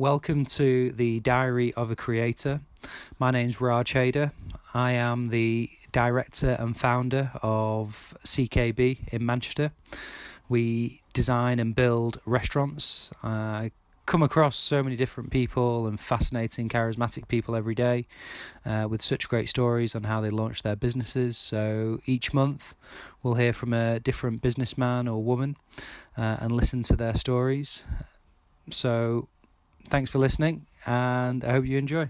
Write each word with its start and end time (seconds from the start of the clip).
welcome 0.00 0.46
to 0.46 0.92
the 0.92 1.20
Diary 1.20 1.74
of 1.74 1.90
a 1.90 1.94
Creator. 1.94 2.62
My 3.18 3.30
name's 3.30 3.60
Raj 3.60 3.92
Haider. 3.92 4.32
I 4.72 4.92
am 4.92 5.28
the 5.28 5.68
director 5.92 6.52
and 6.52 6.74
founder 6.74 7.30
of 7.42 8.16
CKB 8.24 9.08
in 9.12 9.26
Manchester. 9.26 9.72
We 10.48 11.02
design 11.12 11.58
and 11.58 11.74
build 11.74 12.18
restaurants. 12.24 13.10
I 13.22 13.72
come 14.06 14.22
across 14.22 14.56
so 14.56 14.82
many 14.82 14.96
different 14.96 15.30
people 15.30 15.86
and 15.86 16.00
fascinating, 16.00 16.70
charismatic 16.70 17.28
people 17.28 17.54
every 17.54 17.74
day 17.74 18.06
uh, 18.64 18.86
with 18.88 19.02
such 19.02 19.28
great 19.28 19.50
stories 19.50 19.94
on 19.94 20.04
how 20.04 20.22
they 20.22 20.30
launch 20.30 20.62
their 20.62 20.76
businesses. 20.76 21.36
So 21.36 22.00
each 22.06 22.32
month 22.32 22.74
we'll 23.22 23.34
hear 23.34 23.52
from 23.52 23.74
a 23.74 24.00
different 24.00 24.40
businessman 24.40 25.08
or 25.08 25.22
woman 25.22 25.58
uh, 26.16 26.38
and 26.40 26.52
listen 26.52 26.82
to 26.84 26.96
their 26.96 27.14
stories. 27.14 27.84
So 28.70 29.28
thanks 29.90 30.10
for 30.10 30.18
listening, 30.18 30.66
and 30.86 31.44
I 31.44 31.50
hope 31.50 31.66
you 31.66 31.76
enjoy. 31.76 32.08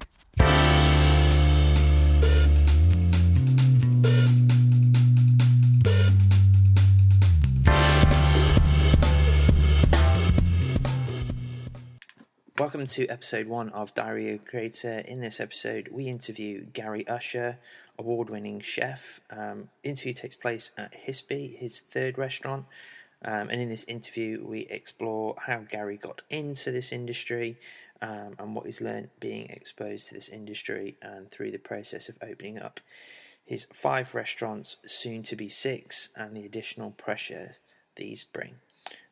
Welcome 12.59 12.87
to 12.89 13.09
episode 13.09 13.47
one 13.47 13.71
of 13.71 13.95
Diary 13.95 14.35
of 14.35 14.45
Creator. 14.45 14.99
In 15.09 15.23
this 15.23 15.41
episode, 15.41 15.89
we 15.91 16.09
interview 16.09 16.67
Gary 16.67 17.09
Usher, 17.09 17.57
award 17.99 18.29
winning 18.29 18.61
chef. 18.61 19.21
Um, 19.31 19.71
interview 19.83 20.13
takes 20.13 20.37
place 20.37 20.73
at 20.77 20.93
Hispi, 21.07 21.57
his 21.57 21.81
third 21.81 22.19
restaurant. 22.19 22.67
Um, 23.25 23.51
and 23.51 23.61
in 23.61 23.69
this 23.69 23.85
interview, 23.85 24.43
we 24.45 24.61
explore 24.61 25.35
how 25.39 25.59
Gary 25.69 25.97
got 25.97 26.23
into 26.31 26.71
this 26.71 26.91
industry 26.93 27.59
um, 28.01 28.35
and 28.39 28.55
what 28.55 28.65
he's 28.67 28.81
learned 28.81 29.11
being 29.21 29.47
exposed 29.51 30.09
to 30.09 30.15
this 30.15 30.29
industry 30.29 30.97
and 31.03 31.31
through 31.31 31.51
the 31.51 31.59
process 31.59 32.09
of 32.09 32.17
opening 32.23 32.59
up 32.59 32.81
his 33.45 33.67
five 33.73 34.15
restaurants, 34.15 34.77
soon 34.87 35.23
to 35.25 35.37
be 35.37 35.49
six, 35.49 36.11
and 36.17 36.37
the 36.37 36.45
additional 36.47 36.93
pressure 36.93 37.53
these 37.97 38.25
bring. 38.25 38.55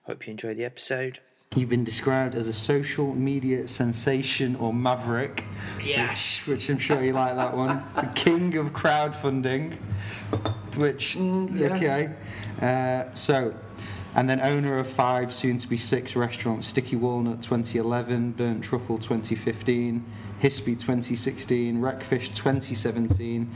Hope 0.04 0.26
you 0.26 0.30
enjoy 0.30 0.54
the 0.54 0.64
episode. 0.64 1.18
You've 1.56 1.70
been 1.70 1.84
described 1.84 2.34
as 2.34 2.46
a 2.46 2.52
social 2.52 3.14
media 3.14 3.66
sensation 3.66 4.54
or 4.56 4.72
maverick. 4.72 5.44
Yes. 5.82 6.46
Which, 6.48 6.58
which 6.58 6.70
I'm 6.70 6.78
sure 6.78 7.02
you 7.02 7.12
like 7.14 7.36
that 7.36 7.56
one. 7.56 7.82
the 7.96 8.08
king 8.14 8.56
of 8.56 8.72
crowdfunding. 8.72 9.74
Which, 10.76 11.16
Mm, 11.16 11.58
yeah. 11.58 11.74
okay. 11.74 12.10
Uh, 12.62 13.14
so, 13.14 13.54
and 14.14 14.28
then 14.28 14.40
owner 14.40 14.78
of 14.78 14.88
five, 14.88 15.32
soon 15.32 15.58
to 15.58 15.68
be 15.68 15.76
six 15.76 16.16
restaurants 16.16 16.66
Sticky 16.66 16.96
Walnut 16.96 17.42
2011, 17.42 18.32
Burnt 18.32 18.64
Truffle 18.64 18.98
2015, 18.98 20.04
Hispi 20.42 20.78
2016, 20.78 21.80
Wreckfish 21.80 22.28
2017, 22.30 23.50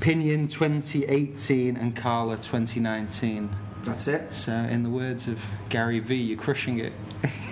Pinion 0.00 0.46
2018, 0.48 1.76
and 1.76 1.94
Kala 1.94 2.36
2019. 2.36 3.50
That's 3.84 4.08
it. 4.08 4.34
So, 4.34 4.52
in 4.52 4.82
the 4.82 4.88
words 4.90 5.28
of 5.28 5.40
Gary 5.68 6.00
V, 6.00 6.14
you're 6.14 6.38
crushing 6.38 6.78
it. 6.78 6.92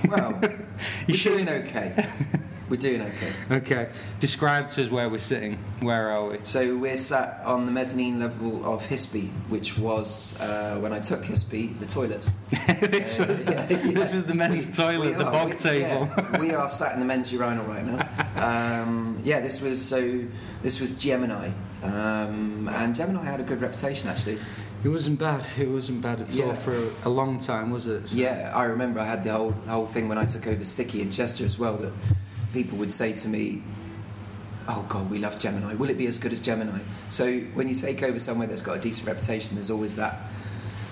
Well, 0.08 0.40
You 1.06 1.14
should- 1.14 1.32
doing 1.32 1.48
okay. 1.48 2.06
We're 2.72 2.78
doing 2.78 3.02
okay. 3.02 3.32
Okay, 3.50 3.88
describe 4.18 4.66
to 4.68 4.82
us 4.82 4.90
where 4.90 5.06
we're 5.10 5.18
sitting. 5.18 5.58
Where 5.80 6.08
are 6.08 6.26
we? 6.30 6.38
So 6.42 6.74
we're 6.74 6.96
sat 6.96 7.42
on 7.44 7.66
the 7.66 7.70
mezzanine 7.70 8.18
level 8.18 8.64
of 8.64 8.86
Hispi, 8.86 9.28
which 9.50 9.76
was 9.76 10.40
uh, 10.40 10.78
when 10.80 10.90
I 10.90 10.98
took 11.00 11.20
Hispi, 11.22 11.78
the 11.80 11.84
toilets. 11.84 12.32
this 12.80 13.16
So, 13.16 13.26
was 13.26 13.44
the, 13.44 13.52
yeah, 13.52 13.68
yeah. 13.68 13.92
this 13.92 14.14
was 14.14 14.24
the 14.24 14.34
men's 14.34 14.68
We- 14.68 14.72
toilet, 14.74 15.08
we 15.10 15.12
the 15.22 15.26
are, 15.26 15.32
bog 15.32 15.50
we- 15.50 15.56
table. 15.56 16.08
yeah, 16.16 16.38
we 16.40 16.54
are 16.54 16.66
sat 16.66 16.94
in 16.94 16.98
the 17.00 17.04
men's 17.04 17.30
urinal 17.30 17.66
right 17.66 17.84
now. 17.84 18.08
Um, 18.42 19.20
yeah, 19.22 19.40
this 19.40 19.60
was 19.60 19.80
so. 19.84 20.24
This 20.62 20.80
was 20.80 20.94
Gemini, 20.94 21.50
um, 21.82 22.68
and 22.72 22.94
Gemini 22.94 23.22
had 23.24 23.38
a 23.40 23.44
good 23.44 23.60
reputation 23.60 24.08
actually. 24.08 24.38
It 24.82 24.88
wasn't 24.88 25.18
bad. 25.18 25.44
It 25.58 25.68
wasn't 25.68 26.00
bad 26.00 26.22
at 26.22 26.40
all 26.40 26.54
for 26.54 26.90
a 27.04 27.08
long 27.10 27.38
time, 27.38 27.70
was 27.70 27.84
it? 27.86 28.08
So- 28.08 28.16
Yeah, 28.16 28.50
I 28.54 28.64
remember 28.64 28.98
I 28.98 29.04
had 29.04 29.24
the 29.24 29.32
whole 29.32 29.50
the 29.66 29.70
whole 29.72 29.86
thing 29.86 30.08
when 30.08 30.16
I 30.16 30.24
took 30.24 30.46
over 30.46 30.64
Sticky 30.64 31.02
in 31.02 31.10
Chester 31.10 31.44
as 31.44 31.58
well. 31.58 31.76
That 31.76 31.92
people 32.52 32.78
would 32.78 32.92
say 32.92 33.12
to 33.12 33.28
me, 33.28 33.62
"Oh 34.68 34.84
God, 34.88 35.10
we 35.10 35.18
love 35.18 35.38
Gemini. 35.38 35.74
Will 35.74 35.90
it 35.90 35.98
be 35.98 36.06
as 36.06 36.18
good 36.18 36.32
as 36.32 36.40
Gemini?" 36.40 36.80
So 37.08 37.40
when 37.54 37.68
you 37.68 37.74
take 37.74 38.02
over 38.02 38.18
somewhere 38.18 38.46
that's 38.46 38.62
got 38.62 38.76
a 38.78 38.80
decent 38.80 39.06
reputation, 39.06 39.56
there's 39.56 39.70
always 39.70 39.96
that 39.96 40.20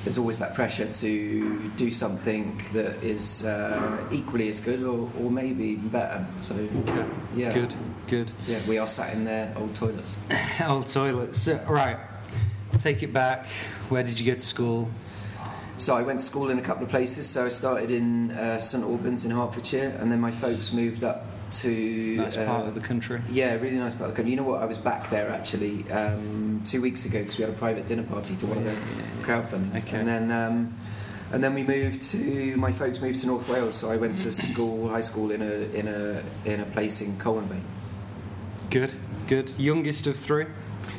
there's 0.05 0.17
always 0.17 0.39
that 0.39 0.55
pressure 0.55 0.87
to 0.87 1.71
do 1.77 1.91
something 1.91 2.59
that 2.73 3.03
is 3.05 3.45
uh, 3.45 4.03
equally 4.11 4.49
as 4.49 4.59
good 4.59 4.83
or, 4.83 5.11
or 5.21 5.31
maybe 5.31 5.65
even 5.67 5.89
better. 5.91 6.25
So 6.39 6.55
Okay. 6.55 7.05
yeah, 7.37 7.53
Good. 7.53 7.75
Good. 8.09 8.31
Yeah, 8.47 8.61
we 8.67 8.79
are 8.79 8.87
sat 8.87 9.13
in 9.13 9.25
their 9.25 9.53
old 9.57 9.75
toilets. 9.75 10.19
Old 10.67 10.89
toilets 10.89 11.43
So, 11.43 11.61
right. 11.69 11.99
Take 12.79 13.03
it 13.03 13.13
back. 13.13 13.47
Where 13.91 14.03
did 14.03 14.19
you 14.19 14.25
go 14.25 14.33
to 14.33 14.41
school? 14.45 14.89
So 15.77 15.95
I 15.97 16.03
went 16.03 16.21
to 16.21 16.25
school 16.25 16.49
in 16.49 16.59
a 16.59 16.63
couple 16.63 16.83
of 16.85 16.89
places. 16.89 17.29
So 17.29 17.45
I 17.45 17.49
started 17.51 17.91
in 17.91 18.31
uh, 18.31 18.57
St 18.59 18.83
Albans 18.83 19.27
in 19.27 19.31
Hertfordshire, 19.33 19.99
and 20.01 20.11
then 20.11 20.19
my 20.21 20.31
folks 20.31 20.73
moved 20.73 21.05
up 21.05 21.27
to 21.53 22.17
nice 22.17 22.37
part 22.37 22.65
uh, 22.65 22.69
of 22.69 22.75
the 22.75 22.81
country. 22.81 23.21
Yeah, 23.31 23.55
really 23.55 23.77
nice 23.77 23.95
part 23.95 24.11
of 24.11 24.15
the 24.15 24.17
country. 24.17 24.31
You 24.31 24.37
know 24.37 24.45
what? 24.45 24.63
I 24.63 24.67
was 24.67 24.79
back 24.79 25.11
there 25.11 25.31
actually 25.31 25.91
um, 25.91 26.63
two 26.65 26.81
weeks 26.81 27.05
ago 27.05 27.21
because 27.21 27.39
we 27.39 27.45
had 27.45 27.53
a 27.53 27.57
private 27.57 27.87
dinner 27.87 28.03
party 28.05 28.35
for 28.35 28.47
one 28.47 28.59
of 28.59 28.65
the 28.65 28.77
crowdfundings, 29.23 29.87
Okay. 29.87 29.99
and 29.99 30.09
then 30.09 30.33
um, 30.33 30.75
and 31.33 31.43
then 31.43 31.55
we 31.55 31.63
moved 31.63 32.03
to 32.11 32.57
my 32.57 32.73
folks 32.73 33.01
moved 33.01 33.21
to 33.21 33.27
North 33.27 33.49
Wales. 33.49 33.77
So 33.77 33.91
I 33.91 33.97
went 33.97 34.19
to 34.19 34.33
school, 34.33 34.89
high 34.89 35.01
school 35.01 35.31
in 35.31 35.43
a 35.43 35.79
in 35.79 35.89
a 35.89 36.23
in 36.45 36.61
a 36.61 36.65
place 36.65 37.01
in 37.01 37.17
Colwyn 37.19 37.47
Bay. 37.47 37.61
Good. 38.71 38.95
Good. 39.27 39.53
Youngest 39.59 40.07
of 40.07 40.17
three 40.17 40.47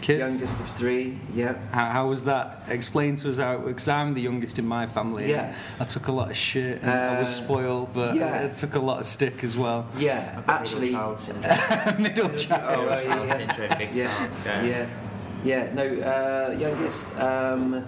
kids. 0.01 0.19
Youngest 0.19 0.59
of 0.59 0.69
three. 0.71 1.17
Yeah. 1.33 1.55
How, 1.71 1.85
how 1.85 2.07
was 2.07 2.23
that? 2.25 2.63
Explain 2.69 3.15
to 3.17 3.29
us 3.29 3.37
how. 3.37 3.57
Because 3.59 3.87
I'm 3.87 4.13
the 4.13 4.21
youngest 4.21 4.59
in 4.59 4.65
my 4.67 4.87
family. 4.87 5.29
Yeah. 5.29 5.53
I 5.79 5.83
took 5.85 6.07
a 6.07 6.11
lot 6.11 6.31
of 6.31 6.37
shit. 6.37 6.81
And 6.81 6.91
I 6.91 7.19
was 7.19 7.29
Uh, 7.29 7.43
spoiled, 7.43 7.93
but 7.93 8.15
yeah. 8.15 8.43
it 8.45 8.55
took 8.55 8.75
a 8.75 8.79
lot 8.79 8.99
of 8.99 9.05
stick 9.05 9.43
as 9.43 9.55
well. 9.55 9.85
Yeah. 9.97 10.41
Actually. 10.47 10.91
Middle 10.95 11.15
child 11.15 11.19
syndrome. 11.19 12.01
Middle 12.01 12.29
child. 12.29 12.79
Oh, 12.79 12.85
right, 12.87 13.05
yeah, 13.05 13.23
yeah. 13.23 13.37
syndrome, 13.37 13.77
big 13.77 13.95
yeah, 13.95 14.07
time. 14.43 14.65
yeah, 14.65 14.87
yeah. 15.43 15.73
No, 15.73 15.83
uh, 15.83 16.55
youngest. 16.59 17.19
Um, 17.19 17.85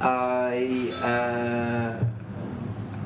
I. 0.00 0.92
Uh, 1.02 2.04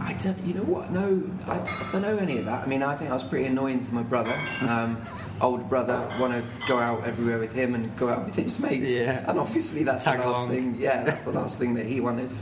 I 0.04 0.14
don't. 0.14 0.38
You 0.44 0.54
know 0.54 0.64
what? 0.64 0.90
No, 0.90 1.22
I 1.46 1.58
don't 1.90 2.02
know 2.02 2.16
any 2.16 2.38
of 2.38 2.44
that. 2.46 2.64
I 2.64 2.66
mean, 2.66 2.82
I 2.82 2.96
think 2.96 3.10
I 3.10 3.14
was 3.14 3.22
pretty 3.22 3.46
annoying 3.46 3.82
to 3.82 3.94
my 3.94 4.02
brother. 4.02 4.34
Um, 4.68 4.96
older 5.42 5.64
brother, 5.64 6.08
want 6.20 6.32
to 6.32 6.66
go 6.68 6.78
out 6.78 7.04
everywhere 7.04 7.38
with 7.38 7.52
him 7.52 7.74
and 7.74 7.94
go 7.96 8.08
out 8.08 8.24
with 8.24 8.36
his 8.36 8.58
mates. 8.60 8.94
Yeah. 8.94 9.28
And 9.28 9.38
obviously, 9.38 9.82
that's 9.82 10.04
Tag 10.04 10.20
the 10.20 10.26
last 10.26 10.38
along. 10.44 10.48
thing. 10.50 10.76
Yeah, 10.78 11.02
that's 11.02 11.24
the 11.24 11.32
last 11.32 11.58
thing 11.58 11.74
that 11.74 11.86
he 11.86 12.00
wanted. 12.00 12.32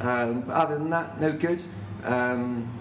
Um, 0.00 0.42
but 0.42 0.54
other 0.54 0.78
than 0.78 0.90
that, 0.90 1.20
no 1.20 1.32
good. 1.32 1.64
Um, 2.04 2.76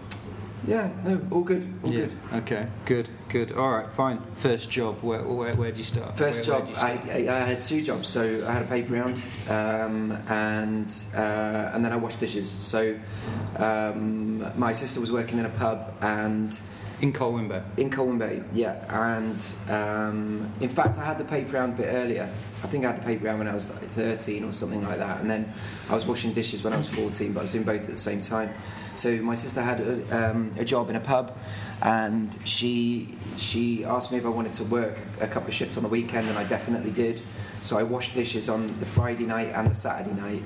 yeah, 0.67 0.91
no, 1.05 1.21
all 1.31 1.41
good, 1.41 1.73
all 1.83 1.91
yeah. 1.91 1.99
good. 2.01 2.13
Okay. 2.33 2.67
Good. 2.85 3.09
Good. 3.29 3.53
All 3.53 3.69
right. 3.71 3.87
Fine. 3.87 4.21
First 4.33 4.69
job. 4.69 5.01
Where 5.01 5.23
where 5.23 5.55
where 5.55 5.69
did 5.69 5.77
you 5.77 5.83
start? 5.85 6.17
First 6.17 6.47
Where- 6.47 6.59
job, 6.59 6.69
where 6.69 6.77
I, 6.77 7.27
I, 7.29 7.41
I 7.41 7.45
had 7.45 7.61
two 7.63 7.81
jobs. 7.81 8.09
So 8.09 8.45
I 8.45 8.51
had 8.51 8.63
a 8.63 8.65
paper 8.65 8.93
round, 8.93 9.21
um, 9.49 10.11
and 10.27 10.93
uh, 11.15 11.71
and 11.73 11.83
then 11.83 11.93
I 11.93 11.95
washed 11.95 12.19
dishes. 12.19 12.49
So 12.49 12.99
um, 13.57 14.59
my 14.59 14.73
sister 14.73 14.99
was 14.99 15.11
working 15.11 15.39
in 15.39 15.45
a 15.45 15.49
pub, 15.49 15.93
and 16.01 16.53
start? 16.53 16.69
In 17.01 17.13
Colwyn 17.13 17.47
Bay. 17.47 17.63
in 17.77 17.89
Colwyn 17.89 18.17
Bay, 18.17 18.43
yeah. 18.53 18.83
And 18.89 19.53
um, 19.69 20.51
in 20.59 20.69
fact, 20.69 20.97
I 20.97 21.05
had 21.05 21.17
the 21.17 21.23
paper 21.23 21.53
round 21.53 21.73
a 21.73 21.81
bit 21.83 21.87
earlier. 21.87 22.23
I 22.23 22.67
think 22.67 22.83
I 22.83 22.91
had 22.91 23.01
the 23.01 23.05
paper 23.05 23.25
round 23.25 23.39
when 23.39 23.47
I 23.47 23.53
was 23.53 23.69
like 23.69 23.89
13 23.89 24.43
or 24.43 24.51
something 24.51 24.83
like 24.83 24.97
that. 24.97 25.21
And 25.21 25.29
then 25.29 25.51
I 25.89 25.95
was 25.95 26.05
washing 26.05 26.33
dishes 26.33 26.63
when 26.63 26.73
I 26.73 26.77
was 26.77 26.89
14, 26.89 27.31
but 27.31 27.39
I 27.39 27.43
was 27.43 27.53
doing 27.53 27.63
both 27.63 27.81
at 27.81 27.89
the 27.89 27.97
same 27.97 28.19
time. 28.19 28.53
So 28.95 29.15
my 29.17 29.35
sister 29.35 29.61
had 29.61 29.79
a, 29.79 30.31
um, 30.31 30.51
a 30.57 30.65
job 30.65 30.89
in 30.89 30.97
a 30.97 30.99
pub, 30.99 31.37
and 31.81 32.37
she 32.43 33.15
she 33.37 33.85
asked 33.85 34.11
me 34.11 34.17
if 34.17 34.25
I 34.25 34.29
wanted 34.29 34.51
to 34.53 34.65
work 34.65 34.97
a 35.21 35.27
couple 35.27 35.47
of 35.47 35.53
shifts 35.53 35.77
on 35.77 35.83
the 35.83 35.89
weekend, 35.89 36.27
and 36.27 36.37
I 36.37 36.43
definitely 36.43 36.91
did. 36.91 37.21
So 37.61 37.77
I 37.77 37.83
washed 37.83 38.13
dishes 38.13 38.49
on 38.49 38.77
the 38.79 38.85
Friday 38.85 39.25
night 39.25 39.49
and 39.53 39.69
the 39.69 39.75
Saturday 39.75 40.19
night. 40.19 40.43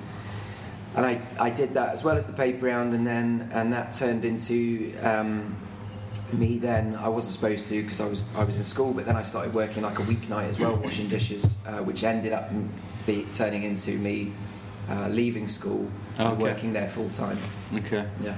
And 0.95 1.03
I, 1.03 1.19
I 1.39 1.49
did 1.49 1.73
that 1.73 1.89
as 1.89 2.03
well 2.03 2.15
as 2.15 2.27
the 2.27 2.33
paper 2.33 2.67
round, 2.67 2.93
and 2.93 3.07
then 3.07 3.49
and 3.51 3.73
that 3.73 3.93
turned 3.93 4.23
into 4.23 4.93
um, 5.01 5.57
me 6.33 6.57
then 6.57 6.95
I 6.95 7.07
wasn't 7.09 7.33
supposed 7.33 7.67
to 7.69 7.81
because 7.81 7.99
I 8.01 8.07
was 8.07 8.23
I 8.35 8.43
was 8.43 8.57
in 8.57 8.63
school, 8.63 8.93
but 8.93 9.05
then 9.05 9.15
I 9.15 9.23
started 9.23 9.53
working 9.53 9.83
like 9.83 9.99
a 9.99 10.03
weeknight 10.03 10.49
as 10.49 10.59
well, 10.59 10.75
washing 10.75 11.07
dishes, 11.07 11.55
uh, 11.67 11.77
which 11.77 12.03
ended 12.03 12.33
up 12.33 12.49
be, 13.05 13.25
turning 13.33 13.63
into 13.63 13.91
me 13.97 14.31
uh, 14.89 15.07
leaving 15.09 15.47
school 15.47 15.87
and 16.17 16.27
Okay. 16.33 16.41
working 16.43 16.73
there 16.73 16.87
full 16.87 17.09
time. 17.09 17.37
Okay. 17.75 18.05
Yeah, 18.23 18.35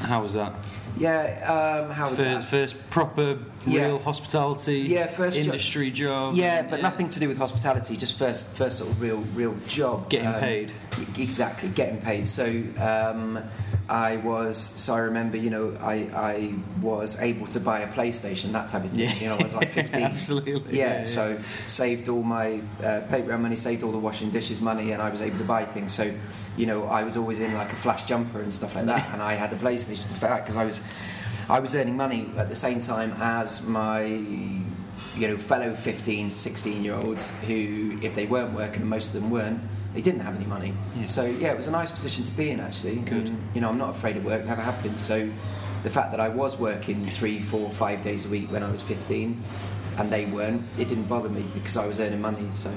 How 0.00 0.22
was 0.22 0.32
that? 0.34 0.52
yeah. 0.98 1.82
Um, 1.84 1.90
how 1.90 2.08
was 2.10 2.18
First, 2.18 2.30
that? 2.40 2.44
first 2.44 2.90
proper 2.90 3.38
Yeah. 3.66 3.86
real 3.86 3.98
hospitality. 3.98 4.80
Yeah, 4.80 5.06
first 5.06 5.36
jo- 5.36 5.44
industry 5.44 5.90
job. 5.90 6.34
Yeah, 6.34 6.62
but 6.62 6.82
nothing 6.82 7.08
to 7.08 7.20
do 7.20 7.28
with 7.28 7.38
hospitality. 7.38 7.96
Just 7.96 8.18
first, 8.18 8.48
first 8.56 8.78
sort 8.78 8.90
of 8.90 9.00
real, 9.00 9.18
real 9.34 9.54
job. 9.66 10.08
Getting 10.10 10.28
Um, 10.28 10.40
paid. 10.40 10.72
Exactly, 11.18 11.68
getting 11.70 11.98
paid. 12.00 12.26
So 12.28 12.44
um, 12.78 13.38
I 13.88 14.16
was 14.16 14.56
so 14.56 14.94
I 14.94 15.00
remember 15.00 15.36
you 15.36 15.50
know 15.50 15.76
I 15.80 15.94
I 16.14 16.54
was 16.80 17.20
able 17.20 17.46
to 17.48 17.60
buy 17.60 17.80
a 17.80 17.88
PlayStation 17.92 18.52
that 18.52 18.68
type 18.68 18.84
of 18.84 18.90
thing. 18.90 19.00
Yeah. 19.00 19.14
You 19.16 19.28
know 19.28 19.36
I 19.36 19.42
was 19.42 19.54
like 19.54 19.68
15. 19.80 20.02
Absolutely. 20.02 20.78
Yeah, 20.78 20.84
Yeah, 20.86 20.98
yeah. 20.98 21.04
so 21.04 21.38
saved 21.66 22.08
all 22.08 22.22
my 22.22 22.60
uh, 22.82 23.00
paper 23.08 23.36
money, 23.36 23.56
saved 23.56 23.82
all 23.82 23.92
the 23.92 23.98
washing 23.98 24.30
dishes 24.30 24.60
money, 24.60 24.92
and 24.92 25.02
I 25.02 25.10
was 25.10 25.20
able 25.20 25.36
to 25.38 25.44
buy 25.44 25.64
things. 25.66 25.92
So, 25.92 26.14
you 26.56 26.66
know, 26.66 26.84
I 26.84 27.04
was 27.04 27.16
always 27.18 27.40
in 27.40 27.52
like 27.54 27.72
a 27.72 27.76
flash 27.76 28.04
jumper 28.04 28.40
and 28.40 28.52
stuff 28.54 28.74
like 28.74 28.86
that, 28.86 29.12
and 29.12 29.20
I 29.20 29.34
had 29.34 29.50
the 29.50 29.56
PlayStation 29.56 29.96
stuff 29.96 30.22
like 30.22 30.30
that 30.30 30.44
because 30.46 30.56
I 30.56 30.64
was, 30.64 30.82
I 31.50 31.60
was 31.60 31.76
earning 31.76 31.96
money 31.96 32.30
at 32.38 32.48
the 32.48 32.54
same 32.54 32.80
time 32.80 33.12
as 33.20 33.66
my, 33.66 34.04
you 34.04 35.28
know, 35.28 35.36
fellow 35.36 35.74
15, 35.74 36.30
16 36.30 36.84
year 36.84 36.94
olds 36.94 37.32
who, 37.46 37.98
if 38.02 38.14
they 38.14 38.26
weren't 38.26 38.54
working, 38.54 38.80
and 38.82 38.88
most 38.90 39.14
of 39.14 39.20
them 39.20 39.30
weren't, 39.30 39.60
they 39.94 40.00
didn't 40.02 40.20
have 40.20 40.34
any 40.36 40.44
money. 40.46 40.74
Yeah. 40.96 41.06
So 41.06 41.24
yeah, 41.24 41.48
it 41.52 41.56
was 41.56 41.68
a 41.68 41.70
nice 41.70 41.90
position 41.90 42.24
to 42.24 42.32
be 42.32 42.50
in 42.50 42.60
actually. 42.60 42.96
Good. 42.96 43.28
And, 43.28 43.42
you 43.54 43.60
know, 43.60 43.68
I'm 43.70 43.78
not 43.78 43.90
afraid 43.90 44.16
of 44.16 44.24
work, 44.24 44.44
never 44.44 44.62
have 44.62 44.82
been. 44.82 44.96
So. 44.96 45.30
The 45.84 45.90
fact 45.90 46.12
that 46.12 46.20
I 46.20 46.30
was 46.30 46.58
working 46.58 47.10
three, 47.10 47.38
four, 47.38 47.70
five 47.70 48.02
days 48.02 48.24
a 48.24 48.30
week 48.30 48.50
when 48.50 48.62
I 48.62 48.70
was 48.70 48.80
15, 48.80 49.38
and 49.98 50.10
they 50.10 50.24
weren't, 50.24 50.62
it 50.78 50.88
didn't 50.88 51.04
bother 51.08 51.28
me 51.28 51.44
because 51.52 51.76
I 51.76 51.86
was 51.86 52.00
earning 52.00 52.22
money. 52.22 52.48
So, 52.54 52.72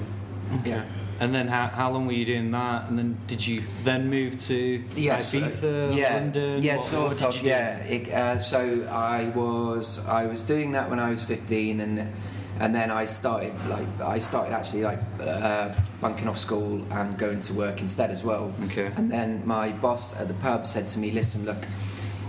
Okay. 0.56 0.68
yeah. 0.68 0.84
And 1.18 1.34
then 1.34 1.48
how, 1.48 1.68
how 1.68 1.90
long 1.90 2.06
were 2.06 2.12
you 2.12 2.26
doing 2.26 2.50
that? 2.50 2.90
And 2.90 2.98
then 2.98 3.16
did 3.26 3.46
you 3.46 3.62
then 3.82 4.10
move 4.10 4.36
to 4.40 4.84
Yes, 4.94 5.34
uh, 5.34 5.38
Ibiza, 5.38 5.96
yeah, 5.96 6.14
London? 6.16 6.62
yeah, 6.62 6.74
What- 6.76 6.82
sort 6.82 7.20
what 7.22 7.36
of, 7.36 7.42
yeah. 7.42 7.78
It, 7.78 8.12
uh, 8.12 8.38
so 8.38 8.86
I 8.92 9.30
was 9.34 10.06
I 10.06 10.26
was 10.26 10.42
doing 10.42 10.72
that 10.72 10.90
when 10.90 10.98
I 10.98 11.08
was 11.08 11.24
15, 11.24 11.80
and 11.80 12.12
and 12.60 12.74
then 12.74 12.90
I 12.90 13.04
started 13.06 13.52
like 13.68 13.86
I 14.00 14.18
started 14.18 14.52
actually 14.54 14.82
like 14.82 14.98
uh, 15.20 15.72
bunking 16.00 16.28
off 16.28 16.38
school 16.38 16.84
and 16.90 17.16
going 17.18 17.40
to 17.40 17.52
work 17.54 17.80
instead 17.80 18.10
as 18.10 18.22
well. 18.24 18.52
Okay. 18.64 18.90
And 18.96 19.10
then 19.10 19.42
my 19.46 19.70
boss 19.72 20.20
at 20.20 20.28
the 20.28 20.34
pub 20.34 20.66
said 20.66 20.86
to 20.88 20.98
me, 20.98 21.10
"Listen, 21.10 21.44
look." 21.44 21.58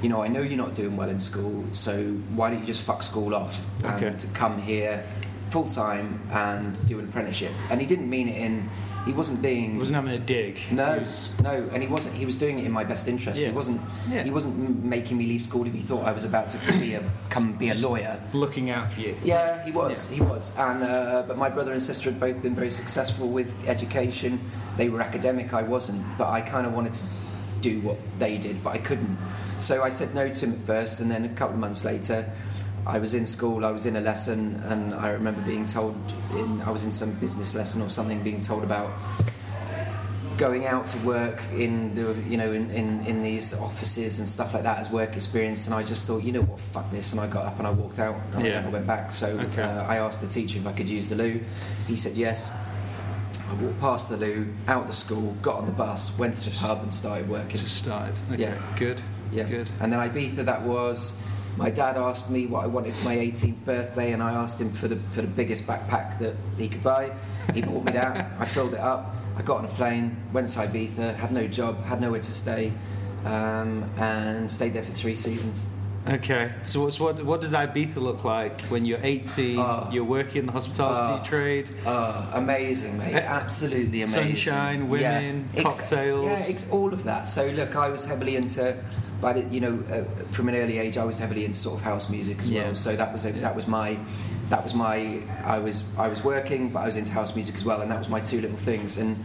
You 0.02 0.08
know, 0.08 0.24
I 0.24 0.30
know 0.30 0.40
you're 0.42 0.58
not 0.58 0.76
doing 0.76 0.96
well 0.96 1.10
in 1.10 1.20
school, 1.20 1.66
so 1.74 1.92
why 2.34 2.50
don't 2.50 2.62
you 2.62 2.66
just 2.66 2.84
fuck 2.84 3.04
school 3.04 3.36
off 3.36 3.66
and 3.84 4.02
Okay. 4.02 4.18
to 4.18 4.28
come 4.28 4.62
here 4.62 5.04
full 5.50 5.66
time 5.66 6.22
and 6.32 6.72
do 6.88 7.00
an 7.00 7.10
apprenticeship? 7.10 7.52
And 7.70 7.82
he 7.82 7.86
didn't 7.86 8.10
mean 8.10 8.30
it 8.30 8.38
in. 8.38 8.70
He 9.06 9.14
wasn't 9.14 9.42
being. 9.42 9.74
He 9.74 9.78
wasn't 9.78 9.96
having 9.96 10.12
a 10.12 10.20
dig. 10.20 10.60
No, 10.72 10.98
was 11.00 11.34
no, 11.42 11.70
and 11.74 11.82
he 11.82 11.88
wasn't. 11.88 12.16
He 12.16 12.26
was 12.26 12.36
doing 12.36 12.60
it 12.60 12.66
in 12.66 12.72
my 12.72 12.84
best 12.84 13.08
interest. 13.08 13.42
Yeah. 13.42 13.50
He 13.50 13.54
wasn't. 13.54 13.82
Yeah. 14.10 14.24
He 14.24 14.30
wasn't 14.30 14.84
making 14.84 15.18
me 15.18 15.26
leave 15.26 15.42
school 15.42 15.66
if 15.66 15.74
he 15.74 15.80
thought 15.80 16.06
I 16.06 16.12
was 16.12 16.24
about 16.24 16.50
to 16.50 16.80
be 16.80 16.94
a 16.94 17.04
come 17.30 17.54
be 17.54 17.70
a 17.70 17.76
lawyer. 17.76 18.22
looking 18.34 18.70
out 18.70 18.92
for 18.92 19.02
you. 19.02 19.16
Yeah, 19.24 19.64
he 19.64 19.72
was. 19.72 20.10
He 20.10 20.22
was. 20.22 20.56
And 20.58 20.84
uh, 20.84 21.24
but 21.28 21.38
my 21.38 21.50
brother 21.50 21.72
and 21.72 21.82
sister 21.82 22.12
had 22.12 22.20
both 22.20 22.42
been 22.42 22.56
very 22.56 22.70
successful 22.70 23.30
with 23.30 23.54
education. 23.68 24.40
They 24.78 24.90
were 24.90 25.02
academic. 25.02 25.54
I 25.54 25.64
wasn't, 25.64 26.06
but 26.18 26.28
I 26.30 26.42
kind 26.42 26.68
of 26.68 26.74
wanted 26.74 26.94
to 26.94 27.06
do 27.62 27.80
what 27.82 27.98
they 28.20 28.38
did, 28.38 28.64
but 28.64 28.72
I 28.72 28.78
couldn't. 28.78 29.18
So 29.60 29.84
I 29.84 29.90
said 29.90 30.14
no 30.14 30.30
to 30.30 30.46
him 30.46 30.54
at 30.54 30.60
first, 30.60 31.02
and 31.02 31.10
then 31.10 31.26
a 31.26 31.30
couple 31.30 31.56
of 31.56 31.60
months 31.60 31.84
later. 31.84 32.32
I 32.86 32.98
was 33.00 33.14
in 33.14 33.26
school, 33.26 33.66
I 33.66 33.72
was 33.72 33.86
in 33.86 33.96
a 33.96 34.02
lesson, 34.02 34.62
and 34.66 34.94
I 34.94 35.10
remember 35.12 35.42
being 35.42 35.66
told, 35.66 35.96
in, 36.36 36.62
I 36.62 36.72
was 36.72 36.86
in 36.86 36.92
some 36.92 37.12
business 37.14 37.54
lesson 37.56 37.82
or 37.82 37.90
something, 37.90 38.22
being 38.24 38.40
told 38.42 38.64
about 38.64 38.92
going 40.38 40.66
out 40.66 40.88
to 40.88 40.98
work 41.00 41.42
in 41.58 41.94
the 41.96 42.14
you 42.30 42.38
know 42.38 42.54
in, 42.54 42.72
in, 42.72 43.06
in 43.06 43.22
these 43.22 43.54
offices 43.54 44.20
and 44.20 44.30
stuff 44.30 44.54
like 44.54 44.64
that 44.64 44.78
as 44.78 44.90
work 44.90 45.18
experience 45.18 45.66
and 45.66 45.76
I 45.76 45.84
just 45.84 46.08
thought 46.08 46.24
you 46.24 46.32
know 46.32 46.44
what 46.44 46.62
fuck 46.62 46.90
this 46.92 47.12
and 47.12 47.20
I 47.20 47.28
got 47.28 47.46
up 47.46 47.58
and 47.60 47.68
I 47.68 47.72
walked 47.72 48.00
out 48.00 48.16
and 48.32 48.46
Yeah. 48.46 48.52
I 48.52 48.56
never 48.62 48.70
went 48.70 48.88
back 48.88 49.12
so 49.12 49.28
Okay. 49.28 49.62
uh, 49.62 49.84
I 49.84 49.98
asked 49.98 50.22
the 50.22 50.28
teacher 50.28 50.58
if 50.58 50.66
I 50.66 50.72
could 50.72 50.88
use 50.88 51.10
the 51.10 51.16
loo 51.16 51.42
he 51.88 51.98
said 51.98 52.16
yes 52.16 52.56
I 53.50 53.54
walked 53.56 53.82
past 53.82 54.08
the 54.12 54.16
loo 54.16 54.48
out 54.70 54.84
of 54.84 54.88
the 54.88 54.94
school 54.94 55.36
got 55.42 55.58
on 55.58 55.66
the 55.66 55.74
bus 55.74 56.18
went 56.18 56.36
to 56.38 56.50
the 56.50 56.56
pub 56.56 56.84
and 56.84 56.94
started 56.94 57.28
working 57.28 57.58
Just 57.60 57.76
started. 57.76 58.16
Okay, 58.32 58.44
Yeah. 58.44 58.76
good. 58.78 59.02
yeah 59.34 59.44
Good. 59.44 59.70
and 59.82 59.92
then 59.92 60.00
Ibiza 60.00 60.46
that 60.46 60.62
was 60.62 61.20
my 61.58 61.70
dad 61.70 61.98
asked 61.98 62.30
me 62.30 62.46
what 62.46 62.64
I 62.64 62.68
wanted 62.68 62.94
for 62.94 63.06
my 63.06 63.16
18th 63.16 63.66
birthday 63.66 64.14
and 64.14 64.24
I 64.24 64.32
asked 64.32 64.60
him 64.62 64.72
for 64.72 64.88
the 64.88 64.96
for 65.12 65.22
the 65.22 65.28
biggest 65.28 65.68
backpack 65.68 66.18
that 66.20 66.36
he 66.58 66.68
could 66.70 66.84
buy 66.84 67.12
he 67.54 67.62
bought 67.62 67.84
me 67.84 67.92
that 67.94 68.32
I 68.40 68.46
filled 68.46 68.74
it 68.74 68.80
up 68.80 69.14
I 69.38 69.42
got 69.42 69.58
on 69.60 69.66
a 69.66 69.70
plane 69.70 70.16
went 70.34 70.50
to 70.50 70.60
Ibiza 70.60 71.16
had 71.16 71.32
no 71.32 71.48
job 71.48 71.84
had 71.84 72.00
nowhere 72.02 72.22
to 72.22 72.32
stay 72.32 72.72
um, 73.26 73.84
and 73.98 74.50
stayed 74.50 74.74
there 74.74 74.84
for 74.84 74.92
three 74.94 75.16
seasons 75.16 75.66
Okay, 76.08 76.54
so 76.64 76.82
what's, 76.84 76.98
what 77.00 77.22
what 77.26 77.42
does 77.42 77.54
Ibiza 77.54 77.98
look 77.98 78.24
like 78.24 78.62
when 78.72 78.86
you're 78.86 79.02
18? 79.04 79.60
Oh. 79.60 79.62
Ah. 79.62 79.92
you're 79.92 80.06
working 80.06 80.38
in 80.40 80.46
the 80.46 80.52
hospitality 80.54 81.22
Oh. 81.22 81.26
trade. 81.26 81.70
Oh, 81.86 82.30
amazing, 82.34 82.98
mate! 82.98 83.14
Eh, 83.16 83.20
Absolutely 83.20 84.00
amazing. 84.00 84.28
Sunshine, 84.38 84.90
women, 84.90 85.50
cocktails. 85.58 86.26
Yeah, 86.26 86.46
ex- 86.56 86.70
all 86.72 86.94
of 86.94 87.04
that. 87.04 87.28
So 87.28 87.48
look, 87.48 87.76
I 87.76 87.90
was 87.90 88.06
heavily 88.06 88.38
into, 88.38 88.78
but 89.22 89.38
it- 89.38 89.52
you 89.52 89.60
know, 89.60 89.80
uh, 89.92 90.04
from 90.32 90.50
an 90.50 90.56
early 90.56 90.78
age, 90.80 90.98
I 90.98 91.04
was 91.06 91.20
heavily 91.20 91.46
into 91.46 91.58
sort 91.60 91.78
of 91.80 91.84
house 91.84 92.10
music 92.10 92.40
as 92.40 92.50
Yeah. 92.50 92.64
well. 92.66 92.76
So 92.76 92.96
that 92.96 93.12
was 93.12 93.26
a, 93.26 93.32
Yeah. 93.32 93.42
that 93.42 93.56
was 93.56 93.68
my, 93.68 93.98
that 94.50 94.64
was 94.64 94.74
my. 94.74 95.20
I 95.46 95.60
was 95.60 95.84
I 95.98 96.08
was 96.08 96.24
working, 96.24 96.70
but 96.70 96.80
I 96.80 96.86
was 96.86 96.96
into 96.96 97.12
house 97.12 97.36
music 97.36 97.56
as 97.56 97.64
well, 97.66 97.82
and 97.82 97.92
that 97.92 98.00
was 98.00 98.10
my 98.10 98.20
two 98.20 98.42
little 98.42 98.58
things. 98.58 98.98
And 98.98 99.18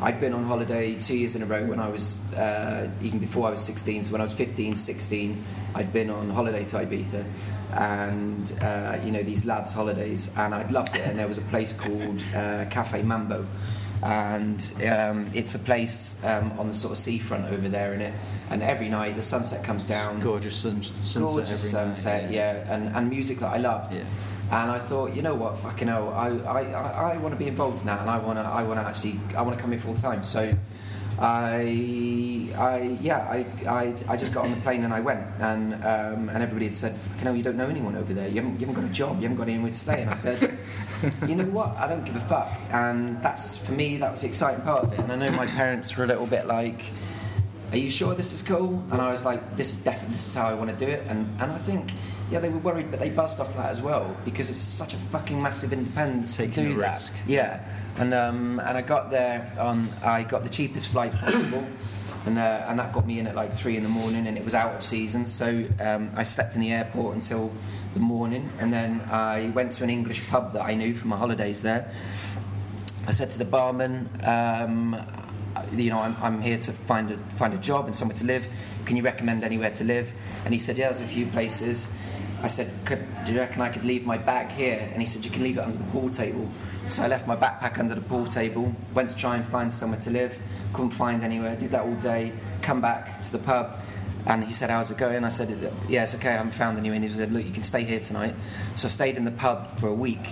I'd 0.00 0.20
been 0.20 0.32
on 0.32 0.44
holiday 0.44 0.94
two 0.96 1.16
years 1.16 1.36
in 1.36 1.42
a 1.42 1.46
row 1.46 1.64
when 1.64 1.78
I 1.78 1.88
was 1.88 2.18
uh, 2.34 2.88
even 3.02 3.18
before 3.20 3.46
I 3.46 3.50
was 3.50 3.60
16. 3.60 4.02
So 4.04 4.12
when 4.12 4.20
I 4.20 4.24
was 4.24 4.32
15, 4.34 4.74
16, 4.74 5.38
I'd 5.74 5.92
been 5.92 6.10
on 6.10 6.30
holiday 6.30 6.64
to 6.64 6.76
Ibiza, 6.78 7.24
and 7.76 8.52
uh, 8.60 8.98
you 9.04 9.12
know 9.12 9.22
these 9.22 9.44
lads' 9.44 9.72
holidays, 9.72 10.30
and 10.36 10.54
I'd 10.54 10.70
loved 10.72 10.94
it. 10.96 11.06
And 11.06 11.18
there 11.18 11.28
was 11.28 11.38
a 11.38 11.42
place 11.42 11.72
called 11.72 12.22
uh, 12.34 12.64
Cafe 12.70 13.02
Mambo, 13.02 13.46
and 14.02 14.74
um, 14.88 15.26
it's 15.34 15.54
a 15.54 15.58
place 15.58 16.22
um, 16.24 16.52
on 16.58 16.68
the 16.68 16.74
sort 16.74 16.92
of 16.92 16.98
seafront 16.98 17.46
over 17.46 17.68
there 17.68 17.92
in 17.94 18.00
it. 18.00 18.14
And 18.50 18.62
every 18.62 18.88
night 18.88 19.14
the 19.16 19.22
sunset 19.22 19.64
comes 19.64 19.86
down, 19.86 20.20
Gorgeous 20.20 20.56
sun, 20.56 20.82
sunset. 20.82 21.22
gorgeous 21.22 21.50
every 21.50 21.86
night, 21.86 21.94
sunset, 21.94 22.30
yeah, 22.30 22.72
and, 22.72 22.94
and 22.94 23.08
music 23.08 23.38
that 23.38 23.52
I 23.54 23.58
loved. 23.58 23.94
Yeah. 23.94 24.04
And 24.50 24.70
I 24.70 24.78
thought, 24.78 25.14
you 25.16 25.22
know 25.22 25.34
what, 25.34 25.56
fucking 25.56 25.88
hell, 25.88 26.10
I, 26.12 26.28
I, 26.28 26.60
I, 26.72 27.12
I 27.12 27.16
want 27.16 27.32
to 27.32 27.38
be 27.38 27.48
involved 27.48 27.80
in 27.80 27.86
that, 27.86 28.00
and 28.00 28.10
I 28.10 28.18
want 28.18 28.38
to, 28.38 28.42
I 28.42 28.62
want 28.64 28.78
to 28.80 28.86
actually, 28.86 29.18
I 29.36 29.40
want 29.40 29.56
to 29.56 29.62
come 29.62 29.70
here 29.70 29.80
full 29.80 29.94
time. 29.94 30.22
So, 30.22 30.54
I, 31.22 32.52
I, 32.56 32.98
yeah, 33.00 33.18
I, 33.18 33.46
I, 33.68 33.94
I 34.08 34.16
just 34.16 34.34
got 34.34 34.44
on 34.44 34.50
the 34.50 34.56
plane 34.62 34.82
and 34.84 34.92
I 34.92 35.00
went, 35.00 35.24
and 35.38 35.74
um, 35.74 36.28
and 36.28 36.42
everybody 36.42 36.66
had 36.66 36.74
said, 36.74 36.96
fucking 36.96 37.22
hell, 37.22 37.36
you 37.36 37.44
don't 37.44 37.56
know 37.56 37.68
anyone 37.68 37.94
over 37.94 38.12
there, 38.12 38.28
you 38.28 38.36
haven't, 38.36 38.60
you 38.60 38.66
haven't 38.66 38.82
got 38.82 38.90
a 38.90 38.92
job, 38.92 39.16
you 39.16 39.22
haven't 39.22 39.36
got 39.36 39.48
anywhere 39.48 39.70
to 39.70 39.78
stay. 39.78 40.02
And 40.02 40.10
I 40.10 40.14
said, 40.14 40.58
you 41.28 41.36
know 41.36 41.44
what, 41.44 41.76
I 41.76 41.86
don't 41.86 42.04
give 42.04 42.16
a 42.16 42.20
fuck. 42.20 42.50
And 42.72 43.22
that's 43.22 43.56
for 43.56 43.72
me, 43.72 43.98
that 43.98 44.10
was 44.10 44.22
the 44.22 44.26
exciting 44.26 44.62
part 44.62 44.84
of 44.84 44.92
it. 44.92 44.98
And 44.98 45.12
I 45.12 45.16
know 45.16 45.30
my 45.30 45.46
parents 45.58 45.96
were 45.96 46.04
a 46.04 46.08
little 46.08 46.26
bit 46.26 46.46
like 46.46 46.82
are 47.72 47.78
you 47.78 47.90
sure 47.90 48.14
this 48.14 48.34
is 48.34 48.42
cool? 48.42 48.84
And 48.90 49.00
I 49.00 49.10
was 49.10 49.24
like, 49.24 49.56
this 49.56 49.72
is 49.72 49.78
definitely, 49.78 50.12
this 50.12 50.26
is 50.26 50.34
how 50.34 50.46
I 50.46 50.52
want 50.52 50.68
to 50.68 50.76
do 50.76 50.90
it. 50.90 51.06
And, 51.08 51.26
and 51.40 51.50
I 51.50 51.56
think, 51.56 51.90
yeah, 52.32 52.40
they 52.40 52.48
were 52.48 52.58
worried, 52.58 52.90
but 52.90 52.98
they 52.98 53.10
buzzed 53.10 53.38
off 53.40 53.54
that 53.56 53.66
as 53.66 53.82
well 53.82 54.16
because 54.24 54.48
it's 54.50 54.58
such 54.58 54.94
a 54.94 54.96
fucking 54.96 55.40
massive 55.40 55.72
independence 55.72 56.36
Taking 56.36 56.52
to 56.54 56.62
do 56.62 56.74
that. 56.80 56.92
risk. 56.92 57.14
Yeah. 57.26 57.64
And, 57.98 58.14
um, 58.14 58.58
and 58.60 58.76
I 58.78 58.82
got 58.82 59.10
there 59.10 59.52
on, 59.58 59.88
I 60.02 60.22
got 60.22 60.42
the 60.42 60.48
cheapest 60.48 60.88
flight 60.88 61.12
possible. 61.12 61.64
And, 62.24 62.38
uh, 62.38 62.64
and 62.68 62.78
that 62.78 62.92
got 62.92 63.06
me 63.06 63.18
in 63.18 63.26
at 63.26 63.34
like 63.34 63.52
three 63.52 63.76
in 63.76 63.82
the 63.82 63.88
morning 63.88 64.26
and 64.28 64.38
it 64.38 64.44
was 64.44 64.54
out 64.54 64.74
of 64.74 64.82
season. 64.82 65.26
So 65.26 65.64
um, 65.80 66.10
I 66.16 66.22
slept 66.22 66.54
in 66.54 66.60
the 66.60 66.72
airport 66.72 67.14
until 67.16 67.52
the 67.94 68.00
morning. 68.00 68.48
And 68.60 68.72
then 68.72 69.02
I 69.10 69.50
went 69.54 69.72
to 69.72 69.84
an 69.84 69.90
English 69.90 70.26
pub 70.28 70.52
that 70.54 70.62
I 70.62 70.74
knew 70.74 70.94
from 70.94 71.10
my 71.10 71.16
holidays 71.16 71.60
there. 71.62 71.92
I 73.06 73.10
said 73.10 73.30
to 73.32 73.38
the 73.38 73.44
barman, 73.44 74.08
um, 74.24 74.96
you 75.74 75.90
know, 75.90 75.98
I'm, 75.98 76.16
I'm 76.22 76.40
here 76.40 76.58
to 76.58 76.72
find 76.72 77.10
a 77.10 77.16
find 77.36 77.52
a 77.52 77.58
job 77.58 77.86
and 77.86 77.94
somewhere 77.94 78.16
to 78.16 78.24
live. 78.24 78.46
Can 78.86 78.96
you 78.96 79.02
recommend 79.02 79.44
anywhere 79.44 79.70
to 79.72 79.84
live? 79.84 80.12
And 80.44 80.54
he 80.54 80.58
said, 80.58 80.78
yeah, 80.78 80.86
there's 80.86 81.00
a 81.00 81.04
few 81.04 81.26
places. 81.26 81.92
I 82.42 82.48
said, 82.48 82.70
could, 82.84 83.06
do 83.24 83.32
you 83.32 83.38
reckon 83.38 83.62
I 83.62 83.68
could 83.68 83.84
leave 83.84 84.04
my 84.04 84.18
bag 84.18 84.50
here? 84.50 84.88
And 84.92 85.00
he 85.00 85.06
said, 85.06 85.24
you 85.24 85.30
can 85.30 85.44
leave 85.44 85.58
it 85.58 85.60
under 85.60 85.76
the 85.76 85.84
pool 85.84 86.10
table. 86.10 86.48
So 86.88 87.04
I 87.04 87.06
left 87.06 87.28
my 87.28 87.36
backpack 87.36 87.78
under 87.78 87.94
the 87.94 88.00
pool 88.00 88.26
table, 88.26 88.74
went 88.94 89.10
to 89.10 89.16
try 89.16 89.36
and 89.36 89.46
find 89.46 89.72
somewhere 89.72 90.00
to 90.00 90.10
live, 90.10 90.40
couldn't 90.72 90.90
find 90.90 91.22
anywhere, 91.22 91.54
did 91.54 91.70
that 91.70 91.84
all 91.84 91.94
day, 91.94 92.32
come 92.60 92.80
back 92.80 93.22
to 93.22 93.32
the 93.32 93.38
pub, 93.38 93.78
and 94.26 94.44
he 94.44 94.52
said, 94.52 94.70
How's 94.70 94.90
it 94.90 94.98
going? 94.98 95.24
I 95.24 95.28
said, 95.28 95.72
Yeah, 95.88 96.02
it's 96.02 96.14
okay, 96.14 96.30
I 96.30 96.32
haven't 96.32 96.52
found 96.52 96.78
anyone. 96.78 96.96
And 96.96 97.04
he 97.04 97.10
said, 97.10 97.32
Look, 97.32 97.44
you 97.44 97.52
can 97.52 97.62
stay 97.62 97.84
here 97.84 98.00
tonight. 98.00 98.34
So 98.74 98.86
I 98.86 98.88
stayed 98.88 99.16
in 99.16 99.24
the 99.24 99.32
pub 99.32 99.78
for 99.78 99.88
a 99.88 99.94
week. 99.94 100.28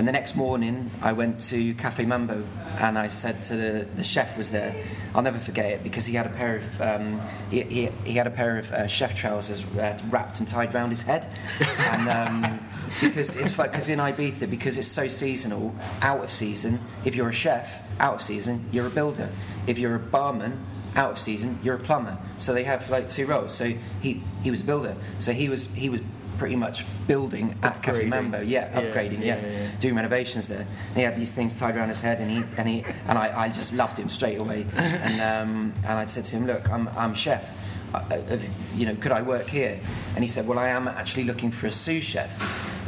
And 0.00 0.08
the 0.08 0.12
next 0.12 0.34
morning, 0.34 0.90
I 1.02 1.12
went 1.12 1.40
to 1.50 1.74
Cafe 1.74 2.06
Mambo 2.06 2.42
and 2.78 2.98
I 2.98 3.08
said 3.08 3.42
to 3.42 3.54
the, 3.54 3.86
the 3.96 4.02
chef 4.02 4.38
was 4.38 4.50
there. 4.50 4.74
I'll 5.14 5.20
never 5.20 5.38
forget 5.38 5.72
it 5.72 5.82
because 5.82 6.06
he 6.06 6.14
had 6.14 6.24
a 6.24 6.30
pair 6.30 6.56
of 6.56 6.80
um, 6.80 7.20
he, 7.50 7.60
he, 7.64 7.86
he 8.06 8.14
had 8.14 8.26
a 8.26 8.30
pair 8.30 8.56
of 8.56 8.72
uh, 8.72 8.86
chef 8.86 9.14
trousers 9.14 9.66
uh, 9.76 9.98
wrapped 10.08 10.40
and 10.40 10.48
tied 10.48 10.72
round 10.72 10.90
his 10.90 11.02
head, 11.02 11.28
and 11.80 12.08
um, 12.08 12.60
because 13.02 13.36
it's 13.36 13.54
because 13.54 13.90
in 13.90 13.98
Ibiza 13.98 14.48
because 14.48 14.78
it's 14.78 14.88
so 14.88 15.06
seasonal, 15.06 15.74
out 16.00 16.24
of 16.24 16.30
season. 16.30 16.80
If 17.04 17.14
you're 17.14 17.28
a 17.28 17.34
chef, 17.34 17.82
out 18.00 18.14
of 18.14 18.22
season, 18.22 18.70
you're 18.72 18.86
a 18.86 18.90
builder. 18.90 19.28
If 19.66 19.78
you're 19.78 19.96
a 19.96 19.98
barman, 19.98 20.64
out 20.96 21.10
of 21.10 21.18
season, 21.18 21.58
you're 21.62 21.76
a 21.76 21.78
plumber. 21.78 22.16
So 22.38 22.54
they 22.54 22.64
have 22.64 22.88
like 22.88 23.08
two 23.08 23.26
roles. 23.26 23.52
So 23.52 23.74
he 24.00 24.22
he 24.42 24.50
was 24.50 24.62
a 24.62 24.64
builder. 24.64 24.96
So 25.18 25.34
he 25.34 25.50
was 25.50 25.66
he 25.74 25.90
was 25.90 26.00
pretty 26.40 26.56
much 26.56 26.86
building 27.06 27.54
at 27.62 27.82
Cafe. 27.82 28.06
Mambo. 28.06 28.40
Yeah, 28.40 28.72
upgrading. 28.72 29.20
Yeah, 29.20 29.36
yeah, 29.36 29.52
yeah. 29.52 29.68
doing 29.78 29.94
renovations 29.94 30.48
there. 30.48 30.64
And 30.88 30.96
he 30.96 31.02
had 31.02 31.14
these 31.14 31.32
things 31.32 31.60
tied 31.60 31.76
around 31.76 31.88
his 31.88 32.00
head, 32.00 32.18
and 32.18 32.30
he 32.30 32.42
and 32.56 32.66
he 32.66 32.82
and 33.08 33.18
I, 33.18 33.44
I 33.44 33.48
just 33.50 33.74
loved 33.74 33.98
him 33.98 34.08
straight 34.08 34.38
away. 34.38 34.66
And 34.76 35.20
um, 35.20 35.74
and 35.84 35.98
I 35.98 36.06
said 36.06 36.24
to 36.24 36.36
him, 36.36 36.46
look, 36.46 36.70
I'm 36.70 36.88
I'm 36.96 37.14
chef. 37.14 37.44
uh, 37.92 38.38
you 38.74 38.86
know, 38.86 38.94
could 38.94 39.12
I 39.12 39.20
work 39.20 39.48
here? 39.50 39.78
And 40.14 40.24
he 40.24 40.28
said, 40.28 40.46
well, 40.48 40.58
I 40.58 40.68
am 40.68 40.88
actually 40.88 41.24
looking 41.24 41.50
for 41.50 41.66
a 41.66 41.72
sous 41.72 42.04
chef. 42.04 42.32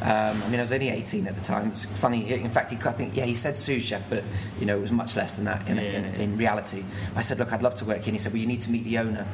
Um, 0.02 0.42
I 0.42 0.48
mean, 0.48 0.58
I 0.58 0.62
was 0.62 0.72
only 0.72 0.88
18 0.88 1.28
at 1.28 1.36
the 1.36 1.44
time. 1.44 1.68
It's 1.68 1.84
funny. 1.84 2.28
In 2.32 2.50
fact, 2.50 2.70
he, 2.70 2.76
I 2.76 2.92
think, 2.92 3.16
yeah, 3.16 3.24
he 3.24 3.34
said 3.36 3.56
sous 3.56 3.84
chef, 3.84 4.02
but 4.10 4.24
you 4.58 4.66
know, 4.66 4.76
it 4.76 4.80
was 4.80 4.90
much 4.90 5.14
less 5.16 5.36
than 5.36 5.44
that 5.44 5.66
in, 5.68 5.76
Yeah, 5.76 5.82
in, 5.82 6.04
in 6.16 6.36
reality. 6.36 6.82
I 7.14 7.20
said, 7.20 7.38
look, 7.38 7.52
I'd 7.52 7.62
love 7.62 7.74
to 7.76 7.84
work 7.84 7.98
here. 7.98 8.06
And 8.06 8.14
he 8.14 8.18
said, 8.18 8.32
well, 8.32 8.40
you 8.40 8.48
need 8.48 8.60
to 8.62 8.70
meet 8.70 8.84
the 8.84 8.98
owner. 8.98 9.26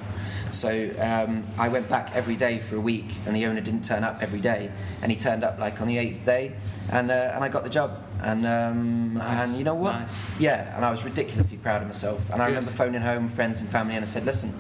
So 0.51 0.91
um, 1.01 1.45
I 1.59 1.69
went 1.69 1.89
back 1.89 2.15
every 2.15 2.37
day 2.37 2.59
for 2.59 2.77
a 2.77 2.81
week, 2.81 3.07
and 3.27 3.35
the 3.35 3.47
owner 3.47 3.61
didn't 3.61 3.85
turn 3.85 4.05
up 4.05 4.23
every 4.23 4.41
day, 4.41 4.71
and 5.03 5.11
he 5.11 5.17
turned 5.17 5.43
up 5.45 5.59
like 5.59 5.81
on 5.81 5.89
the 5.89 5.99
eighth 5.99 6.25
day, 6.25 6.53
and 6.91 7.11
uh, 7.11 7.33
and 7.35 7.43
I 7.45 7.49
got 7.49 7.65
the 7.65 7.71
job. 7.71 8.03
And 8.21 8.45
um, 8.47 9.15
Nice, 9.15 9.47
and 9.49 9.57
you 9.59 9.65
know 9.65 9.75
what? 9.75 9.93
nice. 9.93 10.25
Yeah, 10.41 10.75
and 10.77 10.85
I 10.85 10.91
was 10.91 11.05
ridiculously 11.05 11.59
proud 11.59 11.83
of 11.83 11.89
myself. 11.89 12.31
And 12.31 12.43
I 12.43 12.47
remember 12.47 12.71
phoning 12.71 13.01
home 13.03 13.29
friends 13.29 13.61
and 13.61 13.69
family, 13.71 13.95
and 13.95 14.03
I 14.03 14.07
said, 14.07 14.25
listen, 14.25 14.53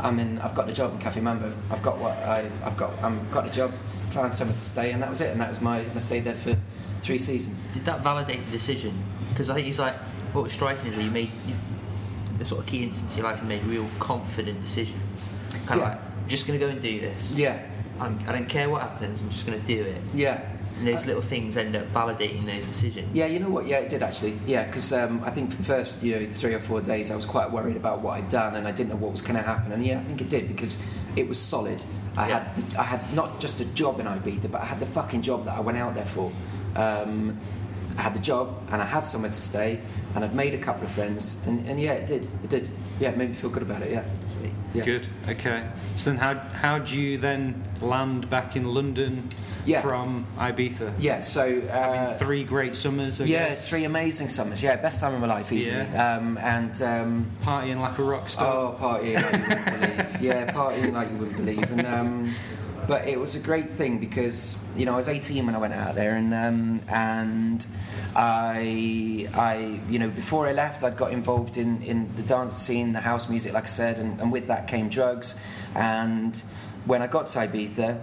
I'm 0.00 0.18
in. 0.18 0.38
I've 0.38 0.54
got 0.54 0.66
the 0.66 0.72
job 0.72 0.92
in 0.92 0.98
Cafe 0.98 1.20
Mambo. 1.20 1.52
I've 1.70 1.82
got 1.82 1.98
what 1.98 2.12
I, 2.18 2.48
I've 2.64 2.76
got. 2.76 2.90
I'm 3.02 3.28
got 3.30 3.44
the 3.44 3.50
job. 3.52 3.72
Found 4.12 4.34
somewhere 4.34 4.56
to 4.56 4.62
stay, 4.62 4.92
and 4.92 5.02
that 5.02 5.08
was 5.08 5.20
it. 5.22 5.30
And 5.30 5.40
that 5.40 5.48
was 5.48 5.60
my. 5.62 5.78
I 5.80 5.98
stayed 5.98 6.24
there 6.24 6.34
for 6.34 6.56
three 7.00 7.16
seasons. 7.18 7.64
Did 7.72 7.84
that 7.86 8.00
validate 8.02 8.44
the 8.44 8.50
decision? 8.50 9.02
Because 9.30 9.48
I 9.48 9.54
think 9.54 9.66
it's 9.68 9.78
like 9.78 9.94
what 10.34 10.44
was 10.44 10.52
striking 10.52 10.88
is 10.88 10.96
that 10.96 11.02
you 11.02 11.10
made 11.10 11.30
you, 11.46 11.54
the 12.38 12.44
sort 12.44 12.60
of 12.60 12.66
key 12.66 12.82
instance 12.82 13.12
in 13.12 13.18
your 13.22 13.30
life. 13.30 13.40
You 13.40 13.48
made 13.48 13.64
real 13.64 13.88
confident 13.98 14.60
decisions. 14.60 15.28
Kind 15.66 15.80
of 15.80 15.86
Yeah. 15.86 15.92
like, 15.94 15.98
I'm 15.98 16.28
just 16.28 16.46
going 16.46 16.58
to 16.58 16.64
go 16.66 16.70
and 16.70 16.80
do 16.82 17.00
this. 17.00 17.34
Yeah, 17.36 17.58
I 17.98 18.08
don't, 18.08 18.28
I 18.28 18.32
don't 18.32 18.48
care 18.48 18.68
what 18.68 18.82
happens. 18.82 19.20
I'm 19.22 19.30
just 19.30 19.46
going 19.46 19.58
to 19.58 19.66
do 19.66 19.82
it. 19.82 20.02
yeah. 20.14 20.42
And 20.78 20.88
those 20.88 21.06
little 21.06 21.22
things 21.22 21.56
end 21.56 21.76
up 21.76 21.86
validating 21.92 22.44
those 22.46 22.66
decisions. 22.66 23.14
Yeah, 23.14 23.26
you 23.26 23.38
know 23.38 23.48
what? 23.50 23.66
Yeah, 23.66 23.78
it 23.78 23.88
did 23.88 24.02
actually. 24.02 24.38
Yeah, 24.46 24.66
because 24.66 24.92
um, 24.92 25.22
I 25.24 25.30
think 25.30 25.50
for 25.50 25.56
the 25.58 25.62
first 25.64 26.02
you 26.02 26.18
know 26.18 26.26
three 26.26 26.54
or 26.54 26.60
four 26.60 26.80
days, 26.80 27.10
I 27.10 27.16
was 27.16 27.24
quite 27.26 27.50
worried 27.50 27.76
about 27.76 28.00
what 28.00 28.14
I'd 28.18 28.28
done, 28.28 28.56
and 28.56 28.66
I 28.66 28.72
didn't 28.72 28.90
know 28.90 28.96
what 28.96 29.12
was 29.12 29.22
going 29.22 29.36
to 29.36 29.42
happen. 29.42 29.70
And 29.72 29.84
yeah, 29.86 30.00
I 30.00 30.02
think 30.04 30.20
it 30.20 30.28
did 30.28 30.48
because 30.48 30.82
it 31.14 31.28
was 31.28 31.38
solid. 31.38 31.82
I 32.16 32.28
Yeah. 32.28 32.38
had 32.44 32.76
I 32.78 32.82
had 32.82 33.14
not 33.14 33.40
just 33.40 33.60
a 33.60 33.64
job 33.64 34.00
in 34.00 34.06
Ibiza, 34.06 34.50
but 34.50 34.60
I 34.60 34.64
had 34.66 34.80
the 34.80 34.86
fucking 34.86 35.22
job 35.22 35.44
that 35.46 35.56
I 35.56 35.60
went 35.60 35.78
out 35.78 35.94
there 35.94 36.04
for. 36.04 36.30
Um, 36.76 37.38
I 37.96 38.02
had 38.02 38.14
the 38.14 38.20
job, 38.20 38.56
and 38.70 38.80
I 38.80 38.84
had 38.86 39.04
somewhere 39.06 39.30
to 39.30 39.40
stay, 39.40 39.78
and 40.14 40.24
I've 40.24 40.34
made 40.34 40.54
a 40.54 40.58
couple 40.58 40.84
of 40.84 40.90
friends, 40.90 41.42
and, 41.46 41.66
and 41.68 41.80
yeah, 41.80 41.92
it 41.92 42.06
did. 42.06 42.24
It 42.42 42.48
did. 42.50 42.70
Yeah, 43.00 43.10
it 43.10 43.16
made 43.16 43.28
me 43.30 43.34
feel 43.34 43.50
good 43.50 43.62
about 43.62 43.82
it. 43.82 43.90
Yeah. 43.90 44.04
Sweet. 44.24 44.52
Yeah. 44.74 44.84
Good. 44.84 45.06
Okay. 45.28 45.68
So 45.96 46.10
then, 46.10 46.18
how 46.18 46.34
how 46.38 46.78
do 46.78 46.98
you 46.98 47.18
then 47.18 47.62
land 47.80 48.30
back 48.30 48.56
in 48.56 48.64
London 48.64 49.28
Yeah. 49.66 49.82
from 49.82 50.26
Ibiza? 50.38 50.92
Yeah. 50.98 51.20
So. 51.20 51.42
Uh, 51.70 51.76
I 51.76 52.08
mean, 52.10 52.18
three 52.18 52.44
great 52.44 52.74
summers. 52.76 53.20
I 53.20 53.24
yeah, 53.24 53.48
guess. 53.50 53.68
three 53.68 53.84
amazing 53.84 54.28
summers. 54.28 54.62
Yeah, 54.62 54.76
best 54.76 55.00
time 55.00 55.14
of 55.14 55.20
my 55.20 55.26
life, 55.26 55.52
easily. 55.52 55.76
Yeah. 55.78 56.16
Um, 56.16 56.38
and 56.38 56.80
um, 56.82 57.26
Partying 57.42 57.80
like 57.80 57.98
a 57.98 58.02
rock 58.02 58.28
star. 58.28 58.46
Oh, 58.54 58.76
partying 58.80 59.16
like 59.22 59.32
you 59.32 59.40
wouldn't 59.48 59.80
believe. 59.80 60.20
Yeah, 60.22 60.52
partying 60.52 60.92
like 60.92 61.10
you 61.10 61.16
wouldn't 61.16 61.36
believe. 61.36 61.70
And 61.72 61.86
um, 61.86 62.34
but 62.86 63.08
it 63.08 63.18
was 63.18 63.34
a 63.34 63.40
great 63.40 63.70
thing 63.70 63.98
because 63.98 64.56
you 64.76 64.84
know 64.84 64.94
I 64.94 64.96
was 64.96 65.08
18 65.08 65.46
when 65.46 65.54
I 65.54 65.58
went 65.58 65.74
out 65.74 65.94
there, 65.94 66.16
and 66.16 66.32
um, 66.34 66.80
and 66.88 67.66
I 68.14 69.28
I 69.34 69.80
you 69.88 69.98
know 69.98 70.08
before 70.08 70.46
I 70.46 70.52
left 70.52 70.84
I'd 70.84 70.96
got 70.96 71.12
involved 71.12 71.56
in 71.56 71.82
in 71.82 72.14
the 72.16 72.22
dance 72.22 72.56
scene, 72.56 72.92
the 72.92 73.00
house 73.00 73.28
music, 73.28 73.52
like 73.52 73.64
I 73.64 73.68
said, 73.68 73.98
and, 73.98 74.20
and 74.20 74.32
with 74.32 74.46
that 74.48 74.66
came 74.68 74.88
drugs. 74.88 75.38
And 75.74 76.36
when 76.84 77.02
I 77.02 77.06
got 77.06 77.28
to 77.28 77.38
Ibiza. 77.38 78.00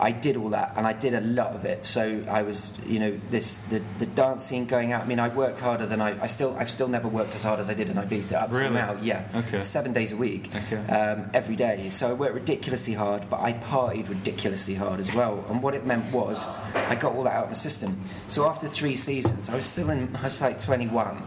I 0.00 0.12
did 0.12 0.36
all 0.36 0.50
that, 0.50 0.74
and 0.76 0.86
I 0.86 0.92
did 0.92 1.14
a 1.14 1.20
lot 1.20 1.54
of 1.54 1.64
it. 1.64 1.84
So 1.84 2.22
I 2.30 2.42
was, 2.42 2.72
you 2.86 2.98
know, 3.00 3.18
this 3.30 3.58
the, 3.58 3.82
the 3.98 4.06
dance 4.06 4.44
scene 4.44 4.66
going 4.66 4.92
out. 4.92 5.02
I 5.02 5.06
mean, 5.06 5.18
I 5.20 5.28
worked 5.28 5.60
harder 5.60 5.86
than 5.86 6.00
I. 6.00 6.20
I 6.22 6.26
still, 6.26 6.56
I've 6.58 6.70
still 6.70 6.88
never 6.88 7.08
worked 7.08 7.34
as 7.34 7.42
hard 7.44 7.58
as 7.60 7.68
I 7.68 7.74
did 7.74 7.90
in 7.90 7.96
Ibiza 7.96 8.34
up 8.34 8.52
Really? 8.52 8.70
now. 8.74 8.96
Yeah, 9.02 9.28
Okay. 9.34 9.60
seven 9.60 9.92
days 9.92 10.12
a 10.12 10.16
week, 10.16 10.50
Okay. 10.54 10.92
um, 10.92 11.30
every 11.34 11.56
day. 11.56 11.90
So 11.90 12.10
I 12.10 12.12
worked 12.12 12.34
ridiculously 12.34 12.94
hard, 12.94 13.28
but 13.28 13.40
I 13.40 13.54
partied 13.54 14.08
ridiculously 14.08 14.74
hard 14.74 15.00
as 15.00 15.12
well. 15.14 15.44
And 15.50 15.62
what 15.62 15.74
it 15.74 15.84
meant 15.86 16.12
was, 16.12 16.46
I 16.74 16.94
got 16.94 17.14
all 17.14 17.24
that 17.24 17.32
out 17.34 17.44
of 17.44 17.50
my 17.50 17.54
system. 17.54 18.00
So 18.28 18.46
after 18.46 18.68
three 18.68 18.96
seasons, 18.96 19.50
I 19.50 19.56
was 19.56 19.66
still 19.66 19.90
in. 19.90 20.14
I 20.16 20.22
was 20.24 20.40
like 20.40 20.58
21, 20.58 21.22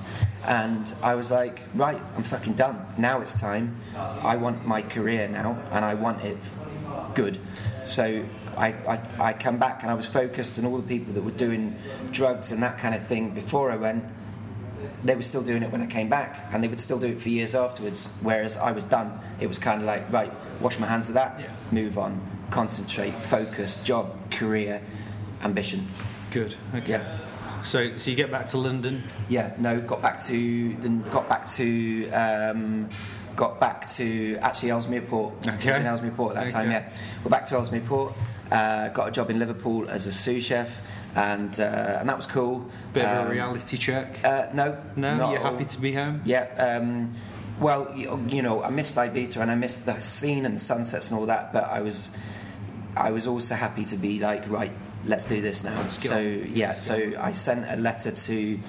and 0.45 0.93
I 1.03 1.15
was 1.15 1.29
like, 1.31 1.61
right, 1.75 2.01
I'm 2.15 2.23
fucking 2.23 2.53
done. 2.53 2.85
Now 2.97 3.21
it's 3.21 3.39
time. 3.39 3.75
I 3.97 4.37
want 4.37 4.65
my 4.65 4.81
career 4.81 5.27
now, 5.27 5.61
and 5.71 5.83
I 5.83 5.93
want 5.95 6.23
it 6.23 6.37
good. 7.15 7.37
So 7.83 8.23
I, 8.61 8.67
I, 8.87 8.99
I 9.29 9.33
come 9.33 9.57
back 9.57 9.81
and 9.81 9.89
I 9.91 9.95
was 9.95 10.05
focused 10.05 10.59
on 10.59 10.65
all 10.65 10.77
the 10.77 10.87
people 10.87 11.13
that 11.15 11.23
were 11.23 11.31
doing 11.31 11.75
drugs 12.11 12.51
and 12.51 12.61
that 12.61 12.77
kind 12.77 12.93
of 12.93 13.05
thing 13.05 13.31
before 13.31 13.71
I 13.71 13.75
went. 13.75 14.03
They 15.03 15.15
were 15.15 15.23
still 15.23 15.41
doing 15.41 15.63
it 15.63 15.71
when 15.71 15.81
I 15.81 15.87
came 15.87 16.09
back, 16.09 16.45
and 16.53 16.63
they 16.63 16.67
would 16.67 16.79
still 16.79 16.99
do 16.99 17.07
it 17.07 17.19
for 17.19 17.29
years 17.29 17.55
afterwards. 17.55 18.07
Whereas 18.21 18.55
I 18.55 18.71
was 18.71 18.83
done. 18.83 19.19
It 19.39 19.47
was 19.47 19.57
kind 19.57 19.81
of 19.81 19.87
like, 19.87 20.11
right, 20.13 20.31
wash 20.61 20.77
my 20.77 20.85
hands 20.85 21.07
of 21.09 21.15
that, 21.15 21.39
Yeah. 21.39 21.47
move 21.71 21.97
on, 21.97 22.21
concentrate, 22.51 23.15
focus, 23.15 23.81
job, 23.83 24.13
career, 24.29 24.79
ambition. 25.43 25.87
Good. 26.29 26.53
Okay. 26.75 26.91
Yeah. 26.91 27.17
So 27.63 27.97
so 27.97 28.09
you 28.11 28.15
get 28.15 28.31
back 28.31 28.45
to 28.47 28.57
London. 28.59 29.03
Yeah, 29.27 29.53
no, 29.59 29.81
got 29.81 30.01
back 30.03 30.19
to 30.29 30.75
then 30.77 31.01
got 31.09 31.27
back 31.29 31.47
to 31.57 32.09
um, 32.11 32.89
got 33.35 33.59
back 33.59 33.87
to 33.97 34.37
actually 34.41 34.69
Ellesmere 34.71 35.01
Port. 35.01 35.33
I 35.47 35.55
was 35.55 35.65
Okay. 35.67 35.79
in 35.79 35.85
Ellesmere 35.87 36.11
Port 36.11 36.35
at 36.37 36.45
that 36.45 36.51
time. 36.51 36.69
Okay. 36.69 36.85
Yeah, 36.87 36.93
got 37.23 37.29
back 37.31 37.45
to 37.45 37.55
Ellesmere 37.55 37.81
Port. 37.81 38.13
Uh, 38.51 38.89
got 38.89 39.07
a 39.07 39.11
job 39.11 39.29
in 39.29 39.39
Liverpool 39.39 39.89
as 39.89 40.07
a 40.07 40.11
sous 40.11 40.43
chef, 40.43 40.81
and 41.15 41.57
uh, 41.59 41.97
and 41.99 42.09
that 42.09 42.17
was 42.17 42.25
cool. 42.25 42.69
Bit 42.93 43.05
of 43.05 43.17
a 43.19 43.21
Um, 43.21 43.29
reality 43.31 43.77
check. 43.77 44.19
Uh, 44.25 44.47
no, 44.53 44.77
No, 44.97 45.31
you're 45.31 45.39
happy 45.39 45.63
to 45.65 45.79
be 45.79 45.93
home. 45.93 46.21
Yeah. 46.25 46.47
Um, 46.57 47.11
well, 47.61 47.91
you, 47.95 48.21
you 48.27 48.41
know, 48.41 48.61
I 48.63 48.69
missed 48.69 48.95
Ibiza 48.95 49.37
and 49.37 49.51
I 49.51 49.55
missed 49.55 49.85
the 49.85 49.99
scene 49.99 50.45
and 50.45 50.55
the 50.55 50.59
sunsets 50.59 51.11
and 51.11 51.19
all 51.19 51.27
that, 51.27 51.53
but 51.53 51.65
I 51.65 51.79
was, 51.81 52.09
I 52.97 53.11
was 53.11 53.25
also 53.27 53.55
happy 53.55 53.85
to 53.85 53.95
be 53.97 54.19
like, 54.19 54.49
right, 54.49 54.71
let's 55.05 55.25
do 55.25 55.41
this 55.41 55.63
now. 55.63 55.79
Let's 55.81 56.03
so 56.03 56.19
yeah, 56.19 56.69
Let's 56.69 56.83
so 56.83 56.97
get 57.11 57.19
I 57.21 57.31
sent 57.31 57.65
a 57.69 57.77
letter 57.77 58.11
to, 58.11 58.59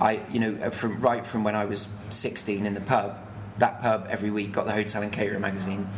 I, 0.00 0.20
you 0.30 0.38
know, 0.38 0.70
from 0.70 1.00
right 1.00 1.26
from 1.26 1.44
when 1.44 1.56
I 1.56 1.64
was 1.64 1.88
16 2.10 2.64
in 2.66 2.74
the 2.74 2.80
pub, 2.82 3.16
that 3.58 3.80
pub 3.80 4.06
every 4.10 4.30
week 4.30 4.52
got 4.52 4.66
the 4.66 4.72
Hotel 4.72 5.02
and 5.02 5.12
Caterer 5.12 5.40
magazine. 5.40 5.88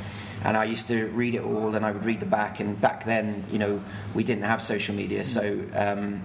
And 0.44 0.56
I 0.56 0.64
used 0.64 0.88
to 0.88 1.06
read 1.08 1.34
it 1.34 1.42
all, 1.42 1.74
and 1.74 1.84
I 1.86 1.90
would 1.90 2.04
read 2.04 2.20
the 2.20 2.26
back. 2.26 2.60
And 2.60 2.78
back 2.80 3.04
then, 3.04 3.44
you 3.50 3.58
know, 3.58 3.80
we 4.14 4.22
didn't 4.24 4.44
have 4.44 4.60
social 4.60 4.94
media, 4.94 5.24
so 5.24 5.60
um, 5.74 6.22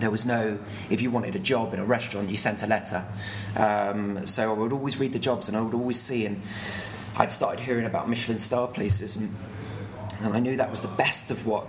there 0.00 0.10
was 0.10 0.24
no 0.26 0.58
if 0.90 1.00
you 1.00 1.10
wanted 1.10 1.34
a 1.34 1.38
job 1.40 1.74
in 1.74 1.80
a 1.80 1.84
restaurant 1.84 2.30
you 2.30 2.36
sent 2.36 2.62
a 2.62 2.68
letter 2.68 3.04
um, 3.56 4.24
so 4.28 4.54
i 4.54 4.56
would 4.56 4.72
always 4.72 5.00
read 5.00 5.12
the 5.12 5.18
jobs 5.18 5.48
and 5.48 5.56
i 5.56 5.60
would 5.60 5.74
always 5.74 6.00
see 6.00 6.24
and 6.24 6.40
i'd 7.16 7.32
started 7.32 7.58
hearing 7.58 7.84
about 7.84 8.08
michelin 8.08 8.38
star 8.38 8.68
places 8.68 9.16
and, 9.16 9.34
and 10.20 10.34
i 10.34 10.38
knew 10.38 10.56
that 10.56 10.70
was 10.70 10.80
the 10.82 10.86
best 10.96 11.32
of 11.32 11.48
what 11.48 11.66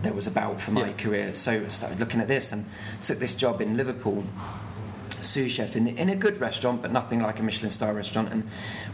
there 0.00 0.14
was 0.14 0.26
about 0.26 0.58
for 0.58 0.70
my 0.70 0.86
Yeah. 0.86 0.92
career 0.94 1.34
so 1.34 1.52
i 1.52 1.68
started 1.68 2.00
looking 2.00 2.18
at 2.22 2.28
this 2.28 2.50
and 2.50 2.64
took 3.02 3.18
this 3.18 3.34
job 3.34 3.60
in 3.60 3.76
liverpool 3.76 4.24
sous 5.26 5.50
chef 5.52 5.76
in, 5.76 5.84
the, 5.84 5.96
in 5.96 6.08
a 6.08 6.16
good 6.16 6.40
restaurant, 6.40 6.82
but 6.82 6.92
nothing 6.92 7.20
like 7.20 7.40
a 7.40 7.42
Michelin 7.42 7.70
star 7.70 7.92
restaurant. 7.92 8.32
And 8.32 8.44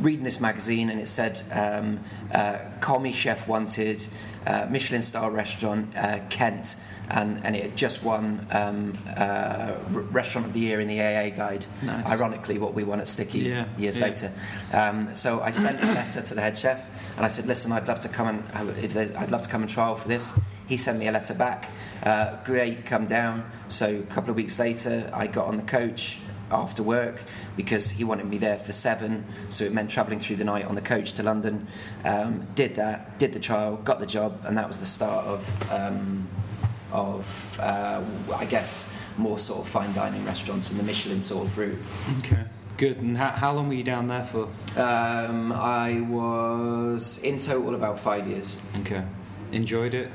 reading 0.01 0.25
this 0.25 0.41
magazine, 0.41 0.91
and 0.91 0.99
it 1.01 1.09
said, 1.09 1.41
um, 1.53 2.01
uh, 2.33 2.59
"Commis 2.81 3.15
chef 3.15 3.47
wanted, 3.47 4.05
uh, 4.47 4.67
Michelin 4.71 5.03
star 5.03 5.31
restaurant, 5.31 5.97
uh, 5.97 6.19
Kent," 6.31 6.77
and, 7.11 7.45
and 7.45 7.55
it 7.55 7.63
had 7.63 7.77
just 7.77 8.03
won 8.03 8.47
um, 8.51 8.99
uh, 9.17 9.73
Restaurant 9.91 10.47
of 10.47 10.53
the 10.53 10.61
Year 10.61 10.81
in 10.81 10.89
the 10.89 11.01
AA 11.01 11.31
Guide. 11.31 11.67
Nice. 11.83 12.07
Ironically, 12.07 12.59
what 12.59 12.75
we 12.75 12.85
won 12.85 13.01
at 13.01 13.09
Sticky 13.09 13.41
Yeah, 13.41 13.67
years 13.77 13.99
yeah. 13.99 14.07
later. 14.07 14.33
Um, 14.73 15.15
so 15.15 15.41
I 15.41 15.51
sent 15.51 15.83
a 15.83 15.87
letter 15.87 16.23
to 16.23 16.35
the 16.35 16.41
head 16.41 16.57
chef, 16.57 16.81
and 17.17 17.25
I 17.25 17.29
said, 17.29 17.47
"Listen, 17.47 17.73
I'd 17.73 17.87
love 17.87 17.99
to 18.01 18.09
come 18.09 18.29
and 18.29 18.69
if 18.79 18.97
I'd 18.97 19.31
love 19.31 19.43
to 19.43 19.49
come 19.49 19.63
and 19.63 19.71
trial 19.71 19.97
for 19.97 20.09
this." 20.09 20.33
He 20.69 20.77
sent 20.79 20.99
me 20.99 21.07
a 21.07 21.13
letter 21.13 21.35
back. 21.35 21.71
Uh, 22.03 22.37
great, 22.45 22.87
come 22.87 23.05
down. 23.05 23.45
So 23.69 23.97
a 23.97 24.03
couple 24.15 24.31
of 24.31 24.37
weeks 24.37 24.59
later, 24.59 25.11
I 25.13 25.27
got 25.27 25.47
on 25.47 25.59
the 25.59 25.63
coach 25.65 26.19
after 26.53 26.83
work 26.83 27.23
because 27.57 27.91
he 27.91 28.05
wanted 28.05 28.27
me 28.27 28.39
there 28.39 28.59
for 28.59 28.73
seven. 28.73 29.25
So 29.49 29.65
it 29.65 29.73
meant 29.73 29.91
travelling 29.91 30.21
through 30.21 30.37
the 30.37 30.45
night 30.45 30.65
on 30.65 30.75
the 30.75 30.81
coach 30.81 31.13
to 31.15 31.23
London. 31.23 31.67
Um, 32.05 32.47
did 32.55 32.75
that, 32.77 33.19
did 33.19 33.33
the 33.33 33.41
trial, 33.41 33.77
got 33.77 33.99
the 34.01 34.07
job, 34.07 34.41
and 34.45 34.57
that 34.59 34.69
was 34.69 34.79
the 34.79 34.87
start 34.87 35.27
of 35.27 35.73
um, 35.73 36.29
of 36.93 37.59
uh, 37.61 38.03
I 38.37 38.45
guess 38.45 38.89
more 39.17 39.39
sort 39.39 39.61
of 39.61 39.69
fine 39.69 39.93
dining 39.95 40.25
restaurants 40.25 40.71
and 40.71 40.79
the 40.79 40.85
Michelin 40.85 41.23
sort 41.23 41.47
of 41.47 41.59
route. 41.59 41.79
Okay. 42.19 42.45
Good. 42.77 42.99
And 42.99 43.17
how, 43.17 43.31
how 43.31 43.53
long 43.53 43.69
were 43.69 43.75
you 43.75 43.83
down 43.83 44.09
there 44.09 44.25
for? 44.25 44.49
Um, 44.81 45.53
I 45.53 46.01
was 46.01 47.23
in 47.23 47.39
total 47.39 47.75
about 47.75 47.99
five 47.99 48.27
years. 48.27 48.57
Okay. 48.81 49.05
Enjoyed 49.53 49.95
it. 49.95 50.11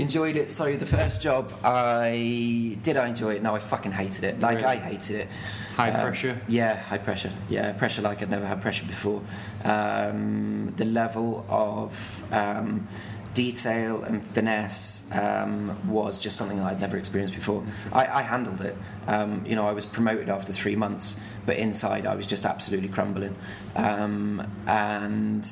Enjoyed 0.00 0.36
it. 0.36 0.48
So 0.48 0.76
the 0.76 0.86
first 0.86 1.20
job, 1.22 1.52
I 1.62 2.78
did. 2.82 2.96
I 2.96 3.08
enjoy 3.08 3.34
it. 3.34 3.42
No, 3.42 3.54
I 3.54 3.58
fucking 3.58 3.92
hated 3.92 4.24
it. 4.24 4.40
Like 4.40 4.56
Really? 4.56 4.66
I 4.68 4.76
hated 4.76 5.16
it. 5.16 5.28
High 5.76 5.90
Um, 5.90 6.00
pressure. 6.00 6.40
Yeah, 6.48 6.76
high 6.76 6.98
pressure. 6.98 7.30
Yeah, 7.48 7.72
pressure 7.72 8.02
like 8.02 8.22
I'd 8.22 8.30
never 8.30 8.46
had 8.46 8.60
pressure 8.62 8.86
before. 8.86 9.22
Um, 9.64 10.72
the 10.76 10.84
level 10.84 11.44
of 11.48 12.24
um, 12.32 12.88
detail 13.34 14.02
and 14.02 14.24
finesse 14.24 15.08
um, 15.12 15.76
was 15.88 16.22
just 16.22 16.36
something 16.36 16.58
that 16.58 16.66
I'd 16.66 16.80
never 16.80 16.96
experienced 16.96 17.34
before. 17.34 17.62
I, 17.92 18.06
I 18.06 18.22
handled 18.22 18.60
it. 18.62 18.76
Um, 19.06 19.44
you 19.46 19.54
know, 19.54 19.66
I 19.68 19.72
was 19.72 19.86
promoted 19.86 20.28
after 20.28 20.52
three 20.52 20.76
months, 20.76 21.18
but 21.46 21.56
inside 21.56 22.06
I 22.06 22.14
was 22.14 22.26
just 22.26 22.44
absolutely 22.44 22.88
crumbling. 22.88 23.36
Um, 23.76 24.46
and 24.66 25.46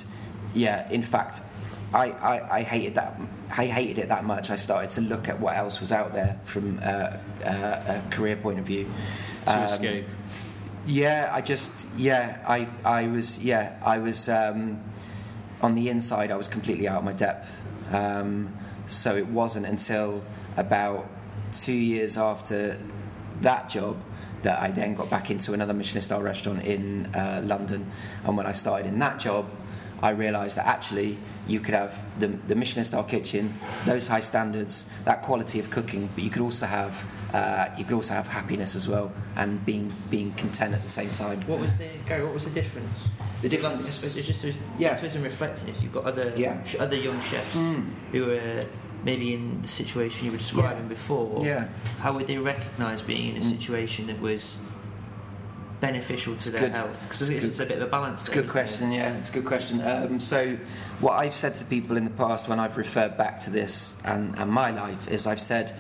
yeah, 0.55 0.91
in 0.91 1.03
fact, 1.03 1.43
I, 1.95 2.11
I, 2.11 2.57
I 2.59 2.63
hated 2.63 2.95
that. 2.97 3.19
I 3.57 3.67
hated 3.67 3.99
it 3.99 4.09
that 4.09 4.25
much. 4.25 4.51
I 4.51 4.57
started 4.57 4.91
to 4.93 5.01
look 5.01 5.29
at 5.29 5.41
what 5.41 5.57
else 5.57 5.81
was 5.81 5.93
out 5.93 6.13
there 6.13 6.39
from 6.45 6.79
uh, 6.83 7.17
uh, 7.45 8.03
a 8.03 8.03
career 8.11 8.37
point 8.37 8.59
of 8.59 8.67
view. 8.67 8.87
To 9.47 9.57
Um, 9.59 9.65
escape. 9.65 10.07
Yeah, 10.85 11.31
I 11.33 11.41
just 11.41 11.87
yeah, 11.97 12.39
I 12.47 12.69
I 12.85 13.09
was 13.09 13.43
yeah, 13.43 13.79
I 13.85 13.99
was 13.99 14.29
um, 14.29 14.81
on 15.63 15.75
the 15.75 15.89
inside. 15.89 16.31
I 16.31 16.37
was 16.37 16.49
completely 16.49 16.89
out 16.89 16.99
of 16.99 17.05
my 17.05 17.13
depth. 17.15 17.65
Um, 17.93 18.55
so 18.87 19.17
it 19.17 19.27
wasn't 19.27 19.67
until 19.67 20.23
about 20.57 21.09
two 21.53 21.73
years 21.73 22.17
after 22.19 22.79
that 23.41 23.69
job 23.71 23.97
that 24.43 24.61
I 24.61 24.71
then 24.71 24.95
got 24.95 25.11
back 25.11 25.31
into 25.31 25.53
another 25.53 25.73
Michelin 25.75 26.01
star 26.03 26.23
restaurant 26.23 26.65
in 26.65 27.07
uh, 27.15 27.43
London. 27.45 27.91
And 28.25 28.37
when 28.37 28.47
I 28.47 28.53
started 28.53 28.87
in 28.87 28.99
that 29.01 29.19
job, 29.19 29.51
I 30.03 30.11
realised 30.11 30.57
that 30.57 30.67
actually 30.67 31.19
you 31.47 31.61
could 31.61 31.75
have 31.75 31.93
the, 32.21 32.29
the 32.29 32.55
Michelin 32.55 32.85
star 32.85 33.03
kitchen, 33.05 33.55
those 33.85 34.07
high 34.09 34.21
standards, 34.21 34.91
that 35.05 35.23
quality 35.23 35.59
of 35.59 35.71
cooking, 35.71 36.09
but 36.15 36.23
you 36.23 36.31
could 36.31 36.43
also 36.43 36.67
have 36.67 37.05
uh, 37.35 37.69
you 37.77 37.85
could 37.85 37.95
also 37.95 38.15
have 38.15 38.27
happiness 38.29 38.75
as 38.77 38.89
well 38.89 39.11
and 39.37 39.65
being 39.67 39.93
being 40.11 40.33
content 40.35 40.75
at 40.75 40.83
the 40.83 40.89
same 40.89 41.11
time. 41.11 41.41
What 41.43 41.61
was 41.61 41.77
the 41.79 41.89
Gary? 42.07 42.25
What 42.25 42.35
was 42.35 42.45
the 42.45 42.51
difference? 42.61 43.09
The 43.43 43.49
difference- 43.49 43.87
suppose 43.87 44.17
it's 44.19 44.27
just 44.43 44.59
Yeah. 44.79 44.93
I 44.93 44.95
suppose 44.95 45.17
in 45.17 45.23
reflecting, 45.23 45.69
if 45.69 45.83
you've 45.83 45.93
got 45.93 46.05
other 46.05 46.33
Yeah. 46.37 46.59
other 46.79 46.97
young 46.97 47.21
chefs 47.21 47.57
Mm. 47.57 47.85
who 48.13 48.31
are 48.33 48.61
maybe 49.05 49.33
in 49.35 49.63
the 49.63 49.69
situation 49.69 50.27
you 50.27 50.33
were 50.33 50.39
describing 50.39 50.89
before, 50.89 51.45
Yeah. 51.45 51.69
how 52.01 52.13
would 52.15 52.27
they 52.27 52.39
recognise 52.39 53.03
being 53.03 53.31
in 53.31 53.37
a 53.43 53.45
Mm. 53.45 53.51
situation 53.59 54.07
that 54.09 54.21
was 54.21 54.61
beneficial 55.81 56.33
to 56.35 56.37
It's 56.37 56.51
their 56.51 56.61
good. 56.63 56.73
health? 56.73 57.03
Because 57.03 57.29
It's 57.31 57.45
it's 57.45 57.61
a 57.61 57.67
bit 57.67 57.79
of 57.79 57.89
a 57.89 57.91
balance. 57.91 58.21
It's 58.21 58.29
a 58.29 58.33
good 58.33 58.45
isn't 58.45 58.51
it? 58.51 58.53
question, 58.53 58.93
yeah, 58.93 59.17
it's 59.17 59.31
a 59.31 59.33
good 59.33 59.45
question. 59.45 59.81
Um, 59.81 60.21
so, 60.21 60.57
what 61.01 61.13
I've 61.15 61.35
said 61.35 61.55
to 61.55 61.65
people 61.65 61.97
in 61.97 62.05
the 62.05 62.11
past 62.11 62.49
when 62.49 62.59
I've 62.59 62.77
referred 62.77 63.17
back 63.17 63.39
to 63.41 63.51
this 63.51 63.97
and, 64.05 64.37
and 64.39 64.51
my 64.51 64.71
life 64.71 65.09
is 65.09 65.27
I've 65.27 65.41
said, 65.41 65.73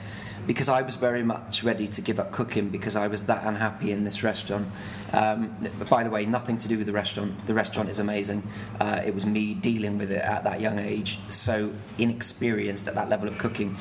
because 0.47 0.69
I 0.71 0.81
was 0.83 0.97
very 0.97 1.23
much 1.23 1.63
ready 1.63 1.87
to 1.89 2.01
give 2.01 2.19
up 2.19 2.33
cooking 2.33 2.71
because 2.71 2.97
I 2.97 3.09
was 3.09 3.25
that 3.25 3.45
unhappy 3.45 3.91
in 3.93 4.05
this 4.05 4.23
restaurant. 4.23 4.67
Um, 5.13 5.55
by 5.91 6.05
the 6.05 6.11
way, 6.11 6.25
nothing 6.25 6.57
to 6.59 6.69
do 6.69 6.79
with 6.79 6.87
the 6.87 6.93
restaurant. 6.93 7.47
The 7.47 7.53
restaurant 7.55 7.91
is 7.91 7.99
amazing. 7.99 8.43
Uh, 8.81 9.03
it 9.05 9.15
was 9.15 9.27
me 9.27 9.53
dealing 9.55 9.99
with 9.99 10.11
it 10.11 10.23
at 10.23 10.45
that 10.45 10.61
young 10.61 10.79
age, 10.79 11.19
so 11.29 11.73
inexperienced 11.99 12.89
at 12.89 12.95
that 12.95 13.09
level 13.11 13.29
of 13.29 13.37
cooking. 13.37 13.77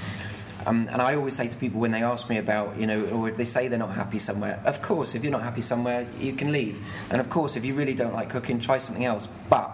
Um, 0.65 0.89
and 0.91 1.01
I 1.01 1.15
always 1.15 1.35
say 1.35 1.47
to 1.47 1.57
people 1.57 1.79
when 1.79 1.91
they 1.91 2.03
ask 2.03 2.29
me 2.29 2.37
about, 2.37 2.77
you 2.77 2.87
know, 2.87 3.05
or 3.05 3.29
if 3.29 3.37
they 3.37 3.45
say 3.45 3.67
they're 3.67 3.79
not 3.79 3.93
happy 3.93 4.17
somewhere, 4.17 4.61
of 4.65 4.81
course, 4.81 5.15
if 5.15 5.23
you're 5.23 5.31
not 5.31 5.43
happy 5.43 5.61
somewhere, 5.61 6.07
you 6.19 6.33
can 6.33 6.51
leave. 6.51 6.85
And 7.09 7.21
of 7.21 7.29
course, 7.29 7.55
if 7.55 7.63
you 7.63 7.73
really 7.73 7.93
don't 7.93 8.13
like 8.13 8.29
cooking, 8.29 8.59
try 8.59 8.77
something 8.77 9.05
else. 9.05 9.27
But 9.49 9.71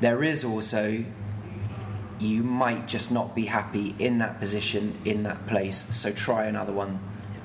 there 0.00 0.24
is 0.24 0.44
also, 0.44 1.04
you 2.18 2.42
might 2.42 2.88
just 2.88 3.12
not 3.12 3.34
be 3.34 3.44
happy 3.44 3.94
in 3.98 4.18
that 4.18 4.40
position, 4.40 4.94
in 5.04 5.22
that 5.24 5.46
place, 5.46 5.94
so 5.94 6.10
try 6.10 6.46
another 6.46 6.72
one. 6.72 6.98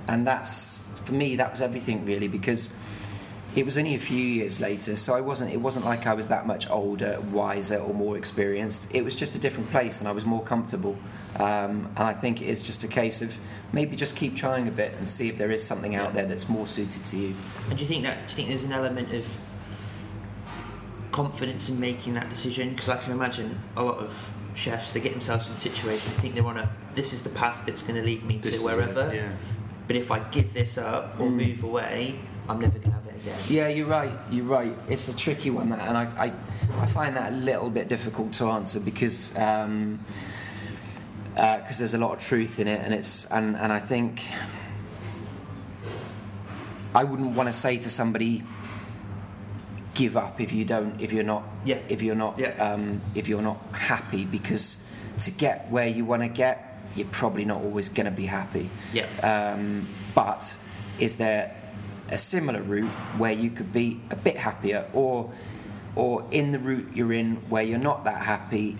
And 0.07 0.25
that's, 0.25 0.99
for 1.01 1.13
me, 1.13 1.35
that 1.35 1.51
was 1.51 1.61
everything 1.61 2.05
really, 2.05 2.27
because 2.27 2.73
it 3.55 3.65
was 3.65 3.77
only 3.77 3.95
a 3.95 3.99
few 3.99 4.17
years 4.23 4.59
later, 4.61 4.95
so 4.95 5.13
I 5.13 5.21
wasn't. 5.21 5.51
It 5.53 5.57
wasn't 5.61 5.85
like 5.85 6.07
I 6.07 6.13
was 6.13 6.29
that 6.29 6.47
much 6.47 6.69
older, 6.69 7.19
wiser, 7.31 7.77
or 7.77 7.93
more 7.93 8.17
experienced. 8.17 8.93
It 8.93 9.03
was 9.03 9.15
just 9.15 9.35
a 9.35 9.39
different 9.39 9.69
place, 9.71 9.99
and 9.99 10.07
I 10.07 10.13
was 10.13 10.23
more 10.25 10.41
comfortable. 10.43 10.97
Um, 11.35 11.89
and 11.97 11.99
I 11.99 12.13
think 12.13 12.41
it 12.41 12.47
is 12.47 12.65
just 12.65 12.83
a 12.83 12.87
case 12.87 13.21
of 13.21 13.35
maybe 13.73 13.95
just 13.95 14.15
keep 14.15 14.35
trying 14.35 14.67
a 14.67 14.71
bit 14.71 14.93
and 14.97 15.07
see 15.07 15.27
if 15.29 15.37
there 15.37 15.51
is 15.51 15.63
something 15.63 15.95
out 15.95 16.13
there 16.13 16.25
that's 16.25 16.47
more 16.47 16.65
suited 16.67 17.03
to 17.05 17.17
you. 17.17 17.35
And 17.69 17.77
do 17.77 17.83
you 17.83 17.87
think 17.89 18.03
that? 18.03 18.27
Do 18.27 18.31
you 18.31 18.35
think 18.35 18.47
there's 18.49 18.63
an 18.63 18.71
element 18.73 19.13
of 19.13 19.37
confidence 21.11 21.69
in 21.69 21.79
making 21.79 22.13
that 22.13 22.29
decision? 22.29 22.69
Because 22.71 22.89
I 22.89 22.97
can 22.97 23.11
imagine 23.11 23.59
a 23.75 23.83
lot 23.83 23.97
of 23.97 24.33
chefs 24.55 24.91
they 24.91 24.99
get 24.99 25.11
themselves 25.13 25.47
in 25.47 25.53
a 25.53 25.57
situation, 25.57 26.13
they 26.15 26.21
think 26.21 26.35
they're 26.35 26.45
on 26.45 26.57
a 26.57 26.69
this 26.93 27.13
is 27.13 27.23
the 27.23 27.29
path 27.29 27.63
that's 27.65 27.83
going 27.83 27.95
to 27.97 28.05
lead 28.05 28.23
me 28.25 28.37
This 28.37 28.51
to 28.51 28.57
is- 28.57 28.63
wherever. 28.63 29.13
Yeah. 29.13 29.31
But 29.87 29.95
if 29.95 30.11
I 30.11 30.19
give 30.19 30.53
this 30.53 30.77
up 30.77 31.19
or 31.19 31.27
Mm. 31.27 31.35
move 31.47 31.63
away, 31.63 32.15
I'm 32.49 32.59
never 32.59 32.77
going 32.79 32.83
to 32.83 32.91
have 32.91 32.97
it 32.97 32.99
again. 32.99 33.00
Yeah, 33.49 33.67
you're 33.67 33.87
right. 33.87 34.11
You're 34.31 34.45
right. 34.45 34.73
It's 34.89 35.07
a 35.09 35.15
tricky 35.15 35.49
one, 35.51 35.69
that, 35.69 35.79
and 35.87 35.97
I, 35.97 36.03
I, 36.17 36.33
I 36.81 36.85
find 36.87 37.15
that 37.17 37.33
a 37.33 37.35
little 37.35 37.69
bit 37.69 37.87
difficult 37.87 38.33
to 38.33 38.49
answer 38.49 38.79
because 38.79 39.37
um, 39.37 39.99
uh 41.37 41.57
'cause 41.59 41.77
there's 41.77 41.93
a 41.93 41.97
lot 41.99 42.13
of 42.13 42.19
truth 42.19 42.59
in 42.59 42.67
it, 42.67 42.81
and 42.83 42.93
it's 42.93 43.25
and, 43.31 43.55
and 43.55 43.71
I 43.71 43.79
think 43.79 44.21
I 46.93 47.03
wouldn't 47.03 47.35
want 47.35 47.47
to 47.47 47.53
say 47.53 47.77
to 47.77 47.89
somebody, 47.89 48.43
give 49.93 50.17
up 50.17 50.41
if 50.41 50.51
you 50.51 50.65
don't 50.65 50.99
if 50.99 51.13
you're 51.13 51.23
not 51.23 51.43
Yeah. 51.65 51.77
if 51.89 52.01
you're 52.01 52.15
not 52.15 52.39
Yeah. 52.39 52.49
um, 52.73 53.01
if 53.15 53.27
you're 53.27 53.41
not 53.41 53.57
happy 53.73 54.25
because 54.25 54.83
to 55.19 55.31
get 55.31 55.69
where 55.69 55.87
you 55.87 56.05
want 56.05 56.23
to 56.23 56.27
get, 56.29 56.79
you're 56.95 57.07
probably 57.11 57.45
not 57.45 57.61
always 57.61 57.89
going 57.89 58.05
to 58.05 58.11
be 58.11 58.25
happy. 58.25 58.69
Yeah. 58.93 59.05
Um, 59.21 59.87
but 60.15 60.55
is 60.97 61.17
there 61.17 61.55
a 62.11 62.17
similar 62.17 62.61
route 62.61 62.91
where 63.17 63.31
you 63.31 63.49
could 63.49 63.73
be 63.73 63.99
a 64.11 64.15
bit 64.15 64.37
happier, 64.37 64.85
or 64.93 65.31
or 65.95 66.25
in 66.31 66.51
the 66.51 66.59
route 66.59 66.87
you're 66.93 67.13
in 67.13 67.35
where 67.49 67.63
you're 67.63 67.79
not 67.79 68.03
that 68.03 68.23
happy? 68.23 68.77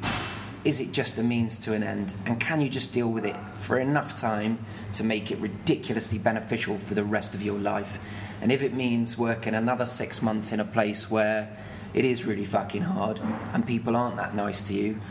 Is 0.63 0.79
it 0.79 0.91
just 0.91 1.17
a 1.17 1.23
means 1.23 1.57
to 1.59 1.73
an 1.73 1.81
end? 1.81 2.13
And 2.25 2.39
can 2.39 2.61
you 2.61 2.69
just 2.69 2.93
deal 2.93 3.09
with 3.09 3.25
it 3.25 3.35
for 3.55 3.79
enough 3.79 4.15
time 4.15 4.59
to 4.93 5.03
make 5.03 5.31
it 5.31 5.39
ridiculously 5.39 6.19
beneficial 6.19 6.77
for 6.77 6.93
the 6.93 7.03
rest 7.03 7.33
of 7.33 7.41
your 7.41 7.57
life? 7.57 7.97
And 8.41 8.51
if 8.51 8.61
it 8.61 8.73
means 8.73 9.17
working 9.17 9.55
another 9.55 9.85
six 9.85 10.21
months 10.21 10.51
in 10.51 10.59
a 10.59 10.65
place 10.65 11.09
where 11.09 11.55
it 11.95 12.05
is 12.05 12.25
really 12.25 12.45
fucking 12.45 12.83
hard 12.83 13.19
and 13.53 13.65
people 13.65 13.95
aren't 13.95 14.17
that 14.17 14.35
nice 14.35 14.61
to 14.67 14.75
you, 14.75 15.01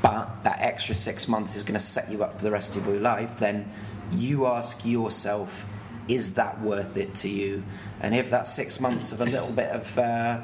but 0.00 0.44
that 0.44 0.60
extra 0.60 0.94
six 0.94 1.28
months 1.28 1.56
is 1.56 1.62
going 1.62 1.74
to 1.74 1.80
set 1.80 2.10
you 2.10 2.22
up 2.22 2.38
for 2.38 2.44
the 2.44 2.50
rest 2.50 2.76
of 2.76 2.86
your 2.86 3.00
life, 3.00 3.38
then 3.38 3.68
you 4.12 4.46
ask 4.46 4.84
yourself, 4.84 5.66
is 6.10 6.34
that 6.34 6.60
worth 6.60 6.96
it 6.96 7.14
to 7.14 7.28
you? 7.28 7.62
And 8.00 8.14
if 8.14 8.30
that 8.30 8.46
six 8.46 8.80
months 8.80 9.12
of 9.12 9.20
a 9.20 9.24
little 9.24 9.50
bit 9.52 9.68
of 9.68 9.96
uh, 9.98 10.40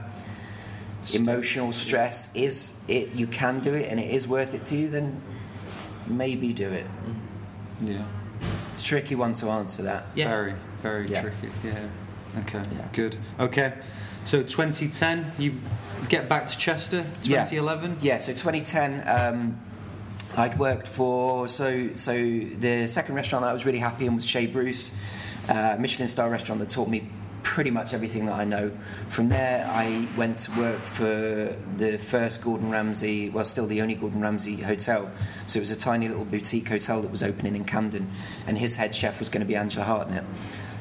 emotional 1.14 1.72
stress 1.72 2.34
is 2.36 2.80
it, 2.88 3.12
you 3.14 3.26
can 3.26 3.60
do 3.60 3.74
it 3.74 3.90
and 3.90 3.98
it 4.00 4.10
is 4.10 4.28
worth 4.28 4.54
it 4.54 4.62
to 4.64 4.76
you, 4.76 4.88
then 4.88 5.20
maybe 6.06 6.52
do 6.52 6.68
it. 6.70 6.86
Yeah. 7.80 8.02
It's 8.74 8.84
a 8.84 8.86
tricky 8.86 9.14
one 9.14 9.34
to 9.34 9.48
answer 9.50 9.82
that. 9.82 10.06
Yeah. 10.14 10.28
Very, 10.28 10.54
very 10.82 11.08
Yeah. 11.08 11.20
tricky. 11.22 11.48
Yeah. 11.64 11.78
Okay. 12.40 12.62
Yeah. 12.76 12.88
Good. 12.92 13.16
Okay. 13.40 13.72
So 14.24 14.42
2010, 14.42 15.32
you 15.38 15.54
get 16.08 16.28
back 16.28 16.48
to 16.48 16.58
Chester. 16.58 17.04
2011. 17.22 17.96
Yeah, 18.02 18.18
so 18.18 18.32
2010, 18.32 19.02
um, 19.06 19.58
I'd 20.36 20.58
worked 20.58 20.86
for 20.88 21.48
so 21.48 21.94
so 21.94 22.12
the 22.12 22.86
second 22.88 23.14
restaurant 23.14 23.44
that 23.44 23.50
I 23.50 23.52
was 23.54 23.64
really 23.64 23.78
happy 23.78 24.04
in 24.06 24.14
was 24.16 24.26
Chez 24.26 24.46
Bruce, 24.46 24.90
uh, 25.48 25.76
Michelin 25.78 26.08
star 26.08 26.30
restaurant 26.30 26.60
that 26.60 26.70
taught 26.70 26.88
me 26.88 27.08
pretty 27.42 27.70
much 27.70 27.94
everything 27.94 28.26
that 28.26 28.34
I 28.34 28.44
know. 28.44 28.70
From 29.08 29.28
there, 29.28 29.64
I 29.70 30.08
went 30.16 30.40
to 30.40 30.58
work 30.58 30.80
for 30.80 31.56
the 31.76 31.96
first 31.96 32.42
Gordon 32.42 32.70
Ramsay, 32.70 33.30
well, 33.30 33.44
still 33.44 33.66
the 33.66 33.80
only 33.80 33.94
Gordon 33.94 34.20
Ramsay 34.20 34.56
hotel. 34.56 35.08
So 35.46 35.58
it 35.58 35.60
was 35.60 35.70
a 35.70 35.78
tiny 35.78 36.08
little 36.08 36.24
boutique 36.24 36.68
hotel 36.68 37.00
that 37.02 37.10
was 37.10 37.22
opening 37.22 37.54
in 37.54 37.64
Camden, 37.64 38.10
and 38.48 38.58
his 38.58 38.76
head 38.76 38.94
chef 38.94 39.20
was 39.20 39.28
going 39.28 39.42
to 39.42 39.46
be 39.46 39.54
Angela 39.54 39.84
Hartnett. 39.84 40.24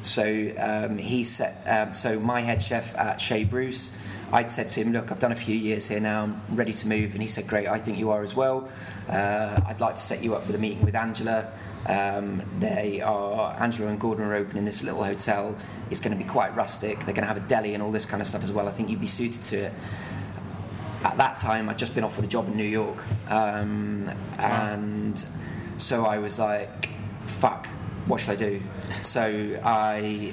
So 0.02 0.52
um, 0.58 0.98
he 0.98 1.24
set. 1.24 1.62
Um, 1.66 1.92
so 1.92 2.18
my 2.18 2.40
head 2.40 2.60
chef 2.60 2.96
at 2.96 3.20
Chez 3.20 3.44
Bruce, 3.44 3.96
I'd 4.32 4.50
said 4.50 4.68
to 4.68 4.80
him, 4.80 4.92
"Look, 4.92 5.12
I've 5.12 5.20
done 5.20 5.32
a 5.32 5.36
few 5.36 5.56
years 5.56 5.88
here 5.88 6.00
now. 6.00 6.24
I'm 6.24 6.56
ready 6.56 6.72
to 6.72 6.88
move." 6.88 7.12
And 7.12 7.22
he 7.22 7.28
said, 7.28 7.46
"Great, 7.46 7.68
I 7.68 7.78
think 7.78 7.98
you 7.98 8.10
are 8.10 8.22
as 8.22 8.34
well. 8.34 8.68
Uh, 9.08 9.60
I'd 9.66 9.80
like 9.80 9.94
to 9.94 10.00
set 10.00 10.22
you 10.22 10.34
up 10.34 10.46
with 10.46 10.56
a 10.56 10.58
meeting 10.58 10.84
with 10.84 10.94
Angela. 10.94 11.52
Um, 11.88 12.42
they 12.58 13.00
are 13.00 13.56
Angela 13.60 13.88
and 13.90 14.00
Gordon 14.00 14.24
are 14.24 14.34
opening 14.34 14.64
this 14.64 14.82
little 14.82 15.04
hotel. 15.04 15.54
It's 15.90 16.00
going 16.00 16.16
to 16.16 16.22
be 16.22 16.28
quite 16.28 16.54
rustic. 16.56 16.98
They're 17.00 17.14
going 17.14 17.22
to 17.22 17.32
have 17.32 17.36
a 17.36 17.48
deli 17.48 17.74
and 17.74 17.82
all 17.82 17.92
this 17.92 18.06
kind 18.06 18.20
of 18.20 18.26
stuff 18.26 18.42
as 18.42 18.50
well. 18.52 18.68
I 18.68 18.72
think 18.72 18.90
you'd 18.90 19.00
be 19.00 19.06
suited 19.06 19.42
to 19.44 19.56
it." 19.66 19.72
At 21.04 21.18
that 21.18 21.36
time, 21.36 21.68
I'd 21.68 21.78
just 21.78 21.94
been 21.94 22.02
offered 22.04 22.24
a 22.24 22.28
job 22.28 22.48
in 22.48 22.56
New 22.56 22.64
York, 22.64 22.96
um, 23.30 24.10
and 24.38 25.24
so 25.76 26.04
I 26.04 26.18
was 26.18 26.38
like, 26.38 26.88
"Fuck, 27.26 27.68
what 28.06 28.20
should 28.20 28.30
I 28.30 28.36
do?" 28.36 28.60
So 29.02 29.60
I 29.62 30.32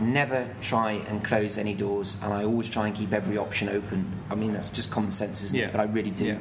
never 0.00 0.48
try 0.60 0.92
and 0.92 1.22
close 1.22 1.58
any 1.58 1.74
doors, 1.74 2.16
and 2.22 2.32
I 2.32 2.44
always 2.44 2.68
try 2.68 2.86
and 2.86 2.96
keep 2.96 3.12
every 3.12 3.36
option 3.36 3.68
open. 3.68 4.12
I 4.30 4.34
mean, 4.34 4.52
that's 4.52 4.70
just 4.70 4.90
common 4.90 5.10
sense, 5.10 5.42
isn't 5.44 5.58
Yeah. 5.58 5.66
it? 5.66 5.72
But 5.72 5.80
I 5.80 5.84
really 5.84 6.10
do 6.10 6.26
Yeah. 6.26 6.36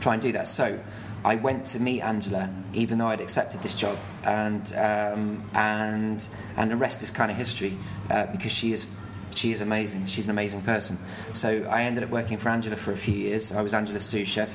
try 0.00 0.14
and 0.14 0.22
do 0.22 0.32
that. 0.32 0.48
So 0.48 0.78
I 1.24 1.36
went 1.36 1.66
to 1.68 1.80
meet 1.80 2.02
Angela, 2.02 2.50
even 2.74 2.98
though 2.98 3.08
I'd 3.08 3.20
accepted 3.20 3.62
this 3.62 3.74
job, 3.74 3.96
and 4.24 4.60
um, 4.76 5.42
and 5.54 6.26
and 6.56 6.70
the 6.70 6.76
rest 6.76 7.02
is 7.02 7.10
kind 7.10 7.30
of 7.30 7.36
history 7.36 7.76
uh, 8.10 8.26
because 8.26 8.52
she 8.52 8.72
is. 8.72 8.86
She 9.34 9.50
is 9.50 9.60
amazing. 9.60 10.06
She's 10.06 10.28
an 10.28 10.30
amazing 10.30 10.62
person. 10.62 10.96
So 11.32 11.64
I 11.68 11.82
ended 11.82 12.04
up 12.04 12.10
working 12.10 12.38
for 12.38 12.50
Angela 12.50 12.76
for 12.76 12.92
a 12.92 12.96
few 12.96 13.14
years. 13.14 13.52
I 13.52 13.62
was 13.62 13.74
Angela's 13.74 14.04
sous 14.04 14.28
chef, 14.28 14.54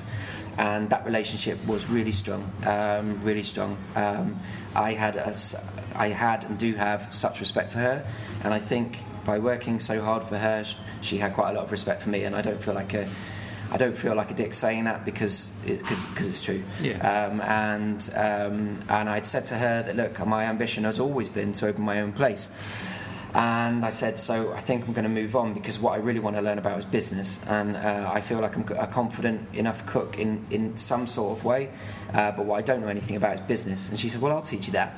and 0.58 0.90
that 0.90 1.04
relationship 1.06 1.58
was 1.68 1.90
really 1.90 2.14
strong, 2.14 2.50
um, 2.66 3.22
really 3.22 3.44
strong. 3.44 3.78
Um, 3.98 4.40
I 4.76 4.94
had 4.94 5.18
a 5.18 5.36
I 5.96 6.08
had 6.08 6.46
and 6.46 6.58
do 6.58 6.76
have 6.76 7.14
such 7.14 7.42
respect 7.42 7.74
for 7.74 7.80
her, 7.80 8.06
and 8.42 8.54
I 8.54 8.60
think 8.60 9.00
by 9.26 9.38
working 9.38 9.80
so 9.80 10.02
hard 10.02 10.24
for 10.24 10.38
her, 10.38 10.64
she 11.02 11.18
had 11.18 11.34
quite 11.34 11.50
a 11.52 11.54
lot 11.54 11.64
of 11.64 11.72
respect 11.72 12.02
for 12.02 12.10
me. 12.10 12.24
And 12.24 12.36
I 12.36 12.42
don't 12.42 12.64
feel 12.64 12.74
like 12.74 12.94
a 12.94 13.08
I 13.72 13.78
don't 13.78 13.98
feel 13.98 14.16
like 14.16 14.32
a 14.32 14.34
dick 14.34 14.54
saying 14.54 14.86
that 14.86 15.06
because 15.06 15.52
because 15.66 16.28
it's 16.28 16.44
true. 16.44 16.64
Yeah. 16.82 16.98
Um, 16.98 17.42
and 17.42 18.10
um, 18.16 18.84
and 18.90 19.10
I'd 19.10 19.26
said 19.26 19.46
to 19.48 19.56
her 19.56 19.84
that 19.84 19.96
look, 19.96 20.26
my 20.26 20.46
ambition 20.46 20.84
has 20.86 21.00
always 21.00 21.30
been 21.30 21.52
to 21.54 21.68
open 21.68 21.84
my 21.84 22.02
own 22.02 22.12
place. 22.12 22.50
And 23.36 23.86
I 23.86 23.92
said, 23.92 24.18
so 24.18 24.54
I 24.54 24.60
think 24.60 24.88
I'm 24.88 24.94
going 24.94 25.04
to 25.04 25.10
move 25.10 25.36
on 25.36 25.54
because 25.54 25.78
what 25.78 25.94
I 25.94 25.98
really 25.98 26.20
want 26.20 26.36
to 26.36 26.42
learn 26.42 26.58
about 26.58 26.80
is 26.80 26.86
business, 26.86 27.40
and 27.46 27.78
uh, 27.78 28.10
I 28.12 28.22
feel 28.22 28.40
like 28.40 28.56
I'm 28.56 28.66
a 28.76 28.88
confident 28.88 29.54
enough 29.54 29.86
cook 29.86 30.18
in, 30.18 30.48
in 30.50 30.78
some 30.78 31.06
sort 31.06 31.38
of 31.38 31.46
way, 31.46 31.70
uh, 32.12 32.32
but 32.32 32.46
what 32.46 32.58
I 32.58 32.64
don't 32.64 32.82
know 32.82 32.88
anything 32.88 33.16
about 33.16 33.36
is 33.36 33.40
business. 33.42 33.88
And 33.90 34.00
she 34.00 34.10
said, 34.10 34.20
well, 34.20 34.32
I'll 34.32 34.42
teach 34.42 34.66
you 34.66 34.74
that. 34.74 34.96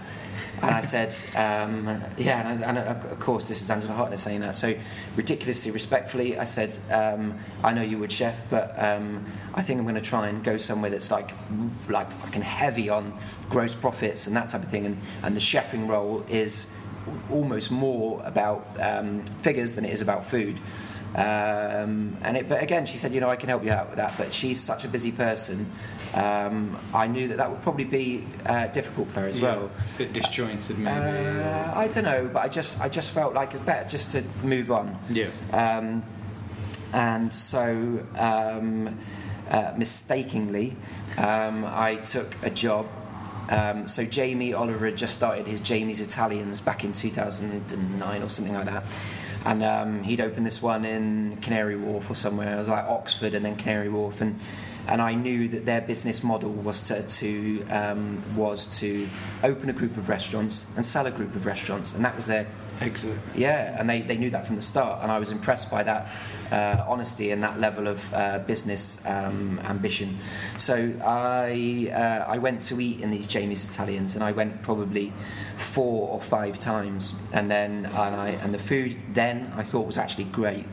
And 0.61 0.71
I 0.71 0.81
said, 0.81 1.15
um, 1.35 2.01
yeah, 2.17 2.47
and, 2.47 2.63
I, 2.63 2.67
and 2.67 2.77
of 2.77 3.19
course, 3.19 3.47
this 3.47 3.61
is 3.61 3.69
Angela 3.69 3.93
Hartnett 3.93 4.19
saying 4.19 4.41
that. 4.41 4.55
So, 4.55 4.75
ridiculously 5.15 5.71
respectfully, 5.71 6.37
I 6.37 6.43
said, 6.43 6.77
um, 6.91 7.39
I 7.63 7.73
know 7.73 7.81
you 7.81 7.97
would, 7.97 8.11
chef, 8.11 8.47
but 8.49 8.73
um, 8.77 9.25
I 9.55 9.63
think 9.63 9.79
I'm 9.79 9.85
going 9.85 9.95
to 9.95 10.01
try 10.01 10.27
and 10.27 10.43
go 10.43 10.57
somewhere 10.57 10.91
that's 10.91 11.09
like, 11.09 11.31
like 11.89 12.11
fucking 12.11 12.43
heavy 12.43 12.89
on 12.89 13.17
gross 13.49 13.73
profits 13.73 14.27
and 14.27 14.35
that 14.35 14.49
type 14.49 14.61
of 14.61 14.69
thing. 14.69 14.85
And, 14.85 14.97
and 15.23 15.35
the 15.35 15.39
chefing 15.39 15.87
role 15.87 16.23
is 16.29 16.71
almost 17.31 17.71
more 17.71 18.21
about 18.23 18.67
um, 18.79 19.25
figures 19.41 19.73
than 19.73 19.85
it 19.85 19.91
is 19.91 20.01
about 20.01 20.25
food. 20.25 20.59
Um, 21.15 22.17
and 22.21 22.37
it, 22.37 22.47
but 22.47 22.61
again, 22.63 22.85
she 22.85 22.97
said, 22.97 23.13
you 23.13 23.19
know, 23.19 23.29
I 23.29 23.35
can 23.35 23.49
help 23.49 23.65
you 23.65 23.71
out 23.71 23.87
with 23.87 23.97
that. 23.97 24.17
But 24.17 24.33
she's 24.33 24.61
such 24.61 24.85
a 24.85 24.87
busy 24.87 25.11
person. 25.11 25.71
Um, 26.13 26.77
I 26.93 27.07
knew 27.07 27.27
that 27.29 27.37
that 27.37 27.49
would 27.49 27.61
probably 27.61 27.85
be 27.85 28.25
uh, 28.45 28.67
difficult 28.67 29.07
for 29.09 29.21
her 29.21 29.27
as 29.27 29.39
Yeah, 29.39 29.55
well. 29.55 29.71
a 29.95 29.97
bit 29.97 30.11
disjointed, 30.13 30.77
maybe. 30.77 30.99
Uh, 30.99 31.71
I 31.73 31.87
don't 31.87 32.03
know, 32.03 32.29
but 32.31 32.43
I 32.43 32.47
just 32.49 32.81
I 32.81 32.89
just 32.89 33.11
felt 33.11 33.33
like 33.33 33.53
it 33.53 33.65
better 33.65 33.87
just 33.87 34.11
to 34.11 34.23
move 34.43 34.71
on. 34.71 34.97
yeah. 35.09 35.27
Um, 35.53 36.03
and 36.93 37.33
so, 37.33 38.05
um, 38.17 38.97
uh, 39.49 39.73
mistakenly, 39.77 40.75
um, 41.17 41.63
I 41.65 41.95
took 41.95 42.35
a 42.43 42.49
job. 42.49 42.87
Um, 43.49 43.87
so 43.87 44.03
Jamie 44.05 44.53
Oliver 44.53 44.85
had 44.85 44.97
just 44.97 45.13
started 45.15 45.45
his 45.47 45.61
Jamie's 45.61 46.01
Italians 46.01 46.59
back 46.61 46.83
in 46.83 46.91
2009 46.93 48.21
or 48.21 48.29
something 48.29 48.53
like 48.53 48.65
that, 48.65 48.83
and 49.45 49.63
um, 49.63 50.03
he'd 50.03 50.19
opened 50.21 50.45
this 50.45 50.61
one 50.61 50.83
in 50.85 51.37
Canary 51.41 51.75
Wharf 51.77 52.09
or 52.09 52.15
somewhere. 52.15 52.53
It 52.55 52.57
was 52.57 52.69
like 52.69 52.83
Oxford 52.85 53.33
and 53.33 53.45
then 53.45 53.55
Canary 53.55 53.89
Wharf, 53.89 54.19
and 54.21 54.39
and 54.87 55.01
I 55.01 55.13
knew 55.13 55.47
that 55.49 55.65
their 55.65 55.81
business 55.81 56.23
model 56.23 56.51
was 56.51 56.81
to, 56.83 57.01
to 57.01 57.63
um, 57.67 58.23
was 58.35 58.65
to 58.79 59.07
open 59.43 59.69
a 59.69 59.73
group 59.73 59.97
of 59.97 60.09
restaurants 60.09 60.71
and 60.75 60.85
sell 60.85 61.05
a 61.05 61.11
group 61.11 61.35
of 61.35 61.45
restaurants, 61.45 61.95
and 61.95 62.03
that 62.05 62.15
was 62.15 62.27
their 62.27 62.47
Exit. 62.81 63.15
yeah, 63.35 63.79
and 63.79 63.87
they, 63.87 64.01
they 64.01 64.17
knew 64.17 64.31
that 64.31 64.47
from 64.47 64.55
the 64.55 64.61
start, 64.61 65.03
and 65.03 65.11
I 65.11 65.19
was 65.19 65.31
impressed 65.31 65.69
by 65.69 65.83
that 65.83 66.11
uh, 66.51 66.83
honesty 66.87 67.29
and 67.29 67.43
that 67.43 67.59
level 67.59 67.87
of 67.87 68.11
uh, 68.11 68.39
business 68.39 69.05
um, 69.05 69.59
ambition. 69.63 70.17
So 70.57 70.91
I 71.05 71.91
uh, 71.93 72.31
I 72.31 72.39
went 72.39 72.63
to 72.63 72.81
eat 72.81 73.01
in 73.01 73.11
these 73.11 73.27
Jamie's 73.27 73.69
Italians, 73.69 74.15
and 74.15 74.23
I 74.23 74.31
went 74.31 74.63
probably 74.63 75.13
four 75.57 76.09
or 76.09 76.19
five 76.19 76.57
times, 76.57 77.13
and 77.33 77.51
then 77.51 77.85
and 77.85 78.15
I 78.15 78.29
and 78.41 78.51
the 78.51 78.59
food 78.59 78.97
then 79.13 79.53
I 79.55 79.61
thought 79.61 79.85
was 79.85 79.99
actually 79.99 80.25
great. 80.25 80.65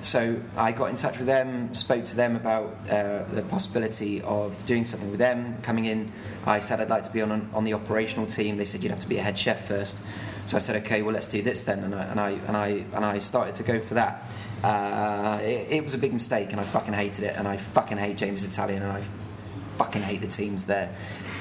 So 0.00 0.40
I 0.56 0.72
got 0.72 0.90
in 0.90 0.94
touch 0.94 1.18
with 1.18 1.26
them, 1.26 1.74
spoke 1.74 2.04
to 2.04 2.16
them 2.16 2.36
about 2.36 2.76
uh, 2.88 3.24
the 3.32 3.42
possibility 3.48 4.22
of 4.22 4.64
doing 4.66 4.84
something 4.84 5.10
with 5.10 5.18
them. 5.18 5.56
Coming 5.62 5.86
in, 5.86 6.12
I 6.46 6.60
said 6.60 6.80
I'd 6.80 6.88
like 6.88 7.02
to 7.04 7.12
be 7.12 7.20
on 7.20 7.50
on 7.52 7.64
the 7.64 7.74
operational 7.74 8.26
team. 8.26 8.56
They 8.56 8.64
said 8.64 8.82
you'd 8.82 8.90
have 8.90 9.00
to 9.00 9.08
be 9.08 9.18
a 9.18 9.22
head 9.22 9.36
chef 9.36 9.66
first. 9.66 10.04
So 10.48 10.56
I 10.56 10.60
said, 10.60 10.76
okay, 10.84 11.02
well 11.02 11.12
let's 11.12 11.26
do 11.26 11.42
this 11.42 11.62
then, 11.62 11.80
and 11.80 11.94
I 11.94 12.04
and 12.04 12.20
I 12.20 12.30
and 12.30 12.56
I, 12.56 12.68
and 12.94 13.04
I 13.04 13.18
started 13.18 13.54
to 13.56 13.64
go 13.64 13.80
for 13.80 13.94
that. 13.94 14.22
Uh, 14.62 15.38
it, 15.42 15.66
it 15.70 15.84
was 15.84 15.94
a 15.94 15.98
big 15.98 16.12
mistake, 16.12 16.52
and 16.52 16.60
I 16.60 16.64
fucking 16.64 16.94
hated 16.94 17.24
it, 17.24 17.36
and 17.36 17.46
I 17.46 17.56
fucking 17.56 17.98
hate 17.98 18.16
Jamie's 18.16 18.44
Italian, 18.44 18.82
and 18.82 18.92
I 18.92 19.02
fucking 19.78 20.02
hate 20.02 20.20
the 20.20 20.26
teams 20.26 20.66
there. 20.66 20.90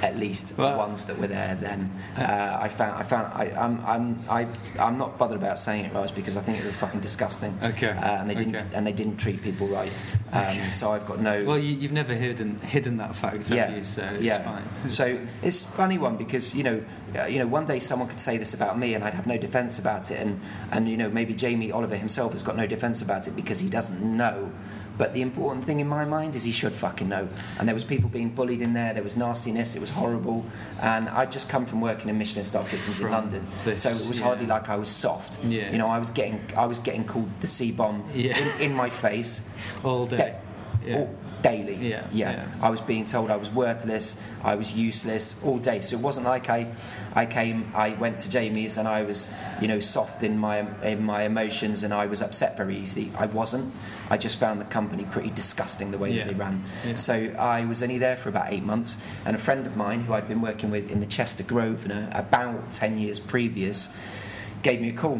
At 0.01 0.15
least 0.15 0.57
Well- 0.57 0.71
the 0.71 0.77
ones 0.77 1.05
that 1.05 1.17
were 1.17 1.27
there 1.27 1.57
then. 1.59 1.91
Uh, 2.17 2.57
I 2.61 2.67
found 2.69 2.93
I 3.01 3.03
found 3.03 3.25
I, 3.33 3.45
I'm 3.59 3.83
I'm 3.85 4.19
I, 4.29 4.47
I'm 4.79 4.97
not 4.97 5.17
bothered 5.17 5.37
about 5.37 5.57
saying 5.57 5.85
it, 5.85 5.93
Raj, 5.93 6.13
because 6.13 6.37
I 6.37 6.41
think 6.41 6.59
it 6.59 6.65
was 6.65 6.75
fucking 6.75 6.99
disgusting. 7.01 7.57
Okay. 7.63 7.89
Uh, 7.89 8.21
and 8.21 8.29
they 8.29 8.35
didn't 8.35 8.55
Okay. 8.55 8.65
and 8.75 8.85
they 8.85 8.91
didn't 8.93 9.17
treat 9.17 9.41
people 9.41 9.67
right. 9.67 9.91
Um, 10.31 10.43
Okay. 10.47 10.69
So 10.69 10.91
I've 10.91 11.05
got 11.05 11.19
no. 11.19 11.43
Well, 11.45 11.57
you, 11.57 11.73
you've 11.75 11.91
never 11.91 12.13
hidden 12.13 12.59
hidden 12.59 12.97
that 12.97 13.15
fact, 13.15 13.47
have 13.47 13.57
yeah, 13.57 13.75
you? 13.75 13.83
So 13.83 14.03
it's 14.03 14.23
yeah. 14.23 14.43
fine. 14.43 14.63
So 14.87 15.17
it's 15.41 15.65
a 15.65 15.69
funny 15.69 15.97
one 15.97 16.15
because 16.17 16.53
you 16.55 16.63
know, 16.63 16.83
uh, 17.17 17.25
you 17.25 17.39
know, 17.39 17.47
one 17.47 17.65
day 17.65 17.79
someone 17.79 18.07
could 18.07 18.21
say 18.21 18.37
this 18.37 18.53
about 18.53 18.77
me 18.77 18.93
and 18.93 19.03
I'd 19.03 19.13
have 19.15 19.25
no 19.27 19.37
defence 19.37 19.79
about 19.79 20.11
it, 20.11 20.19
and 20.19 20.39
and 20.71 20.87
you 20.87 20.97
know 20.97 21.09
maybe 21.09 21.33
Jamie 21.33 21.71
Oliver 21.71 21.95
himself 21.95 22.33
has 22.33 22.43
got 22.43 22.55
no 22.55 22.67
defence 22.67 23.01
about 23.01 23.27
it 23.27 23.35
because 23.35 23.59
he 23.59 23.69
doesn't 23.69 23.99
know. 24.01 24.51
But 24.97 25.13
the 25.13 25.21
important 25.21 25.63
thing 25.65 25.79
in 25.79 25.87
my 25.87 26.05
mind 26.05 26.33
is 26.35 26.43
he 26.43 26.51
should 26.51 26.73
fucking 26.73 27.07
know. 27.07 27.29
And 27.59 27.67
there 27.67 27.75
was 27.75 27.83
people 27.83 28.09
being 28.09 28.29
bullied 28.29 28.61
in 28.61 28.73
there. 28.73 28.93
There 28.93 29.03
was 29.03 29.15
nastiness. 29.15 29.75
It 29.75 29.79
was 29.79 29.91
horrible. 29.91 30.45
And 30.81 31.07
I'd 31.09 31.31
just 31.31 31.49
come 31.49 31.65
from 31.65 31.81
working 31.81 32.09
in 32.09 32.17
Michelin 32.17 32.43
star 32.43 32.63
kitchens 32.63 32.99
in 33.01 33.11
London, 33.11 33.45
this, 33.63 33.83
so 33.83 33.89
it 33.89 34.07
was 34.09 34.19
yeah. 34.19 34.25
hardly 34.25 34.45
like 34.47 34.69
I 34.69 34.75
was 34.77 34.89
soft. 34.89 35.43
Yeah. 35.43 35.71
You 35.71 35.77
know, 35.77 35.87
I 35.87 35.99
was 35.99 36.09
getting 36.09 36.41
I 36.57 36.65
was 36.65 36.79
getting 36.79 37.03
called 37.05 37.29
the 37.41 37.47
C 37.47 37.71
bomb 37.71 38.03
Yeah. 38.13 38.37
in, 38.37 38.71
in 38.71 38.73
my 38.73 38.89
face 38.89 39.47
all 39.83 40.07
day. 40.07 40.17
da- 40.17 40.87
Yeah. 40.87 40.97
all- 40.99 41.15
daily. 41.49 41.75
Yeah, 41.75 42.05
yeah, 42.11 42.31
yeah. 42.31 42.47
I 42.61 42.69
was 42.69 42.81
being 42.81 43.05
told 43.05 43.29
I 43.31 43.37
was 43.37 43.49
worthless, 43.51 44.19
I 44.43 44.55
was 44.55 44.69
useless 44.75 45.25
all 45.45 45.59
day. 45.59 45.79
So 45.81 45.95
it 45.97 46.01
wasn't 46.01 46.25
like 46.25 46.49
I, 46.49 46.61
I 47.15 47.25
came, 47.25 47.71
I 47.75 47.89
went 48.03 48.17
to 48.23 48.29
Jamie's 48.29 48.77
and 48.77 48.87
I 48.87 49.03
was, 49.03 49.19
you 49.61 49.67
know, 49.67 49.79
soft 49.79 50.23
in 50.23 50.37
my 50.37 50.57
in 50.83 51.03
my 51.03 51.21
emotions 51.23 51.83
and 51.83 51.93
I 51.93 52.05
was 52.07 52.21
upset 52.21 52.57
very 52.57 52.75
easily. 52.77 53.11
I 53.17 53.25
wasn't. 53.27 53.73
I 54.09 54.17
just 54.17 54.39
found 54.39 54.61
the 54.61 54.65
company 54.79 55.03
pretty 55.15 55.31
disgusting 55.31 55.91
the 55.91 55.97
way 55.97 56.11
Yeah, 56.11 56.23
that 56.23 56.29
they 56.33 56.39
ran. 56.45 56.63
yeah. 56.85 56.95
So 56.95 57.13
I 57.37 57.65
was 57.65 57.83
only 57.83 57.97
there 57.97 58.15
for 58.15 58.29
about 58.29 58.47
eight 58.53 58.63
months, 58.63 58.97
and 59.25 59.35
a 59.35 59.39
friend 59.39 59.67
of 59.67 59.75
mine 59.75 59.99
who 60.05 60.13
I'd 60.13 60.27
been 60.27 60.41
working 60.41 60.69
with 60.71 60.91
in 60.91 60.99
the 60.99 61.05
Chester 61.17 61.43
Grosvenor 61.43 62.09
about 62.13 62.71
ten 62.71 62.97
years 62.97 63.19
previous 63.19 63.89
gave 64.63 64.79
me 64.81 64.89
a 64.89 64.93
call 65.03 65.19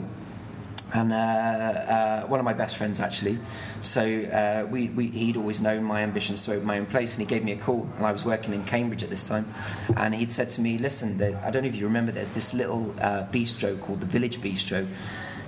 and 0.93 1.11
uh, 1.11 1.15
uh, 1.15 2.27
one 2.27 2.39
of 2.39 2.45
my 2.45 2.53
best 2.53 2.77
friends 2.77 2.99
actually. 2.99 3.39
So 3.81 4.01
uh, 4.03 4.67
we, 4.69 4.89
we, 4.89 5.07
he'd 5.07 5.37
always 5.37 5.61
known 5.61 5.83
my 5.83 6.01
ambitions 6.01 6.45
to 6.45 6.53
open 6.53 6.65
my 6.65 6.79
own 6.79 6.85
place, 6.85 7.13
and 7.15 7.21
he 7.21 7.27
gave 7.27 7.43
me 7.43 7.51
a 7.51 7.57
call. 7.57 7.89
And 7.97 8.05
I 8.05 8.11
was 8.11 8.25
working 8.25 8.53
in 8.53 8.63
Cambridge 8.65 9.03
at 9.03 9.09
this 9.09 9.27
time, 9.27 9.53
and 9.95 10.15
he'd 10.15 10.31
said 10.31 10.49
to 10.51 10.61
me, 10.61 10.77
"Listen, 10.77 11.21
I 11.21 11.51
don't 11.51 11.63
know 11.63 11.69
if 11.69 11.75
you 11.75 11.85
remember, 11.85 12.11
there's 12.11 12.29
this 12.29 12.53
little 12.53 12.93
uh, 12.99 13.25
bistro 13.31 13.79
called 13.79 14.01
the 14.01 14.07
Village 14.07 14.39
Bistro." 14.41 14.87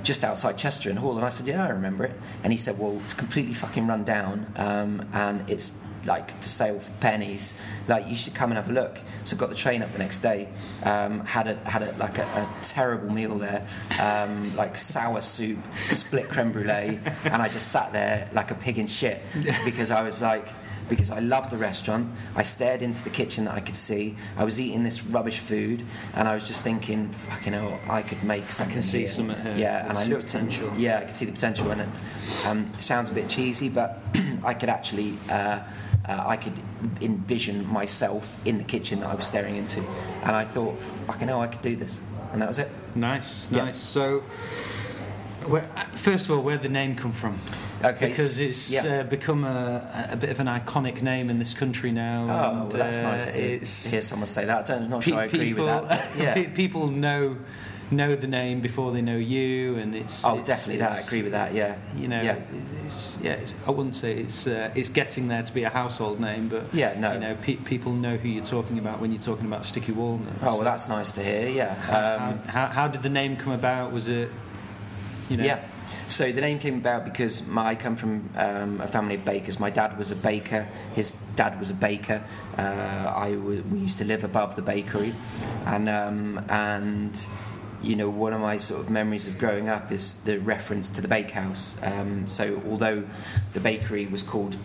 Just 0.02 0.24
outside 0.24 0.58
Chester 0.58 0.90
and 0.90 0.98
Hoole, 0.98 1.18
and 1.18 1.26
I 1.26 1.30
said, 1.30 1.46
"Yeah, 1.46 1.66
I 1.66 1.70
remember 1.70 2.06
it." 2.06 2.14
And 2.44 2.54
he 2.54 2.58
said, 2.58 2.80
"Well, 2.80 3.00
it's 3.04 3.14
completely 3.14 3.54
fucking 3.54 3.86
run 3.86 4.06
down, 4.06 4.52
um, 4.56 5.06
and 5.12 5.50
it's 5.50 5.78
like 6.06 6.40
for 6.42 6.48
sale 6.48 6.80
for 6.80 6.92
pennies. 7.00 7.60
Like 7.88 8.08
you 8.08 8.16
should 8.16 8.36
come 8.36 8.52
and 8.52 8.58
have 8.58 8.70
a 8.70 8.74
look." 8.74 9.00
So 9.24 9.36
got 9.38 9.50
the 9.50 9.56
train 9.56 9.82
up 9.84 9.92
the 9.92 10.00
next 10.00 10.20
day, 10.20 10.48
um, 10.84 11.22
had 11.26 11.48
a 11.48 11.56
had 11.70 11.82
a 11.82 11.92
like 11.98 12.18
a, 12.18 12.24
a 12.24 12.50
terrible 12.64 13.10
meal 13.12 13.38
there, 13.38 13.66
um, 14.00 14.56
like 14.56 14.78
sour 14.78 15.22
soup, 15.22 15.60
split 15.88 16.30
creme 16.30 16.52
brulee, 16.52 17.00
and 17.26 17.42
I 17.42 17.48
just 17.50 17.72
sat 17.72 17.92
there 17.94 18.30
like 18.34 18.52
a 18.52 18.56
pig 18.56 18.78
in 18.78 18.88
shit 18.88 19.22
because 19.66 19.92
I 19.92 20.02
was 20.02 20.22
like. 20.22 20.48
Because 20.90 21.12
I 21.12 21.20
loved 21.20 21.52
the 21.52 21.58
restaurant, 21.58 22.10
I 22.36 22.42
stared 22.42 22.82
into 22.82 23.04
the 23.04 23.12
kitchen 23.12 23.46
that 23.46 23.54
I 23.54 23.60
could 23.60 23.76
see. 23.76 24.16
I 24.36 24.44
was 24.44 24.60
eating 24.60 24.82
this 24.82 25.04
rubbish 25.06 25.38
food, 25.38 25.86
and 26.16 26.28
I 26.28 26.34
was 26.34 26.48
just 26.48 26.64
thinking, 26.64 27.10
"Fucking 27.12 27.54
hell, 27.54 27.80
I 27.88 28.02
could 28.02 28.24
make 28.24 28.52
something." 28.52 28.82
see 28.82 29.02
here. 29.02 29.08
something 29.08 29.40
here. 29.40 29.56
Yeah, 29.56 29.88
and 29.88 29.96
I 29.96 30.02
some 30.02 30.10
looked 30.10 30.34
into 30.34 30.46
potential. 30.48 30.74
yeah, 30.80 30.98
I 30.98 31.06
could 31.06 31.16
see 31.16 31.26
the 31.26 31.32
potential 31.32 31.70
in 31.70 31.82
it. 31.82 31.90
Um, 32.48 32.72
sounds 32.80 33.12
a 33.12 33.14
bit 33.14 33.30
cheesy, 33.30 33.70
but 33.70 34.00
I 34.44 34.56
could 34.56 34.70
actually, 34.70 35.14
uh, 35.30 35.60
uh, 36.10 36.24
I 36.28 36.38
could 36.38 36.54
envision 37.02 37.66
myself 37.72 38.36
in 38.46 38.58
the 38.58 38.64
kitchen 38.64 39.00
that 39.02 39.10
I 39.10 39.16
was 39.16 39.26
staring 39.26 39.56
into, 39.56 39.82
and 40.24 40.36
I 40.36 40.44
thought, 40.44 40.80
fucking 41.08 41.28
hell, 41.28 41.42
I 41.42 41.48
could 41.48 41.62
do 41.62 41.76
this, 41.76 42.02
and 42.34 42.42
that 42.42 42.48
was 42.48 42.60
it. 42.60 42.70
Nice, 42.96 43.48
Yeah. 43.52 43.66
nice. 43.66 43.80
So, 43.80 44.24
where, 45.46 45.62
first 45.94 46.26
of 46.26 46.32
all, 46.32 46.42
where'd 46.42 46.64
the 46.64 46.70
name 46.70 46.96
come 46.96 47.12
from? 47.14 47.38
Okay, 47.84 48.10
Because 48.10 48.40
it's 48.40 48.72
yeah. 48.72 49.00
uh, 49.00 49.04
become 49.04 49.44
a, 49.46 50.08
a 50.12 50.16
bit 50.18 50.30
of 50.32 50.40
an 50.40 50.48
iconic 50.48 51.02
name 51.02 51.30
in 51.30 51.40
this 51.40 51.54
country 51.54 51.92
now. 51.92 52.24
oh, 52.24 52.50
and, 52.52 52.60
well, 52.60 52.70
that's 52.70 53.00
uh, 53.00 53.04
nice 53.04 53.32
to 53.32 53.90
hear 53.90 54.02
someone 54.02 54.28
say 54.28 54.46
that. 54.46 54.70
I'm 54.70 54.90
not 54.90 55.02
pe- 55.02 55.12
sure 55.12 55.20
I 55.20 55.26
agree 55.26 55.50
people, 55.50 55.66
with 55.66 55.90
that. 55.90 56.10
yeah. 56.18 56.50
people 56.54 56.88
know 56.88 57.38
know 57.92 58.16
the 58.16 58.28
name 58.28 58.62
before 58.62 58.92
they 58.92 59.02
know 59.02 59.18
you, 59.18 59.76
and 59.78 59.96
it's. 59.96 60.26
Oh, 60.26 60.34
it's- 60.34 60.48
definitely 60.48 60.78
that. 60.78 60.94
I 60.94 61.00
agree 61.00 61.22
with 61.24 61.32
that. 61.32 61.54
Yeah. 61.54 61.76
You 61.96 62.08
know, 62.08 62.22
Yeah. 62.22 62.36
it's, 62.86 63.18
yeah. 63.22 63.32
It's, 63.34 63.56
I 63.68 63.72
wouldn't 63.72 63.96
say 63.96 64.18
it's 64.18 64.48
uh, 64.48 64.72
it's 64.76 64.90
getting 64.90 65.28
there 65.28 65.44
to 65.44 65.54
be 65.54 65.64
a 65.64 65.70
household 65.70 66.20
name, 66.20 66.48
but 66.50 66.74
Yeah. 66.74 67.00
No. 67.00 67.14
you 67.14 67.20
know, 67.20 67.36
pe- 67.42 67.56
people 67.56 67.94
know 67.94 68.18
who 68.18 68.28
you're 68.30 68.44
talking 68.44 68.78
about 68.80 69.00
when 69.00 69.12
you're 69.12 69.22
talking 69.22 69.46
about 69.46 69.66
Sticky 69.66 69.92
Walnuts. 69.92 70.38
oh, 70.44 70.56
well, 70.56 70.64
that's 70.64 70.90
nice 70.90 71.12
to 71.14 71.24
hear. 71.24 71.48
Yeah. 71.50 71.72
Um, 71.90 72.40
how, 72.48 72.66
how, 72.66 72.68
how 72.68 72.88
did 72.88 73.02
the 73.04 73.10
name 73.10 73.38
come 73.38 73.54
about? 73.54 73.92
Was 73.92 74.08
it, 74.10 74.30
you 75.30 75.38
know, 75.38 75.44
Yeah. 75.44 75.60
So 76.08 76.32
the 76.32 76.42
name 76.42 76.58
came 76.58 76.78
about 76.80 77.06
because 77.06 77.46
my, 77.46 77.68
I 77.68 77.76
come 77.76 77.96
from 77.96 78.32
um, 78.36 78.82
a 78.82 78.88
family 78.88 79.14
of 79.14 79.24
bakers. 79.26 79.60
My 79.60 79.70
dad 79.70 79.96
was 79.96 80.10
a 80.10 80.16
baker. 80.16 80.68
His 80.96 81.12
dad 81.36 81.60
was 81.60 81.70
a 81.70 81.76
baker. 81.76 82.24
Uh, 82.58 83.14
I 83.16 83.34
w- 83.36 83.64
we 83.72 83.78
used 83.78 84.00
to 84.00 84.06
live 84.06 84.24
above 84.24 84.56
the 84.56 84.64
bakery, 84.64 85.14
and 85.68 85.88
um, 85.88 86.44
and 86.50 87.14
you 87.82 87.96
know 87.96 88.10
one 88.10 88.34
of 88.34 88.42
my 88.42 88.58
sort 88.58 88.82
of 88.82 88.90
memories 88.90 89.28
of 89.28 89.38
growing 89.38 89.70
up 89.70 89.92
is 89.92 90.24
the 90.24 90.40
reference 90.40 90.90
to 90.90 91.02
the 91.02 91.08
bakehouse. 91.08 91.82
Um, 91.84 92.28
so 92.28 92.62
although 92.68 93.04
the 93.54 93.60
bakery 93.60 94.06
was 94.06 94.24
called 94.24 94.58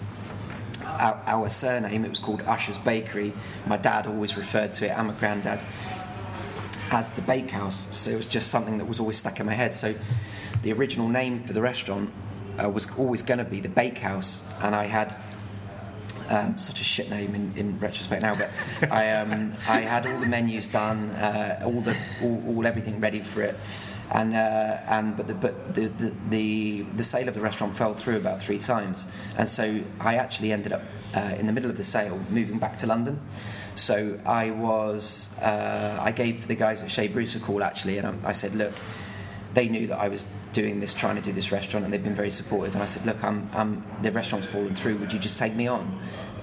our, 0.84 1.22
our 1.26 1.48
surname. 1.48 2.04
It 2.04 2.10
was 2.10 2.18
called 2.18 2.42
Usher's 2.42 2.78
Bakery. 2.78 3.32
My 3.66 3.76
dad 3.76 4.06
always 4.06 4.36
referred 4.36 4.72
to 4.72 4.86
it, 4.86 4.90
and 4.90 5.08
my 5.08 5.14
granddad, 5.14 5.62
as 6.90 7.10
the 7.10 7.22
bakehouse. 7.22 7.94
So 7.96 8.12
it 8.12 8.16
was 8.16 8.28
just 8.28 8.48
something 8.48 8.78
that 8.78 8.84
was 8.84 9.00
always 9.00 9.18
stuck 9.18 9.40
in 9.40 9.46
my 9.46 9.54
head. 9.54 9.74
So 9.74 9.94
the 10.62 10.72
original 10.72 11.08
name 11.08 11.44
for 11.44 11.52
the 11.52 11.62
restaurant 11.62 12.12
uh, 12.62 12.68
was 12.68 12.90
always 12.96 13.22
going 13.22 13.38
to 13.38 13.44
be 13.44 13.60
the 13.60 13.68
Bakehouse, 13.68 14.46
and 14.60 14.74
I 14.74 14.84
had 14.84 15.16
um, 16.28 16.58
such 16.58 16.80
a 16.80 16.84
shit 16.84 17.10
name 17.10 17.34
in, 17.34 17.52
in 17.56 17.78
retrospect 17.78 18.22
now, 18.22 18.34
but 18.34 18.50
I, 18.90 19.12
um, 19.12 19.54
I 19.68 19.80
had 19.80 20.06
all 20.06 20.18
the 20.20 20.26
menus 20.26 20.68
done, 20.68 21.10
uh, 21.10 21.62
all 21.64 21.80
the 21.80 21.96
all, 22.22 22.42
all 22.48 22.66
everything 22.66 23.00
ready 23.00 23.20
for 23.20 23.42
it, 23.42 23.56
and 24.12 24.34
uh, 24.34 24.80
and 24.86 25.16
but 25.16 25.26
the 25.26 25.34
but 25.34 25.74
the, 25.74 25.88
the 26.28 26.82
the 26.82 27.04
sale 27.04 27.28
of 27.28 27.34
the 27.34 27.40
restaurant 27.40 27.74
fell 27.74 27.94
through 27.94 28.16
about 28.16 28.42
three 28.42 28.58
times, 28.58 29.10
and 29.36 29.48
so 29.48 29.80
I 30.00 30.16
actually 30.16 30.52
ended 30.52 30.72
up 30.72 30.82
uh, 31.14 31.34
in 31.38 31.46
the 31.46 31.52
middle 31.52 31.70
of 31.70 31.76
the 31.76 31.84
sale 31.84 32.18
moving 32.30 32.58
back 32.58 32.76
to 32.78 32.86
London. 32.86 33.20
So 33.74 34.18
I 34.24 34.50
was 34.50 35.36
uh, 35.40 35.98
I 36.00 36.12
gave 36.12 36.46
the 36.46 36.54
guys 36.54 36.82
at 36.82 36.90
Chez 36.90 37.08
Bruce 37.08 37.34
a 37.36 37.40
call 37.40 37.62
actually, 37.62 37.98
and 37.98 38.06
I, 38.06 38.28
I 38.28 38.32
said, 38.32 38.54
look 38.54 38.72
they 39.54 39.68
knew 39.68 39.86
that 39.86 39.98
I 39.98 40.08
was 40.08 40.26
doing 40.54 40.80
this, 40.80 40.94
trying 40.94 41.16
to 41.16 41.20
do 41.20 41.32
this 41.32 41.52
restaurant, 41.52 41.84
and 41.84 41.92
they've 41.92 42.02
been 42.02 42.14
very 42.14 42.30
supportive. 42.30 42.74
And 42.74 42.82
I 42.82 42.86
said, 42.86 43.04
look, 43.04 43.22
I'm, 43.22 43.50
I'm, 43.52 43.84
the 44.00 44.10
restaurant's 44.10 44.46
fallen 44.46 44.74
through. 44.74 44.96
Would 44.96 45.12
you 45.12 45.18
just 45.18 45.38
take 45.38 45.54
me 45.54 45.66
on, 45.66 45.98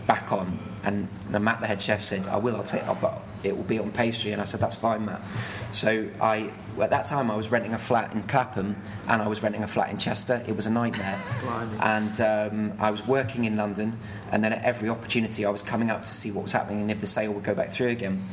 back 0.06 0.32
on? 0.32 0.60
And 0.84 1.08
the 1.30 1.40
Matt, 1.40 1.62
the 1.62 1.68
head 1.68 1.82
chef, 1.82 2.04
said, 2.04 2.28
I 2.28 2.38
will. 2.38 2.56
I'll 2.56 2.64
take, 2.64 2.86
but 2.86 3.22
it 3.44 3.56
will 3.56 3.64
be 3.64 3.80
on 3.80 3.92
pastry. 3.92 4.34
And 4.34 4.42
I 4.42 4.46
said, 4.46 4.60
that's 4.60 4.76
fine, 4.76 5.06
Matt. 5.06 5.22
So 5.72 6.08
I, 6.20 6.52
at 6.80 6.90
that 6.90 7.06
time, 7.06 7.32
I 7.32 7.36
was 7.36 7.52
renting 7.52 7.74
a 7.74 7.78
flat 7.78 8.14
in 8.14 8.22
Clapham, 8.24 8.76
and 9.08 9.22
I 9.22 9.28
was 9.28 9.42
renting 9.42 9.64
a 9.64 9.68
flat 9.68 9.90
in 9.90 9.98
Chester. 9.98 10.44
It 10.48 10.56
was 10.56 10.68
a 10.68 10.72
nightmare. 10.72 11.20
and 11.82 12.22
um, 12.22 12.74
I 12.80 12.92
was 12.92 13.08
working 13.08 13.46
in 13.46 13.56
London, 13.56 13.98
and 14.32 14.44
then 14.44 14.54
at 14.54 14.64
every 14.64 14.90
opportunity, 14.90 15.46
I 15.46 15.50
was 15.50 15.62
coming 15.62 15.90
up 15.90 16.02
to 16.02 16.12
see 16.12 16.32
what 16.32 16.44
was 16.44 16.52
happening 16.52 16.82
and 16.82 16.92
if 16.92 17.00
the 17.00 17.08
sale 17.08 17.32
would 17.32 17.44
go 17.44 17.56
back 17.56 17.70
through 17.70 17.90
again. 17.90 18.28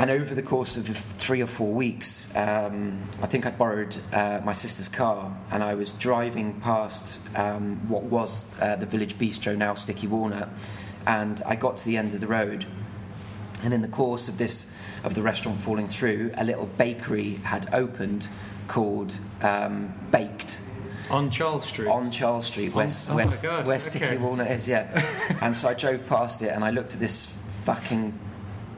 And 0.00 0.10
over 0.10 0.34
the 0.34 0.42
course 0.42 0.78
of 0.78 0.86
three 0.86 1.42
or 1.42 1.46
four 1.46 1.74
weeks, 1.74 2.34
um, 2.34 3.02
I 3.20 3.26
think 3.26 3.44
I 3.44 3.50
borrowed 3.50 3.94
uh, 4.14 4.40
my 4.42 4.54
sister's 4.54 4.88
car 4.88 5.36
and 5.50 5.62
I 5.62 5.74
was 5.74 5.92
driving 5.92 6.58
past 6.62 7.28
um, 7.36 7.86
what 7.86 8.04
was 8.04 8.50
uh, 8.62 8.76
the 8.76 8.86
village 8.86 9.18
bistro, 9.18 9.54
now 9.58 9.74
Sticky 9.74 10.06
Walnut. 10.06 10.48
And 11.06 11.42
I 11.44 11.54
got 11.54 11.76
to 11.76 11.84
the 11.84 11.98
end 11.98 12.14
of 12.14 12.22
the 12.22 12.26
road. 12.26 12.64
And 13.62 13.74
in 13.74 13.82
the 13.82 13.88
course 13.88 14.26
of 14.30 14.38
this, 14.38 14.72
of 15.04 15.14
the 15.14 15.20
restaurant 15.20 15.58
falling 15.58 15.88
through, 15.88 16.30
a 16.34 16.44
little 16.44 16.70
bakery 16.78 17.34
had 17.44 17.68
opened 17.74 18.26
called 18.68 19.18
um, 19.42 19.92
Baked 20.10 20.62
On 21.10 21.30
Charles 21.30 21.66
Street. 21.66 21.88
on 21.88 22.10
Charles 22.10 22.46
Street, 22.46 22.72
where, 22.72 22.88
oh 23.10 23.16
where, 23.16 23.26
God, 23.26 23.66
where 23.66 23.76
okay. 23.76 23.78
Sticky 23.80 24.16
Walnut 24.16 24.50
is, 24.50 24.66
yeah. 24.66 25.36
and 25.42 25.54
so 25.54 25.68
I 25.68 25.74
drove 25.74 26.06
past 26.06 26.40
it 26.40 26.48
and 26.48 26.64
I 26.64 26.70
looked 26.70 26.94
at 26.94 27.00
this 27.00 27.26
fucking 27.64 28.18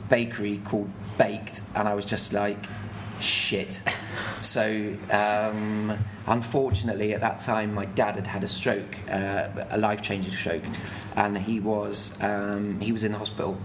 bakery 0.08 0.60
called 0.64 0.90
Baked 1.18 1.62
and 1.74 1.88
I 1.88 1.94
was 1.94 2.04
just 2.04 2.32
like, 2.32 2.66
shit. 3.22 3.82
So, 4.40 4.96
um, 5.10 5.96
unfortunately, 6.26 7.14
at 7.14 7.20
that 7.20 7.38
time, 7.38 7.74
my 7.74 7.84
dad 7.84 8.16
had 8.16 8.26
had 8.26 8.42
a 8.42 8.48
stroke, 8.48 8.98
uh, 9.08 9.48
a 9.70 9.78
life-changing 9.78 10.32
stroke, 10.32 10.64
and 11.16 11.38
he 11.38 11.60
was 11.60 12.20
um, 12.20 12.80
he 12.80 12.92
was 12.92 13.04
in 13.04 13.12
the 13.12 13.18
hospital, 13.18 13.56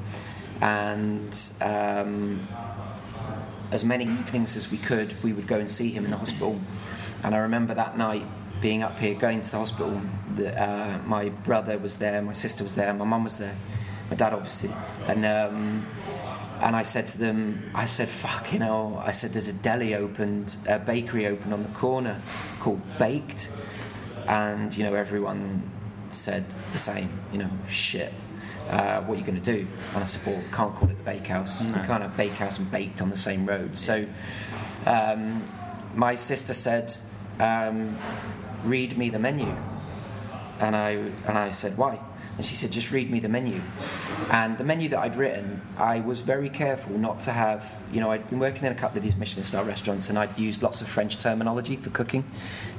and 0.62 1.38
um, 1.62 2.47
as 3.71 3.83
many 3.83 4.05
evenings 4.05 4.55
as 4.55 4.71
we 4.71 4.77
could, 4.77 5.21
we 5.23 5.33
would 5.33 5.47
go 5.47 5.57
and 5.57 5.69
see 5.69 5.89
him 5.89 6.05
in 6.05 6.12
the 6.12 6.17
hospital. 6.17 6.60
And 7.23 7.33
I 7.33 7.39
remember 7.39 7.73
that 7.73 7.97
night 7.97 8.25
being 8.62 8.83
up 8.83 8.99
here, 8.99 9.15
going 9.15 9.41
to 9.41 9.51
the 9.51 9.57
hospital. 9.57 10.01
The, 10.36 10.60
uh, 10.62 10.99
my 11.05 11.29
brother 11.29 11.77
was 11.77 11.97
there, 11.97 12.21
my 12.21 12.33
sister 12.33 12.63
was 12.63 12.75
there, 12.75 12.93
my 12.93 13.05
mum 13.05 13.23
was 13.23 13.39
there, 13.39 13.55
my 14.10 14.15
dad 14.15 14.33
obviously, 14.33 14.71
and 15.07 15.25
um, 15.25 15.88
and 16.61 16.75
I 16.75 16.83
said 16.83 17.07
to 17.07 17.17
them, 17.17 17.71
I 17.73 17.85
said, 17.85 18.09
"Fuck, 18.09 18.53
you 18.53 18.59
know," 18.59 19.01
I 19.05 19.11
said, 19.11 19.31
"There's 19.31 19.47
a 19.47 19.53
deli 19.53 19.95
opened, 19.95 20.55
a 20.67 20.79
bakery 20.79 21.27
opened 21.27 21.53
on 21.53 21.63
the 21.63 21.69
corner 21.69 22.21
called 22.59 22.81
Baked," 22.97 23.51
and 24.27 24.75
you 24.75 24.83
know 24.83 24.93
everyone 24.93 25.71
said 26.09 26.45
the 26.71 26.77
same, 26.77 27.09
you 27.31 27.39
know, 27.39 27.49
shit. 27.67 28.13
Uh, 28.69 29.01
what 29.01 29.15
are 29.15 29.19
you 29.19 29.25
going 29.25 29.41
to 29.41 29.51
do? 29.53 29.65
And 29.93 30.03
I 30.03 30.05
said, 30.05 30.25
well, 30.25 30.43
can't 30.51 30.75
call 30.75 30.89
it 30.89 30.97
the 30.97 31.03
bakehouse. 31.03 31.63
No. 31.63 31.69
We 31.69 31.85
can't 31.85 32.01
have 32.01 32.17
bakehouse 32.17 32.59
and 32.59 32.69
baked 32.69 33.01
on 33.01 33.09
the 33.09 33.17
same 33.17 33.45
road. 33.45 33.77
So 33.77 34.05
um, 34.85 35.43
my 35.95 36.15
sister 36.15 36.53
said, 36.53 36.93
um, 37.39 37.97
read 38.65 38.97
me 38.97 39.09
the 39.09 39.19
menu. 39.19 39.55
And 40.59 40.75
I, 40.75 40.89
and 40.91 41.37
I 41.37 41.51
said, 41.51 41.77
why? 41.77 41.99
And 42.38 42.45
she 42.45 42.54
said, 42.54 42.71
just 42.71 42.91
read 42.91 43.10
me 43.10 43.19
the 43.19 43.30
menu. 43.30 43.62
And 44.32 44.60
the 44.60 44.63
menu 44.63 44.89
that 44.89 45.00
I'd 45.00 45.15
written, 45.15 45.62
I 45.76 46.02
was 46.02 46.19
very 46.21 46.50
careful 46.50 46.95
not 46.95 47.17
to 47.21 47.32
have, 47.32 47.82
you 47.91 48.00
know, 48.00 48.12
I'd 48.12 48.30
been 48.30 48.39
working 48.39 48.63
in 48.65 48.71
a 48.71 48.76
couple 48.76 48.97
of 48.97 49.04
these 49.04 49.15
Michelin 49.15 49.43
star 49.43 49.63
restaurants 49.63 50.10
and 50.10 50.19
I'd 50.19 50.38
used 50.38 50.62
lots 50.62 50.82
of 50.82 50.88
French 50.88 51.17
terminology 51.17 51.76
for 51.76 51.89
cooking 51.89 52.26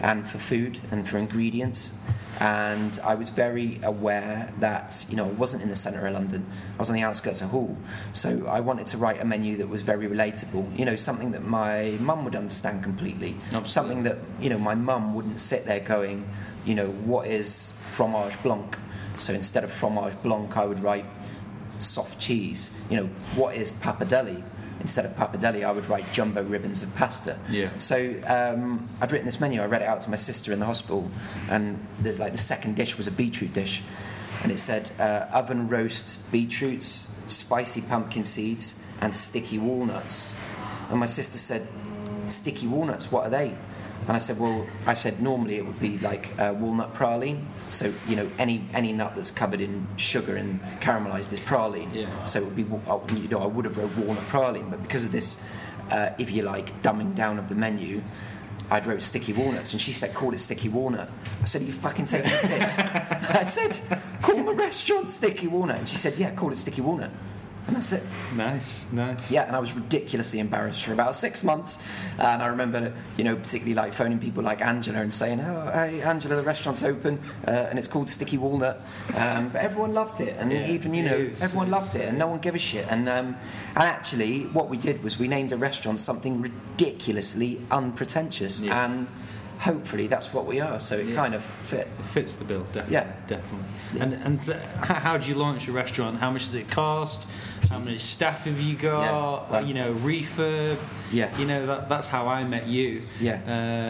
and 0.01 0.29
for 0.29 0.39
food 0.39 0.79
and 0.93 1.09
for 1.09 1.19
ingredients. 1.19 1.99
And 2.41 3.01
I 3.05 3.17
was 3.17 3.31
very 3.31 3.81
aware 3.83 4.53
that, 4.61 5.05
you 5.09 5.17
know, 5.17 5.25
I 5.25 5.33
wasn't 5.33 5.65
in 5.65 5.71
the 5.71 5.77
centre 5.77 6.07
of 6.07 6.15
London, 6.15 6.47
I 6.77 6.79
was 6.79 6.89
on 6.89 6.95
the 6.95 7.03
outskirts 7.03 7.43
of 7.43 7.51
Hoole. 7.51 7.77
So 8.13 8.47
I 8.47 8.61
wanted 8.61 8.87
to 8.89 8.97
write 8.97 9.21
a 9.21 9.25
menu 9.25 9.57
that 9.57 9.69
was 9.69 9.83
very 9.83 10.07
relatable, 10.07 10.79
you 10.79 10.85
know, 10.85 10.95
something 10.95 11.33
that 11.33 11.43
my 11.43 11.97
mum 11.99 12.25
would 12.25 12.37
understand 12.37 12.85
completely. 12.85 13.35
Absolutely. 13.47 13.69
Something 13.69 14.03
that, 14.05 14.19
you 14.41 14.51
know, 14.51 14.59
my 14.59 14.77
mum 14.77 15.15
wouldn't 15.15 15.41
sit 15.41 15.65
there 15.67 15.81
going, 15.81 16.29
you 16.65 16.77
know, 16.77 16.91
what 16.91 17.27
is 17.27 17.77
fromage 17.89 18.41
blanc? 18.45 18.79
So 19.19 19.35
instead 19.35 19.65
of 19.65 19.73
fromage 19.73 20.15
blanc, 20.23 20.57
I 20.57 20.65
would 20.65 20.81
write 20.81 21.05
soft 21.79 22.21
cheese. 22.21 22.75
You 22.91 22.97
know, 22.99 23.07
what 23.35 23.57
is 23.57 23.71
pappardelle? 23.71 24.43
Instead 24.81 25.05
of 25.05 25.17
pappardelle, 25.17 25.65
I 25.65 25.73
would 25.73 25.89
write 25.89 26.11
jumbo 26.13 26.43
ribbons 26.43 26.83
of 26.83 26.95
pasta. 26.95 27.37
Yeah. 27.51 27.69
So 27.79 28.15
um, 28.27 28.89
I'd 29.01 29.11
written 29.11 29.27
this 29.27 29.41
menu. 29.41 29.61
I 29.61 29.67
read 29.67 29.83
it 29.83 29.89
out 29.89 30.01
to 30.03 30.11
my 30.11 30.17
sister 30.17 30.53
in 30.53 30.61
the 30.61 30.67
hospital, 30.67 31.11
and 31.49 31.85
there's 31.99 32.19
like 32.19 32.33
the 32.33 32.39
second 32.39 32.77
dish 32.77 32.97
was 32.97 33.07
a 33.09 33.11
beetroot 33.11 33.53
dish, 33.53 33.83
and 34.43 34.53
it 34.53 34.59
said 34.59 34.91
uh, 35.01 35.27
oven 35.33 35.69
roast 35.69 36.31
beetroots, 36.31 37.13
spicy 37.27 37.81
pumpkin 37.81 38.25
seeds, 38.25 38.85
and 39.01 39.15
sticky 39.15 39.59
walnuts. 39.59 40.37
And 40.91 41.01
my 41.01 41.07
sister 41.07 41.39
said, 41.39 41.67
"Sticky 42.27 42.69
walnuts? 42.69 43.11
What 43.11 43.27
are 43.27 43.31
they?" 43.31 43.57
And 44.09 44.17
I 44.17 44.19
said, 44.19 44.41
"Well, 44.41 44.67
I 44.87 44.95
said 44.95 45.21
normally 45.21 45.57
it 45.57 45.67
would 45.67 45.79
be 45.79 45.99
like 45.99 46.31
uh, 46.41 46.55
walnut 46.57 46.95
praline. 46.95 47.45
So 47.69 47.93
you 48.09 48.17
know, 48.17 48.29
any 48.39 48.65
any 48.73 48.93
nut 48.95 49.15
that's 49.15 49.31
covered 49.31 49.61
in 49.61 49.87
sugar 49.97 50.35
and 50.35 50.61
caramelized 50.81 51.31
is 51.35 51.41
praline. 51.41 51.95
Yeah. 51.95 52.25
So 52.25 52.41
it 52.41 52.45
would 52.47 52.57
be, 52.57 53.21
you 53.21 53.29
know, 53.29 53.41
I 53.41 53.47
would 53.47 53.67
have 53.67 53.77
wrote 53.77 53.95
walnut 53.97 54.25
praline, 54.29 54.71
but 54.71 54.83
because 54.83 55.05
of 55.05 55.13
this, 55.13 55.45
uh, 55.91 56.11
if 56.19 56.31
you 56.33 56.43
like, 56.43 56.83
dumbing 56.83 57.15
down 57.15 57.39
of 57.39 57.51
the 57.51 57.55
menu, 57.55 58.03
I'd 58.71 58.87
wrote 58.87 59.03
sticky 59.03 59.35
walnuts, 59.35 59.73
and 59.73 59.81
she 59.81 59.93
said, 59.93 60.15
"Call 60.15 60.33
it 60.33 60.39
sticky 60.39 60.71
walnut." 60.71 61.11
I 61.43 61.45
said, 61.45 61.61
"Are 61.61 61.67
you 61.67 61.73
fucking 61.73 62.07
taking 62.07 62.31
the 62.31 62.49
piss?" 62.49 62.79
I 62.79 63.45
said, 63.45 63.79
"Call 64.23 64.39
my 64.39 64.53
restaurant 64.53 65.11
sticky 65.11 65.49
walnut," 65.49 65.79
and 65.79 65.89
she 65.89 65.97
said, 65.97 66.17
"Yeah, 66.17 66.31
call 66.31 66.51
it 66.51 66.57
sticky 66.57 66.81
walnut." 66.81 67.11
And 67.69 67.77
that's 67.77 67.93
it. 67.93 68.03
Nice, 68.35 68.91
nice. 68.93 69.31
Yeah, 69.31 69.43
and 69.47 69.55
I 69.55 69.59
was 69.59 69.75
ridiculously 69.75 70.41
embarrassed 70.41 70.83
for 70.87 70.95
about 70.95 71.15
six 71.15 71.45
months. 71.45 71.77
And 72.19 72.43
I 72.43 72.47
remember, 72.47 72.95
you 73.19 73.25
know, 73.25 73.37
particularly 73.37 73.75
like 73.75 73.93
phoning 73.93 74.19
people 74.19 74.43
like 74.43 74.63
Angela 74.63 75.01
and 75.01 75.13
saying, 75.13 75.41
"Oh, 75.43 75.71
hey, 75.75 76.01
Angela, 76.01 76.37
the 76.37 76.43
restaurant's 76.43 76.83
open, 76.83 77.21
uh, 77.47 77.51
and 77.51 77.79
it's 77.79 77.87
called 77.87 78.09
Sticky 78.09 78.39
Walnut." 78.39 78.81
Um, 79.15 79.51
but 79.51 79.61
everyone 79.61 79.93
loved 79.93 80.21
it, 80.23 80.35
and 80.39 80.51
Yeah, 80.51 80.67
even 80.67 80.95
you 80.95 81.03
know, 81.03 81.13
is, 81.17 81.43
everyone 81.43 81.71
loved 81.71 81.95
it, 81.95 82.09
and 82.09 82.17
no 82.19 82.27
one 82.27 82.39
gave 82.39 82.55
a 82.55 82.59
shit. 82.59 82.87
And 82.91 83.07
um, 83.07 83.37
and 83.77 83.85
actually, 83.85 84.45
what 84.47 84.71
we 84.71 84.79
did 84.79 85.03
was 85.05 85.19
we 85.19 85.29
named 85.29 85.53
a 85.53 85.59
restaurant 85.59 86.01
something 86.01 86.41
ridiculously 86.41 87.61
unpretentious, 87.71 88.61
Yeah. 88.63 88.83
and 88.87 89.07
hopefully 89.59 90.07
that's 90.07 90.33
what 90.33 90.47
we 90.47 90.61
are. 90.61 90.79
So 90.81 90.97
it 90.97 91.07
Yeah. 91.09 91.15
kind 91.17 91.35
of 91.35 91.43
fit. 91.63 91.89
It 91.99 92.07
fits 92.07 92.35
the 92.35 92.45
bill, 92.45 92.63
definitely. 92.65 92.93
Yeah. 92.95 93.13
definitely. 93.27 94.01
And 94.01 94.15
and 94.15 94.41
so 94.41 94.55
how, 94.83 95.19
do 95.19 95.29
you 95.29 95.35
launch 95.35 95.69
a 95.69 95.73
restaurant? 95.73 96.19
How 96.21 96.31
much 96.31 96.45
does 96.45 96.55
it 96.55 96.71
cost? 96.71 97.29
How 97.71 97.79
many 97.79 97.99
staff 97.99 98.45
have 98.45 98.61
you 98.61 98.77
got? 98.77 99.03
Yeah, 99.03 99.51
well- 99.53 99.67
you 99.67 99.75
know, 99.75 99.95
refurb. 99.95 100.79
Yeah. 101.13 101.37
You 101.39 101.47
know, 101.47 101.67
that, 101.67 101.89
that's 101.89 102.09
how 102.09 102.27
I 102.29 102.45
met 102.45 102.67
you. 102.67 103.03
Yeah. 103.21 103.41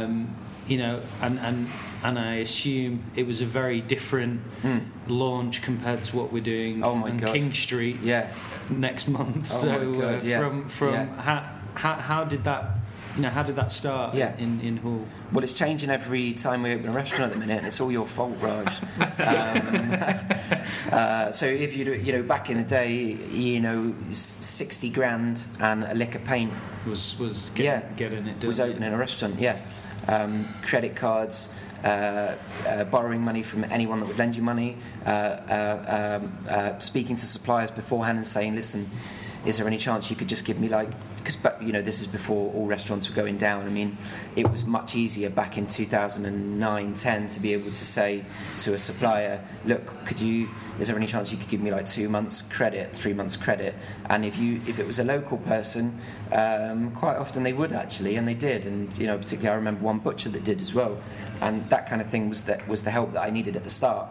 Um, 0.04 0.34
you 0.66 0.78
know, 0.78 1.00
and 1.22 1.38
and 1.40 1.68
and 2.04 2.18
I 2.18 2.36
assume 2.36 3.02
it 3.16 3.26
was 3.26 3.40
a 3.40 3.46
very 3.46 3.80
different 3.80 4.40
launch 5.06 5.62
compared 5.62 6.02
to 6.04 6.16
what 6.16 6.32
we're 6.32 6.42
doing. 6.42 6.84
Oh 6.84 6.94
on 7.04 7.16
God. 7.16 7.34
King 7.34 7.52
Street 7.52 7.98
Yeah. 8.02 8.28
next 8.70 9.08
month. 9.08 9.50
Oh 9.52 9.58
so 9.62 9.66
my 9.92 9.98
God, 9.98 10.22
uh, 10.22 10.24
yeah, 10.24 10.40
from 10.40 10.68
from 10.68 10.92
yeah. 10.94 11.06
how, 11.20 11.44
how 11.74 11.94
how 11.94 12.24
did 12.24 12.44
that 12.44 12.78
know 13.22 13.30
how 13.30 13.42
did 13.42 13.56
that 13.56 13.72
start 13.72 14.14
Yeah. 14.14 14.32
in 14.38 14.60
in 14.60 14.76
Hoole? 14.78 15.06
Well, 15.32 15.44
it's 15.44 15.54
changing 15.54 15.90
every 15.90 16.32
time 16.34 16.62
we 16.62 16.72
open 16.72 16.88
a 16.88 16.92
restaurant 16.92 17.32
at 17.32 17.32
the 17.32 17.38
minute, 17.46 17.58
and 17.58 17.66
it's 17.66 17.80
all 17.80 17.92
your 17.92 18.06
fault, 18.06 18.36
Raj. 18.40 18.68
Um, 18.98 19.92
uh, 20.92 21.32
so 21.32 21.46
if 21.46 21.76
you 21.76 21.84
do, 21.84 21.94
you 21.94 22.12
know, 22.12 22.22
back 22.22 22.50
in 22.50 22.56
the 22.56 22.62
day, 22.64 22.92
you 23.32 23.60
know, 23.60 23.94
sixty 24.12 24.90
grand 24.90 25.42
and 25.60 25.84
a 25.84 25.94
lick 25.94 26.14
of 26.14 26.24
paint 26.24 26.52
Was 26.86 27.18
was 27.18 27.50
get, 27.54 27.64
Yeah. 27.64 27.82
getting 27.96 28.26
it 28.26 28.40
done. 28.40 28.46
was 28.46 28.60
opening 28.60 28.92
a 28.92 28.96
restaurant. 28.98 29.38
Yeah, 29.40 29.58
um, 30.08 30.46
credit 30.62 30.96
cards, 30.96 31.52
uh, 31.84 32.34
uh, 32.66 32.84
borrowing 32.84 33.20
money 33.22 33.42
from 33.42 33.64
anyone 33.64 34.00
that 34.00 34.06
would 34.06 34.18
lend 34.18 34.36
you 34.36 34.42
money, 34.42 34.76
uh, 35.06 35.10
uh, 35.10 36.18
um, 36.22 36.32
uh, 36.48 36.78
speaking 36.78 37.16
to 37.16 37.26
suppliers 37.26 37.70
beforehand 37.70 38.18
and 38.18 38.26
saying, 38.26 38.54
listen, 38.54 38.88
is 39.44 39.58
there 39.58 39.66
any 39.66 39.78
chance 39.78 40.10
you 40.10 40.16
could 40.16 40.28
just 40.28 40.44
give 40.44 40.58
me 40.58 40.68
like 40.68 40.90
because 41.28 41.42
but 41.42 41.62
you 41.62 41.72
know 41.72 41.82
this 41.82 42.00
is 42.00 42.06
before 42.06 42.50
all 42.54 42.66
restaurants 42.66 43.06
were 43.08 43.14
going 43.14 43.36
down. 43.36 43.66
I 43.66 43.68
mean 43.68 43.98
it 44.34 44.50
was 44.50 44.64
much 44.64 44.96
easier 44.96 45.28
back 45.28 45.58
in 45.58 45.66
2009 45.66 46.94
10 46.94 47.28
to 47.28 47.40
be 47.40 47.52
able 47.52 47.68
to 47.68 47.84
say 47.84 48.24
to 48.58 48.72
a 48.72 48.78
supplier 48.78 49.44
look 49.66 50.06
could 50.06 50.20
you 50.20 50.48
is 50.80 50.86
there 50.88 50.96
any 50.96 51.06
chance 51.06 51.30
you 51.30 51.36
could 51.36 51.48
give 51.48 51.60
me 51.60 51.70
like 51.70 51.84
two 51.84 52.08
months 52.08 52.40
credit 52.40 52.96
three 52.96 53.12
months 53.12 53.36
credit? 53.36 53.74
And 54.08 54.24
if 54.24 54.38
you 54.38 54.62
if 54.66 54.78
it 54.78 54.86
was 54.86 54.98
a 54.98 55.04
local 55.04 55.36
person 55.38 55.98
um, 56.32 56.92
quite 56.92 57.16
often 57.16 57.42
they 57.42 57.52
would 57.52 57.72
actually 57.72 58.16
and 58.16 58.26
they 58.26 58.34
did. 58.34 58.64
And 58.64 58.96
you 58.96 59.06
know 59.06 59.18
particularly 59.18 59.52
i 59.52 59.56
remember 59.56 59.84
one 59.84 59.98
butcher 59.98 60.30
that 60.30 60.44
did 60.44 60.62
as 60.62 60.72
well. 60.72 60.98
And 61.42 61.68
that 61.68 61.86
kind 61.90 62.00
of 62.00 62.08
thing 62.08 62.30
was 62.30 62.42
that 62.42 62.66
was 62.66 62.84
the 62.84 62.90
help 62.90 63.12
that 63.12 63.20
i 63.20 63.28
needed 63.28 63.54
at 63.54 63.64
the 63.64 63.70
start. 63.70 64.08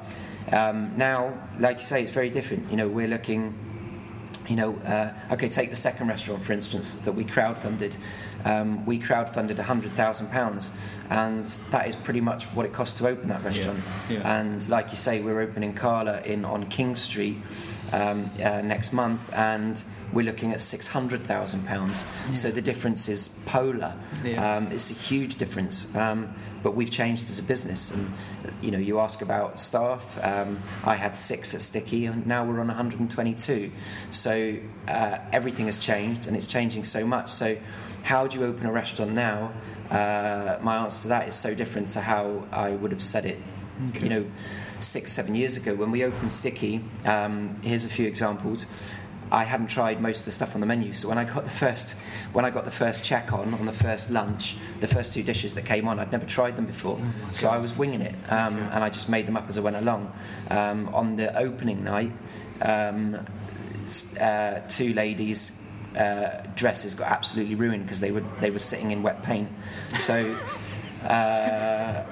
Um, 0.51 0.95
now 0.95 1.33
like 1.57 1.77
you 1.77 1.83
say 1.83 2.03
it's 2.03 2.11
very 2.11 2.29
different. 2.29 2.69
You 2.69 2.77
know 2.77 2.87
we're 2.87 3.07
looking 3.07 3.66
you 4.47 4.55
know, 4.55 4.75
uh, 4.85 5.13
okay, 5.31 5.47
take 5.49 5.69
the 5.69 5.75
second 5.75 6.07
restaurant 6.07 6.43
for 6.43 6.53
instance 6.53 6.95
that 6.95 7.11
we 7.11 7.25
crowdfunded. 7.25 7.97
Um, 8.45 8.85
we 8.85 8.99
crowdfunded 8.99 9.57
£100,000, 9.57 10.71
and 11.09 11.47
that 11.71 11.87
is 11.87 11.95
pretty 11.95 12.21
much 12.21 12.45
what 12.45 12.65
it 12.65 12.71
cost 12.71 12.97
to 12.97 13.07
open 13.07 13.27
that 13.29 13.43
restaurant. 13.43 13.79
Yeah, 14.09 14.19
yeah. 14.19 14.39
And 14.39 14.67
like 14.69 14.91
you 14.91 14.97
say, 14.97 15.21
we're 15.21 15.41
opening 15.41 15.73
Kala 15.73 16.21
in 16.21 16.45
on 16.45 16.67
King 16.67 16.95
Street 16.95 17.37
um, 17.91 18.29
uh, 18.41 18.61
next 18.61 18.93
month, 18.93 19.21
and 19.33 19.83
we're 20.13 20.25
looking 20.25 20.51
at 20.51 20.59
£600,000. 20.59 22.35
So 22.35 22.51
the 22.51 22.61
difference 22.61 23.09
is 23.09 23.29
polar. 23.45 23.95
Yeah. 24.23 24.57
Um, 24.57 24.67
it's 24.71 24.91
a 24.91 24.93
huge 24.93 25.35
difference. 25.35 25.93
But 26.67 26.75
we've 26.75 26.91
changed 26.91 27.29
as 27.29 27.39
a 27.39 27.43
business, 27.43 27.91
and 27.91 28.11
you 28.61 28.71
know, 28.71 28.77
you 28.77 28.99
ask 28.99 29.21
about 29.21 29.57
staff. 29.57 30.21
Um, 30.21 30.61
I 30.83 30.95
had 30.95 31.15
six 31.15 31.55
at 31.55 31.61
Sticky, 31.61 32.07
and 32.07 32.27
now 32.27 32.43
we're 32.43 32.59
on 32.59 32.67
122. 32.67 33.71
So 34.11 34.57
uh, 34.85 35.19
everything 35.31 35.67
has 35.67 35.79
changed, 35.79 36.27
and 36.27 36.35
it's 36.35 36.45
changing 36.45 36.83
so 36.83 37.07
much. 37.07 37.29
So, 37.29 37.55
how 38.03 38.27
do 38.27 38.37
you 38.37 38.43
open 38.43 38.65
a 38.65 38.71
restaurant 38.73 39.13
now? 39.13 39.53
Uh, 39.89 40.57
my 40.61 40.75
answer 40.75 41.03
to 41.03 41.07
that 41.07 41.29
is 41.29 41.35
so 41.35 41.55
different 41.55 41.87
to 41.87 42.01
how 42.01 42.45
I 42.51 42.71
would 42.71 42.91
have 42.91 43.01
said 43.01 43.25
it. 43.25 43.41
You 44.01 44.09
know, 44.09 44.25
six, 44.81 45.13
seven 45.13 45.35
years 45.35 45.55
ago 45.55 45.73
when 45.73 45.89
we 45.89 46.03
opened 46.03 46.33
Sticky. 46.33 46.81
Um, 47.05 47.55
here's 47.63 47.85
a 47.85 47.89
few 47.89 48.07
examples. 48.07 48.65
I 49.31 49.43
hadn't 49.43 49.67
tried 49.67 50.01
most 50.01 50.19
of 50.19 50.25
the 50.25 50.31
stuff 50.31 50.55
on 50.55 50.61
the 50.61 50.67
menu, 50.67 50.93
so 50.93 51.09
when 51.09 51.17
I 51.17 51.23
got 51.23 51.43
the 51.43 51.51
first 51.51 51.97
when 52.33 52.45
I 52.45 52.49
got 52.49 52.65
the 52.65 52.71
first 52.71 53.03
check 53.03 53.33
on 53.33 53.53
on 53.53 53.65
the 53.65 53.73
first 53.73 54.09
lunch, 54.09 54.55
the 54.79 54.87
first 54.87 55.13
two 55.13 55.23
dishes 55.23 55.53
that 55.55 55.65
came 55.65 55.87
on, 55.87 55.99
I'd 55.99 56.11
never 56.11 56.25
tried 56.25 56.55
them 56.55 56.65
before, 56.65 56.99
so 57.31 57.49
I 57.49 57.57
was 57.57 57.75
winging 57.75 58.01
it, 58.01 58.15
um, 58.29 58.57
and 58.57 58.83
I 58.83 58.89
just 58.89 59.09
made 59.09 59.25
them 59.25 59.37
up 59.37 59.47
as 59.49 59.57
I 59.57 59.61
went 59.61 59.75
along. 59.75 60.11
Um, 60.49 60.89
on 60.93 61.15
the 61.15 61.37
opening 61.37 61.83
night, 61.83 62.11
um, 62.61 63.25
uh, 64.19 64.59
two 64.67 64.93
ladies. 64.93 65.53
Uh, 65.95 66.45
dresses 66.55 66.93
got 66.93 67.09
absolutely 67.09 67.55
ruined 67.55 67.81
because 67.81 68.01
they 68.01 68.11
were 68.11 68.23
they 68.39 68.51
were 68.51 68.59
sitting 68.59 68.91
in 68.91 69.01
wet 69.01 69.23
paint. 69.23 69.49
So 69.95 70.37
uh, 71.03 72.03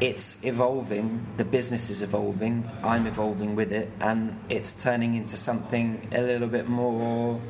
it's 0.00 0.44
evolving, 0.44 1.26
the 1.36 1.44
business 1.44 1.90
is 1.90 2.02
evolving, 2.02 2.68
I'm 2.82 3.06
evolving 3.06 3.56
with 3.56 3.72
it, 3.72 3.90
and 4.00 4.38
it's 4.48 4.72
turning 4.72 5.14
into 5.14 5.36
something 5.36 6.08
a 6.12 6.20
little 6.20 6.48
bit 6.48 6.68
more 6.68 7.40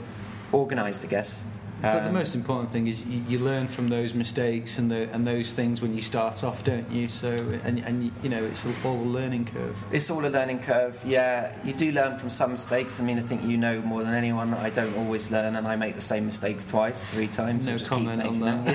organised, 0.53 1.05
I 1.05 1.09
guess. 1.09 1.45
But 1.81 2.01
the 2.01 2.09
Um, 2.09 2.15
most 2.15 2.35
important 2.35 2.73
thing 2.73 2.89
is 2.89 3.05
you, 3.05 3.23
you 3.29 3.39
learn 3.39 3.69
from 3.69 3.89
those 3.89 4.13
mistakes 4.15 4.79
and 4.79 4.91
the, 4.91 5.09
and 5.13 5.27
those 5.27 5.53
things 5.53 5.81
when 5.81 5.95
you 5.95 6.01
start 6.03 6.43
off, 6.43 6.65
don't 6.65 6.91
you? 6.91 7.09
So 7.09 7.31
and 7.65 7.79
and 7.79 8.11
you 8.23 8.29
know 8.29 8.45
it's 8.45 8.67
all 8.85 8.97
a 8.97 9.11
learning 9.19 9.45
curve. 9.47 9.77
It's 9.93 10.11
all 10.11 10.25
a 10.27 10.29
learning 10.29 10.61
curve, 10.61 10.99
yeah. 11.05 11.55
You 11.65 11.73
do 11.73 11.93
learn 11.93 12.17
from 12.19 12.31
some 12.31 12.51
mistakes. 12.53 13.01
I 13.01 13.05
mean, 13.05 13.19
I 13.19 13.23
think 13.23 13.45
you 13.45 13.57
know 13.57 13.81
more 13.83 14.03
than 14.03 14.15
anyone 14.15 14.51
that 14.51 14.61
I 14.61 14.71
don't 14.71 14.97
always 14.97 15.31
learn, 15.31 15.55
and 15.57 15.67
I 15.69 15.77
make 15.77 15.95
the 15.95 16.01
same 16.13 16.25
mistakes 16.25 16.65
twice, 16.65 17.07
three 17.07 17.29
times. 17.29 17.67
No 17.67 17.79
comment 17.79 18.23
keep 18.23 18.31
on 18.33 18.41
that. 18.41 18.65
them. 18.65 18.75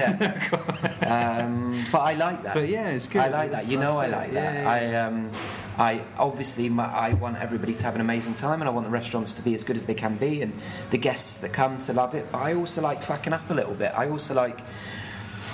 Yeah. 1.02 1.42
um, 1.44 1.84
but 1.92 2.00
I 2.02 2.14
like 2.14 2.44
that. 2.44 2.54
But 2.54 2.70
yeah, 2.70 2.88
it's 2.90 3.08
good. 3.08 3.22
I 3.22 3.28
like 3.28 3.52
that. 3.52 3.68
You 3.68 3.80
know, 3.80 3.98
I 3.98 4.08
like 4.08 4.30
it. 4.30 4.34
that. 4.36 4.54
Yeah, 4.56 4.62
yeah. 4.64 5.04
I 5.04 5.08
um, 5.08 5.30
I 5.78 6.04
obviously 6.18 6.70
my, 6.70 6.86
I 6.86 7.14
want 7.14 7.38
everybody 7.38 7.74
to 7.74 7.84
have 7.86 7.96
an 7.96 8.02
amazing 8.02 8.36
time, 8.36 8.62
and 8.62 8.70
I 8.70 8.72
want 8.72 8.86
the 8.86 8.92
restaurants 8.92 9.34
to 9.34 9.42
be 9.42 9.54
as 9.56 9.64
good 9.64 9.76
as 9.76 9.86
they 9.86 9.94
can 9.96 10.18
be, 10.18 10.42
and 10.42 10.54
the 10.92 10.98
guests 10.98 11.38
that 11.40 11.54
come 11.54 11.78
to 11.80 11.94
love 11.94 12.14
it. 12.14 12.32
But 12.32 12.40
I 12.40 12.54
also 12.54 12.82
like 12.82 13.02
fucking 13.02 13.34
up 13.34 13.50
a 13.50 13.54
little 13.54 13.74
bit. 13.74 13.92
I 13.96 14.10
also 14.10 14.34
like, 14.34 14.60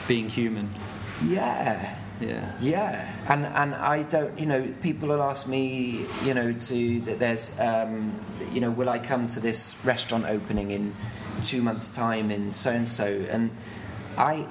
Being 0.08 0.29
human. 0.29 0.69
yeah. 1.25 1.95
Yeah. 2.21 2.51
Yeah, 2.60 3.10
and 3.29 3.45
and 3.45 3.73
I 3.73 4.03
don't, 4.03 4.38
you 4.38 4.45
know, 4.45 4.73
people 4.82 5.08
will 5.08 5.23
ask 5.23 5.47
me, 5.47 6.05
you 6.25 6.34
know, 6.34 6.51
to 6.51 6.99
that 7.01 7.17
there's, 7.19 7.58
um, 7.62 8.13
you 8.51 8.60
know, 8.60 8.69
will 8.71 8.89
I 8.89 8.99
come 8.99 9.27
to 9.27 9.39
this 9.39 9.77
restaurant 9.86 10.25
opening 10.25 10.71
in 10.71 10.93
two 11.41 11.62
months' 11.62 11.95
time 11.95 12.29
in 12.29 12.51
so 12.51 12.71
and 12.71 12.86
so, 12.86 13.05
and 13.29 13.51
I. 14.17 14.45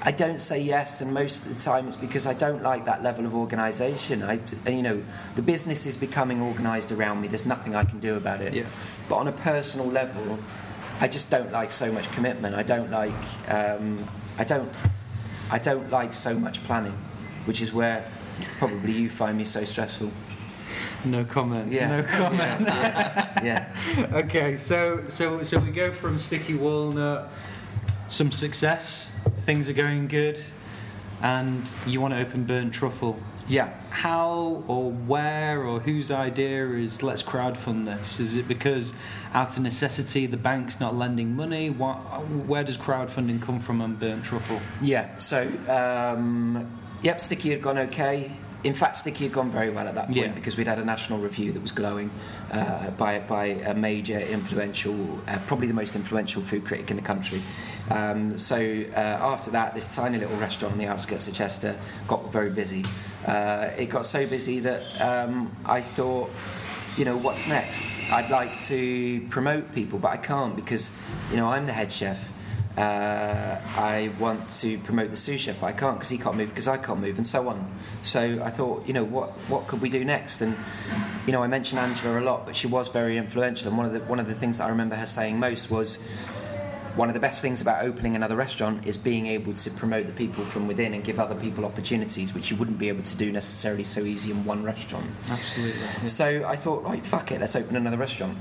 I 0.00 0.12
don't 0.12 0.40
say 0.40 0.60
yes, 0.60 1.00
and 1.00 1.12
most 1.12 1.44
of 1.44 1.54
the 1.54 1.60
time 1.60 1.88
it's 1.88 1.96
because 1.96 2.26
I 2.26 2.34
don't 2.34 2.62
like 2.62 2.84
that 2.84 3.02
level 3.02 3.26
of 3.26 3.34
organisation. 3.34 4.22
I, 4.22 4.38
you 4.68 4.82
know, 4.82 5.02
the 5.34 5.42
business 5.42 5.86
is 5.86 5.96
becoming 5.96 6.40
organised 6.40 6.92
around 6.92 7.20
me. 7.20 7.28
There's 7.28 7.46
nothing 7.46 7.74
I 7.74 7.84
can 7.84 7.98
do 7.98 8.16
about 8.16 8.40
it. 8.40 8.54
Yeah. 8.54 8.66
But 9.08 9.16
on 9.16 9.28
a 9.28 9.32
personal 9.32 9.86
level, 9.86 10.38
I 11.00 11.08
just 11.08 11.30
don't 11.30 11.50
like 11.52 11.72
so 11.72 11.90
much 11.92 12.10
commitment. 12.12 12.54
I 12.54 12.62
don't 12.62 12.90
like. 12.90 13.12
Um, 13.48 14.08
I 14.38 14.44
don't. 14.44 14.70
I 15.50 15.58
don't 15.58 15.90
like 15.90 16.12
so 16.12 16.38
much 16.38 16.62
planning, 16.64 16.96
which 17.46 17.60
is 17.60 17.72
where 17.72 18.04
probably 18.58 18.92
you 18.92 19.08
find 19.08 19.36
me 19.36 19.44
so 19.44 19.64
stressful. 19.64 20.10
No 21.04 21.24
comment. 21.24 21.72
Yeah. 21.72 21.88
No 21.88 22.02
comment. 22.02 22.68
Yeah. 23.38 23.72
yeah. 23.96 24.06
okay, 24.24 24.56
so 24.56 25.04
so 25.06 25.42
so 25.42 25.60
we 25.60 25.70
go 25.70 25.92
from 25.92 26.18
sticky 26.18 26.54
walnut, 26.54 27.30
some 28.08 28.32
success, 28.32 29.12
things 29.48 29.66
are 29.66 29.72
going 29.72 30.06
good, 30.06 30.38
and 31.22 31.72
you 31.86 32.02
want 32.02 32.12
to 32.12 32.20
open 32.20 32.44
Burnt 32.44 32.74
Truffle. 32.74 33.18
Yeah. 33.48 33.72
How 33.88 34.62
or 34.68 34.90
where 34.90 35.62
or 35.62 35.80
whose 35.80 36.10
idea 36.10 36.68
is 36.72 37.02
let's 37.02 37.22
crowdfund 37.22 37.86
this? 37.86 38.20
Is 38.20 38.36
it 38.36 38.46
because 38.46 38.92
out 39.32 39.56
of 39.56 39.62
necessity 39.62 40.26
the 40.26 40.36
bank's 40.36 40.80
not 40.80 40.96
lending 40.96 41.34
money? 41.34 41.70
What, 41.70 41.96
where 42.46 42.62
does 42.62 42.76
crowdfunding 42.76 43.40
come 43.40 43.58
from 43.58 43.80
on 43.80 43.96
burnt 43.96 44.22
truffle? 44.22 44.60
Yeah. 44.82 45.16
So, 45.16 45.50
um, 45.66 46.70
yep, 47.00 47.18
Sticky 47.18 47.48
had 47.48 47.62
gone 47.62 47.78
okay. 47.78 48.30
In 48.64 48.74
fact, 48.74 48.96
Sticky 48.96 49.24
had 49.24 49.32
gone 49.32 49.50
very 49.50 49.70
well 49.70 49.86
at 49.86 49.94
that 49.94 50.06
point 50.06 50.16
Yeah. 50.16 50.32
because 50.32 50.56
we'd 50.56 50.66
had 50.66 50.80
a 50.80 50.84
national 50.84 51.20
review 51.20 51.52
that 51.52 51.60
was 51.62 51.70
glowing 51.70 52.10
uh, 52.52 52.90
by 52.90 53.20
by 53.20 53.46
a 53.46 53.74
major 53.74 54.18
influential, 54.18 55.20
uh, 55.28 55.38
probably 55.46 55.68
the 55.68 55.74
most 55.74 55.94
influential 55.94 56.42
food 56.42 56.64
critic 56.64 56.90
in 56.90 56.96
the 56.96 57.02
country. 57.02 57.40
Um, 57.90 58.36
so 58.36 58.56
uh, 58.56 58.98
after 58.98 59.50
that, 59.52 59.74
this 59.74 59.86
tiny 59.94 60.18
little 60.18 60.36
restaurant 60.38 60.72
on 60.72 60.78
the 60.78 60.86
outskirts 60.86 61.28
of 61.28 61.34
Chester 61.34 61.78
got 62.08 62.32
very 62.32 62.50
busy. 62.50 62.84
Uh, 63.26 63.70
it 63.78 63.86
got 63.90 64.04
so 64.04 64.26
busy 64.26 64.58
that 64.60 64.82
um, 65.00 65.54
I 65.64 65.80
thought 65.80 66.30
you 66.96 67.04
know, 67.04 67.16
what's 67.16 67.46
next? 67.46 68.02
I'd 68.10 68.28
like 68.28 68.58
to 68.62 69.20
promote 69.30 69.72
people, 69.72 70.00
but 70.00 70.08
I 70.08 70.16
can't 70.16 70.56
because, 70.56 70.90
you 71.30 71.36
know, 71.36 71.46
I'm 71.46 71.64
the 71.66 71.72
head 71.72 71.92
chef. 71.92 72.32
Uh, 72.78 73.60
I 73.76 74.12
want 74.20 74.48
to 74.60 74.78
promote 74.78 75.10
the 75.10 75.16
sous 75.16 75.40
chef, 75.40 75.60
but 75.60 75.66
I 75.66 75.72
can't 75.72 75.96
because 75.96 76.10
he 76.10 76.18
can't 76.18 76.36
move 76.36 76.50
because 76.50 76.68
I 76.68 76.76
can't 76.76 77.00
move, 77.00 77.16
and 77.16 77.26
so 77.26 77.48
on. 77.48 77.68
So 78.02 78.40
I 78.44 78.50
thought, 78.50 78.86
you 78.86 78.92
know, 78.92 79.02
what 79.02 79.30
what 79.48 79.66
could 79.66 79.82
we 79.82 79.90
do 79.90 80.04
next? 80.04 80.40
And 80.42 80.56
you 81.26 81.32
know, 81.32 81.42
I 81.42 81.48
mentioned 81.48 81.80
Angela 81.80 82.20
a 82.20 82.22
lot, 82.22 82.46
but 82.46 82.54
she 82.54 82.68
was 82.68 82.86
very 82.86 83.16
influential. 83.16 83.66
And 83.66 83.76
one 83.76 83.86
of 83.86 83.92
the 83.92 84.00
one 84.00 84.20
of 84.20 84.28
the 84.28 84.34
things 84.34 84.58
that 84.58 84.66
I 84.66 84.68
remember 84.68 84.94
her 84.94 85.06
saying 85.06 85.40
most 85.40 85.72
was, 85.72 85.96
one 86.94 87.08
of 87.08 87.14
the 87.14 87.20
best 87.20 87.42
things 87.42 87.60
about 87.60 87.84
opening 87.84 88.14
another 88.14 88.36
restaurant 88.36 88.86
is 88.86 88.96
being 88.96 89.26
able 89.26 89.54
to 89.54 89.70
promote 89.72 90.06
the 90.06 90.12
people 90.12 90.44
from 90.44 90.68
within 90.68 90.94
and 90.94 91.02
give 91.02 91.18
other 91.18 91.34
people 91.34 91.64
opportunities, 91.64 92.32
which 92.32 92.48
you 92.50 92.56
wouldn't 92.56 92.78
be 92.78 92.88
able 92.88 93.02
to 93.02 93.16
do 93.16 93.32
necessarily 93.32 93.84
so 93.84 94.02
easy 94.02 94.30
in 94.30 94.44
one 94.44 94.62
restaurant. 94.62 95.06
Absolutely. 95.28 96.08
So 96.08 96.44
I 96.46 96.54
thought, 96.54 96.84
right, 96.84 97.04
fuck 97.04 97.32
it, 97.32 97.40
let's 97.40 97.56
open 97.56 97.74
another 97.74 97.96
restaurant 97.96 98.38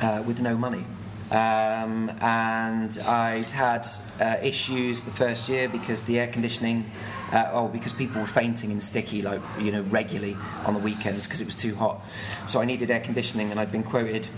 uh, 0.00 0.22
with 0.24 0.40
no 0.40 0.56
money. 0.56 0.84
Um, 1.30 2.10
and 2.20 2.98
I'd 3.00 3.50
had 3.50 3.86
uh, 4.20 4.36
issues 4.42 5.04
the 5.04 5.10
first 5.10 5.48
year 5.48 5.68
because 5.68 6.04
the 6.04 6.18
air 6.18 6.26
conditioning, 6.26 6.90
uh, 7.32 7.50
oh, 7.52 7.68
because 7.68 7.92
people 7.92 8.20
were 8.20 8.26
fainting 8.26 8.72
and 8.72 8.82
sticky, 8.82 9.20
like, 9.20 9.40
you 9.60 9.70
know, 9.70 9.82
regularly 9.82 10.36
on 10.64 10.72
the 10.72 10.80
weekends 10.80 11.26
because 11.26 11.42
it 11.42 11.44
was 11.44 11.54
too 11.54 11.74
hot. 11.74 12.00
So 12.46 12.60
I 12.60 12.64
needed 12.64 12.90
air 12.90 13.00
conditioning, 13.00 13.50
and 13.50 13.60
I'd 13.60 13.70
been 13.70 13.82
quoted 13.82 14.28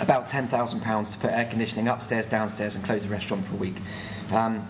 about 0.00 0.26
£10,000 0.26 1.12
to 1.12 1.18
put 1.18 1.30
air 1.30 1.44
conditioning 1.44 1.88
upstairs, 1.88 2.26
downstairs, 2.26 2.74
and 2.74 2.84
close 2.84 3.04
the 3.04 3.10
restaurant 3.10 3.44
for 3.44 3.54
a 3.54 3.58
week. 3.58 3.76
Um, 4.32 4.66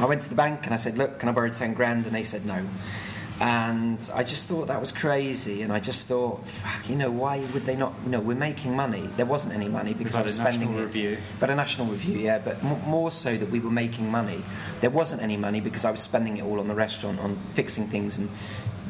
I 0.00 0.06
went 0.06 0.22
to 0.22 0.30
the 0.30 0.34
bank 0.34 0.64
and 0.64 0.72
I 0.72 0.76
said, 0.76 0.96
Look, 0.96 1.18
can 1.18 1.28
I 1.28 1.32
borrow 1.32 1.50
10 1.50 1.74
grand? 1.74 2.06
And 2.06 2.14
they 2.14 2.24
said 2.24 2.46
no. 2.46 2.66
And 3.42 4.08
I 4.14 4.22
just 4.22 4.48
thought 4.48 4.68
that 4.68 4.78
was 4.78 4.92
crazy, 4.92 5.62
and 5.62 5.72
I 5.72 5.80
just 5.80 6.06
thought, 6.06 6.46
fuck, 6.46 6.88
you 6.88 6.94
know, 6.94 7.10
why 7.10 7.40
would 7.52 7.64
they 7.66 7.74
not? 7.74 7.92
You 8.04 8.10
know, 8.12 8.20
we're 8.20 8.36
making 8.36 8.76
money. 8.76 9.08
There 9.16 9.26
wasn't 9.26 9.52
any 9.52 9.68
money 9.68 9.94
because 9.94 10.14
I 10.14 10.22
was 10.22 10.38
a 10.38 10.44
national 10.44 10.60
spending 10.68 10.78
it. 10.78 10.86
review. 10.86 11.18
But 11.40 11.50
a 11.50 11.56
national 11.56 11.88
review, 11.88 12.18
yeah. 12.20 12.38
But 12.38 12.62
m- 12.62 12.80
more 12.86 13.10
so 13.10 13.36
that 13.36 13.50
we 13.50 13.58
were 13.58 13.68
making 13.72 14.08
money. 14.12 14.44
There 14.80 14.90
wasn't 14.90 15.22
any 15.22 15.36
money 15.36 15.60
because 15.60 15.84
I 15.84 15.90
was 15.90 16.00
spending 16.00 16.36
it 16.36 16.44
all 16.44 16.60
on 16.60 16.68
the 16.68 16.74
restaurant, 16.76 17.18
on 17.18 17.36
fixing 17.54 17.88
things 17.88 18.16
and, 18.16 18.30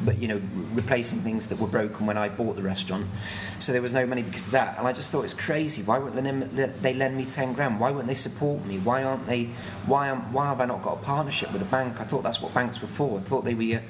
but 0.05 0.19
you 0.21 0.27
know, 0.27 0.39
replacing 0.75 1.21
things 1.21 1.47
that 1.47 1.57
were 1.59 1.65
broken 1.67 2.05
when 2.05 2.19
I 2.19 2.29
bought 2.29 2.55
the 2.55 2.61
restaurant. 2.61 3.07
So 3.57 3.71
there 3.71 3.81
was 3.81 3.93
no 3.93 4.05
money 4.05 4.21
because 4.21 4.45
of 4.45 4.51
that. 4.51 4.77
And 4.77 4.85
I 4.87 4.93
just 4.93 5.11
thought 5.11 5.23
it's 5.23 5.33
crazy. 5.33 5.81
Why 5.81 5.97
wouldn't 5.97 6.23
they, 6.55 6.65
they 6.67 6.93
lend 6.93 7.17
me 7.17 7.25
ten 7.25 7.53
grand? 7.53 7.79
Why 7.79 7.89
wouldn't 7.89 8.07
they 8.07 8.13
support 8.13 8.63
me? 8.67 8.77
Why 8.77 9.01
aren't 9.03 9.25
they? 9.25 9.45
Why 9.87 10.09
am, 10.09 10.31
Why 10.31 10.45
have 10.45 10.61
I 10.61 10.65
not 10.65 10.83
got 10.83 10.93
a 11.01 11.03
partnership 11.03 11.51
with 11.51 11.63
a 11.63 11.65
bank? 11.65 11.99
I 11.99 12.03
thought 12.03 12.21
that's 12.21 12.39
what 12.39 12.53
banks 12.53 12.83
were 12.83 12.87
for. 12.87 13.17
I 13.17 13.21
thought 13.23 13.45
they 13.45 13.55
were. 13.55 13.77
uh, 13.77 13.81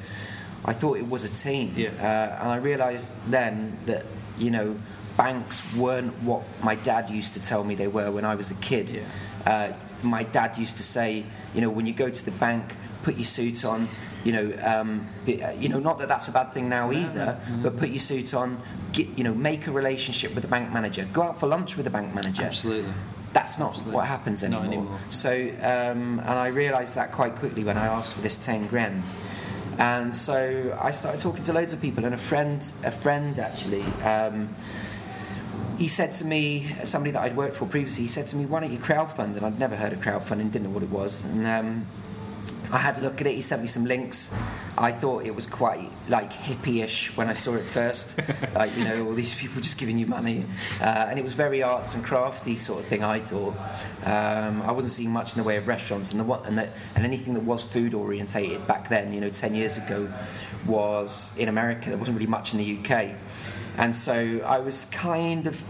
I 0.66 0.74
thought 0.74 0.97
it 0.97 1.07
was 1.07 1.26
a 1.26 1.30
team. 1.30 1.74
Yeah. 1.76 1.89
Uh, 1.99 2.41
and 2.41 2.51
I 2.51 2.57
realised 2.57 3.14
then 3.30 3.78
that 3.86 4.05
you 4.38 4.51
know 4.51 4.78
banks 5.18 5.61
weren't 5.76 6.14
what 6.24 6.43
my 6.64 6.76
dad 6.76 7.09
used 7.09 7.34
to 7.36 7.41
tell 7.41 7.64
me 7.64 7.76
they 7.76 7.88
were 7.88 8.11
when 8.11 8.26
I 8.26 8.36
was 8.36 8.51
a 8.51 8.55
kid. 8.55 8.89
Yeah. 8.91 9.01
Uh, 9.45 9.74
my 10.01 10.24
dad 10.24 10.57
used 10.57 10.78
to 10.78 10.84
say, 10.84 11.24
you 11.53 11.61
know, 11.61 11.70
when 11.70 11.86
you 11.86 11.93
go 11.93 12.09
to 12.09 12.26
the 12.26 12.32
bank, 12.32 12.76
put 13.03 13.16
your 13.16 13.24
suit 13.24 13.64
on. 13.66 13.88
You 14.24 14.32
know, 14.32 14.53
um, 14.64 15.07
uh, 15.28 15.51
you 15.51 15.68
know, 15.68 15.80
not 15.80 15.97
that 15.99 16.07
that's 16.07 16.30
a 16.30 16.32
bad 16.32 16.53
thing 16.53 16.70
now 16.70 16.93
either, 16.93 17.38
but 17.61 17.76
put 17.78 17.89
your 17.89 17.99
suit 17.99 18.34
on. 18.34 18.61
Get, 18.93 19.07
you 19.18 19.24
know, 19.24 19.34
make 19.34 19.68
a 19.68 19.72
relationship 19.72 20.34
with 20.34 20.43
the 20.43 20.47
bank 20.47 20.72
manager. 20.72 21.05
Go 21.11 21.24
out 21.24 21.39
for 21.39 21.47
lunch 21.47 21.76
with 21.76 21.84
the 21.84 21.89
bank 21.89 22.16
manager. 22.16 22.43
Absolutely. 22.43 22.93
That's 23.34 23.59
not 23.59 23.72
Absolutely. 23.72 23.95
what 23.95 24.07
happens 24.07 24.43
anymore. 24.43 24.66
anymore. 24.66 24.99
So, 25.09 25.32
um, 25.32 26.20
and 26.20 26.30
I 26.30 26.47
realised 26.47 26.95
that 26.95 27.11
quite 27.11 27.36
quickly 27.36 27.64
when 27.66 27.78
I 27.78 27.88
asked 27.88 28.14
for 28.14 28.22
this 28.22 28.38
ten 28.38 28.68
grand. 28.68 29.03
And 29.78 30.15
so 30.15 30.78
I 30.82 30.91
started 30.91 31.21
talking 31.21 31.43
to 31.43 31.53
loads 31.53 31.74
of 31.74 31.82
people, 31.82 32.05
and 32.05 32.13
a 32.13 32.17
friend, 32.17 32.59
a 32.84 32.91
friend 32.91 33.38
actually, 33.39 33.84
um, 34.03 34.55
he 35.78 35.88
said 35.88 36.11
to 36.13 36.26
me, 36.26 36.76
somebody 36.84 37.11
that 37.11 37.21
I'd 37.21 37.36
worked 37.36 37.57
for 37.57 37.65
previously, 37.65 38.03
he 38.03 38.07
said 38.07 38.28
to 38.28 38.36
me, 38.36 38.45
"Why 38.45 38.59
don't 38.59 38.71
you 38.71 38.78
crowdfund?" 38.78 39.36
And 39.36 39.45
I'd 39.45 39.59
never 39.59 39.76
heard 39.76 39.93
of 39.93 39.99
crowdfunding, 39.99 40.51
didn't 40.51 40.63
know 40.63 40.69
what 40.69 40.84
it 40.84 40.91
was, 40.91 41.24
and 41.24 41.47
um, 41.47 41.88
I 42.74 42.80
had 42.80 42.97
a 42.97 43.01
look 43.01 43.21
at 43.21 43.28
it. 43.28 43.36
He 43.36 43.41
sent 43.41 43.61
me 43.61 43.67
some 43.67 43.86
links. 43.86 44.34
I 44.80 44.91
thought 44.91 45.28
it 45.28 45.36
was 45.36 45.45
quite 45.45 45.91
like 46.09 46.34
hippie-ish 46.34 47.15
when 47.15 47.30
I 47.30 47.34
saw 47.34 47.53
it 47.53 47.61
first, 47.61 48.19
like 48.55 48.76
you 48.76 48.84
know, 48.84 49.05
all 49.05 49.13
these 49.13 49.36
people 49.36 49.61
just 49.61 49.78
giving 49.78 49.99
you 49.99 50.07
money, 50.07 50.47
uh, 50.82 51.05
and 51.07 51.19
it 51.19 51.21
was 51.21 51.34
very 51.34 51.61
arts 51.61 51.93
and 51.93 52.03
crafty 52.03 52.55
sort 52.55 52.80
of 52.80 52.86
thing. 52.88 53.03
I 53.03 53.19
thought 53.19 53.55
um, 54.05 54.63
I 54.63 54.71
wasn't 54.71 54.93
seeing 54.93 55.11
much 55.11 55.36
in 55.36 55.43
the 55.43 55.47
way 55.47 55.57
of 55.57 55.67
restaurants, 55.67 56.13
and 56.13 56.19
the 56.19 56.34
and, 56.41 56.57
the, 56.57 56.67
and 56.95 57.05
anything 57.05 57.36
that 57.36 57.43
was 57.43 57.61
food 57.61 57.93
orientated 57.93 58.65
back 58.65 58.89
then, 58.89 59.13
you 59.13 59.21
know, 59.21 59.30
ten 59.30 59.53
years 59.53 59.78
ago, 59.78 60.11
was 60.65 61.38
in 61.38 61.49
America. 61.49 61.89
There 61.89 61.99
wasn't 61.99 62.17
really 62.17 62.32
much 62.32 62.53
in 62.55 62.57
the 62.57 62.80
UK, 62.80 63.15
and 63.78 63.95
so 63.95 64.41
I 64.43 64.57
was 64.57 64.86
kind 64.86 65.45
of 65.45 65.63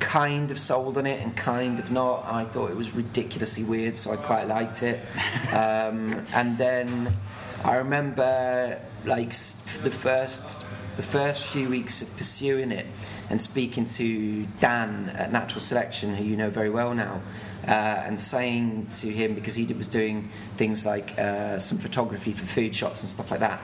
kind 0.00 0.50
of 0.50 0.58
sold 0.58 0.98
on 0.98 1.06
it 1.06 1.20
and 1.20 1.36
kind 1.36 1.78
of 1.78 1.90
not. 1.90 2.24
I 2.26 2.44
thought 2.44 2.70
it 2.70 2.76
was 2.76 2.94
ridiculously 2.94 3.64
weird, 3.64 3.96
so 3.96 4.12
I 4.12 4.16
quite 4.16 4.46
liked 4.48 4.82
it. 4.82 5.00
Um, 5.48 6.26
and 6.34 6.58
then 6.58 7.16
I 7.64 7.76
remember 7.76 8.80
like 9.06 9.30
the 9.30 9.90
first 9.90 10.64
the 10.96 11.02
first 11.02 11.46
few 11.46 11.68
weeks 11.68 12.02
of 12.02 12.14
pursuing 12.16 12.70
it 12.70 12.84
and 13.30 13.40
speaking 13.40 13.86
to 13.86 14.46
Dan 14.60 15.10
at 15.16 15.32
Natural 15.32 15.60
Selection, 15.60 16.14
who 16.14 16.24
you 16.24 16.36
know 16.36 16.50
very 16.50 16.70
well 16.70 16.94
now. 16.94 17.22
Uh, 17.66 18.02
and 18.06 18.18
saying 18.18 18.86
to 18.86 19.08
him 19.08 19.34
because 19.34 19.54
he 19.54 19.66
did, 19.66 19.76
was 19.76 19.88
doing 19.88 20.22
things 20.56 20.86
like 20.86 21.18
uh, 21.18 21.58
some 21.58 21.76
photography 21.76 22.32
for 22.32 22.46
food 22.46 22.74
shots 22.74 23.02
and 23.02 23.08
stuff 23.10 23.30
like 23.30 23.40
that, 23.40 23.60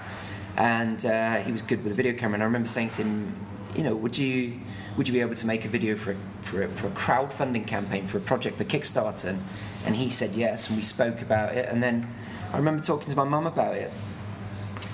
and 0.56 1.06
uh, 1.06 1.36
he 1.36 1.52
was 1.52 1.62
good 1.62 1.82
with 1.82 1.92
a 1.92 1.94
video 1.94 2.12
camera. 2.12 2.34
And 2.34 2.42
I 2.42 2.46
remember 2.46 2.68
saying 2.68 2.90
to 2.90 3.02
him, 3.02 3.34
you 3.74 3.82
know, 3.82 3.94
would 3.94 4.18
you 4.18 4.60
would 4.96 5.08
you 5.08 5.14
be 5.14 5.20
able 5.20 5.34
to 5.34 5.46
make 5.46 5.64
a 5.64 5.68
video 5.68 5.96
for 5.96 6.12
a, 6.12 6.16
for 6.40 6.62
a, 6.62 6.68
for 6.68 6.86
a 6.86 6.90
crowdfunding 6.90 7.66
campaign 7.66 8.06
for 8.06 8.18
a 8.18 8.20
project 8.20 8.58
for 8.58 8.64
Kickstarter? 8.64 9.30
And, 9.30 9.42
and 9.86 9.96
he 9.96 10.10
said 10.10 10.32
yes, 10.34 10.68
and 10.68 10.76
we 10.76 10.82
spoke 10.82 11.20
about 11.20 11.54
it. 11.54 11.68
And 11.68 11.82
then 11.82 12.08
I 12.52 12.56
remember 12.56 12.82
talking 12.82 13.10
to 13.10 13.16
my 13.16 13.24
mum 13.24 13.46
about 13.46 13.74
it, 13.74 13.90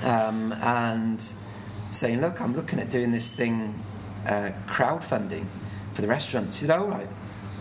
um, 0.03 0.53
and 0.53 1.33
saying, 1.91 2.21
look, 2.21 2.41
I'm 2.41 2.57
looking 2.57 2.79
at 2.79 2.91
doing 2.91 3.11
this 3.11 3.35
thing, 3.35 3.79
uh, 4.27 4.53
crowdfunding 4.67 5.47
for 5.93 6.03
the 6.03 6.09
restaurant. 6.09 6.53
She 6.53 6.67
said, 6.67 6.71
oh 6.71 6.87
right. 6.87 7.09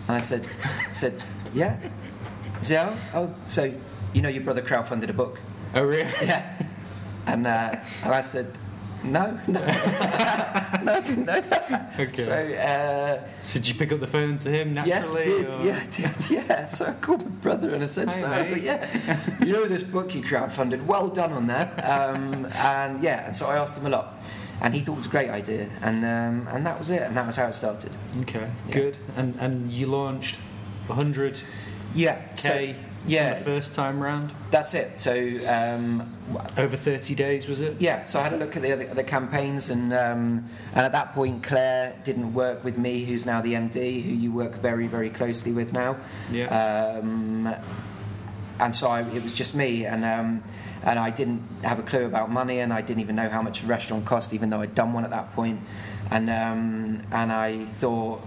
And 0.07 0.17
I 0.17 0.19
said, 0.19 0.47
said, 0.93 1.21
yeah. 1.53 1.79
She 2.59 2.65
said, 2.65 2.87
oh, 2.87 2.97
oh, 3.13 3.35
so 3.45 3.73
you 4.13 4.21
know 4.21 4.29
your 4.29 4.43
brother 4.43 4.61
crowdfunded 4.61 5.09
a 5.09 5.13
book. 5.13 5.41
Oh, 5.73 5.83
really? 5.83 6.09
Yeah. 6.21 6.65
And, 7.27 7.45
uh, 7.45 7.75
and 8.03 8.13
I 8.13 8.21
said, 8.21 8.57
no, 9.03 9.39
no. 9.47 9.59
no, 10.83 10.93
I 10.93 11.01
didn't 11.05 11.25
know 11.25 11.41
that. 11.41 11.93
Okay. 11.99 12.15
So, 12.15 12.33
uh, 12.33 13.27
So 13.43 13.59
did 13.59 13.67
you 13.67 13.75
pick 13.75 13.91
up 13.91 13.99
the 13.99 14.07
phone 14.07 14.37
to 14.37 14.49
him 14.49 14.73
naturally? 14.73 14.89
yes, 14.95 15.15
I 15.15 15.23
did. 15.23 15.49
or- 15.53 15.65
Yeah, 15.65 15.79
I 15.81 15.87
did. 15.87 16.29
Yeah. 16.29 16.65
So 16.65 16.85
I 16.85 16.93
called 16.93 17.21
my 17.23 17.31
brother 17.41 17.73
and 17.73 17.83
I 17.83 17.87
said, 17.87 18.11
so, 18.13 18.27
mate. 18.29 18.61
yeah, 18.63 18.85
you 19.43 19.53
know 19.53 19.65
this 19.65 19.83
book 19.83 20.13
you 20.15 20.21
crowdfunded. 20.21 20.85
Well 20.85 21.07
done 21.09 21.31
on 21.33 21.47
that. 21.47 21.69
Um, 21.83 22.45
and 22.55 23.01
yeah, 23.03 23.25
and 23.27 23.35
so 23.35 23.47
I 23.47 23.57
asked 23.57 23.77
him 23.79 23.85
a 23.85 23.89
lot. 23.89 24.15
And 24.61 24.73
he 24.73 24.81
thought 24.81 24.93
it 24.93 24.97
was 24.97 25.05
a 25.05 25.09
great 25.09 25.29
idea. 25.29 25.69
And, 25.81 26.03
um, 26.03 26.47
and 26.53 26.65
that 26.65 26.77
was 26.77 26.91
it. 26.91 27.01
And 27.03 27.15
that 27.15 27.25
was 27.25 27.37
how 27.37 27.47
it 27.47 27.53
started. 27.53 27.91
Okay, 28.21 28.51
Yeah. 28.67 28.73
good. 28.73 28.97
And 29.15 29.35
and 29.39 29.71
you 29.71 29.87
launched 29.87 30.37
100k 30.89 31.41
Yeah. 31.95 32.35
So, 32.35 32.51
on 32.53 32.75
yeah, 33.05 33.33
the 33.35 33.45
first 33.45 33.73
time 33.73 34.01
round? 34.01 34.31
that's 34.51 34.73
it. 34.73 34.99
So 34.99 35.13
um, 35.47 36.11
Over 36.57 36.75
30 36.75 37.15
days, 37.15 37.47
was 37.47 37.61
it? 37.61 37.79
Yeah, 37.79 38.05
so 38.05 38.19
I 38.19 38.23
had 38.23 38.33
a 38.33 38.37
look 38.37 38.55
at 38.55 38.61
the 38.61 38.91
other, 38.91 39.03
campaigns, 39.03 39.69
and 39.69 39.93
um, 39.93 40.45
and 40.73 40.85
at 40.85 40.91
that 40.91 41.13
point, 41.13 41.43
Claire 41.43 41.95
didn't 42.03 42.33
work 42.33 42.63
with 42.63 42.77
me, 42.77 43.05
who's 43.05 43.25
now 43.25 43.41
the 43.41 43.53
MD, 43.53 44.03
who 44.03 44.11
you 44.11 44.31
work 44.31 44.55
very 44.55 44.87
very 44.87 45.09
closely 45.09 45.51
with 45.51 45.73
now. 45.73 45.97
Yeah. 46.31 46.99
Um, 46.99 47.53
and 48.59 48.75
so 48.75 48.89
I, 48.89 49.01
it 49.01 49.23
was 49.23 49.33
just 49.33 49.55
me, 49.55 49.85
and 49.85 50.03
um, 50.03 50.43
and 50.83 50.99
I 50.99 51.09
didn't 51.09 51.41
have 51.63 51.79
a 51.79 51.83
clue 51.83 52.05
about 52.05 52.29
money, 52.29 52.59
and 52.59 52.73
I 52.73 52.81
didn't 52.81 53.01
even 53.01 53.15
know 53.15 53.29
how 53.29 53.41
much 53.41 53.63
a 53.63 53.67
restaurant 53.67 54.05
cost, 54.05 54.33
even 54.33 54.49
though 54.49 54.61
I'd 54.61 54.75
done 54.75 54.93
one 54.93 55.03
at 55.03 55.09
that 55.11 55.33
point. 55.33 55.61
And 56.11 56.29
um, 56.29 57.03
and 57.11 57.31
I 57.31 57.65
thought, 57.65 58.21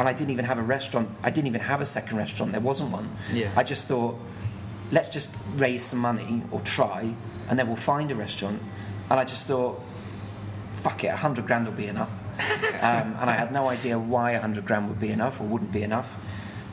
and 0.00 0.08
I 0.08 0.14
didn't 0.14 0.30
even 0.30 0.46
have 0.46 0.56
a 0.56 0.62
restaurant. 0.62 1.10
I 1.22 1.28
didn't 1.28 1.48
even 1.48 1.60
have 1.60 1.82
a 1.82 1.84
second 1.84 2.16
restaurant. 2.16 2.52
There 2.52 2.60
wasn't 2.62 2.90
one. 2.90 3.14
Yeah. 3.34 3.50
I 3.54 3.62
just 3.62 3.86
thought, 3.86 4.18
let's 4.90 5.10
just 5.10 5.36
raise 5.56 5.84
some 5.84 5.98
money 5.98 6.42
or 6.50 6.62
try, 6.62 7.12
and 7.50 7.58
then 7.58 7.66
we'll 7.66 7.76
find 7.76 8.10
a 8.10 8.14
restaurant. 8.14 8.62
And 9.10 9.20
I 9.20 9.24
just 9.24 9.46
thought, 9.46 9.78
fuck 10.72 11.04
it, 11.04 11.08
a 11.08 11.16
hundred 11.16 11.46
grand 11.46 11.66
will 11.66 11.74
be 11.74 11.86
enough. 11.86 12.12
um, 12.40 13.14
and 13.20 13.28
I 13.28 13.32
had 13.32 13.52
no 13.52 13.68
idea 13.68 13.98
why 13.98 14.30
a 14.30 14.40
hundred 14.40 14.64
grand 14.64 14.88
would 14.88 15.00
be 15.00 15.10
enough 15.10 15.38
or 15.38 15.44
wouldn't 15.44 15.70
be 15.70 15.82
enough. 15.82 16.18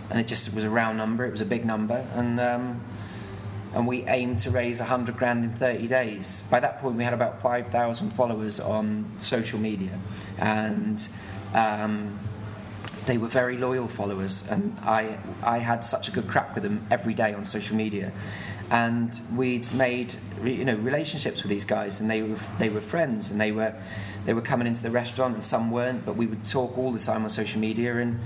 And 0.10 0.22
it 0.22 0.28
just 0.28 0.56
was 0.56 0.64
a 0.64 0.70
round 0.70 0.98
number. 0.98 1.26
It 1.26 1.32
was 1.32 1.42
a 1.42 1.46
big 1.46 1.66
number, 1.66 2.08
and 2.16 2.40
um, 2.40 2.80
and 3.74 3.86
we 3.86 4.06
aimed 4.06 4.40
to 4.40 4.52
raise 4.52 4.80
a 4.80 4.86
hundred 4.86 5.18
grand 5.18 5.44
in 5.44 5.52
thirty 5.52 5.86
days. 5.86 6.44
By 6.50 6.62
that 6.62 6.80
point, 6.80 6.96
we 6.96 7.04
had 7.04 7.14
about 7.14 7.42
five 7.42 7.68
thousand 7.68 8.12
followers 8.12 8.62
on 8.62 9.12
social 9.18 9.60
media, 9.60 10.00
and. 10.40 11.06
Um, 11.54 12.18
they 13.08 13.18
were 13.18 13.28
very 13.28 13.58
loyal 13.58 13.88
followers, 13.88 14.48
and 14.50 14.78
I 14.84 15.18
I 15.42 15.58
had 15.58 15.84
such 15.84 16.08
a 16.08 16.12
good 16.12 16.28
crack 16.28 16.54
with 16.54 16.64
them 16.64 16.86
every 16.92 17.14
day 17.14 17.34
on 17.34 17.44
social 17.44 17.76
media, 17.76 18.12
and 18.70 19.20
we'd 19.34 19.74
made 19.74 20.16
you 20.44 20.66
know 20.66 20.76
relationships 20.76 21.42
with 21.42 21.50
these 21.50 21.66
guys, 21.66 22.00
and 22.00 22.10
they 22.10 22.22
were 22.22 22.38
they 22.60 22.70
were 22.70 22.82
friends, 22.82 23.32
and 23.32 23.42
they 23.42 23.52
were 23.52 23.74
they 24.26 24.34
were 24.34 24.42
coming 24.42 24.68
into 24.68 24.84
the 24.84 24.92
restaurant, 24.92 25.34
and 25.34 25.44
some 25.44 25.72
weren't, 25.72 26.06
but 26.06 26.18
we 26.18 26.28
would 26.28 26.46
talk 26.46 26.78
all 26.78 26.92
the 26.92 27.00
time 27.00 27.24
on 27.24 27.30
social 27.30 27.62
media, 27.62 27.96
and 27.96 28.20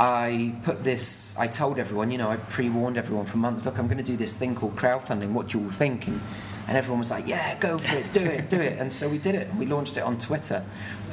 I 0.00 0.54
put 0.62 0.84
this. 0.84 1.36
I 1.38 1.46
told 1.46 1.78
everyone, 1.78 2.10
you 2.10 2.18
know, 2.18 2.30
I 2.30 2.36
pre-warned 2.36 2.96
everyone 2.96 3.26
for 3.26 3.36
months. 3.36 3.66
Look, 3.66 3.78
I'm 3.78 3.88
going 3.88 3.98
to 3.98 4.04
do 4.04 4.16
this 4.16 4.36
thing 4.36 4.54
called 4.54 4.76
crowdfunding. 4.76 5.32
What 5.32 5.48
do 5.48 5.58
you 5.58 5.64
all 5.64 5.70
think? 5.70 6.06
And, 6.06 6.20
and 6.66 6.76
everyone 6.76 7.00
was 7.00 7.10
like, 7.10 7.26
Yeah, 7.26 7.58
go 7.58 7.78
for 7.78 7.96
it, 7.96 8.12
do 8.12 8.20
it, 8.20 8.48
do 8.48 8.60
it. 8.60 8.78
And 8.78 8.90
so 8.92 9.08
we 9.08 9.18
did 9.18 9.34
it. 9.34 9.54
We 9.54 9.66
launched 9.66 9.98
it 9.98 10.02
on 10.02 10.18
Twitter, 10.18 10.64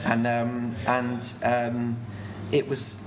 and 0.05 0.25
um, 0.25 0.75
and 0.87 1.33
um, 1.43 1.97
it 2.55 2.67
was. 2.67 2.97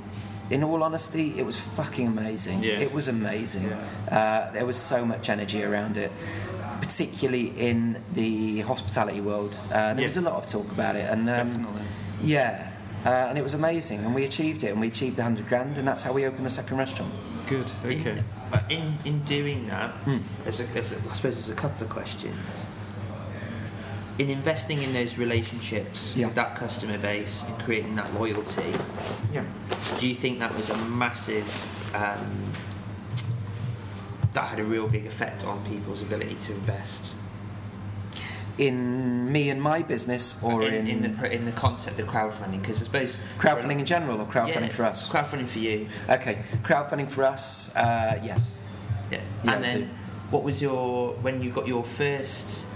In 0.50 0.64
all 0.64 0.82
honesty, 0.82 1.38
it 1.38 1.44
was 1.44 1.58
fucking 1.60 2.06
amazing. 2.06 2.62
Yeah. 2.62 2.78
It 2.80 2.90
was 2.90 3.06
amazing. 3.08 3.70
Uh, 4.10 4.50
there 4.52 4.64
was 4.64 4.78
so 4.78 5.04
much 5.04 5.28
energy 5.28 5.62
around 5.62 5.98
it, 5.98 6.10
particularly 6.80 7.48
in 7.58 8.02
the 8.14 8.60
hospitality 8.62 9.20
world. 9.20 9.58
Uh, 9.66 9.92
there 9.92 9.98
Yeah. 10.00 10.04
was 10.04 10.16
a 10.16 10.22
lot 10.22 10.34
of 10.36 10.46
talk 10.46 10.70
about 10.72 10.96
it, 10.96 11.10
and 11.10 11.28
um, 11.28 11.48
Definitely. 11.48 11.82
yeah, 12.22 12.70
uh, 13.04 13.08
and 13.28 13.36
it 13.36 13.42
was 13.42 13.52
amazing, 13.54 13.98
and 14.06 14.14
we 14.14 14.24
achieved 14.24 14.64
it, 14.64 14.70
and 14.72 14.80
we 14.80 14.86
achieved 14.86 15.16
the 15.16 15.22
100 15.22 15.48
grand, 15.48 15.76
and 15.76 15.86
that's 15.86 16.00
how 16.02 16.12
we 16.12 16.24
opened 16.24 16.46
the 16.46 16.50
second 16.50 16.78
restaurant. 16.78 17.12
Good, 17.46 17.70
okay. 17.84 18.10
In, 18.12 18.24
uh, 18.52 18.60
in, 18.70 18.98
in 19.04 19.24
doing 19.24 19.66
that, 19.68 19.92
there's 20.44 20.60
a, 20.60 20.64
there's 20.72 20.92
a, 20.92 20.96
I 20.96 21.12
suppose 21.12 21.34
there's 21.36 21.50
a 21.50 21.54
couple 21.60 21.84
of 21.84 21.90
questions. 21.90 22.66
In 24.18 24.30
investing 24.30 24.82
in 24.82 24.92
those 24.92 25.16
relationships 25.16 26.14
Yeah. 26.16 26.26
with 26.26 26.34
that 26.34 26.56
customer 26.56 26.98
base 26.98 27.44
and 27.46 27.56
creating 27.60 27.94
that 27.96 28.12
loyalty, 28.14 28.74
Yeah. 29.32 29.44
do 30.00 30.08
you 30.08 30.14
think 30.14 30.40
that 30.40 30.52
was 30.56 30.70
a 30.70 30.76
massive 30.88 31.94
um, 31.94 32.52
that 34.32 34.44
had 34.48 34.58
a 34.58 34.64
real 34.64 34.88
big 34.88 35.06
effect 35.06 35.44
on 35.44 35.64
people's 35.64 36.02
ability 36.02 36.34
to 36.34 36.52
invest 36.52 37.14
in 38.58 39.30
me 39.30 39.50
and 39.50 39.62
my 39.62 39.82
business, 39.82 40.34
or 40.42 40.64
in, 40.64 40.74
in, 40.88 41.04
in 41.04 41.16
the 41.16 41.32
in 41.32 41.44
the 41.44 41.52
concept 41.52 42.00
of 42.00 42.08
crowdfunding? 42.08 42.60
Because 42.60 42.82
I 42.82 42.84
suppose 42.86 43.20
crowdfunding 43.38 43.78
in 43.78 43.84
general, 43.84 44.20
or 44.20 44.26
crowdfunding 44.26 44.62
Yeah, 44.62 44.68
for 44.70 44.84
us? 44.84 45.08
Crowdfunding 45.08 45.46
for 45.46 45.60
you. 45.60 45.86
Okay, 46.08 46.42
crowdfunding 46.64 47.08
for 47.08 47.22
us. 47.22 47.74
Uh, 47.76 48.20
yes. 48.22 48.56
Yeah. 49.12 49.20
And 49.44 49.62
then, 49.64 49.90
what 50.30 50.42
was 50.42 50.60
your 50.60 51.12
when 51.22 51.40
you 51.40 51.50
got 51.50 51.68
your 51.68 51.84
first 51.84 52.66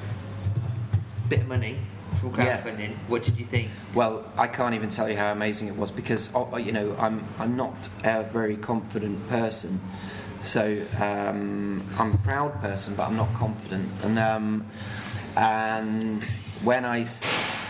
bit 1.33 1.41
of 1.41 1.49
money 1.49 1.77
from 2.21 2.35
Yeah. 2.35 2.61
crowdfunding? 2.61 2.93
What 3.09 3.23
did 3.23 3.39
you 3.39 3.47
think? 3.47 3.71
Well, 3.95 4.25
I 4.37 4.47
can't 4.47 4.75
even 4.75 4.89
tell 4.91 5.09
you 5.09 5.17
how 5.17 5.33
amazing 5.33 5.69
it 5.69 5.77
was 5.77 5.91
because 5.91 6.31
oh, 6.35 6.57
you 6.67 6.73
know 6.73 6.95
I'm 6.99 7.25
I'm 7.39 7.57
not 7.57 7.89
a 8.05 8.23
very 8.39 8.57
confident 8.57 9.17
person, 9.29 9.81
so 10.41 10.63
um, 11.01 11.83
I'm 11.99 12.13
a 12.15 12.19
proud 12.19 12.61
person, 12.61 12.95
but 12.97 13.05
I'm 13.09 13.17
not 13.17 13.33
confident. 13.35 13.89
And 14.05 14.19
um, 14.19 14.67
and 15.37 16.25
when 16.63 16.85
I, 16.85 17.07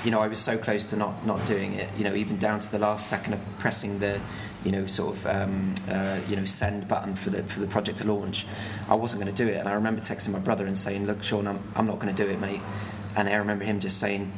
you 0.04 0.10
know, 0.10 0.20
I 0.20 0.26
was 0.26 0.40
so 0.40 0.58
close 0.58 0.90
to 0.90 0.96
not 0.96 1.24
not 1.26 1.46
doing 1.46 1.74
it. 1.74 1.88
You 1.96 2.04
know, 2.04 2.14
even 2.14 2.36
down 2.38 2.58
to 2.60 2.70
the 2.70 2.78
last 2.78 3.06
second 3.06 3.34
of 3.34 3.40
pressing 3.58 4.00
the, 4.00 4.20
you 4.64 4.72
know, 4.72 4.86
sort 4.86 5.16
of 5.16 5.26
um, 5.26 5.74
uh, 5.88 6.18
you 6.28 6.36
know 6.36 6.44
send 6.44 6.88
button 6.88 7.14
for 7.14 7.30
the 7.30 7.42
for 7.44 7.60
the 7.60 7.68
project 7.68 7.98
to 7.98 8.12
launch. 8.12 8.44
I 8.88 8.94
wasn't 8.96 9.22
going 9.22 9.34
to 9.34 9.44
do 9.44 9.48
it, 9.50 9.56
and 9.58 9.68
I 9.68 9.74
remember 9.74 10.00
texting 10.00 10.32
my 10.32 10.40
brother 10.40 10.66
and 10.66 10.76
saying, 10.76 11.06
"Look, 11.06 11.22
Sean, 11.22 11.46
I'm 11.46 11.60
I'm 11.76 11.86
not 11.86 12.00
going 12.00 12.14
to 12.14 12.24
do 12.24 12.28
it, 12.28 12.40
mate." 12.40 12.60
And 13.16 13.28
I 13.28 13.34
remember 13.36 13.64
him 13.64 13.80
just 13.80 13.98
saying, 13.98 14.32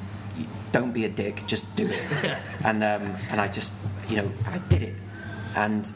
"Don't 0.72 0.92
be 0.92 1.04
a 1.04 1.08
dick, 1.08 1.44
just 1.46 1.74
do 1.76 1.86
it." 1.88 2.36
and 2.64 2.82
um, 2.82 3.14
and 3.30 3.40
I 3.40 3.48
just, 3.48 3.72
you 4.08 4.16
know, 4.16 4.30
I 4.46 4.58
did 4.58 4.82
it, 4.82 4.94
and 5.54 5.90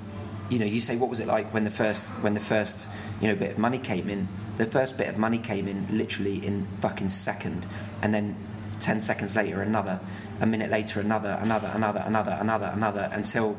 you 0.49 0.59
know, 0.59 0.65
you 0.65 0.81
say, 0.81 0.97
what 0.97 1.11
was 1.11 1.21
it 1.21 1.27
like 1.27 1.53
when 1.53 1.65
the 1.65 1.71
first 1.71 2.09
when 2.23 2.35
the 2.35 2.41
first 2.41 2.89
you 3.21 3.29
know 3.29 3.35
bit 3.35 3.53
of 3.53 3.59
money 3.59 3.79
came 3.79 4.09
in? 4.09 4.29
The 4.57 4.65
first 4.65 4.97
bit 4.97 5.09
of 5.09 5.19
money 5.19 5.39
came 5.39 5.69
in 5.69 5.87
literally 5.97 6.45
in 6.45 6.67
fucking 6.81 7.11
second, 7.11 7.67
and 8.03 8.15
then 8.15 8.37
ten 8.81 9.01
seconds 9.01 9.37
later 9.37 9.63
another, 9.63 10.01
a 10.41 10.47
minute 10.47 10.71
later 10.71 11.01
another, 11.01 11.39
another, 11.41 11.71
another, 11.75 12.03
another, 12.07 12.39
another, 12.41 12.71
another, 12.75 13.11
until 13.13 13.57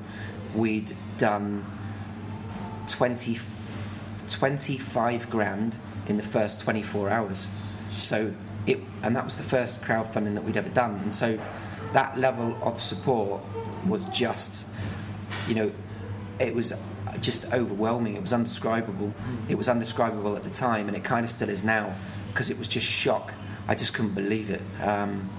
we'd 0.55 0.93
done 1.17 1.65
20, 2.87 3.37
25 4.29 5.29
grand 5.29 5.77
in 6.07 6.17
the 6.17 6.23
first 6.23 6.61
24 6.61 7.09
hours. 7.09 7.47
So 7.91 8.33
it, 8.69 8.79
and 9.03 9.15
that 9.15 9.25
was 9.25 9.35
the 9.35 9.43
first 9.43 9.81
crowdfunding 9.81 10.35
that 10.35 10.43
we'd 10.43 10.57
ever 10.57 10.69
done. 10.69 10.95
And 10.95 11.13
so 11.13 11.39
that 11.93 12.17
level 12.17 12.57
of 12.61 12.79
support 12.79 13.41
was 13.87 14.07
just, 14.09 14.67
you 15.47 15.55
know, 15.55 15.71
it 16.39 16.53
was 16.53 16.73
just 17.19 17.51
overwhelming. 17.53 18.15
It 18.15 18.21
was 18.21 18.33
undescribable. 18.33 19.13
It 19.47 19.55
was 19.55 19.67
undescribable 19.67 20.35
at 20.35 20.43
the 20.43 20.49
time, 20.49 20.87
and 20.87 20.95
it 20.95 21.03
kind 21.03 21.23
of 21.23 21.29
still 21.29 21.49
is 21.49 21.63
now 21.63 21.93
because 22.29 22.49
it 22.49 22.57
was 22.57 22.67
just 22.67 22.87
shock. 22.87 23.33
I 23.67 23.75
just 23.75 23.93
couldn't 23.93 24.13
believe 24.13 24.49
it. 24.49 24.61
Um, 24.81 25.29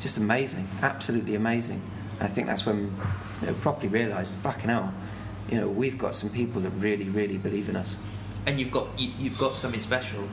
just 0.00 0.18
amazing, 0.18 0.68
absolutely 0.82 1.34
amazing. 1.34 1.80
And 2.18 2.22
I 2.22 2.26
think 2.28 2.46
that's 2.46 2.66
when 2.66 2.92
you 3.40 3.46
know, 3.46 3.54
properly 3.54 3.88
realised, 3.88 4.36
fucking 4.38 4.68
hell, 4.68 4.92
you 5.50 5.58
know, 5.58 5.68
we've 5.68 5.98
got 5.98 6.14
some 6.14 6.30
people 6.30 6.60
that 6.62 6.70
really, 6.70 7.08
really 7.08 7.38
believe 7.38 7.68
in 7.68 7.76
us. 7.76 7.96
And 8.46 8.58
you've 8.58 8.72
got 8.72 8.88
you, 8.98 9.12
you've 9.18 9.38
got 9.38 9.54
something 9.54 9.80
special, 9.80 10.28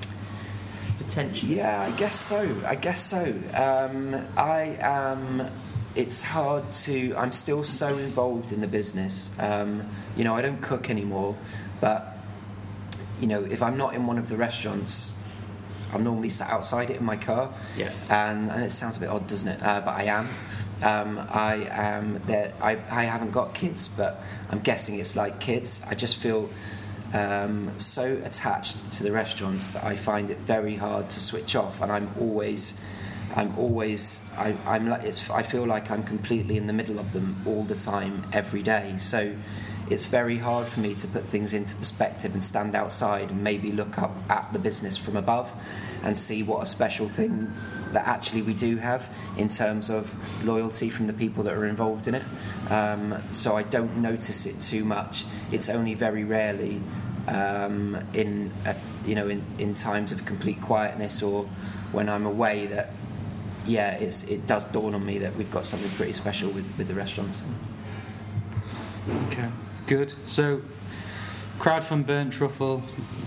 potentially. 1.00 1.58
Yeah, 1.58 1.82
I 1.82 1.92
guess 1.98 2.20
so. 2.20 2.56
I 2.66 2.76
guess 2.76 3.04
so. 3.04 3.34
Um, 3.54 4.28
I 4.38 4.78
am. 4.80 5.50
It's 5.96 6.22
hard 6.22 6.72
to. 6.72 7.16
I'm 7.18 7.32
still 7.32 7.64
so 7.64 7.98
involved 7.98 8.52
in 8.52 8.62
the 8.62 8.68
business. 8.68 9.36
Um, 9.40 9.90
you 10.16 10.24
know, 10.24 10.36
I 10.36 10.42
don't 10.42 10.62
cook 10.62 10.90
anymore, 10.90 11.36
but 11.82 12.16
you 13.20 13.28
know, 13.28 13.44
if 13.44 13.62
I'm 13.62 13.78
not 13.78 13.96
in 13.96 14.06
one 14.06 14.18
of 14.18 14.30
the 14.30 14.38
restaurants, 14.38 15.18
I'm 15.92 16.04
normally 16.04 16.30
sat 16.30 16.50
outside 16.50 16.90
it 16.90 16.98
in 16.98 17.06
my 17.06 17.18
car. 17.18 17.54
Yeah. 17.78 17.92
And, 18.10 18.50
and 18.52 18.64
it 18.64 18.72
sounds 18.72 18.98
a 18.98 19.00
bit 19.00 19.10
odd, 19.10 19.28
doesn't 19.28 19.48
it? 19.48 19.64
Uh, 19.64 19.82
but 19.82 19.92
I 19.92 20.04
am. 20.04 20.28
Um, 20.82 21.28
I 21.30 21.68
am 21.72 22.22
there. 22.26 22.54
I, 22.62 22.78
I 22.90 23.04
haven't 23.04 23.32
got 23.32 23.54
kids, 23.54 23.88
but 23.88 24.24
I'm 24.50 24.60
guessing 24.60 25.00
it's 25.00 25.16
like 25.16 25.40
kids. 25.40 25.86
I 25.90 25.96
just 25.96 26.18
feel 26.18 26.50
um, 27.14 27.72
so 27.78 28.22
attached 28.24 28.92
to 28.94 29.04
the 29.04 29.12
restaurants 29.12 29.70
that 29.70 29.84
I 29.84 29.96
find 29.96 30.30
it 30.30 30.38
very 30.40 30.76
hard 30.76 31.10
to 31.10 31.20
switch 31.20 31.56
off, 31.56 31.82
and 31.82 31.92
I'm 31.92 32.10
always, 32.20 32.80
I'm 33.36 33.58
always, 33.58 34.26
I, 34.38 34.56
I'm 34.66 34.90
like, 34.90 35.04
it's, 35.04 35.30
I 35.30 35.44
feel 35.44 35.66
like 35.66 35.92
I'm 35.92 36.04
completely 36.04 36.58
in 36.58 36.68
the 36.68 36.74
middle 36.74 37.00
of 37.00 37.14
them 37.14 37.42
all 37.46 37.64
the 37.64 37.76
time, 37.76 38.26
every 38.32 38.64
day. 38.64 38.96
So 38.98 39.36
it's 39.90 40.06
very 40.06 40.38
hard 40.38 40.68
for 40.68 40.82
me 40.82 40.94
to 40.94 41.08
put 41.08 41.24
things 41.26 41.54
into 41.54 41.74
perspective 41.76 42.34
and 42.34 42.44
stand 42.44 42.76
outside 42.76 43.32
and 43.32 43.44
maybe 43.44 43.72
look 43.72 43.98
up 43.98 44.16
at 44.30 44.54
the 44.54 44.60
business 44.60 44.98
from 44.98 45.16
above 45.16 45.52
and 46.04 46.18
see 46.18 46.44
what 46.44 46.62
a 46.62 46.66
special 46.66 47.08
thing 47.08 47.52
that 47.94 48.08
actually 48.08 48.42
we 48.42 48.54
do 48.54 48.78
have 48.78 49.10
in 49.38 49.48
terms 49.48 49.90
of 49.90 50.16
loyalty 50.46 50.90
from 50.90 51.08
the 51.08 51.14
people 51.14 51.44
that 51.44 51.54
are 51.54 51.66
involved 51.66 52.08
in 52.08 52.16
it. 52.16 52.24
Um, 52.70 53.18
so 53.32 53.56
I 53.56 53.64
don't 53.64 53.98
notice 53.98 54.46
it 54.46 54.60
too 54.62 54.84
much. 54.86 55.26
It's 55.52 55.70
only 55.70 55.94
very 55.94 56.24
rarely 56.24 56.82
um, 57.28 57.98
in 58.14 58.52
you 59.06 59.16
know 59.16 59.28
in, 59.28 59.44
in 59.58 59.74
times 59.76 60.12
of 60.12 60.26
complete 60.26 60.62
quietness 60.62 61.22
or 61.22 61.44
when 61.92 62.10
I'm 62.10 62.26
away 62.26 62.66
that 62.68 62.90
yeah 63.66 63.92
it's 63.92 64.24
it 64.24 64.48
does 64.48 64.66
dawn 64.66 64.96
on 64.96 65.06
me 65.06 65.20
that 65.20 65.36
we've 65.36 65.52
got 65.52 65.66
something 65.66 65.90
pretty 65.92 66.14
special 66.14 66.50
with, 66.50 66.66
with 66.78 66.88
the 66.88 66.94
restaurants. 66.94 67.42
Okay, 69.28 69.50
good. 69.88 70.14
So, 70.26 70.62
crowdfund 71.58 72.06
burnt 72.06 72.34
truffle. 72.34 72.84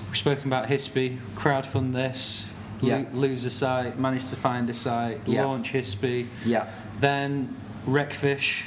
We've 0.08 0.16
spoken 0.16 0.46
about 0.46 0.68
Hispi. 0.68 1.18
Crowdfund 1.34 1.92
this. 1.92 2.46
Lo- 2.82 2.88
Yeah. 2.88 3.04
lose 3.12 3.44
a 3.44 3.50
site. 3.50 3.98
Manage 3.98 4.28
to 4.30 4.36
find 4.36 4.68
a 4.68 4.74
site. 4.74 5.20
Yeah. 5.26 5.44
Launch 5.46 5.72
Hispi. 5.72 6.26
Yeah, 6.44 6.66
Then 7.00 7.54
Wreckfish. 7.86 8.64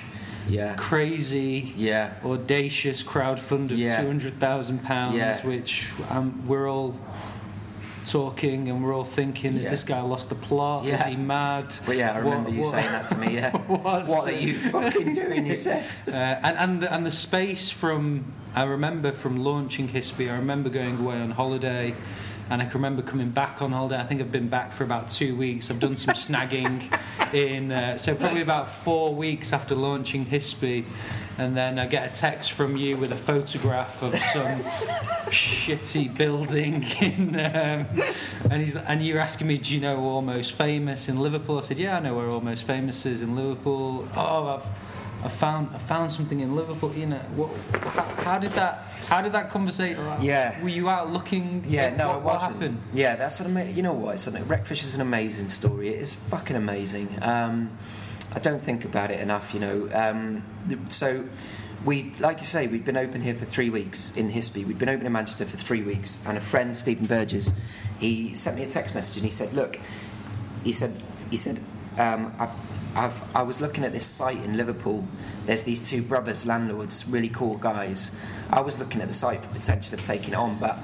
yeah, 0.49 0.73
Crazy. 0.75 1.73
yeah. 1.77 2.11
Audacious 2.25 3.03
crowdfund 3.03 3.71
of 3.71 3.77
Yeah. 3.77 3.99
two 4.01 4.07
hundred 4.07 4.39
thousand 4.39 4.83
pounds, 4.83 5.15
Yeah. 5.17 5.39
which 5.45 5.87
um, 6.09 6.43
we're 6.47 6.69
all 6.69 6.95
talking 8.05 8.69
and 8.69 8.83
we're 8.83 8.93
all 8.95 9.03
thinking: 9.05 9.57
Is 9.57 9.65
Yeah. 9.65 9.71
this 9.71 9.83
guy 9.83 9.99
lost 10.01 10.29
the 10.29 10.35
plot? 10.35 10.85
Is 10.85 11.03
he 11.05 11.15
mad? 11.15 11.75
But 11.85 11.97
yeah, 11.97 12.11
I 12.13 12.17
remember 12.19 12.49
What- 12.49 12.53
you 12.53 12.61
what- 12.61 12.71
saying 12.71 12.91
that 12.91 13.07
to 13.07 13.17
me. 13.17 13.33
Yeah. 13.35 13.51
What's 13.67 14.09
what 14.09 14.27
are 14.27 14.31
you 14.31 14.53
fucking 14.55 15.13
doing? 15.13 15.45
You 15.45 15.55
said. 15.55 15.91
Uh, 16.07 16.11
and 16.43 16.57
and 16.57 16.81
the, 16.83 16.93
and 16.93 17.05
the 17.05 17.11
space 17.11 17.69
from 17.69 18.25
I 18.55 18.63
remember 18.63 19.11
from 19.11 19.43
launching 19.43 19.89
Hispi, 19.89 20.31
I 20.31 20.35
remember 20.35 20.69
going 20.69 20.97
away 20.99 21.15
on 21.19 21.31
holiday, 21.31 21.93
and 22.49 22.61
I 22.61 22.65
can 22.65 22.75
remember 22.75 23.01
coming 23.01 23.29
back 23.29 23.61
on 23.61 23.71
holiday. 23.71 23.97
I 23.97 24.03
think 24.03 24.21
I've 24.21 24.31
been 24.31 24.47
back 24.47 24.71
for 24.71 24.83
about 24.83 25.09
two 25.09 25.35
weeks. 25.35 25.71
I've 25.71 25.79
done 25.79 25.97
some 25.97 26.13
snagging 26.13 26.91
in 27.33 27.71
uh, 27.71 27.97
so 27.97 28.15
probably 28.15 28.41
about 28.41 28.69
four 28.69 29.13
weeks 29.13 29.53
after 29.53 29.75
launching 29.75 30.25
Hispi, 30.25 30.85
and 31.37 31.55
then 31.55 31.79
I 31.79 31.85
get 31.87 32.11
a 32.11 32.15
text 32.15 32.51
from 32.51 32.77
you 32.77 32.97
with 32.97 33.11
a 33.11 33.15
photograph 33.15 34.01
of 34.03 34.17
some 34.17 34.59
shitty 35.31 36.15
building 36.15 36.83
in, 37.01 37.35
um, 37.35 37.87
and 38.51 38.61
he's 38.61 38.75
and 38.75 39.03
you're 39.03 39.19
asking 39.19 39.47
me, 39.47 39.57
do 39.57 39.73
you 39.73 39.81
know 39.81 39.99
Almost 39.99 40.53
Famous 40.53 41.09
in 41.09 41.19
Liverpool? 41.19 41.57
I 41.57 41.61
said, 41.61 41.79
yeah, 41.79 41.97
I 41.97 41.99
know 41.99 42.15
where 42.15 42.29
Almost 42.29 42.65
Famous 42.65 43.05
is 43.05 43.21
in 43.21 43.35
Liverpool. 43.35 44.07
Oh, 44.15 44.47
I've 44.47 44.84
I 45.25 45.29
found 45.29 45.69
I 45.73 45.79
found 45.79 46.11
something 46.11 46.39
in 46.39 46.55
Liverpool. 46.55 46.93
You 46.95 47.07
know, 47.07 47.17
what, 47.35 47.49
how, 47.95 48.03
how 48.23 48.39
did 48.39 48.51
that 48.51 48.77
how 49.07 49.21
did 49.21 49.33
that 49.33 49.49
conversation? 49.49 49.99
Yeah. 50.21 50.61
were 50.61 50.69
you 50.69 50.87
out 50.89 51.11
looking? 51.11 51.63
Yeah, 51.67 51.95
no, 51.95 52.07
what, 52.07 52.17
it 52.17 52.23
wasn't. 52.23 52.53
happened? 52.53 52.81
Yeah, 52.93 53.15
that's 53.15 53.39
an 53.39 53.47
ama- 53.47 53.71
You 53.71 53.81
know 53.83 53.93
what? 53.93 54.13
It's 54.15 54.27
an, 54.27 54.35
Wreckfish 54.47 54.83
is 54.83 54.95
an 54.95 55.01
amazing 55.01 55.47
story. 55.47 55.89
It 55.89 55.99
is 55.99 56.13
fucking 56.13 56.55
amazing. 56.55 57.17
Um, 57.21 57.71
I 58.35 58.39
don't 58.39 58.61
think 58.61 58.85
about 58.85 59.11
it 59.11 59.19
enough. 59.19 59.53
You 59.53 59.59
know, 59.59 59.89
um, 59.93 60.43
so. 60.89 61.27
We, 61.83 62.13
like 62.19 62.39
you 62.39 62.45
say, 62.45 62.65
we'd 62.65 62.83
been 62.83 62.97
open 62.97 63.21
here 63.21 63.35
for 63.35 63.45
three 63.45 63.69
weeks 63.69 64.11
in 64.15 64.31
Hispi. 64.31 64.65
We'd 64.65 64.79
been 64.79 64.89
open 64.89 65.05
in 65.05 65.11
Manchester 65.11 65.45
for 65.45 65.55
three 65.55 65.83
weeks, 65.83 66.19
and 66.25 66.35
a 66.35 66.41
friend, 66.41 66.75
Stephen 66.75 67.05
Burgess, 67.05 67.51
he 67.99 68.33
sent 68.33 68.57
me 68.57 68.63
a 68.63 68.67
text 68.67 68.95
message 68.95 69.17
and 69.17 69.25
he 69.25 69.29
said, 69.29 69.53
"Look, 69.53 69.77
he 70.63 70.71
said, 70.71 70.99
he 71.29 71.37
said, 71.37 71.59
um, 71.97 72.33
I've, 72.39 72.55
I've, 72.95 73.35
I 73.35 73.43
was 73.43 73.61
looking 73.61 73.83
at 73.83 73.93
this 73.93 74.05
site 74.05 74.41
in 74.43 74.57
Liverpool. 74.57 75.07
There's 75.45 75.63
these 75.63 75.89
two 75.89 76.01
brothers, 76.01 76.45
landlords, 76.45 77.07
really 77.07 77.29
cool 77.29 77.57
guys. 77.57 78.11
I 78.49 78.61
was 78.61 78.79
looking 78.79 79.01
at 79.01 79.07
the 79.07 79.13
site 79.13 79.41
for 79.41 79.47
potential 79.49 79.93
of 79.93 80.01
taking 80.01 80.33
it 80.33 80.37
on, 80.37 80.57
but 80.59 80.77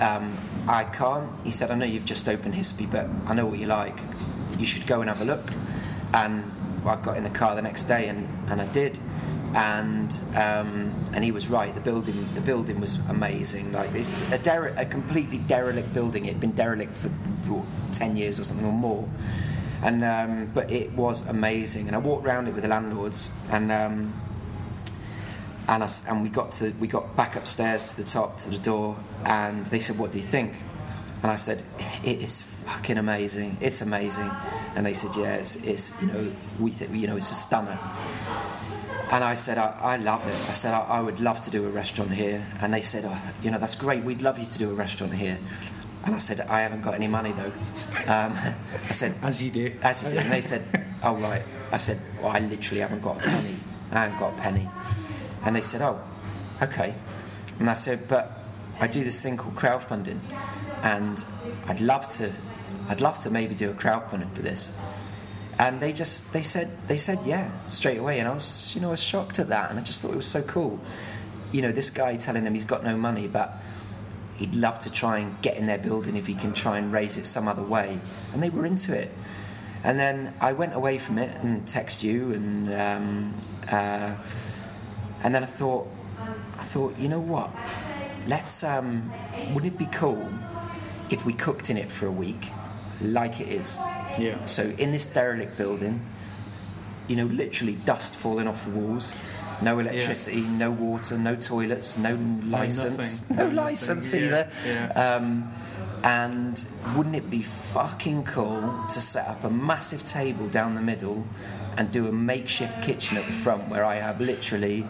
um, 0.00 0.36
I 0.68 0.84
can't. 0.84 1.30
He 1.44 1.50
said, 1.50 1.70
I 1.70 1.74
know 1.74 1.86
you've 1.86 2.04
just 2.04 2.28
opened 2.28 2.54
Hispi, 2.54 2.90
but 2.90 3.08
I 3.26 3.34
know 3.34 3.46
what 3.46 3.58
you 3.58 3.66
like. 3.66 3.98
You 4.58 4.66
should 4.66 4.86
go 4.86 5.00
and 5.00 5.10
have 5.10 5.20
a 5.20 5.24
look. 5.24 5.52
And 6.12 6.50
I 6.86 6.96
got 6.96 7.16
in 7.16 7.24
the 7.24 7.30
car 7.30 7.54
the 7.54 7.62
next 7.62 7.84
day, 7.84 8.08
and, 8.08 8.28
and 8.48 8.60
I 8.60 8.66
did. 8.66 8.98
And 9.54 10.12
um, 10.34 10.92
and 11.14 11.24
he 11.24 11.30
was 11.30 11.48
right. 11.48 11.74
The 11.74 11.80
building 11.80 12.28
the 12.34 12.40
building 12.40 12.78
was 12.78 12.98
amazing. 13.08 13.72
Like 13.72 13.94
it's 13.94 14.10
a, 14.30 14.38
dere- 14.38 14.74
a 14.76 14.84
completely 14.84 15.38
derelict 15.38 15.94
building. 15.94 16.26
It 16.26 16.32
had 16.32 16.40
been 16.40 16.52
derelict 16.52 16.92
for, 16.92 17.10
for 17.42 17.64
ten 17.92 18.16
years 18.16 18.38
or 18.38 18.44
something 18.44 18.66
or 18.66 18.72
more. 18.72 19.08
And 19.82 20.04
um, 20.04 20.50
but 20.54 20.70
it 20.70 20.92
was 20.92 21.26
amazing. 21.28 21.86
And 21.86 21.94
I 21.94 21.98
walked 21.98 22.26
around 22.26 22.48
it 22.48 22.54
with 22.54 22.62
the 22.62 22.68
landlords, 22.68 23.30
and 23.50 23.70
um, 23.70 24.20
and, 25.68 25.84
I 25.84 25.88
and 26.08 26.22
we 26.22 26.28
got 26.28 26.52
to 26.52 26.70
we 26.80 26.86
got 26.86 27.16
back 27.16 27.36
upstairs 27.36 27.90
to 27.90 28.02
the 28.02 28.08
top 28.08 28.38
to 28.38 28.50
the 28.50 28.58
door, 28.58 28.96
and 29.24 29.66
they 29.66 29.80
said, 29.80 29.98
"What 29.98 30.12
do 30.12 30.18
you 30.18 30.24
think?" 30.24 30.54
And 31.22 31.30
I 31.30 31.36
said, 31.36 31.62
"It 32.02 32.20
is 32.20 32.42
fucking 32.42 32.98
amazing. 32.98 33.58
It's 33.60 33.80
amazing." 33.80 34.30
And 34.74 34.86
they 34.86 34.94
said, 34.94 35.10
"Yeah, 35.16 35.34
it's, 35.34 35.56
it's 35.56 35.92
you 36.00 36.08
know 36.08 36.32
we 36.58 36.70
th- 36.70 36.90
you 36.90 37.06
know 37.06 37.16
it's 37.16 37.30
a 37.30 37.34
stunner." 37.34 37.78
And 39.08 39.22
I 39.22 39.34
said, 39.34 39.56
I, 39.56 39.76
I 39.80 39.96
love 39.98 40.26
it. 40.26 40.34
I 40.48 40.52
said, 40.52 40.74
I, 40.74 40.80
I 40.80 41.00
would 41.00 41.20
love 41.20 41.40
to 41.42 41.50
do 41.50 41.64
a 41.64 41.70
restaurant 41.70 42.10
here. 42.10 42.44
And 42.60 42.74
they 42.74 42.80
said, 42.80 43.04
oh, 43.06 43.16
you 43.40 43.52
know, 43.52 43.58
that's 43.58 43.76
great. 43.76 44.02
We'd 44.02 44.20
love 44.20 44.36
you 44.36 44.46
to 44.46 44.58
do 44.58 44.68
a 44.68 44.74
restaurant 44.74 45.14
here. 45.14 45.38
And 46.06 46.14
I 46.14 46.18
said, 46.18 46.40
I 46.42 46.60
haven't 46.60 46.82
got 46.82 46.94
any 46.94 47.08
money 47.08 47.32
though. 47.32 47.52
Um, 48.10 48.32
I 48.88 48.92
said, 48.92 49.14
As 49.22 49.42
you 49.42 49.50
do. 49.50 49.72
as 49.82 50.04
you 50.04 50.10
do. 50.10 50.18
And 50.18 50.32
they 50.32 50.40
said, 50.40 50.62
oh, 51.02 51.16
right. 51.16 51.42
I 51.72 51.76
said, 51.78 52.00
well, 52.22 52.30
I 52.30 52.38
literally 52.38 52.80
haven't 52.80 53.02
got 53.02 53.20
a 53.20 53.28
penny. 53.28 53.56
I 53.90 54.04
haven't 54.04 54.18
got 54.18 54.34
a 54.34 54.40
penny. 54.40 54.68
And 55.44 55.56
they 55.56 55.60
said, 55.60 55.82
oh, 55.82 56.00
okay. 56.62 56.94
And 57.58 57.68
I 57.68 57.74
said, 57.74 58.06
but 58.06 58.38
I 58.78 58.86
do 58.86 59.02
this 59.02 59.20
thing 59.20 59.36
called 59.36 59.56
crowdfunding. 59.56 60.20
And 60.82 61.24
I'd 61.66 61.80
love 61.80 62.06
to, 62.18 62.32
I'd 62.88 63.00
love 63.00 63.18
to 63.20 63.30
maybe 63.30 63.56
do 63.56 63.70
a 63.70 63.74
crowdfunding 63.74 64.32
for 64.32 64.42
this. 64.42 64.76
And 65.58 65.80
they 65.80 65.92
just, 65.92 66.32
they 66.32 66.42
said, 66.42 66.70
they 66.86 66.98
said, 66.98 67.18
yeah, 67.24 67.50
straight 67.68 67.98
away. 67.98 68.20
And 68.20 68.28
I 68.28 68.34
was, 68.34 68.74
you 68.76 68.80
know, 68.80 68.88
I 68.88 68.90
was 68.92 69.02
shocked 69.02 69.40
at 69.40 69.48
that. 69.48 69.70
And 69.70 69.78
I 69.80 69.82
just 69.82 70.02
thought 70.02 70.12
it 70.12 70.16
was 70.16 70.26
so 70.26 70.42
cool. 70.42 70.78
You 71.50 71.62
know, 71.62 71.72
this 71.72 71.90
guy 71.90 72.14
telling 72.16 72.44
him 72.44 72.54
he's 72.54 72.64
got 72.64 72.84
no 72.84 72.96
money, 72.96 73.26
but 73.26 73.56
he'd 74.38 74.54
love 74.54 74.78
to 74.80 74.90
try 74.90 75.18
and 75.18 75.40
get 75.42 75.56
in 75.56 75.66
their 75.66 75.78
building 75.78 76.16
if 76.16 76.26
he 76.26 76.34
can 76.34 76.52
try 76.52 76.78
and 76.78 76.92
raise 76.92 77.16
it 77.16 77.26
some 77.26 77.48
other 77.48 77.62
way. 77.62 77.98
And 78.32 78.42
they 78.42 78.50
were 78.50 78.66
into 78.66 78.96
it. 78.96 79.12
And 79.84 79.98
then 80.00 80.34
I 80.40 80.52
went 80.52 80.74
away 80.74 80.98
from 80.98 81.18
it 81.18 81.36
and 81.42 81.66
text 81.66 82.02
you, 82.02 82.32
and 82.32 82.74
um, 82.74 83.34
uh, 83.70 84.16
and 85.22 85.34
then 85.34 85.42
I 85.42 85.46
thought, 85.46 85.88
I 86.18 86.64
thought, 86.64 86.98
you 86.98 87.08
know 87.08 87.20
what? 87.20 87.50
Let's. 88.26 88.64
Um, 88.64 89.12
wouldn't 89.52 89.74
it 89.74 89.78
be 89.78 89.86
cool 89.86 90.28
if 91.08 91.24
we 91.24 91.32
cooked 91.32 91.70
in 91.70 91.76
it 91.76 91.92
for 91.92 92.06
a 92.06 92.10
week, 92.10 92.50
like 93.00 93.40
it 93.40 93.48
is? 93.48 93.76
Yeah. 94.18 94.44
So 94.44 94.74
in 94.78 94.90
this 94.90 95.06
derelict 95.06 95.56
building, 95.56 96.02
you 97.06 97.16
know, 97.16 97.26
literally 97.26 97.74
dust 97.84 98.16
falling 98.16 98.48
off 98.48 98.64
the 98.64 98.72
walls, 98.72 99.14
no 99.62 99.78
electricity, 99.78 100.40
no 100.42 100.70
water, 100.70 101.16
no 101.18 101.34
toilets, 101.36 101.96
no 101.98 102.14
license, 102.44 103.28
nothing. 103.28 103.36
no, 103.36 103.48
No 103.50 103.62
license 103.62 104.12
yeah, 104.14 104.20
either. 104.20 104.50
yeah. 104.66 104.86
Um, 105.14 105.50
and 106.04 106.64
wouldn't 106.94 107.16
it 107.16 107.30
be 107.30 107.42
fucking 107.42 108.24
cool 108.24 108.84
to 108.90 109.00
set 109.00 109.26
up 109.28 109.42
a 109.44 109.50
massive 109.50 110.04
table 110.04 110.46
down 110.48 110.74
the 110.74 110.82
middle 110.82 111.26
and 111.76 111.90
do 111.90 112.06
a 112.06 112.12
makeshift 112.12 112.82
kitchen 112.82 113.16
at 113.16 113.26
the 113.26 113.32
front 113.32 113.68
where 113.68 113.84
I 113.84 113.96
have 113.96 114.20
literally, 114.20 114.86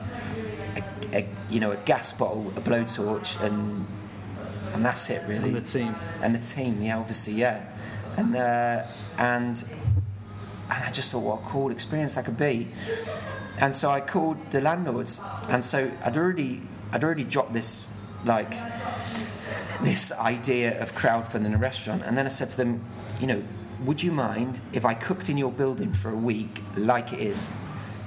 a, 0.76 1.16
a, 1.16 1.26
you 1.50 1.58
know, 1.60 1.70
a 1.72 1.76
gas 1.76 2.12
bottle, 2.12 2.48
a 2.56 2.60
blowtorch, 2.60 3.40
and 3.44 3.86
and 4.74 4.84
that's 4.84 5.08
it 5.08 5.22
really 5.26 5.48
And 5.48 5.56
the 5.56 5.60
team. 5.62 5.94
and 6.22 6.34
the 6.34 6.38
team, 6.38 6.82
yeah, 6.82 6.98
obviously, 6.98 7.32
yeah, 7.34 7.64
and 8.16 8.36
uh, 8.36 8.82
and 9.16 9.64
and 10.70 10.84
I 10.84 10.90
just 10.90 11.12
thought, 11.12 11.22
what 11.22 11.40
a 11.40 11.44
cool 11.46 11.70
experience 11.70 12.16
that 12.16 12.24
could 12.26 12.36
be. 12.36 12.68
And 13.58 13.74
so 13.74 13.90
I 13.90 14.00
called 14.00 14.50
the 14.50 14.60
landlords, 14.60 15.20
and 15.48 15.64
so 15.64 15.90
I'd 16.04 16.16
already 16.16 16.62
I'd 16.92 17.02
already 17.02 17.24
dropped 17.24 17.52
this 17.52 17.88
like 18.24 18.54
this 19.82 20.12
idea 20.12 20.80
of 20.80 20.94
crowdfunding 20.94 21.54
a 21.54 21.58
restaurant, 21.58 22.02
and 22.04 22.16
then 22.16 22.26
I 22.26 22.28
said 22.28 22.50
to 22.50 22.56
them, 22.56 22.84
you 23.20 23.26
know, 23.26 23.42
would 23.84 24.02
you 24.02 24.12
mind 24.12 24.60
if 24.72 24.84
I 24.84 24.94
cooked 24.94 25.28
in 25.28 25.38
your 25.38 25.52
building 25.52 25.92
for 25.92 26.10
a 26.10 26.16
week 26.16 26.62
like 26.76 27.12
it 27.12 27.20
is? 27.20 27.50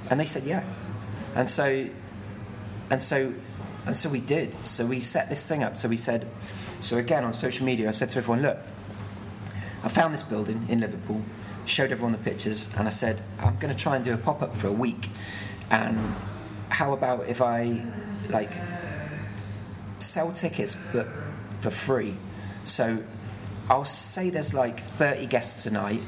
And 0.08 0.18
they 0.18 0.26
said, 0.26 0.44
yeah. 0.44 0.64
And 1.34 1.48
so 1.48 1.88
and 2.90 3.02
so 3.02 3.34
and 3.86 3.96
so 3.96 4.08
we 4.08 4.20
did. 4.20 4.54
So 4.66 4.86
we 4.86 5.00
set 5.00 5.28
this 5.28 5.46
thing 5.46 5.62
up. 5.62 5.76
So 5.76 5.88
we 5.88 5.96
said, 5.96 6.26
so 6.80 6.96
again 6.96 7.24
on 7.24 7.32
social 7.32 7.66
media, 7.66 7.88
I 7.88 7.92
said 7.92 8.10
to 8.10 8.18
everyone, 8.18 8.42
look, 8.42 8.58
I 9.82 9.88
found 9.88 10.12
this 10.12 10.22
building 10.22 10.66
in 10.68 10.80
Liverpool, 10.80 11.22
showed 11.64 11.92
everyone 11.92 12.12
the 12.12 12.18
pictures, 12.18 12.72
and 12.76 12.86
I 12.86 12.90
said, 12.90 13.22
I'm 13.38 13.58
going 13.58 13.74
to 13.74 13.80
try 13.80 13.96
and 13.96 14.04
do 14.04 14.14
a 14.14 14.16
pop 14.16 14.42
up 14.42 14.56
for 14.56 14.68
a 14.68 14.72
week. 14.72 15.08
And 15.70 16.14
how 16.68 16.92
about 16.92 17.28
if 17.28 17.40
I 17.40 17.84
like 18.28 18.52
sell 19.98 20.32
tickets 20.32 20.76
but 20.92 21.06
for 21.60 21.70
free? 21.70 22.16
So 22.64 23.04
I'll 23.68 23.84
say 23.84 24.30
there's 24.30 24.54
like 24.54 24.80
30 24.80 25.26
guests 25.26 25.66
a 25.66 25.72
night. 25.72 26.02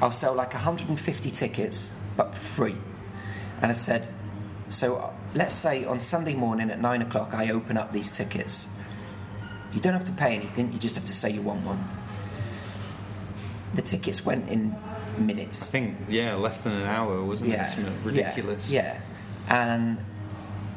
I'll 0.00 0.10
sell 0.10 0.34
like 0.34 0.52
150 0.52 1.30
tickets 1.30 1.94
but 2.16 2.34
for 2.34 2.40
free. 2.40 2.76
And 3.62 3.70
I 3.70 3.74
said, 3.74 4.08
so 4.68 5.12
let's 5.34 5.54
say 5.54 5.84
on 5.84 6.00
Sunday 6.00 6.34
morning 6.34 6.70
at 6.70 6.80
nine 6.80 7.02
o'clock, 7.02 7.34
I 7.34 7.50
open 7.50 7.76
up 7.76 7.92
these 7.92 8.10
tickets. 8.10 8.68
You 9.72 9.80
don't 9.80 9.92
have 9.92 10.04
to 10.04 10.12
pay 10.12 10.34
anything, 10.34 10.72
you 10.72 10.78
just 10.78 10.96
have 10.96 11.04
to 11.04 11.12
say 11.12 11.30
you 11.30 11.42
want 11.42 11.64
one. 11.64 11.84
The 13.76 13.82
tickets 13.82 14.24
went 14.24 14.48
in 14.48 14.74
minutes. 15.18 15.68
I 15.68 15.72
think, 15.72 15.96
yeah, 16.08 16.34
less 16.34 16.60
than 16.62 16.72
an 16.72 16.86
hour, 16.86 17.22
wasn't 17.22 17.52
it? 17.52 17.64
Something 17.66 18.04
ridiculous. 18.04 18.70
Yeah, 18.70 18.98
yeah. 19.48 19.64
And 19.66 19.98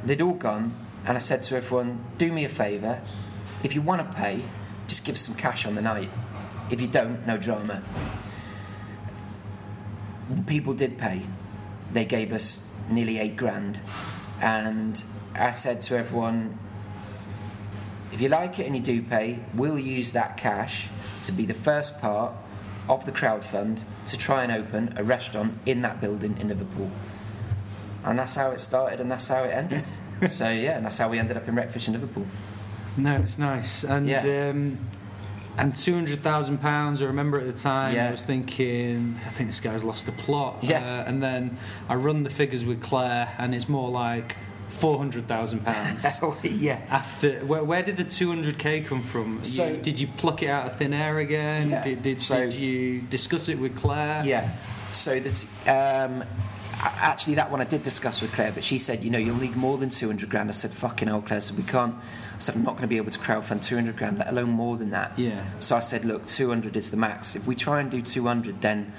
they'd 0.04 0.22
all 0.22 0.34
gone, 0.34 0.74
and 1.06 1.18
I 1.18 1.20
said 1.20 1.42
to 1.44 1.56
everyone, 1.56 2.04
do 2.18 2.32
me 2.32 2.46
a 2.46 2.50
favour. 2.50 3.02
If 3.64 3.74
you 3.76 3.82
want 3.82 4.10
to 4.10 4.18
pay, 4.18 4.42
just 4.88 5.06
give 5.06 5.18
some 5.18 5.36
cash 5.36 5.66
on 5.66 5.76
the 5.76 5.82
night. 5.82 6.10
If 6.70 6.82
you 6.82 6.88
don't, 6.88 7.26
no 7.26 7.38
drama. 7.38 7.82
People 10.46 10.74
did 10.74 10.98
pay. 10.98 11.22
They 11.92 12.06
gave 12.06 12.32
us 12.32 12.68
nearly 12.90 13.18
eight 13.18 13.36
grand. 13.36 13.82
And 14.42 15.04
I 15.36 15.52
said 15.52 15.82
to 15.84 15.98
everyone, 15.98 16.60
if 18.12 18.22
you 18.22 18.30
like 18.30 18.60
it 18.60 18.68
and 18.68 18.76
you 18.76 18.82
do 18.82 19.02
pay, 19.02 19.40
we'll 19.54 19.80
use 19.80 20.12
that 20.14 20.38
cash 20.38 20.90
to 21.24 21.32
be 21.32 21.46
the 21.46 21.54
first 21.54 22.00
part 22.00 22.34
of 22.90 23.06
the 23.06 23.12
crowdfund 23.12 23.84
to 24.08 24.18
try 24.18 24.44
and 24.44 24.52
open 24.52 24.94
a 24.98 25.04
restaurant 25.04 25.58
in 25.66 25.82
that 25.84 26.02
building 26.02 26.36
in 26.40 26.50
Liverpool. 26.50 26.90
And 28.04 28.18
that's 28.20 28.36
how 28.36 28.52
it 28.52 28.60
started 28.60 29.00
and 29.00 29.10
that's 29.12 29.28
how 29.28 29.44
it 29.44 29.54
ended. 29.54 29.86
so 30.30 30.50
yeah, 30.50 30.76
and 30.78 30.86
that's 30.86 30.98
how 30.98 31.10
we 31.10 31.20
ended 31.20 31.38
up 31.38 31.48
in 31.48 31.56
Wreckfish 31.56 31.88
in 31.88 31.94
Liverpool. 31.94 32.26
No, 32.98 33.14
it's 33.18 33.38
nice. 33.38 33.84
And 33.84 34.08
Yeah. 34.10 34.50
um, 34.50 34.78
and 35.58 35.76
two 35.76 35.94
hundred 35.94 36.20
thousand 36.22 36.60
pounds. 36.60 37.02
I 37.02 37.06
remember 37.06 37.38
at 37.40 37.46
the 37.46 37.54
time, 37.58 37.94
Yeah. 37.96 38.08
I 38.08 38.12
was 38.12 38.24
thinking, 38.26 39.16
I 39.26 39.30
think 39.30 39.50
this 39.50 39.60
guy's 39.60 39.84
lost 39.84 40.06
the 40.06 40.12
plot. 40.14 40.58
Yeah. 40.62 40.80
Uh, 40.80 41.04
and 41.10 41.22
then 41.22 41.58
I 41.90 41.96
run 41.96 42.24
the 42.24 42.30
figures 42.30 42.64
with 42.66 42.82
Claire, 42.82 43.36
and 43.38 43.54
it's 43.54 43.68
more 43.70 43.90
like 43.90 44.36
four 44.80 44.98
hundred 44.98 45.28
thousand 45.28 45.66
pounds. 45.66 46.06
yeah. 46.44 46.82
After 46.90 47.34
where, 47.46 47.64
where 47.64 47.84
did 47.84 47.98
the 47.98 48.04
two 48.04 48.30
hundred 48.30 48.58
k 48.58 48.82
come 48.82 49.04
from? 49.04 49.44
So- 49.44 49.68
you, 49.68 49.78
did 49.78 50.00
you 50.00 50.08
pluck 50.08 50.42
it 50.44 50.48
out 50.50 50.68
of 50.68 50.78
thin 50.78 50.94
air 50.94 51.20
again? 51.20 51.70
Yeah. 51.70 51.84
Did 51.84 52.02
did, 52.02 52.22
So- 52.22 52.50
did 52.50 52.54
you 52.54 53.02
discuss 53.02 53.50
it 53.50 53.60
with 53.60 53.76
Claire? 53.78 54.24
Yeah. 54.26 54.50
So 54.92 55.20
that 55.20 55.46
um, 55.68 56.24
actually 56.82 57.36
that 57.36 57.52
one 57.52 57.62
I 57.62 57.66
did 57.66 57.84
discuss 57.84 58.22
with 58.22 58.32
Claire, 58.32 58.52
but 58.54 58.64
she 58.64 58.78
said, 58.78 59.04
you 59.04 59.12
know, 59.12 59.20
you'll 59.20 59.38
need 59.38 59.56
more 59.56 59.78
than 59.78 59.90
two 59.90 60.08
hundred 60.08 60.30
grand. 60.30 60.50
I 60.50 60.54
said, 60.54 60.72
fucking 60.72 61.08
hell, 61.08 61.22
Claire. 61.22 61.42
So 61.42 61.54
we 61.54 61.64
can't. 61.64 61.94
I 61.96 62.40
said, 62.40 62.56
I'm 62.56 62.64
not 62.64 62.72
going 62.72 62.84
to 62.84 62.88
be 62.88 62.98
able 62.98 63.12
to 63.12 63.20
crowdfund 63.20 63.62
two 63.64 63.76
hundred 63.76 63.98
grand, 63.98 64.18
let 64.18 64.30
alone 64.30 64.50
more 64.50 64.78
than 64.78 64.92
that. 64.92 65.18
Yeah. 65.20 65.44
So 65.60 65.76
I 65.76 65.80
said, 65.80 66.06
look, 66.06 66.26
two 66.26 66.50
hundred 66.50 66.76
is 66.78 66.90
the 66.90 66.98
max. 66.98 67.36
If 67.36 67.46
we 67.46 67.54
try 67.56 67.82
and 67.82 67.92
do 67.92 68.02
two 68.02 68.26
hundred, 68.26 68.62
then 68.62 68.94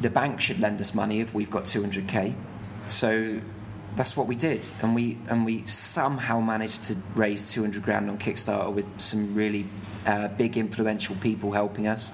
the 0.00 0.10
bank 0.10 0.40
should 0.40 0.60
lend 0.60 0.80
us 0.80 0.94
money 0.94 1.20
if 1.20 1.32
we've 1.32 1.50
got 1.50 1.64
two 1.64 1.80
hundred 1.80 2.06
k. 2.08 2.34
So 2.86 3.40
that's 3.96 4.16
what 4.16 4.26
we 4.26 4.34
did, 4.36 4.68
and 4.82 4.94
we 4.94 5.18
and 5.28 5.44
we 5.44 5.64
somehow 5.66 6.40
managed 6.40 6.84
to 6.84 6.96
raise 7.14 7.52
two 7.52 7.62
hundred 7.62 7.82
grand 7.82 8.08
on 8.08 8.18
Kickstarter 8.18 8.72
with 8.72 8.86
some 9.00 9.34
really 9.34 9.66
uh, 10.06 10.28
big 10.28 10.56
influential 10.56 11.16
people 11.16 11.52
helping 11.52 11.86
us. 11.86 12.12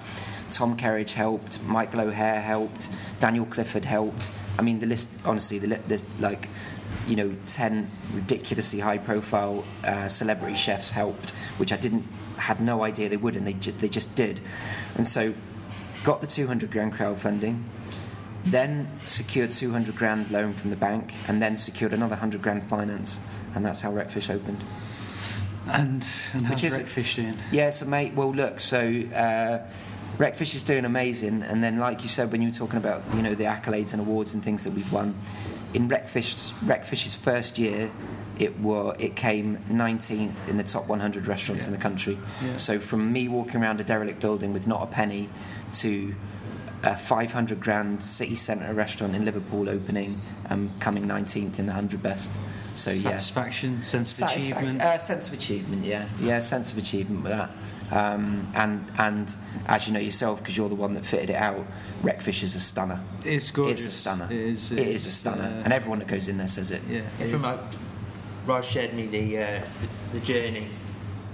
Tom 0.50 0.76
Kerridge 0.76 1.12
helped, 1.12 1.60
Michael 1.64 2.02
O'Hare 2.02 2.40
helped, 2.40 2.88
Daniel 3.20 3.46
Clifford 3.46 3.84
helped. 3.84 4.32
I 4.58 4.62
mean, 4.62 4.78
the 4.78 4.86
list 4.86 5.18
honestly, 5.24 5.58
the 5.58 5.66
li- 5.66 5.82
there's 5.86 6.18
like 6.20 6.48
you 7.06 7.16
know 7.16 7.34
ten 7.46 7.90
ridiculously 8.12 8.80
high-profile 8.80 9.64
uh, 9.84 10.08
celebrity 10.08 10.54
chefs 10.56 10.90
helped, 10.92 11.30
which 11.58 11.72
I 11.72 11.76
didn't 11.76 12.04
had 12.36 12.60
no 12.60 12.84
idea 12.84 13.08
they 13.08 13.16
would, 13.16 13.36
and 13.36 13.46
they 13.46 13.54
ju- 13.54 13.72
they 13.72 13.88
just 13.88 14.14
did, 14.14 14.40
and 14.94 15.06
so 15.06 15.34
got 16.04 16.20
the 16.20 16.26
two 16.26 16.46
hundred 16.46 16.70
grand 16.70 16.94
crowdfunding 16.94 17.62
then 18.46 18.88
secured 19.04 19.50
200 19.50 19.96
grand 19.96 20.30
loan 20.30 20.54
from 20.54 20.70
the 20.70 20.76
bank 20.76 21.12
and 21.28 21.42
then 21.42 21.56
secured 21.56 21.92
another 21.92 22.14
100 22.14 22.40
grand 22.42 22.62
finance 22.64 23.20
and 23.54 23.64
that's 23.64 23.80
how 23.80 23.90
Wreckfish 23.92 24.30
opened 24.30 24.62
And 25.68 26.06
and 26.32 26.46
how's 26.46 26.50
Which 26.50 26.64
is- 26.64 26.78
Wreckfish 26.78 27.16
doing? 27.16 27.36
yeah 27.50 27.70
so 27.70 27.86
mate 27.86 28.14
well 28.14 28.32
look 28.32 28.60
so 28.60 28.78
uh, 29.14 29.66
Wreckfish 30.18 30.54
is 30.54 30.62
doing 30.62 30.84
amazing 30.84 31.42
and 31.42 31.62
then 31.62 31.78
like 31.78 32.02
you 32.02 32.08
said 32.08 32.30
when 32.30 32.40
you 32.40 32.48
were 32.48 32.54
talking 32.54 32.78
about 32.78 33.02
you 33.14 33.22
know 33.22 33.34
the 33.34 33.44
accolades 33.44 33.92
and 33.92 34.00
awards 34.00 34.32
and 34.34 34.44
things 34.44 34.62
that 34.64 34.72
we've 34.72 34.92
won 34.92 35.14
in 35.74 35.88
Wreckfish's, 35.88 36.52
Wreckfish's 36.64 37.14
first 37.16 37.58
year 37.58 37.90
it 38.38 38.60
were 38.60 38.94
it 38.98 39.16
came 39.16 39.58
19th 39.70 40.46
in 40.48 40.56
the 40.56 40.62
top 40.64 40.86
100 40.86 41.26
restaurants 41.26 41.66
in 41.66 41.72
the 41.72 41.78
country 41.78 42.16
Yeah. 42.44 42.56
so 42.56 42.78
from 42.78 43.12
me 43.12 43.26
walking 43.28 43.60
around 43.60 43.80
a 43.80 43.84
derelict 43.84 44.20
building 44.20 44.52
with 44.52 44.66
not 44.68 44.82
a 44.82 44.86
penny 44.86 45.28
to 45.74 46.14
a 46.86 46.96
500 46.96 47.60
grand 47.60 48.02
city 48.02 48.36
centre 48.36 48.72
restaurant 48.72 49.14
in 49.14 49.24
Liverpool 49.24 49.68
opening 49.68 50.20
um, 50.50 50.70
coming 50.78 51.04
19th 51.06 51.58
in 51.58 51.66
the 51.66 51.72
100 51.72 52.00
best 52.02 52.38
so 52.76 52.90
yeah 52.92 53.16
Satisfaction, 53.16 53.82
sense 53.82 54.20
of 54.22 54.28
Satisfac- 54.28 54.36
achievement. 54.52 54.82
Uh, 54.82 54.98
sense 54.98 55.28
of 55.28 55.34
achievement, 55.34 55.84
yeah, 55.84 56.06
yeah, 56.20 56.38
sense 56.38 56.72
of 56.72 56.78
achievement 56.78 57.24
with 57.24 57.32
that. 57.32 57.50
Um, 57.90 58.48
and 58.54 58.84
and 58.98 59.34
as 59.66 59.86
you 59.86 59.92
know 59.94 60.00
yourself, 60.00 60.40
because 60.40 60.56
you're 60.56 60.68
the 60.68 60.74
one 60.74 60.94
that 60.94 61.04
fitted 61.06 61.30
it 61.30 61.36
out, 61.36 61.64
Wreckfish 62.02 62.42
is 62.42 62.54
a 62.56 62.60
stunner. 62.60 63.00
It's 63.24 63.50
gorgeous. 63.50 63.86
It's 63.86 63.94
a 63.94 63.98
stunner. 63.98 64.26
It 64.30 64.38
is. 64.38 64.72
It 64.72 64.86
is 64.88 65.06
a 65.06 65.10
stunner, 65.10 65.44
uh, 65.44 65.62
and 65.64 65.72
everyone 65.72 66.00
that 66.00 66.08
goes 66.08 66.26
in 66.28 66.36
there 66.38 66.48
says 66.48 66.70
it. 66.70 66.82
yeah. 66.88 67.02
Yeah, 67.18 67.24
it 67.24 67.30
from 67.30 67.40
is. 67.40 67.42
like, 67.42 67.60
Raj 68.44 68.64
shared 68.66 68.92
me 68.94 69.06
the, 69.06 69.38
uh, 69.38 69.60
the 70.12 70.18
the 70.18 70.24
journey, 70.26 70.68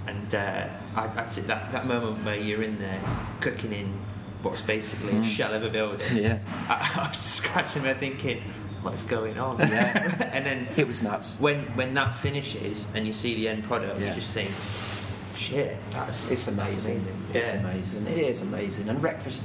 and 0.07 0.33
uh, 0.35 0.67
I, 0.95 1.05
I 1.05 1.23
took 1.31 1.47
that 1.47 1.71
that 1.71 1.85
moment 1.87 2.23
where 2.23 2.37
you're 2.37 2.63
in 2.63 2.77
there 2.79 3.01
cooking 3.41 3.73
in 3.73 3.99
what's 4.43 4.61
basically 4.61 5.17
a 5.17 5.23
shell 5.23 5.53
of 5.53 5.63
a 5.63 5.69
building. 5.69 6.05
Yeah, 6.15 6.39
I, 6.69 6.91
I 6.95 7.07
was 7.07 7.17
just 7.17 7.35
scratching 7.37 7.83
my 7.83 7.93
thinking, 7.93 8.41
what's 8.81 9.03
going 9.03 9.37
on? 9.37 9.57
Yeah. 9.59 10.29
and 10.33 10.45
then 10.45 10.67
it 10.77 10.85
was 10.87 11.01
nuts. 11.01 11.39
when 11.39 11.59
when 11.75 11.93
that 11.95 12.13
finishes 12.15 12.87
and 12.93 13.07
you 13.07 13.13
see 13.13 13.35
the 13.35 13.47
end 13.47 13.63
product, 13.63 13.99
Yeah. 13.99 14.09
you 14.09 14.15
just 14.15 14.33
think, 14.33 14.49
shit, 15.37 15.77
that's 15.91 16.29
It's 16.31 16.45
that's 16.45 16.57
amazing. 16.57 17.07
It's 17.33 17.53
Yeah. 17.53 17.59
amazing. 17.59 18.07
It 18.07 18.17
is 18.17 18.41
amazing. 18.41 18.89
And 18.89 19.01
Wreckfish 19.01 19.39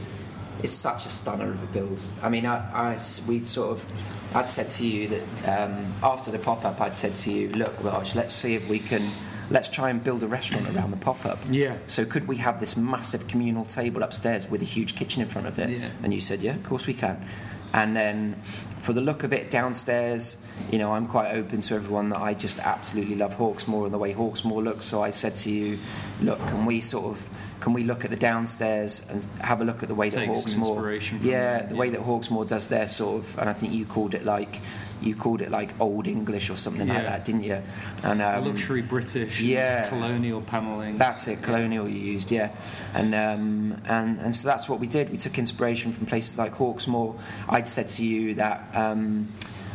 is 0.63 0.73
such 0.73 1.07
a 1.07 1.09
stunner 1.09 1.51
of 1.53 1.63
a 1.63 1.67
build. 1.67 2.03
I 2.21 2.29
mean, 2.29 2.45
I, 2.45 2.57
I 2.93 2.99
we 3.29 3.39
sort 3.39 3.71
of, 3.79 3.87
I'd 4.35 4.51
said 4.51 4.69
to 4.71 4.87
you 4.87 5.07
that 5.09 5.61
um, 5.69 5.87
after 6.03 6.33
the 6.33 6.39
pop 6.41 6.65
up, 6.65 6.81
I'd 6.81 6.97
said 6.97 7.15
to 7.15 7.31
you, 7.33 7.51
look, 7.51 7.73
Raj, 7.85 8.17
let's 8.17 8.33
see 8.33 8.57
if 8.57 8.69
we 8.69 8.81
can, 8.81 9.09
let's 9.51 9.69
try 9.69 9.91
and 9.91 10.03
build 10.03 10.23
a 10.23 10.29
restaurant 10.29 10.69
around 10.75 10.91
the 10.91 10.97
pop 10.97 11.25
up. 11.25 11.39
Yeah. 11.49 11.79
So 11.87 12.05
could 12.05 12.29
we 12.29 12.37
have 12.37 12.61
this 12.61 12.77
massive 12.77 13.29
communal 13.29 13.65
table 13.65 14.03
upstairs 14.03 14.49
with 14.49 14.63
a 14.63 14.67
huge 14.67 14.97
kitchen 14.97 15.23
in 15.23 15.29
front 15.29 15.47
of 15.47 15.59
it? 15.59 15.71
Yeah. 15.71 15.91
And 16.03 16.13
you 16.13 16.21
said, 16.21 16.43
yeah, 16.43 16.55
of 16.55 16.63
course 16.63 16.87
we 16.87 16.95
can. 16.95 17.25
And 17.73 17.95
then 17.95 18.35
for 18.81 18.95
the 18.95 19.03
look 19.03 19.25
of 19.25 19.33
it 19.33 19.51
downstairs, 19.51 20.43
you 20.71 20.79
know, 20.79 20.93
I'm 20.93 21.07
quite 21.07 21.33
open 21.33 21.61
to 21.63 21.75
everyone 21.75 22.09
that 22.11 22.21
I 22.21 22.33
just 22.33 22.59
absolutely 22.61 23.15
love 23.15 23.37
Hawksmoor 23.37 23.85
and 23.85 23.93
the 23.93 23.99
way 23.99 24.15
Hawksmoor 24.15 24.65
looks. 24.65 24.87
So 24.87 25.03
I 25.03 25.11
said 25.11 25.37
to 25.37 25.51
you, 25.51 25.79
look, 26.23 26.39
can 26.47 26.65
we 26.65 26.81
sort 26.81 27.05
of 27.07 27.29
can 27.61 27.75
we 27.75 27.85
look 27.85 28.05
at 28.05 28.11
the 28.11 28.17
downstairs 28.17 29.07
and 29.11 29.23
have 29.43 29.61
a 29.61 29.65
look 29.65 29.83
at 29.83 29.89
the 29.89 29.95
way 29.95 30.09
Take 30.09 30.29
that 30.29 30.37
Hawksmoor, 30.37 31.23
yeah, 31.23 31.59
that, 31.59 31.69
the 31.69 31.75
yeah. 31.75 31.81
way 31.81 31.91
that 31.91 32.01
Hawksmoor 32.01 32.49
does 32.49 32.69
their 32.69 32.89
sort 32.89 33.23
of, 33.23 33.39
and 33.39 33.51
I 33.51 33.53
think 33.53 33.73
you 33.75 33.85
called 33.85 34.15
it 34.15 34.25
like 34.25 34.61
you 35.01 35.15
called 35.15 35.41
it 35.41 35.51
like 35.51 35.79
old 35.81 36.07
English 36.07 36.51
or 36.51 36.57
something 36.57 36.89
like 36.89 37.05
that, 37.05 37.25
didn't 37.25 37.45
you? 37.45 37.63
And 38.03 38.23
um, 38.23 38.45
luxury 38.45 38.83
British 38.83 39.41
yeah. 39.41 39.89
colonial 39.89 40.41
panelling. 40.41 40.99
that's 40.99 41.29
it, 41.29 41.43
colonial 41.43 41.89
you 41.89 41.99
used, 41.99 42.31
yeah, 42.31 42.55
and 42.95 43.15
um, 43.15 43.81
and 43.87 44.19
and 44.21 44.35
so 44.35 44.49
that's 44.49 44.69
what 44.69 44.81
we 44.81 44.87
did. 44.87 45.11
We 45.11 45.17
took 45.17 45.39
inspiration 45.39 45.93
from 45.93 46.07
places 46.07 46.39
like 46.39 46.53
Hawksmoor. 46.53 47.19
I'd 47.49 47.69
said 47.69 47.89
to 47.91 48.05
you 48.05 48.35
that 48.35 48.69
um, 48.75 49.29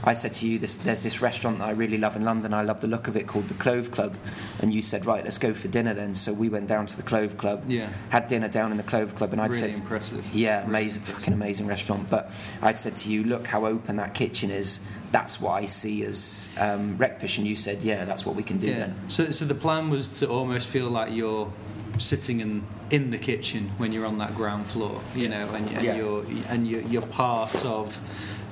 I 0.06 0.14
said 0.14 0.34
to 0.36 0.48
you, 0.48 0.60
this, 0.60 0.76
there's 0.76 1.00
this 1.00 1.22
restaurant 1.22 1.60
that 1.60 1.68
I 1.68 1.72
really 1.72 1.98
love 1.98 2.16
in 2.18 2.24
London. 2.26 2.54
I 2.54 2.62
love 2.62 2.82
the 2.82 2.88
look 2.88 3.08
of 3.08 3.16
it 3.16 3.26
called 3.26 3.48
the 3.48 3.54
Clove 3.54 3.90
Club, 3.92 4.18
and 4.60 4.74
you 4.74 4.82
said, 4.82 5.06
right, 5.06 5.24
let's 5.24 5.38
go 5.38 5.54
for 5.54 5.70
dinner 5.70 5.94
then. 5.94 6.14
So 6.14 6.34
we 6.34 6.50
went 6.50 6.68
down 6.68 6.88
to 6.88 6.98
the 6.98 7.04
Clove 7.04 7.38
Club, 7.38 7.64
Yeah. 7.70 7.88
had 8.10 8.28
dinner 8.28 8.50
down 8.50 8.72
in 8.72 8.78
the 8.78 8.84
Clove 8.84 9.16
Club, 9.16 9.32
and 9.32 9.42
I'd 9.42 9.52
really 9.54 9.74
said, 9.74 9.82
impressive. 9.82 10.26
yeah, 10.34 10.64
amazing, 10.66 11.04
fucking 11.04 11.34
amazing 11.34 11.68
restaurant. 11.68 12.10
But 12.10 12.32
I'd 12.62 12.78
said 12.78 12.96
to 12.98 13.10
you, 13.12 13.24
look 13.24 13.48
how 13.48 13.66
open 13.66 13.96
that 13.96 14.14
kitchen 14.14 14.52
is. 14.52 14.82
That's 15.14 15.40
what 15.40 15.52
I 15.62 15.66
see 15.66 16.04
as 16.04 16.50
um, 16.60 16.98
Wreckfish, 16.98 17.38
and 17.38 17.48
you 17.48 17.56
said, 17.56 17.82
yeah, 17.84 18.04
that's 18.04 18.26
what 18.26 18.36
we 18.36 18.44
can 18.44 18.58
do 18.58 18.68
Yeah. 18.68 18.80
then. 18.80 18.96
So, 19.08 19.32
so 19.32 19.46
the 19.46 19.56
plan 19.56 19.90
was 19.90 20.20
to 20.20 20.28
almost 20.30 20.68
feel 20.68 20.90
like 20.90 21.14
you're 21.14 21.52
sitting 22.00 22.40
in 22.42 22.64
in 22.90 23.10
the 23.12 23.18
kitchen 23.18 23.72
when 23.78 23.92
you're 23.92 24.06
on 24.06 24.18
that 24.20 24.36
ground 24.36 24.66
floor, 24.68 25.00
you 25.16 25.30
know, 25.30 25.48
and, 25.54 25.68
and 25.72 25.82
Yeah. 25.84 25.96
you're 25.96 26.26
and 26.50 26.68
you're, 26.68 26.82
you're 26.82 27.02
part 27.06 27.64
of. 27.66 27.98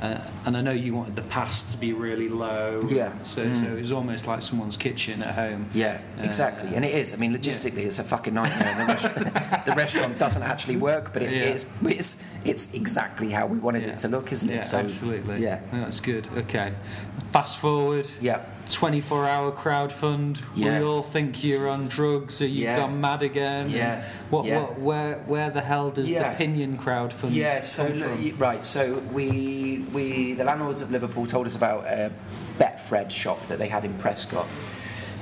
Uh, 0.01 0.19
and 0.47 0.57
I 0.57 0.61
know 0.61 0.71
you 0.71 0.95
wanted 0.95 1.15
the 1.15 1.21
past 1.21 1.69
to 1.71 1.77
be 1.77 1.93
really 1.93 2.27
low. 2.27 2.79
Yeah. 2.89 3.11
So, 3.21 3.45
Mm. 3.45 3.55
so 3.59 3.65
it 3.77 3.81
was 3.81 3.91
almost 3.91 4.25
like 4.25 4.41
someone's 4.41 4.75
kitchen 4.75 5.21
at 5.21 5.35
home. 5.35 5.67
Yeah, 5.75 5.99
Uh, 6.19 6.23
exactly, 6.23 6.75
and 6.75 6.83
it 6.83 6.93
is. 6.95 7.13
I 7.13 7.17
mean, 7.17 7.35
logistically, 7.37 7.85
it's 7.85 7.99
a 7.99 8.03
fucking 8.03 8.33
nightmare. 8.33 8.75
The, 8.79 8.85
rest- 8.85 9.15
the 9.67 9.73
restaurant 9.75 10.17
doesn't 10.17 10.41
actually 10.41 10.77
work, 10.77 11.13
but 11.13 11.21
it 11.21 11.31
Yeah. 11.31 11.43
is. 11.53 11.65
It's, 11.85 12.23
it's 12.43 12.73
exactly 12.73 13.29
how 13.29 13.45
we 13.45 13.59
wanted 13.59 13.83
Yeah. 13.83 13.89
it 13.89 13.99
to 13.99 14.07
look, 14.07 14.31
isn't 14.31 14.49
it? 14.49 14.55
Yeah, 14.55 14.61
So, 14.61 14.79
absolutely. 14.79 15.39
Yeah, 15.43 15.59
No, 15.71 15.81
that's 15.81 15.99
good. 15.99 16.27
Okay. 16.35 16.73
Fast 17.31 17.59
forward. 17.59 18.07
yeah, 18.19 18.39
24 18.71 19.27
hour 19.27 19.51
crowd 19.51 19.91
fund. 19.93 20.41
Yeah. 20.55 20.79
We 20.79 20.85
all 20.85 21.03
think 21.03 21.43
you're 21.43 21.67
on 21.69 21.83
drugs 21.85 22.41
or 22.41 22.45
you've 22.47 22.57
Yeah. 22.63 22.77
gone 22.77 22.99
mad 23.01 23.21
again. 23.21 23.69
Yeah. 23.69 24.03
What, 24.29 24.45
Yeah. 24.45 24.61
what, 24.61 24.79
where, 24.79 25.15
where 25.25 25.49
the 25.51 25.61
hell 25.61 25.91
does 25.91 26.07
the 26.07 26.33
Pinion 26.37 26.77
crowd 26.77 27.13
fund 27.13 27.33
yeah. 27.33 27.59
So 27.59 27.87
look, 27.87 28.39
right, 28.39 28.63
so 28.65 28.99
we 29.11 29.85
we 29.93 30.33
the 30.33 30.43
landlords 30.43 30.81
of 30.81 30.91
Liverpool 30.91 31.25
told 31.25 31.45
us 31.47 31.55
about 31.55 31.85
a 31.85 32.11
Betfred 32.59 33.11
shop 33.11 33.45
that 33.47 33.59
they 33.59 33.67
had 33.67 33.85
in 33.85 33.93
Prescot. 33.95 34.45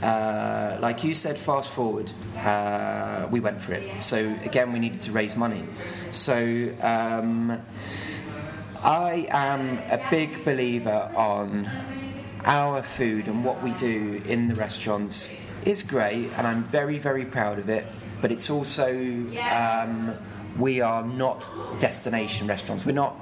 Uh, 0.02 0.78
like 0.80 1.04
you 1.04 1.14
said, 1.14 1.38
fast 1.38 1.70
forward, 1.70 2.12
uh, 2.38 3.28
we 3.32 3.40
went 3.42 3.60
for 3.62 3.74
it. 3.74 4.02
So 4.02 4.34
again, 4.46 4.72
we 4.72 4.80
needed 4.80 5.02
to 5.02 5.12
raise 5.12 5.36
money. 5.36 5.64
So 6.12 6.70
um, 6.82 7.62
I 8.82 9.28
am 9.30 9.78
a 9.92 10.00
big 10.10 10.46
believer 10.46 11.12
on 11.16 11.70
our 12.46 12.82
food 12.82 13.28
and 13.28 13.44
what 13.44 13.62
we 13.62 13.74
do 13.74 14.22
in 14.28 14.48
the 14.48 14.56
restaurants 14.56 15.36
is 15.66 15.84
great, 15.84 16.30
and 16.38 16.48
I'm 16.48 16.64
very, 16.64 16.98
very 16.98 17.26
proud 17.26 17.60
of 17.60 17.70
it. 17.70 17.86
But 18.22 18.32
it's 18.32 18.50
also 18.50 18.92
um, 19.52 20.14
we 20.58 20.82
are 20.82 21.06
not 21.06 21.50
destination 21.80 22.48
restaurants. 22.48 22.86
We're 22.86 22.92
not. 22.92 23.16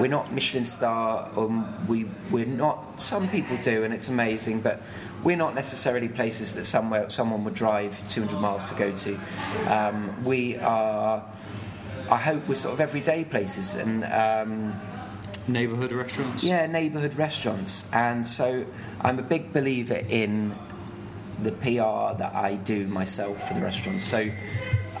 We're 0.00 0.08
not 0.08 0.32
Michelin 0.32 0.64
star. 0.64 1.30
Um, 1.36 1.86
we 1.86 2.06
we're 2.30 2.46
not. 2.46 3.00
Some 3.00 3.28
people 3.28 3.56
do, 3.58 3.84
and 3.84 3.92
it's 3.94 4.08
amazing. 4.08 4.60
But 4.60 4.82
we're 5.22 5.36
not 5.36 5.54
necessarily 5.54 6.08
places 6.08 6.54
that 6.54 6.64
somewhere 6.64 7.08
someone 7.10 7.44
would 7.44 7.54
drive 7.54 8.06
200 8.08 8.40
miles 8.40 8.68
to 8.70 8.76
go 8.76 8.92
to. 8.92 9.20
Um, 9.68 10.24
we 10.24 10.56
are. 10.58 11.24
I 12.10 12.16
hope 12.16 12.46
we're 12.46 12.54
sort 12.54 12.74
of 12.74 12.80
everyday 12.80 13.24
places, 13.24 13.76
and 13.76 14.04
um, 14.04 14.80
Neighbourhood 15.46 15.92
restaurants? 15.92 16.42
yeah, 16.42 16.66
neighbourhood 16.66 17.14
restaurants. 17.16 17.90
And 17.92 18.26
so 18.26 18.64
I'm 19.00 19.18
a 19.18 19.22
big 19.22 19.52
believer 19.52 20.00
in 20.08 20.54
the 21.42 21.52
PR 21.52 22.16
that 22.18 22.32
I 22.34 22.56
do 22.56 22.86
myself 22.86 23.48
for 23.48 23.54
the 23.54 23.60
restaurants. 23.60 24.04
So 24.04 24.30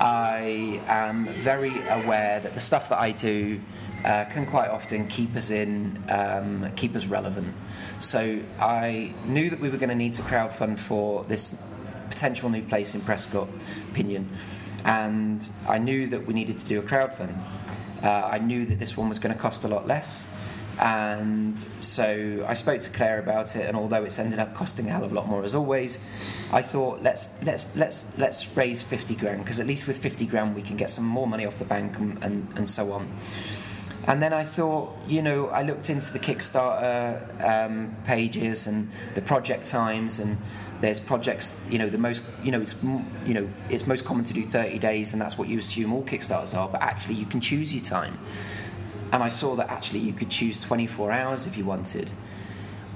I 0.00 0.82
am 0.86 1.28
very 1.28 1.72
aware 1.88 2.40
that 2.40 2.54
the 2.54 2.60
stuff 2.60 2.88
that 2.88 2.98
I 2.98 3.12
do 3.12 3.60
uh, 4.04 4.24
can 4.26 4.44
quite 4.44 4.68
often 4.68 5.06
keep 5.08 5.34
us 5.34 5.50
in, 5.50 6.02
um, 6.08 6.70
keep 6.76 6.94
us 6.94 7.06
relevant. 7.06 7.54
So 8.00 8.40
I 8.60 9.14
knew 9.24 9.50
that 9.50 9.60
we 9.60 9.70
were 9.70 9.78
going 9.78 9.88
to 9.88 9.94
need 9.94 10.12
to 10.14 10.22
crowdfund 10.22 10.78
for 10.78 11.24
this 11.24 11.62
potential 12.10 12.48
new 12.50 12.62
place 12.62 12.94
in 12.94 13.00
Prescot, 13.00 13.48
Pinion, 13.94 14.28
and 14.84 15.48
I 15.66 15.78
knew 15.78 16.06
that 16.08 16.26
we 16.26 16.34
needed 16.34 16.58
to 16.58 16.66
do 16.66 16.78
a 16.78 16.82
crowdfund. 16.82 17.34
Uh, 18.04 18.28
I 18.32 18.38
knew 18.38 18.66
that 18.66 18.78
this 18.78 18.96
one 18.96 19.08
was 19.08 19.18
going 19.18 19.34
to 19.34 19.40
cost 19.40 19.64
a 19.64 19.68
lot 19.68 19.86
less. 19.86 20.26
And 20.78 21.58
so 21.80 22.44
I 22.48 22.54
spoke 22.54 22.80
to 22.80 22.90
Claire 22.90 23.20
about 23.20 23.54
it, 23.54 23.66
and 23.68 23.76
although 23.76 24.02
it's 24.02 24.18
ended 24.18 24.40
up 24.40 24.54
costing 24.54 24.88
a 24.88 24.90
hell 24.90 25.04
of 25.04 25.12
a 25.12 25.14
lot 25.14 25.28
more 25.28 25.44
as 25.44 25.54
always, 25.54 26.00
I 26.52 26.62
thought 26.62 27.00
let's 27.00 27.28
let's 27.44 27.76
let's 27.76 28.06
let's 28.18 28.56
raise 28.56 28.82
fifty 28.82 29.14
grand 29.14 29.38
because 29.38 29.60
at 29.60 29.68
least 29.68 29.86
with 29.86 29.98
fifty 29.98 30.26
grand 30.26 30.56
we 30.56 30.62
can 30.62 30.76
get 30.76 30.90
some 30.90 31.04
more 31.04 31.28
money 31.28 31.46
off 31.46 31.60
the 31.60 31.64
bank 31.64 31.96
and, 31.98 32.22
and, 32.24 32.48
and 32.56 32.68
so 32.68 32.92
on. 32.92 33.08
And 34.06 34.20
then 34.22 34.32
I 34.32 34.44
thought, 34.44 34.94
you 35.06 35.22
know, 35.22 35.46
I 35.46 35.62
looked 35.62 35.88
into 35.88 36.12
the 36.12 36.18
Kickstarter 36.18 37.22
um, 37.42 37.96
pages 38.04 38.66
and 38.66 38.90
the 39.14 39.22
project 39.22 39.66
times, 39.66 40.18
and 40.18 40.38
there's 40.80 41.00
projects, 41.00 41.66
you 41.70 41.78
know, 41.78 41.88
the 41.88 41.98
most, 41.98 42.24
you 42.42 42.50
know, 42.50 42.60
it's, 42.60 42.74
you 42.82 43.34
know, 43.34 43.48
it's 43.70 43.86
most 43.86 44.04
common 44.04 44.24
to 44.24 44.32
do 44.34 44.42
30 44.42 44.78
days, 44.78 45.12
and 45.12 45.20
that's 45.22 45.38
what 45.38 45.48
you 45.48 45.58
assume 45.58 45.92
all 45.92 46.02
Kickstarters 46.02 46.56
are. 46.56 46.68
But 46.68 46.82
actually, 46.82 47.14
you 47.14 47.26
can 47.26 47.40
choose 47.40 47.74
your 47.74 47.82
time. 47.84 48.18
And 49.12 49.22
I 49.22 49.28
saw 49.28 49.54
that 49.56 49.70
actually 49.70 50.00
you 50.00 50.12
could 50.12 50.30
choose 50.30 50.58
24 50.60 51.12
hours 51.12 51.46
if 51.46 51.56
you 51.56 51.64
wanted. 51.64 52.10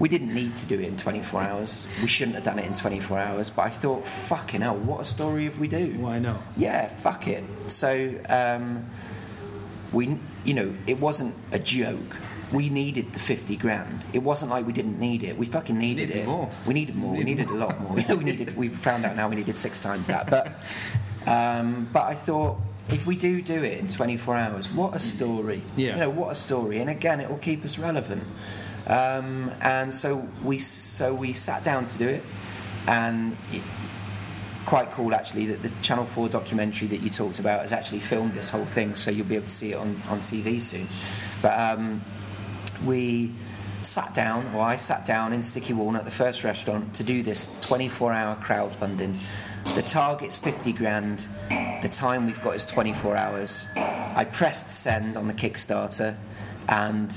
We 0.00 0.08
didn't 0.08 0.32
need 0.32 0.56
to 0.58 0.66
do 0.66 0.74
it 0.78 0.86
in 0.86 0.96
24 0.96 1.42
hours. 1.42 1.86
We 2.02 2.08
shouldn't 2.08 2.34
have 2.36 2.44
done 2.44 2.58
it 2.58 2.66
in 2.66 2.74
24 2.74 3.18
hours. 3.18 3.50
But 3.50 3.62
I 3.62 3.70
thought, 3.70 4.06
fucking 4.06 4.60
hell, 4.60 4.76
what 4.76 5.00
a 5.00 5.04
story 5.04 5.46
if 5.46 5.58
we 5.58 5.66
do 5.68 5.94
Why 5.98 6.18
not? 6.18 6.36
yeah, 6.56 6.88
fuck 6.88 7.26
it. 7.26 7.42
So 7.68 8.14
um, 8.28 8.86
we, 9.92 10.18
you 10.44 10.54
know, 10.54 10.74
it 10.86 10.98
wasn't 11.00 11.34
a 11.52 11.58
joke. 11.58 12.16
We 12.52 12.68
needed 12.70 13.12
the 13.12 13.18
fifty 13.18 13.56
grand. 13.56 14.06
It 14.12 14.20
wasn't 14.20 14.50
like 14.50 14.66
we 14.66 14.72
didn't 14.72 14.98
need 14.98 15.22
it. 15.22 15.36
We 15.36 15.46
fucking 15.46 15.78
needed, 15.78 16.08
Needed 16.08 16.22
it. 16.22 16.26
more. 16.26 16.50
We 16.66 16.74
needed 16.74 16.96
more. 16.96 17.12
We 17.12 17.24
Needed 17.24 17.48
needed 17.48 17.54
a 17.54 17.66
lot 17.66 17.80
more. 17.80 17.94
we 18.16 18.24
needed. 18.24 18.56
We 18.56 18.68
found 18.68 19.04
out 19.04 19.16
now 19.16 19.28
we 19.28 19.36
needed 19.36 19.56
six 19.56 19.80
times 19.80 20.06
that. 20.06 20.30
But 20.30 20.52
um, 21.26 21.88
but 21.92 22.04
I 22.04 22.14
thought. 22.14 22.58
If 22.90 23.06
we 23.06 23.18
do 23.18 23.42
do 23.42 23.62
it 23.62 23.80
in 23.80 23.86
24 23.86 24.34
hours, 24.34 24.72
what 24.72 24.94
a 24.96 24.98
story! 24.98 25.60
Yeah. 25.76 25.92
You 25.92 26.00
know, 26.00 26.08
what 26.08 26.32
a 26.32 26.34
story! 26.34 26.78
And 26.80 26.88
again, 26.88 27.20
it 27.20 27.28
will 27.28 27.36
keep 27.36 27.62
us 27.62 27.78
relevant. 27.78 28.24
Um, 28.86 29.50
and 29.60 29.92
so 29.92 30.26
we 30.42 30.56
so 30.58 31.12
we 31.12 31.34
sat 31.34 31.62
down 31.62 31.84
to 31.84 31.98
do 31.98 32.08
it, 32.08 32.22
and 32.86 33.36
quite 34.68 34.90
cool 34.90 35.14
actually 35.14 35.46
that 35.46 35.62
the 35.62 35.70
Channel 35.80 36.04
4 36.04 36.28
documentary 36.28 36.88
that 36.88 37.00
you 37.00 37.08
talked 37.08 37.38
about 37.38 37.62
has 37.62 37.72
actually 37.72 38.00
filmed 38.00 38.34
this 38.34 38.50
whole 38.50 38.66
thing, 38.66 38.94
so 38.94 39.10
you'll 39.10 39.26
be 39.26 39.34
able 39.34 39.46
to 39.46 39.52
see 39.52 39.72
it 39.72 39.76
on, 39.76 39.96
on 40.10 40.20
TV 40.20 40.60
soon. 40.60 40.86
But 41.40 41.58
um, 41.58 42.02
we 42.84 43.32
sat 43.80 44.14
down, 44.14 44.44
or 44.54 44.60
I 44.60 44.76
sat 44.76 45.06
down 45.06 45.32
in 45.32 45.42
Sticky 45.42 45.72
Walnut, 45.72 46.04
the 46.04 46.10
first 46.10 46.44
restaurant, 46.44 46.94
to 46.96 47.02
do 47.02 47.22
this 47.22 47.48
24 47.62 48.12
hour 48.12 48.36
crowdfunding. 48.36 49.16
The 49.74 49.80
target's 49.80 50.36
50 50.36 50.74
grand. 50.74 51.26
The 51.48 51.88
time 51.90 52.26
we've 52.26 52.42
got 52.44 52.54
is 52.54 52.66
24 52.66 53.16
hours. 53.16 53.66
I 53.74 54.26
pressed 54.30 54.68
send 54.68 55.16
on 55.16 55.28
the 55.28 55.34
Kickstarter, 55.34 56.14
and 56.68 57.16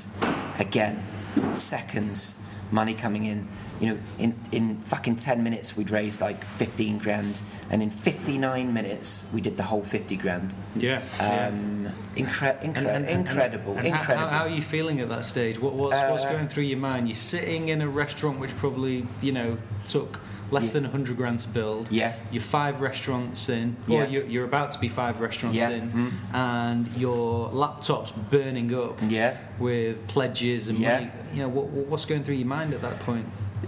again, 0.58 1.04
seconds, 1.52 2.40
money 2.72 2.94
coming 2.94 3.26
in. 3.26 3.50
You 3.82 3.88
know, 3.88 3.98
in, 4.20 4.36
in 4.52 4.78
fucking 4.82 5.16
10 5.16 5.44
minutes, 5.44 5.76
we'd 5.76 5.90
raised 5.90 6.22
like 6.22 6.44
15 6.46 7.00
grand, 7.00 7.42
and 7.72 7.82
in 7.82 7.90
59 7.90 8.72
minutes, 8.72 9.26
we 9.34 9.42
did 9.42 9.58
the 9.58 9.64
whole 9.64 9.82
50 9.84 10.16
grand. 10.18 10.54
Yes. 10.76 11.20
Um, 11.20 11.90
incre- 12.16 12.62
incre- 12.62 13.08
incredible, 13.10 13.74
and 13.76 13.88
how- 13.88 14.00
incredible. 14.00 14.28
How, 14.30 14.38
how 14.38 14.44
are 14.44 14.50
you 14.50 14.62
feeling 14.62 15.00
at 15.00 15.10
that 15.10 15.26
stage? 15.26 15.60
What, 15.60 15.74
what's, 15.74 16.00
what's 16.04 16.24
Uh, 16.26 16.32
going 16.32 16.48
through 16.48 16.66
your 16.66 16.78
mind? 16.78 17.08
You're 17.08 17.16
sitting 17.16 17.70
in 17.70 17.82
a 17.82 17.88
restaurant 17.90 18.40
which 18.40 18.56
probably, 18.56 19.08
you 19.20 19.32
know, 19.32 19.58
took 19.88 20.20
less 20.52 20.68
Yeah. 20.68 20.74
than 20.74 20.84
100 20.84 21.18
grand 21.18 21.40
to 21.40 21.48
build. 21.50 21.92
Yeah. 21.92 22.14
You're 22.32 22.44
five 22.44 22.82
restaurants 22.82 23.50
in, 23.50 23.78
Yeah. 23.88 24.04
or 24.04 24.08
you're, 24.08 24.26
you're 24.26 24.46
about 24.46 24.70
to 24.72 24.80
be 24.80 24.90
five 24.90 25.22
restaurants 25.22 25.58
Yeah. 25.58 25.70
in, 25.70 25.92
Mm. 25.92 26.12
and 26.36 26.88
your 26.98 27.50
laptop's 27.50 28.12
burning 28.12 28.76
up 28.76 29.00
yeah. 29.08 29.38
with 29.58 30.06
pledges 30.08 30.68
and 30.70 30.78
Yeah. 30.78 31.00
money. 31.00 31.12
You 31.34 31.42
know, 31.44 31.50
what, 31.50 31.66
what's 31.68 32.06
going 32.06 32.24
through 32.24 32.36
your 32.36 32.48
mind 32.48 32.76
at 32.76 32.82
that 32.84 33.00
point? 33.00 33.26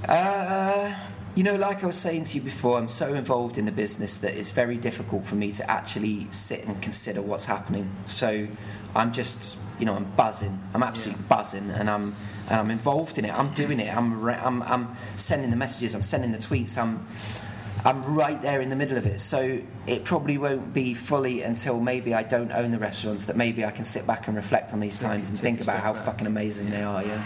Uh, 0.08 0.94
you 1.36 1.44
know, 1.44 1.56
like 1.56 1.84
I 1.84 1.88
was 1.88 1.98
saying 1.98 2.26
to 2.26 2.36
you 2.38 2.42
before, 2.44 2.78
I'm 2.78 2.88
so 2.88 3.14
involved 3.14 3.58
in 3.58 3.66
the 3.66 3.72
business 3.72 4.18
that 4.18 4.36
it's 4.36 4.52
very 4.52 4.78
difficult 4.78 5.24
for 5.26 5.36
me 5.36 5.52
to 5.54 5.70
actually 5.70 6.28
sit 6.32 6.66
and 6.68 6.80
consider 6.82 7.22
what's 7.22 7.46
happening. 7.46 7.90
So 8.06 8.48
I'm 8.96 9.12
just, 9.12 9.58
you 9.80 9.86
know, 9.86 9.96
I'm 9.96 10.06
buzzing. 10.16 10.60
I'm 10.74 10.84
absolutely 10.84 11.24
buzzing, 11.28 11.70
and 11.72 11.90
I'm 11.90 12.16
and 12.50 12.60
I'm 12.60 12.70
involved 12.72 13.18
in 13.18 13.26
it. 13.26 13.34
I'm 13.34 13.52
doing 13.54 13.80
it. 13.80 13.96
I'm 13.96 14.22
re- 14.22 14.36
I'm 14.36 14.62
I'm 14.64 14.94
sending 15.16 15.50
the 15.50 15.56
messages. 15.58 15.96
I'm 15.96 16.04
sending 16.04 16.32
the 16.32 16.38
tweets. 16.38 16.78
I'm 16.78 17.06
I'm 17.86 18.04
right 18.16 18.40
there 18.42 18.62
in 18.62 18.70
the 18.70 18.76
middle 18.76 18.98
of 18.98 19.06
it. 19.08 19.20
So 19.20 19.60
it 19.88 20.06
probably 20.06 20.38
won't 20.38 20.72
be 20.74 20.94
fully 20.94 21.42
until 21.42 21.80
maybe 21.80 22.14
I 22.14 22.22
don't 22.24 22.52
own 22.52 22.70
the 22.72 22.80
restaurants 22.80 23.26
that 23.26 23.36
maybe 23.36 23.66
I 23.66 23.72
can 23.72 23.86
sit 23.86 24.06
back 24.06 24.28
and 24.28 24.36
reflect 24.36 24.72
on 24.74 24.80
these 24.80 25.00
Take- 25.00 25.10
times 25.10 25.30
and 25.32 25.40
think 25.40 25.62
about 25.62 25.80
how 25.80 25.94
back. 25.94 26.06
fucking 26.06 26.28
amazing 26.28 26.70
they 26.70 26.84
are. 26.84 27.04
Yeah, 27.04 27.24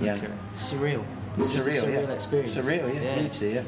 yeah. 0.00 0.14
Okay. 0.14 0.28
Surreal. 0.54 1.04
It's 1.38 1.54
Just 1.54 1.66
a 1.66 1.70
surreal, 1.70 1.84
surreal 1.84 2.08
yeah. 2.08 2.14
experience. 2.14 2.56
Surreal, 2.56 2.94
yeah. 2.94 3.00
Yeah. 3.00 3.20
Beauty, 3.20 3.48
yeah. 3.50 3.62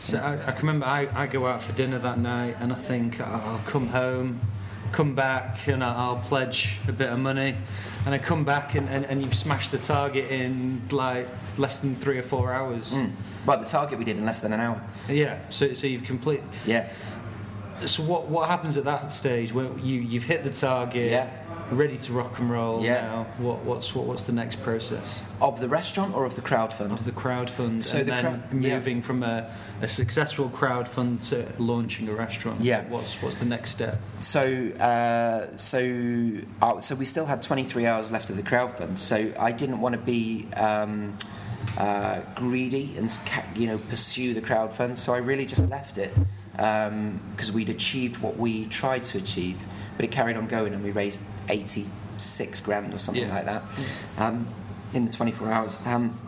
So 0.00 0.18
I, 0.18 0.34
I 0.34 0.52
can 0.52 0.66
remember 0.66 0.86
I, 0.86 1.08
I 1.14 1.26
go 1.26 1.46
out 1.46 1.62
for 1.62 1.72
dinner 1.72 1.98
that 1.98 2.18
night 2.18 2.56
and 2.60 2.72
I 2.72 2.76
think 2.76 3.20
I'll 3.20 3.60
come 3.66 3.88
home, 3.88 4.40
come 4.92 5.14
back 5.14 5.66
and 5.66 5.82
I'll 5.82 6.16
pledge 6.18 6.76
a 6.86 6.92
bit 6.92 7.10
of 7.10 7.18
money. 7.18 7.54
And 8.06 8.14
I 8.14 8.18
come 8.18 8.44
back 8.44 8.74
and, 8.74 8.88
and, 8.88 9.04
and 9.06 9.22
you've 9.22 9.34
smashed 9.34 9.72
the 9.72 9.78
target 9.78 10.30
in 10.30 10.80
like 10.90 11.26
less 11.58 11.80
than 11.80 11.94
three 11.96 12.18
or 12.18 12.22
four 12.22 12.52
hours. 12.52 12.94
Mm. 12.94 13.10
Well, 13.44 13.58
the 13.58 13.66
target 13.66 13.98
we 13.98 14.04
did 14.04 14.16
in 14.16 14.24
less 14.24 14.40
than 14.40 14.52
an 14.52 14.60
hour. 14.60 14.80
Yeah, 15.08 15.38
so, 15.50 15.72
so 15.72 15.86
you've 15.86 16.04
complete. 16.04 16.42
Yeah. 16.64 16.88
So 17.84 18.02
what, 18.02 18.26
what 18.26 18.48
happens 18.48 18.76
at 18.76 18.84
that 18.84 19.12
stage 19.12 19.52
when 19.52 19.84
you, 19.84 20.00
you've 20.00 20.24
hit 20.24 20.44
the 20.44 20.50
target, 20.50 21.10
Yeah. 21.10 21.30
Ready 21.70 21.96
to 21.96 22.12
rock 22.12 22.38
and 22.38 22.50
roll 22.50 22.82
Yeah. 22.84 23.00
now? 23.00 23.26
What, 23.38 23.58
what's, 23.64 23.94
what, 23.94 24.06
what's 24.06 24.24
the 24.24 24.32
next 24.32 24.62
process? 24.62 25.22
Of 25.40 25.60
the 25.60 25.68
restaurant 25.68 26.14
or 26.14 26.24
of 26.24 26.36
the 26.36 26.42
crowd 26.42 26.72
fund? 26.72 26.92
Of 26.92 27.04
the 27.04 27.12
crowd 27.12 27.50
fund 27.50 27.82
So 27.82 27.98
and 27.98 28.06
the 28.08 28.12
then 28.12 28.42
yeah. 28.60 28.74
moving 28.76 29.02
from 29.02 29.22
a, 29.22 29.50
a 29.82 29.88
successful 29.88 30.48
crowd 30.48 30.88
fund 30.88 31.22
to 31.24 31.46
launching 31.58 32.08
a 32.08 32.14
restaurant. 32.14 32.60
Yeah. 32.60 32.84
What's, 32.88 33.22
what's 33.22 33.38
the 33.38 33.46
next 33.46 33.70
step? 33.70 33.98
So, 34.20 34.68
uh, 34.80 35.56
so, 35.56 36.32
uh, 36.62 36.80
so 36.80 36.94
we 36.94 37.04
still 37.04 37.26
had 37.26 37.42
23 37.42 37.86
hours 37.86 38.10
left 38.12 38.30
of 38.30 38.36
the 38.36 38.42
crowd 38.42 38.76
fund. 38.76 38.98
So 38.98 39.32
I 39.38 39.52
didn't 39.52 39.80
want 39.80 39.94
to 39.94 40.00
be 40.00 40.46
um, 40.56 41.16
uh, 41.76 42.20
greedy 42.34 42.96
and 42.96 43.10
you 43.54 43.66
know 43.66 43.78
pursue 43.88 44.34
the 44.34 44.40
crowd 44.40 44.72
fund. 44.72 44.96
So 44.98 45.14
I 45.14 45.18
really 45.18 45.46
just 45.46 45.68
left 45.68 45.98
it 45.98 46.12
because 46.52 47.52
we'd 47.52 47.70
achieved 47.70 48.20
what 48.20 48.36
we 48.36 48.66
tried 48.66 49.04
to 49.04 49.18
achieve, 49.18 49.64
but 49.98 50.04
it 50.04 50.12
carried 50.12 50.36
on 50.36 50.46
going, 50.46 50.72
and 50.72 50.82
we 50.82 50.92
raised 50.92 51.20
86 51.48 52.60
grand 52.62 52.94
or 52.94 52.98
something 52.98 53.24
Yeah. 53.28 53.34
like 53.34 53.44
that 53.46 53.62
um, 54.16 54.46
in 54.94 55.04
the 55.04 55.12
24 55.12 55.50
hours. 55.50 55.76
Um, 55.84 56.18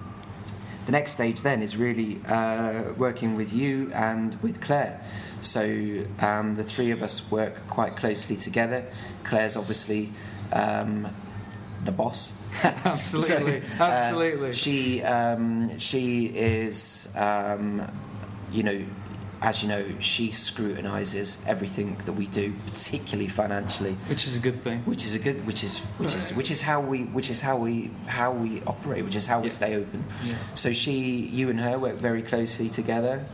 the 0.86 0.92
next 0.92 1.12
stage 1.12 1.42
then 1.42 1.62
is 1.62 1.76
really 1.76 2.20
uh, 2.26 2.92
working 2.98 3.36
with 3.36 3.52
you 3.52 3.92
and 3.94 4.36
with 4.42 4.60
Claire. 4.60 5.00
So 5.40 6.04
um, 6.18 6.56
the 6.56 6.64
three 6.64 6.90
of 6.90 7.02
us 7.02 7.30
work 7.30 7.66
quite 7.68 7.96
closely 7.96 8.34
together. 8.36 8.84
Claire's 9.22 9.56
obviously 9.56 10.10
um, 10.52 11.06
the 11.84 11.92
boss. 11.92 12.36
Absolutely, 12.64 13.60
So, 13.60 13.84
uh, 13.84 13.86
absolutely. 13.86 14.52
she 14.52 15.02
um, 15.04 15.78
she 15.78 16.26
is 16.26 17.08
um, 17.16 17.88
you 18.50 18.64
know 18.64 18.84
as 19.42 19.62
you 19.62 19.68
know 19.68 19.84
she 20.00 20.28
scrutinises 20.28 21.46
everything 21.46 21.96
that 22.06 22.12
we 22.12 22.26
do, 22.26 22.52
particularly 22.66 23.28
financially 23.28 23.92
Which 24.08 24.26
is 24.26 24.36
a 24.36 24.38
good 24.38 24.62
thing. 24.62 24.80
which 24.84 25.04
is 25.04 25.14
a 25.14 25.18
good 25.18 25.46
which 25.46 25.64
is 25.64 25.78
which 25.98 26.14
is 26.14 26.30
which 26.34 26.50
is 26.50 26.62
how 26.62 26.80
we 26.80 27.04
which 27.04 27.30
is 27.30 27.40
how 27.40 27.56
we 27.56 27.90
how 28.06 28.32
we 28.32 28.60
operate 28.66 29.04
which 29.04 29.16
is 29.16 29.26
how 29.26 29.40
we 29.40 29.50
stay 29.50 29.76
open 29.76 30.04
Yeah. 30.24 30.34
so 30.54 30.72
she 30.72 30.92
you 31.38 31.48
and 31.50 31.60
her 31.60 31.78
work 31.78 31.96
very 31.96 32.22
closely 32.22 32.68
together 32.68 33.24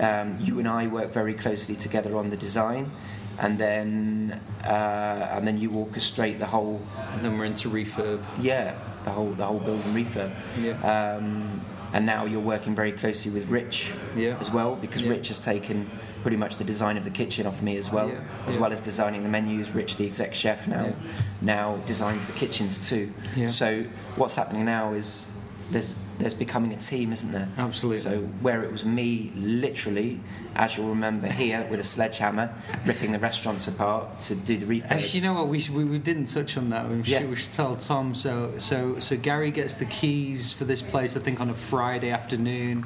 um, 0.00 0.38
you 0.40 0.58
and 0.58 0.66
I 0.68 0.86
work 0.88 1.12
very 1.12 1.34
closely 1.34 1.76
together 1.76 2.16
on 2.16 2.30
the 2.30 2.36
design 2.36 2.90
and 3.38 3.58
then 3.58 4.40
uh, 4.64 5.28
and 5.34 5.46
then 5.46 5.58
you 5.58 5.70
orchestrate 5.70 6.38
the 6.38 6.46
whole 6.46 6.80
And 7.12 7.24
then 7.24 7.38
we're 7.38 7.44
into 7.44 7.68
refurb. 7.68 8.22
yeah 8.40 8.74
the 9.04 9.10
whole 9.10 9.32
the 9.34 9.44
whole 9.46 9.60
build 9.60 9.84
and 9.84 9.94
refurb 9.94 10.32
Yeah. 10.60 10.72
um, 11.16 11.60
and 11.94 12.04
now 12.04 12.24
you're 12.26 12.40
working 12.54 12.74
very 12.74 12.92
closely 12.92 13.30
with 13.30 13.48
Rich 13.48 13.92
Yeah. 14.16 14.36
as 14.40 14.50
well 14.50 14.74
because 14.74 15.02
Yeah. 15.04 15.10
Rich 15.12 15.28
has 15.28 15.38
taken 15.38 15.88
pretty 16.22 16.36
much 16.36 16.56
the 16.56 16.64
design 16.64 16.96
of 16.96 17.04
the 17.04 17.10
kitchen 17.10 17.46
off 17.46 17.62
me 17.62 17.76
as 17.76 17.90
well 17.92 18.08
Yeah, 18.08 18.20
as 18.46 18.58
well 18.58 18.72
as 18.72 18.80
designing 18.80 19.22
the 19.22 19.28
menus. 19.28 19.74
Rich 19.74 19.96
the 19.96 20.04
exec 20.06 20.34
chef 20.34 20.66
now 20.66 20.92
now 21.40 21.76
designs 21.86 22.26
the 22.26 22.32
kitchens 22.32 22.78
too. 22.88 23.12
So 23.46 23.84
what's 24.16 24.34
happening 24.34 24.64
now 24.64 24.92
is 24.92 25.28
there's 25.70 25.96
there's 26.18 26.34
becoming 26.34 26.72
a 26.72 26.76
team 26.76 27.12
isn't 27.12 27.32
there 27.32 27.48
Absolutely. 27.58 27.98
so 28.00 28.18
where 28.40 28.62
it 28.62 28.70
was 28.70 28.84
me 28.84 29.32
literally 29.34 30.20
as 30.54 30.76
you'll 30.76 30.88
remember 30.88 31.26
here 31.26 31.66
with 31.70 31.80
a 31.80 31.84
sledgehammer 31.84 32.54
ripping 32.86 33.10
the 33.12 33.18
restaurants 33.18 33.66
apart 33.66 34.20
to 34.20 34.34
do 34.36 34.56
the 34.56 34.66
refurbs 34.66 34.90
Actually, 34.90 35.20
you 35.20 35.24
know 35.26 35.34
what? 35.34 35.48
We, 35.48 35.64
we, 35.72 35.84
we 35.84 35.98
didn't 35.98 36.26
touch 36.26 36.56
on 36.56 36.70
that. 36.70 36.88
We 36.88 36.98
should, 37.02 37.08
Yeah. 37.08 37.24
we 37.26 37.34
should 37.36 37.52
tell 37.52 37.74
Tom. 37.76 38.14
So, 38.14 38.52
so, 38.58 38.98
so 39.00 39.16
Gary 39.16 39.50
gets 39.50 39.74
the 39.74 39.84
keys 39.86 40.52
for 40.52 40.64
this 40.64 40.80
place. 40.82 41.16
I 41.16 41.20
think 41.20 41.40
on 41.40 41.50
a 41.50 41.54
Friday 41.54 42.10
afternoon, 42.10 42.84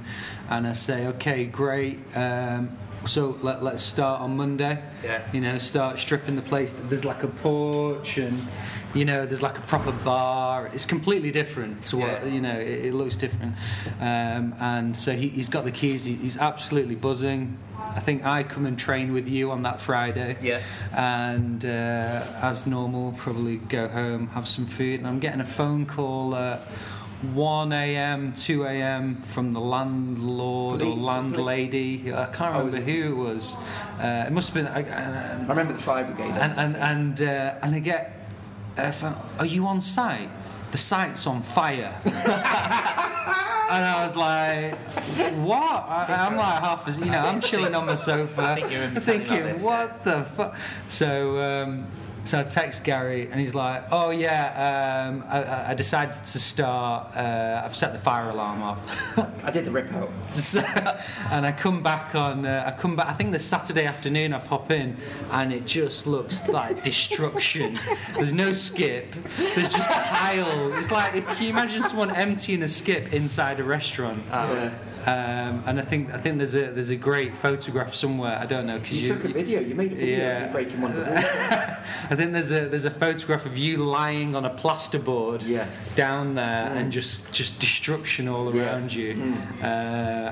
and 0.48 0.66
I 0.66 0.72
say, 0.72 1.06
"Okay, 1.08 1.44
great. 1.44 1.98
Um, 2.16 2.70
so 3.06 3.36
let, 3.42 3.62
let's 3.62 3.82
start 3.82 4.20
on 4.20 4.36
Monday. 4.36 4.82
Yeah. 5.04 5.22
You 5.32 5.40
know, 5.40 5.58
start 5.58 5.98
stripping 5.98 6.36
the 6.36 6.42
place. 6.42 6.72
There's 6.72 7.04
like 7.04 7.22
a 7.22 7.28
porch, 7.28 8.18
and 8.18 8.38
you 8.94 9.04
know, 9.04 9.26
there's 9.26 9.42
like 9.42 9.58
a 9.58 9.62
proper 9.62 9.92
bar. 9.92 10.70
It's 10.72 10.86
completely 10.86 11.30
different 11.30 11.84
to 11.86 11.96
what 11.98 12.08
Yeah. 12.08 12.24
you 12.24 12.40
know. 12.40 12.58
It, 12.58 12.86
it 12.86 12.94
looks 12.94 13.16
different. 13.16 13.54
Um, 14.00 14.54
and 14.60 14.96
so 14.96 15.14
he, 15.14 15.28
he's 15.28 15.48
got 15.48 15.64
the 15.64 15.72
keys. 15.72 16.04
He, 16.04 16.14
he's 16.14 16.36
absolutely 16.36 16.94
buzzing. 16.94 17.58
I 17.78 18.00
think 18.00 18.24
I 18.24 18.42
come 18.42 18.66
and 18.66 18.78
train 18.78 19.12
with 19.12 19.28
you 19.28 19.50
on 19.50 19.62
that 19.62 19.80
Friday 19.80 20.36
Yeah. 20.42 20.60
and 20.92 21.64
uh, 21.64 22.22
as 22.42 22.66
normal, 22.66 23.12
probably 23.12 23.56
go 23.56 23.88
home, 23.88 24.28
have 24.28 24.46
some 24.46 24.66
food. 24.66 25.00
And 25.00 25.06
I'm 25.08 25.18
getting 25.20 25.40
a 25.40 25.46
phone 25.46 25.86
call 25.86 26.34
at 26.36 26.60
1 27.22 27.72
a.m., 27.72 28.32
2 28.34 28.64
a.m. 28.64 29.16
from 29.22 29.52
the 29.52 29.60
landlord 29.60 30.82
or 30.82 30.94
landlady. 30.94 32.12
I 32.14 32.26
can't 32.26 32.54
Oh, 32.54 32.58
remember 32.64 32.76
it? 32.76 32.84
who 32.84 33.12
it 33.12 33.16
was. 33.16 33.56
Uh, 34.00 34.24
it 34.26 34.32
must 34.32 34.52
have 34.52 34.64
been. 34.64 34.72
I, 34.72 34.80
I 34.80 35.40
remember 35.46 35.72
the 35.72 35.80
fire 35.80 36.04
brigade 36.04 36.30
and 36.36 36.52
and 36.58 36.76
and, 36.76 37.20
uh, 37.20 37.54
and 37.62 37.74
I 37.74 37.78
get, 37.80 38.26
a 38.76 38.94
are 39.38 39.46
you 39.46 39.66
on 39.66 39.82
site? 39.82 40.30
The 40.70 40.78
site's 40.78 41.26
on 41.26 41.42
fire. 41.42 41.98
and 42.04 42.14
I 43.84 44.04
was 44.04 44.14
like, 44.14 44.74
what? 45.38 45.62
I, 45.88 46.26
I'm 46.26 46.36
like 46.36 46.62
half, 46.62 46.86
as, 46.86 46.98
you 47.00 47.06
know, 47.06 47.18
I'm 47.20 47.40
chilling 47.40 47.74
on 47.74 47.86
my 47.86 47.94
sofa, 47.96 48.42
I 48.42 48.54
think 48.54 48.70
you 48.70 48.78
remember 48.78 49.00
telling 49.00 49.20
me 49.20 49.24
about 49.26 49.36
thinking, 49.38 49.54
this, 49.54 49.62
what 49.64 50.04
the 50.04 50.22
fuck? 50.22 50.56
So. 50.88 51.40
Um, 51.40 51.86
so 52.28 52.40
I 52.40 52.42
text 52.42 52.84
Gary 52.84 53.28
and 53.30 53.40
he's 53.40 53.54
like, 53.54 53.84
"Oh 53.90 54.10
yeah, 54.10 55.08
um, 55.08 55.24
I- 55.28 55.70
I, 55.70 55.74
decided 55.74 56.12
to 56.12 56.38
start. 56.38 57.16
Uh, 57.16 57.62
I've 57.64 57.74
set 57.74 57.92
the 57.92 57.98
fire 57.98 58.28
alarm 58.28 58.62
off." 58.62 58.80
I 59.44 59.50
did 59.50 59.64
the 59.64 59.70
rip 59.70 59.90
out 59.94 60.10
So, 60.30 60.60
and 61.30 61.46
I 61.46 61.52
come 61.52 61.82
back 61.82 62.14
on. 62.14 62.44
Uh, 62.44 62.64
I 62.66 62.78
come 62.78 62.96
back. 62.96 63.06
I 63.06 63.14
think 63.14 63.32
the 63.32 63.38
Saturday 63.38 63.86
afternoon. 63.86 64.34
I 64.34 64.40
pop 64.40 64.70
in, 64.70 64.96
and 65.30 65.52
it 65.52 65.64
just 65.64 66.06
looks 66.06 66.46
like 66.48 66.82
destruction. 66.82 67.78
There's 68.14 68.34
no 68.34 68.52
skip. 68.52 69.12
There's 69.54 69.72
just 69.72 69.88
pile. 69.88 70.72
It's 70.74 70.90
like 70.90 71.26
can 71.26 71.42
you 71.42 71.50
imagine 71.50 71.82
someone 71.82 72.14
emptying 72.14 72.62
a 72.62 72.68
skip 72.68 73.12
inside 73.14 73.58
a 73.60 73.64
restaurant? 73.64 74.22
Oh, 74.32 74.52
Yeah. 74.52 74.74
Um, 75.06 75.62
and 75.66 75.78
I 75.78 75.82
think 75.82 76.12
I 76.12 76.18
think 76.18 76.38
there's 76.38 76.54
a 76.54 76.70
there's 76.70 76.90
a 76.90 76.96
great 76.96 77.36
photograph 77.36 77.94
somewhere. 77.94 78.38
I 78.38 78.46
don't 78.46 78.66
know. 78.66 78.78
Cause 78.78 78.92
You, 78.92 79.14
took 79.14 79.24
a 79.24 79.28
video. 79.28 79.60
You 79.60 79.74
made 79.74 79.92
a 79.92 79.96
video 79.96 80.18
Yeah. 80.18 80.36
of 80.38 80.46
you 80.46 80.52
breaking 80.52 80.80
one 80.80 80.90
of 80.92 80.96
the 80.98 81.04
walls. 81.10 81.24
I 82.10 82.14
think 82.16 82.32
there's 82.32 82.50
a 82.52 82.68
there's 82.68 82.84
a 82.84 82.90
photograph 82.90 83.46
of 83.46 83.56
you 83.56 83.76
lying 83.78 84.34
on 84.34 84.44
a 84.44 84.50
plasterboard 84.50 85.42
Yeah. 85.46 85.66
down 85.94 86.34
there 86.34 86.68
Mm. 86.68 86.76
and 86.76 86.92
just 86.92 87.32
just 87.32 87.58
destruction 87.58 88.28
all 88.28 88.54
Yeah. 88.54 88.62
around 88.64 88.92
you. 88.92 89.14
Mm. 89.14 89.62
Uh, 89.62 89.66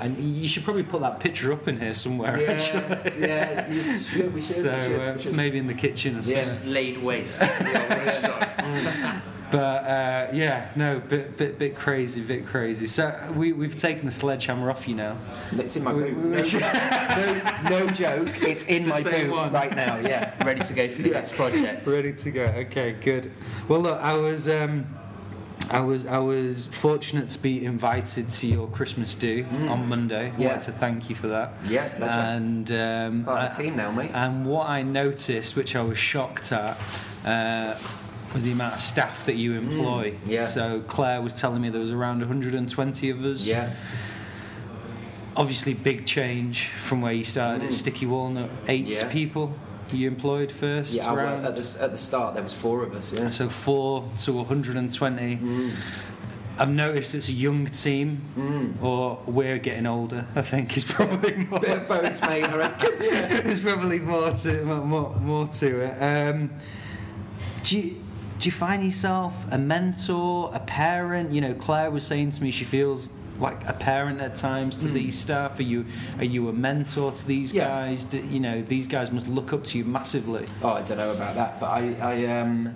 and 0.02 0.18
you 0.36 0.48
should 0.48 0.64
probably 0.64 0.82
put 0.84 1.00
that 1.00 1.20
picture 1.20 1.52
up 1.52 1.66
in 1.68 1.78
here 1.80 1.94
somewhere. 1.94 2.36
actually. 2.50 2.82
Yes, 2.90 3.18
yeah, 3.18 3.70
you 3.70 4.00
should, 4.00 4.34
we 4.34 4.40
should, 4.40 4.56
So 4.64 4.74
we 4.76 4.82
should, 4.82 5.00
uh, 5.08 5.12
we 5.16 5.22
should. 5.22 5.36
maybe 5.36 5.58
in 5.58 5.66
the 5.66 5.74
kitchen 5.74 6.16
or 6.18 6.22
Yeah. 6.22 6.44
something. 6.44 6.72
Laid 6.72 6.98
waste. 7.02 7.42
to 9.50 9.56
the 9.56 9.62
old 9.64 9.74
restaurant. 9.74 9.86
But 9.86 9.90
uh, 9.90 10.34
yeah, 10.36 10.70
no, 10.76 11.00
bit 11.00 11.36
bit 11.36 11.58
bit 11.58 11.74
crazy, 11.76 12.20
bit 12.20 12.46
crazy. 12.46 12.86
So 12.86 13.14
we 13.36 13.52
we've 13.52 13.76
taken 13.76 14.06
the 14.06 14.12
sledgehammer 14.12 14.70
off 14.70 14.86
you 14.88 14.94
now. 14.94 15.16
It's 15.52 15.76
in 15.76 15.84
my 15.84 15.92
boot. 15.92 16.16
No, 16.16 16.30
no, 16.30 17.60
no 17.70 17.86
joke. 17.88 18.28
It's 18.42 18.66
in 18.66 18.86
my 18.88 19.02
boot 19.02 19.30
one. 19.30 19.52
right 19.52 19.74
now. 19.74 19.96
Yeah. 19.98 20.32
Ready 20.44 20.62
to 20.62 20.74
go 20.74 20.88
for 20.88 21.02
the 21.02 21.10
next 21.10 21.34
project. 21.34 21.86
Ready 21.96 22.12
to 22.12 22.30
go. 22.30 22.44
Okay, 22.44 22.92
good. 22.92 23.30
Well, 23.68 23.80
look, 23.80 24.00
I 24.00 24.14
was. 24.14 24.48
Um, 24.48 24.86
I 25.68 25.80
was 25.80 26.06
I 26.06 26.18
was 26.18 26.66
fortunate 26.66 27.28
to 27.30 27.40
be 27.40 27.64
invited 27.64 28.30
to 28.30 28.46
your 28.46 28.68
Christmas 28.68 29.16
do 29.16 29.42
Mm. 29.42 29.68
on 29.68 29.88
Monday. 29.88 30.32
Yeah. 30.38 30.50
Wanted 30.50 30.62
to 30.62 30.72
thank 30.72 31.10
you 31.10 31.16
for 31.16 31.26
that. 31.26 31.54
Yeah, 31.66 31.88
pleasure. 31.88 32.12
And 32.20 32.70
um, 32.70 33.24
Part 33.24 33.44
of 33.50 33.56
the 33.56 33.62
team 33.64 33.74
now, 33.76 33.90
mate. 33.90 34.12
And 34.14 34.46
what 34.46 34.68
I 34.68 34.82
noticed, 34.82 35.56
which 35.56 35.74
I 35.74 35.82
was 35.82 35.98
shocked 35.98 36.52
at, 36.52 36.76
uh, 37.24 37.74
was 38.34 38.44
the 38.44 38.52
amount 38.52 38.74
of 38.74 38.80
staff 38.80 39.24
that 39.26 39.36
you 39.36 39.54
employ. 39.54 40.12
Mm, 40.12 40.18
yeah. 40.26 40.46
So 40.48 40.82
Claire 40.86 41.22
was 41.22 41.34
telling 41.34 41.62
me 41.62 41.68
there 41.70 41.80
was 41.80 41.92
around 41.92 42.18
120 42.20 43.10
of 43.10 43.24
us. 43.24 43.42
Yeah. 43.42 43.72
Obviously, 45.36 45.74
big 45.74 46.06
change 46.06 46.68
from 46.68 47.02
where 47.02 47.12
you 47.12 47.24
started 47.24 47.62
at 47.64 47.70
Mm. 47.70 47.74
Sticky 47.74 48.06
Walnut. 48.06 48.50
Eight 48.68 48.86
Yeah. 48.86 49.08
people 49.10 49.54
you 49.92 50.08
employed 50.08 50.50
first. 50.50 50.92
Yeah. 50.92 51.14
Round. 51.14 51.44
at, 51.46 51.54
the, 51.56 51.78
at 51.82 51.90
the 51.92 51.98
start, 51.98 52.34
there 52.34 52.42
was 52.42 52.54
four 52.54 52.82
of 52.82 52.94
us. 52.94 53.12
Yeah. 53.12 53.30
So 53.30 53.48
four 53.48 54.04
to 54.24 54.32
120. 54.32 55.36
Mm. 55.36 55.70
I've 56.58 56.70
noticed 56.70 57.14
it's 57.14 57.28
a 57.28 57.32
young 57.32 57.66
team, 57.66 58.22
Mm. 58.36 58.82
or 58.82 59.20
we're 59.26 59.58
getting 59.58 59.84
older. 59.86 60.26
I 60.34 60.40
think 60.40 60.74
is 60.78 60.84
probably 60.84 61.36
more. 61.36 61.60
Bit 61.60 61.82
of 61.82 61.88
both, 61.88 62.20
mate. 62.22 62.48
I 62.48 62.56
reckon. 62.56 62.92
There's 62.98 63.60
probably 63.60 63.98
more 63.98 64.30
to 64.32 64.64
more, 64.64 65.14
more 65.20 65.46
to 65.48 65.80
it. 65.82 66.02
Um, 66.02 66.50
do 67.62 67.78
you, 67.78 68.02
do 68.38 68.48
you 68.48 68.52
find 68.52 68.84
yourself 68.84 69.46
a 69.50 69.58
mentor, 69.58 70.50
a 70.54 70.60
parent? 70.60 71.32
You 71.32 71.40
know, 71.40 71.54
Claire 71.54 71.90
was 71.90 72.04
saying 72.06 72.32
to 72.32 72.42
me 72.42 72.50
she 72.50 72.64
feels 72.64 73.08
like 73.38 73.66
a 73.68 73.72
parent 73.74 74.20
at 74.20 74.34
times 74.34 74.80
to 74.82 74.88
Mm. 74.88 74.92
these 74.94 75.18
staff. 75.18 75.58
Are 75.58 75.62
you 75.62 75.84
are 76.18 76.24
you 76.24 76.48
a 76.48 76.52
mentor 76.52 77.12
to 77.12 77.26
these 77.26 77.52
Yeah. 77.52 77.66
guys? 77.68 78.04
Do, 78.04 78.18
you 78.18 78.40
know, 78.40 78.62
these 78.62 78.86
guys 78.86 79.10
must 79.12 79.28
look 79.28 79.52
up 79.52 79.64
to 79.64 79.78
you 79.78 79.84
massively. 79.84 80.46
Oh, 80.62 80.70
I 80.74 80.82
don't 80.82 80.96
know 80.98 81.12
about 81.12 81.34
that, 81.34 81.60
but 81.60 81.66
I, 81.66 81.94
I, 82.00 82.40
um, 82.40 82.74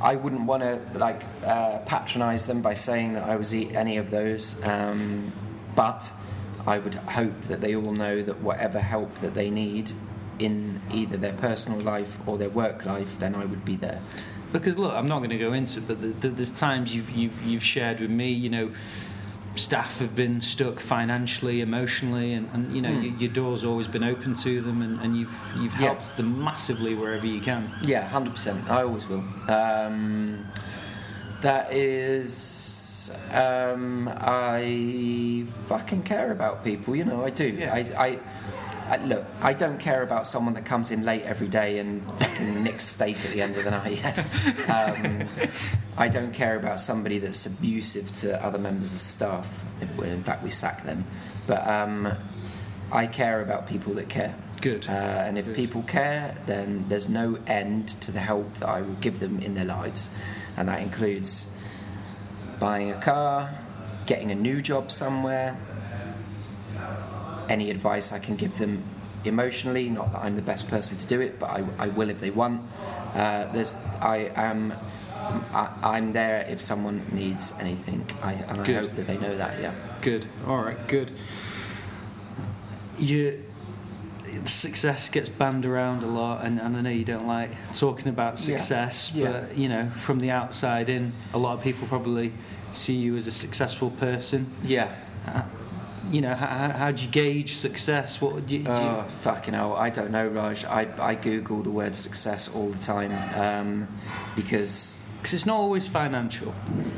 I 0.00 0.14
wouldn't 0.16 0.42
want 0.42 0.62
to 0.62 0.78
like 0.98 1.22
uh, 1.44 1.78
patronise 1.86 2.46
them 2.46 2.62
by 2.62 2.74
saying 2.74 3.14
that 3.14 3.24
I 3.28 3.36
was 3.36 3.54
any 3.54 3.96
of 3.96 4.10
those. 4.10 4.56
Um, 4.66 5.32
but 5.74 6.12
I 6.66 6.78
would 6.78 6.94
hope 6.94 7.42
that 7.42 7.60
they 7.60 7.76
all 7.76 7.92
know 7.92 8.22
that 8.22 8.40
whatever 8.40 8.80
help 8.80 9.16
that 9.20 9.34
they 9.34 9.50
need 9.50 9.92
in 10.38 10.80
either 10.92 11.16
their 11.16 11.32
personal 11.32 11.80
life 11.80 12.18
or 12.26 12.36
their 12.38 12.50
work 12.50 12.84
life, 12.84 13.18
then 13.18 13.34
I 13.34 13.44
would 13.44 13.64
be 13.64 13.76
there. 13.76 14.00
Because 14.58 14.78
look, 14.78 14.92
I'm 14.94 15.06
not 15.06 15.18
going 15.18 15.30
to 15.30 15.38
go 15.38 15.52
into 15.52 15.78
it, 15.78 15.88
but 15.88 16.00
the, 16.00 16.08
the, 16.08 16.28
there's 16.28 16.50
times 16.58 16.94
you've, 16.94 17.10
you've 17.10 17.42
you've 17.42 17.62
shared 17.64 18.00
with 18.00 18.10
me, 18.10 18.30
you 18.30 18.50
know, 18.50 18.70
staff 19.54 19.98
have 20.00 20.14
been 20.14 20.40
stuck 20.40 20.80
financially, 20.80 21.60
emotionally, 21.62 22.34
and, 22.34 22.48
and 22.52 22.74
you 22.74 22.82
know 22.82 22.92
Hmm. 22.92 23.02
your, 23.02 23.14
your 23.16 23.32
door's 23.32 23.64
always 23.64 23.88
been 23.88 24.04
open 24.04 24.34
to 24.36 24.60
them, 24.60 24.82
and, 24.82 25.00
and 25.00 25.16
you've 25.16 25.34
you've 25.56 25.72
Yeah. 25.74 25.86
helped 25.88 26.16
them 26.16 26.42
massively 26.42 26.94
wherever 26.94 27.26
you 27.26 27.40
can. 27.40 27.70
Yeah, 27.84 28.06
hundred 28.06 28.32
percent. 28.32 28.68
I 28.70 28.82
always 28.82 29.06
will. 29.08 29.24
Um, 29.48 30.46
that 31.42 31.72
is, 31.72 33.12
um, 33.32 34.08
I 34.16 35.44
fucking 35.66 36.02
care 36.02 36.32
about 36.32 36.64
people. 36.64 36.96
You 36.96 37.04
know, 37.04 37.24
I 37.24 37.30
do. 37.30 37.46
Yeah. 37.48 37.74
I, 37.74 37.78
I, 38.06 38.18
I, 38.88 38.96
look. 39.04 39.24
I 39.40 39.52
don't 39.52 39.78
care 39.78 40.02
about 40.02 40.26
someone 40.26 40.54
that 40.54 40.64
comes 40.64 40.90
in 40.90 41.04
late 41.04 41.22
every 41.22 41.48
day 41.48 41.78
and 41.78 42.04
fucking 42.18 42.62
nicks 42.62 42.84
steak 42.84 43.16
at 43.24 43.32
the 43.32 43.42
end 43.42 43.56
of 43.56 43.64
the 43.64 43.70
night. 43.70 44.04
um, 44.68 45.28
I 45.96 46.08
don't 46.08 46.32
care 46.32 46.56
about 46.56 46.78
somebody 46.80 47.18
that's 47.18 47.46
abusive 47.46 48.12
to 48.14 48.44
other 48.44 48.58
members 48.58 48.92
of 48.92 49.00
staff. 49.00 49.64
In 49.80 50.22
fact, 50.22 50.42
we 50.42 50.50
sack 50.50 50.84
them. 50.84 51.04
But 51.46 51.66
um, 51.66 52.12
I 52.92 53.06
care 53.06 53.40
about 53.40 53.66
people 53.66 53.94
that 53.94 54.08
care. 54.08 54.34
Good. 54.60 54.88
Uh, 54.88 54.92
and 54.92 55.38
if 55.38 55.46
Good. 55.46 55.56
people 55.56 55.82
care, 55.82 56.36
then 56.46 56.86
there's 56.88 57.08
no 57.08 57.38
end 57.46 57.88
to 58.02 58.12
the 58.12 58.20
help 58.20 58.54
that 58.54 58.68
I 58.68 58.80
will 58.82 58.94
give 58.94 59.20
them 59.20 59.40
in 59.40 59.54
their 59.54 59.64
lives. 59.64 60.10
And 60.56 60.68
that 60.68 60.80
includes 60.80 61.54
buying 62.58 62.90
a 62.90 63.00
car, 63.00 63.50
getting 64.06 64.30
a 64.30 64.34
new 64.34 64.62
job 64.62 64.90
somewhere, 64.90 65.58
any 67.48 67.70
advice 67.70 68.12
I 68.12 68.18
can 68.18 68.36
give 68.36 68.58
them 68.58 68.82
emotionally. 69.24 69.88
Not 69.88 70.12
that 70.12 70.20
I'm 70.24 70.34
the 70.36 70.42
best 70.42 70.68
person 70.68 70.96
to 70.98 71.06
do 71.06 71.20
it, 71.20 71.38
but 71.38 71.50
I, 71.50 71.64
I 71.78 71.86
will 71.88 72.10
if 72.10 72.18
they 72.20 72.30
want. 72.30 72.62
Uh, 73.14 73.50
there's, 73.52 73.74
I 74.00 74.30
am. 74.34 74.72
I, 75.52 75.68
I'm 75.82 76.12
there 76.12 76.46
if 76.48 76.60
someone 76.60 77.04
needs 77.10 77.52
anything, 77.58 78.06
I, 78.22 78.34
and 78.34 78.60
I 78.60 78.72
hope 78.72 78.92
that 78.94 79.06
they 79.08 79.18
know 79.18 79.36
that. 79.36 79.60
Yeah. 79.60 79.74
Good. 80.00 80.26
All 80.46 80.58
right. 80.62 80.86
Good. 80.86 81.10
You. 82.98 83.42
Success 84.44 85.08
gets 85.08 85.28
banned 85.28 85.64
around 85.64 86.02
a 86.02 86.06
lot, 86.06 86.44
and, 86.44 86.60
and 86.60 86.76
I 86.76 86.80
know 86.80 86.90
you 86.90 87.04
don't 87.04 87.26
like 87.26 87.50
talking 87.72 88.08
about 88.08 88.32
Yeah. 88.32 88.58
success, 88.58 89.12
Yeah. 89.14 89.30
but 89.32 89.56
you 89.56 89.68
know, 89.68 89.90
from 90.00 90.20
the 90.20 90.30
outside 90.30 90.88
in, 90.88 91.12
a 91.32 91.38
lot 91.38 91.54
of 91.56 91.64
people 91.64 91.88
probably 91.88 92.32
see 92.72 92.94
you 92.94 93.16
as 93.16 93.26
a 93.26 93.30
successful 93.32 93.90
person. 93.90 94.52
Yeah. 94.62 94.94
You 96.10 96.20
know, 96.20 96.34
how, 96.34 96.70
how 96.70 96.90
do 96.92 97.04
you 97.04 97.10
gauge 97.10 97.54
success? 97.56 98.20
What 98.20 98.34
would 98.34 98.50
you? 98.50 98.60
do 98.60 98.70
you- 98.70 98.76
Oh, 98.76 99.04
fucking 99.08 99.54
hell. 99.54 99.74
I 99.74 99.90
don't 99.90 100.10
know, 100.10 100.28
Raj. 100.28 100.64
I, 100.64 100.86
I 100.98 101.14
Google 101.14 101.62
the 101.62 101.70
word 101.70 101.96
success 101.96 102.48
all 102.54 102.68
the 102.68 102.78
time 102.78 103.12
um, 103.34 103.88
because, 104.36 104.98
Because 105.18 105.34
it's 105.34 105.46
not 105.46 105.56
always 105.56 105.86
financial. 105.88 106.54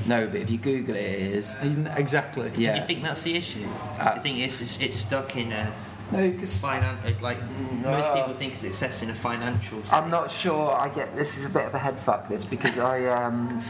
no, 0.06 0.26
but 0.26 0.36
if 0.36 0.50
you 0.50 0.58
Google 0.58 0.94
it, 0.94 1.00
it 1.00 1.34
is. 1.34 1.56
Exactly. 1.96 2.50
Yeah. 2.56 2.74
Do 2.74 2.80
you 2.80 2.86
think 2.86 3.02
that's 3.02 3.22
the 3.22 3.34
issue? 3.36 3.66
Uh, 3.98 4.12
I 4.16 4.18
think 4.18 4.38
it's, 4.38 4.60
it's, 4.60 4.80
it's 4.80 4.96
stuck 4.96 5.36
in 5.36 5.52
a 5.52 5.72
No, 6.10 6.30
because 6.30 6.62
finan- 6.62 7.20
like 7.20 7.38
No. 7.82 7.90
most 7.92 8.14
people 8.14 8.32
think 8.32 8.54
of 8.54 8.60
success 8.60 9.02
in 9.02 9.10
a 9.10 9.14
financial. 9.14 9.78
Sense. 9.80 9.92
I'm 9.92 10.10
not 10.10 10.30
sure. 10.30 10.72
I 10.72 10.88
get 10.88 11.14
this 11.14 11.36
is 11.36 11.44
a 11.44 11.50
bit 11.50 11.66
of 11.66 11.74
a 11.74 11.78
head 11.78 11.98
fuck. 11.98 12.28
This 12.28 12.44
because 12.46 12.78
I 12.78 13.04
um 13.06 13.62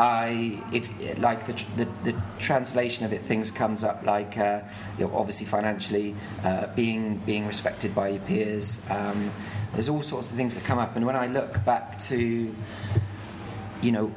I 0.00 0.60
if 0.72 0.90
like 1.20 1.46
the 1.46 1.52
tr- 1.52 1.66
the, 1.76 1.84
the 2.02 2.14
translation 2.40 3.04
of 3.04 3.12
it 3.12 3.20
things 3.20 3.52
comes 3.52 3.84
up 3.84 4.02
like 4.04 4.36
uh, 4.36 4.62
you 4.98 5.06
know, 5.06 5.16
obviously 5.16 5.46
financially 5.46 6.16
uh, 6.42 6.66
being 6.74 7.18
being 7.18 7.46
respected 7.46 7.94
by 7.94 8.08
your 8.08 8.20
peers. 8.20 8.82
Um, 8.90 9.30
there's 9.72 9.88
all 9.88 10.02
sorts 10.02 10.30
of 10.30 10.36
things 10.36 10.54
that 10.56 10.64
come 10.64 10.78
up, 10.78 10.96
and 10.96 11.06
when 11.06 11.16
I 11.16 11.26
look 11.28 11.64
back 11.64 12.00
to 12.10 12.54
you 13.82 13.92
know. 13.92 14.12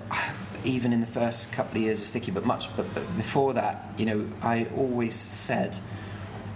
Even 0.65 0.91
in 0.91 0.99
the 0.99 1.07
first 1.07 1.53
couple 1.53 1.77
of 1.77 1.83
years 1.83 2.01
of 2.01 2.07
Sticky, 2.07 2.31
but 2.31 2.43
much, 2.43 2.75
but, 2.75 2.91
but 2.93 3.15
before 3.15 3.53
that, 3.53 3.85
you 3.95 4.05
know, 4.05 4.27
I 4.41 4.65
always 4.75 5.15
said, 5.15 5.77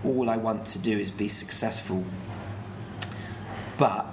all 0.03 0.29
I 0.29 0.37
want 0.37 0.65
to 0.67 0.79
do 0.79 0.97
is 0.97 1.11
be 1.11 1.27
successful 1.27 2.03
but 3.81 4.05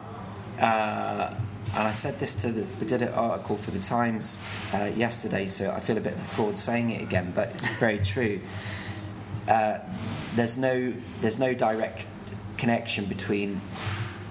uh, 0.59 1.35
and 1.75 1.87
I 1.87 1.93
said 1.93 2.19
this 2.19 2.35
to 2.37 2.51
the 2.51 2.67
we 2.81 2.87
did 2.87 3.03
an 3.03 3.13
article 3.13 3.57
for 3.57 3.71
the 3.71 3.79
Times 3.79 4.39
uh, 4.73 4.85
yesterday, 4.85 5.45
so 5.45 5.71
I 5.71 5.81
feel 5.81 5.99
a 5.99 6.01
bit 6.01 6.15
of 6.15 6.21
a 6.21 6.25
fraud 6.25 6.59
saying 6.59 6.89
it 6.89 7.03
again, 7.03 7.33
but 7.35 7.51
it's 7.51 7.67
very 7.77 7.99
true. 8.15 8.41
Uh, 9.47 9.81
there's 10.35 10.57
no 10.57 10.95
there's 11.21 11.39
no 11.39 11.53
direct 11.53 12.07
connection 12.57 13.05
between 13.05 13.61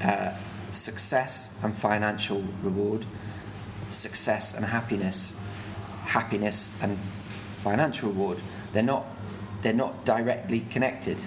uh, 0.03 0.33
success 0.71 1.57
and 1.63 1.77
financial 1.77 2.43
reward, 2.63 3.05
success 3.89 4.55
and 4.55 4.65
happiness, 4.65 5.37
happiness 6.05 6.71
and 6.81 6.97
financial 6.97 8.09
reward. 8.09 8.39
They're 8.73 8.81
not 8.81 9.05
they're 9.61 9.73
not 9.73 10.03
directly 10.03 10.61
connected. 10.61 11.23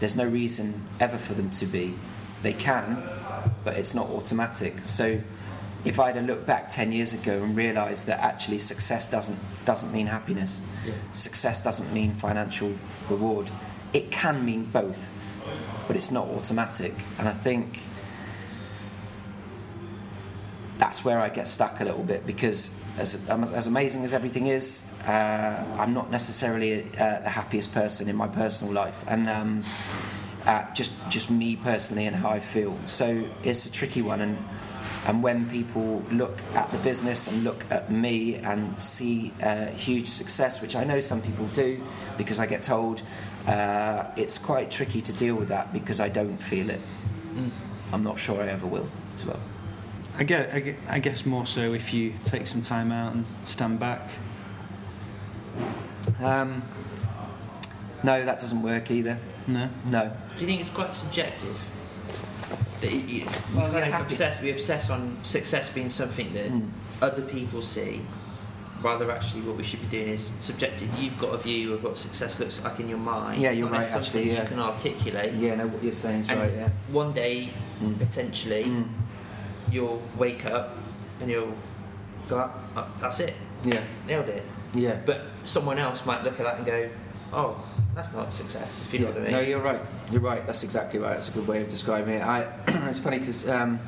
There's 0.00 0.16
no 0.16 0.26
reason 0.26 0.82
ever 1.00 1.18
for 1.18 1.34
them 1.34 1.50
to 1.50 1.66
be. 1.66 1.94
They 2.42 2.52
can, 2.52 3.02
but 3.64 3.76
it's 3.76 3.94
not 3.94 4.08
automatic. 4.10 4.80
So 4.80 5.20
if 5.84 6.00
I'd 6.00 6.16
have 6.16 6.26
looked 6.26 6.46
back 6.46 6.68
10 6.68 6.92
years 6.92 7.14
ago 7.14 7.42
and 7.42 7.56
realised 7.56 8.06
that 8.06 8.20
actually 8.20 8.58
success 8.58 9.08
doesn't, 9.10 9.38
doesn't 9.64 9.92
mean 9.92 10.06
happiness, 10.06 10.60
success 11.12 11.62
doesn't 11.62 11.92
mean 11.92 12.14
financial 12.14 12.74
reward, 13.08 13.50
it 13.92 14.10
can 14.10 14.44
mean 14.44 14.64
both, 14.64 15.10
but 15.86 15.96
it's 15.96 16.10
not 16.10 16.26
automatic. 16.26 16.92
And 17.18 17.28
I 17.28 17.32
think 17.32 17.80
that's 20.78 21.04
where 21.04 21.20
I 21.20 21.28
get 21.28 21.48
stuck 21.48 21.80
a 21.80 21.84
little 21.84 22.02
bit 22.02 22.26
because 22.26 22.70
as 22.98 23.28
as 23.28 23.66
amazing 23.66 24.04
as 24.04 24.12
everything 24.12 24.46
is, 24.46 24.84
uh, 25.06 25.64
I'm 25.78 25.94
not 25.94 26.10
necessarily 26.10 26.84
uh, 26.98 27.20
the 27.20 27.30
happiest 27.30 27.72
person 27.72 28.08
in 28.08 28.16
my 28.16 28.28
personal 28.28 28.72
life, 28.72 29.04
and 29.06 29.28
um, 29.28 29.64
uh, 30.46 30.64
just 30.74 30.92
just 31.10 31.30
me 31.30 31.56
personally 31.56 32.06
and 32.06 32.16
how 32.16 32.30
I 32.30 32.40
feel. 32.40 32.76
So 32.84 33.24
it's 33.42 33.66
a 33.66 33.72
tricky 33.72 34.02
one, 34.02 34.20
and 34.20 34.38
and 35.06 35.22
when 35.22 35.48
people 35.48 36.02
look 36.10 36.38
at 36.54 36.70
the 36.70 36.78
business 36.78 37.28
and 37.28 37.44
look 37.44 37.64
at 37.70 37.90
me 37.90 38.36
and 38.36 38.80
see 38.80 39.32
uh, 39.42 39.66
huge 39.66 40.08
success, 40.08 40.60
which 40.60 40.74
I 40.74 40.84
know 40.84 41.00
some 41.00 41.22
people 41.22 41.46
do, 41.48 41.80
because 42.18 42.40
I 42.40 42.46
get 42.46 42.62
told, 42.62 43.02
uh, 43.46 44.04
it's 44.16 44.38
quite 44.38 44.72
tricky 44.72 45.00
to 45.00 45.12
deal 45.12 45.36
with 45.36 45.48
that 45.48 45.72
because 45.72 46.00
I 46.00 46.08
don't 46.08 46.38
feel 46.38 46.70
it. 46.70 46.80
I'm 47.92 48.02
not 48.02 48.18
sure 48.18 48.42
I 48.42 48.48
ever 48.48 48.66
will 48.66 48.88
as 49.14 49.24
well. 49.24 49.38
I 50.18 50.24
get, 50.24 50.54
I 50.88 50.98
guess 50.98 51.26
more 51.26 51.46
so 51.46 51.72
if 51.74 51.92
you 51.92 52.14
take 52.24 52.46
some 52.46 52.62
time 52.62 52.90
out 52.90 53.14
and 53.14 53.26
stand 53.44 53.78
back. 53.78 54.10
Um, 56.22 56.62
no, 58.02 58.24
that 58.24 58.38
doesn't 58.38 58.62
work 58.62 58.90
either. 58.90 59.18
No. 59.46 59.68
No. 59.90 60.12
Do 60.36 60.40
you 60.40 60.46
think 60.46 60.60
it's 60.60 60.70
quite 60.70 60.94
subjective? 60.94 61.58
That 62.80 62.92
you, 62.92 62.98
you, 62.98 63.24
Well, 63.24 63.26
you 63.26 63.60
kind 63.60 63.72
you're 63.72 63.82
of 63.82 63.84
happy. 63.88 64.04
obsess, 64.12 64.42
we 64.42 64.50
obsess 64.50 64.90
on 64.90 65.16
success 65.22 65.72
being 65.72 65.88
something 65.90 66.32
that 66.34 66.50
Mm. 66.52 66.68
other 67.00 67.22
people 67.22 67.62
see. 67.62 68.02
Rather, 68.82 69.10
actually, 69.10 69.40
what 69.42 69.56
we 69.56 69.62
should 69.62 69.80
be 69.80 69.86
doing 69.86 70.08
is 70.08 70.30
subjective. 70.38 70.88
You've 70.98 71.18
got 71.18 71.34
a 71.34 71.38
view 71.38 71.72
of 71.72 71.82
what 71.82 71.96
success 71.96 72.38
looks 72.38 72.62
like 72.62 72.78
in 72.78 72.88
your 72.88 72.98
mind. 72.98 73.40
Yeah, 73.40 73.50
you're 73.52 73.68
right, 73.68 73.82
actually, 73.90 74.30
yeah. 74.30 74.42
You 74.42 74.48
can 74.48 74.58
articulate. 74.58 75.32
Yeah, 75.34 75.54
no, 75.54 75.66
what 75.68 75.82
you're 75.82 75.92
saying 75.92 76.20
is 76.20 76.28
right. 76.28 76.52
Yeah. 76.52 76.68
one 76.92 77.12
day, 77.12 77.48
Mm. 77.82 77.98
potentially, 77.98 78.64
Mm. 78.64 78.88
you'll 79.72 80.02
wake 80.18 80.44
up 80.46 80.76
and 81.20 81.30
you'll 81.30 81.54
go, 82.28 82.38
up, 82.38 82.58
oh, 82.76 82.86
that's 83.00 83.20
it, 83.20 83.34
Yeah. 83.64 83.80
nailed 84.06 84.28
it. 84.28 84.44
Yeah. 84.76 85.00
But 85.04 85.22
someone 85.44 85.78
else 85.78 86.04
might 86.06 86.22
look 86.22 86.38
at 86.38 86.44
that 86.44 86.56
and 86.58 86.66
go, 86.66 86.90
oh, 87.32 87.64
that's 87.94 88.12
not 88.12 88.32
success, 88.32 88.84
if 88.84 88.92
you 88.92 89.00
know 89.00 89.06
what 89.06 89.16
I 89.16 89.20
mean. 89.20 89.32
No, 89.32 89.40
you're 89.40 89.60
right. 89.60 89.80
You're 90.10 90.20
right. 90.20 90.44
That's 90.46 90.62
exactly 90.62 90.98
right. 90.98 91.14
That's 91.14 91.30
a 91.30 91.32
good 91.32 91.48
way 91.48 91.62
of 91.62 91.68
describing 91.68 92.14
it. 92.14 92.22
I, 92.22 92.42
it's 92.68 92.98
funny 92.98 93.18
because 93.18 93.48
um, 93.48 93.80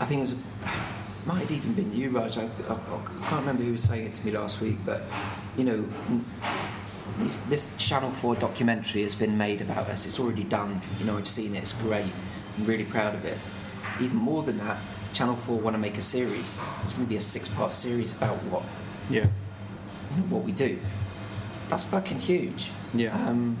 I 0.00 0.06
think 0.06 0.18
it 0.18 0.20
was, 0.20 0.36
might 1.26 1.40
have 1.40 1.50
even 1.50 1.74
been 1.74 1.92
you, 1.94 2.10
Raj. 2.10 2.38
I, 2.38 2.44
I, 2.44 2.46
I 2.46 3.28
can't 3.28 3.40
remember 3.40 3.62
who 3.62 3.72
was 3.72 3.82
saying 3.82 4.06
it 4.06 4.14
to 4.14 4.26
me 4.26 4.32
last 4.32 4.60
week, 4.60 4.78
but 4.86 5.04
you 5.56 5.64
know, 5.64 5.84
this 7.48 7.74
Channel 7.76 8.10
Four 8.10 8.36
documentary 8.36 9.02
has 9.02 9.14
been 9.14 9.36
made 9.36 9.60
about 9.60 9.88
us. 9.88 10.06
It's 10.06 10.18
already 10.18 10.44
done. 10.44 10.80
You 10.98 11.06
know, 11.06 11.18
I've 11.18 11.28
seen 11.28 11.54
it. 11.56 11.58
It's 11.58 11.72
great. 11.74 12.10
I'm 12.58 12.64
really 12.64 12.84
proud 12.84 13.14
of 13.14 13.24
it. 13.24 13.38
Even 14.00 14.18
more 14.18 14.42
than 14.42 14.58
that, 14.58 14.78
Channel 15.12 15.36
Four 15.36 15.58
want 15.58 15.74
to 15.74 15.78
make 15.78 15.96
a 15.98 16.02
series. 16.02 16.58
It's 16.82 16.92
going 16.92 17.06
to 17.06 17.10
be 17.10 17.16
a 17.16 17.20
six-part 17.20 17.72
series 17.72 18.16
about 18.16 18.36
what 18.44 18.62
Yeah. 19.10 19.26
you 20.14 20.16
know, 20.22 20.22
what 20.28 20.44
we 20.44 20.52
do. 20.52 20.78
That's 21.68 21.84
fucking 21.84 22.20
huge. 22.20 22.70
Yeah. 22.94 23.14
Um, 23.28 23.56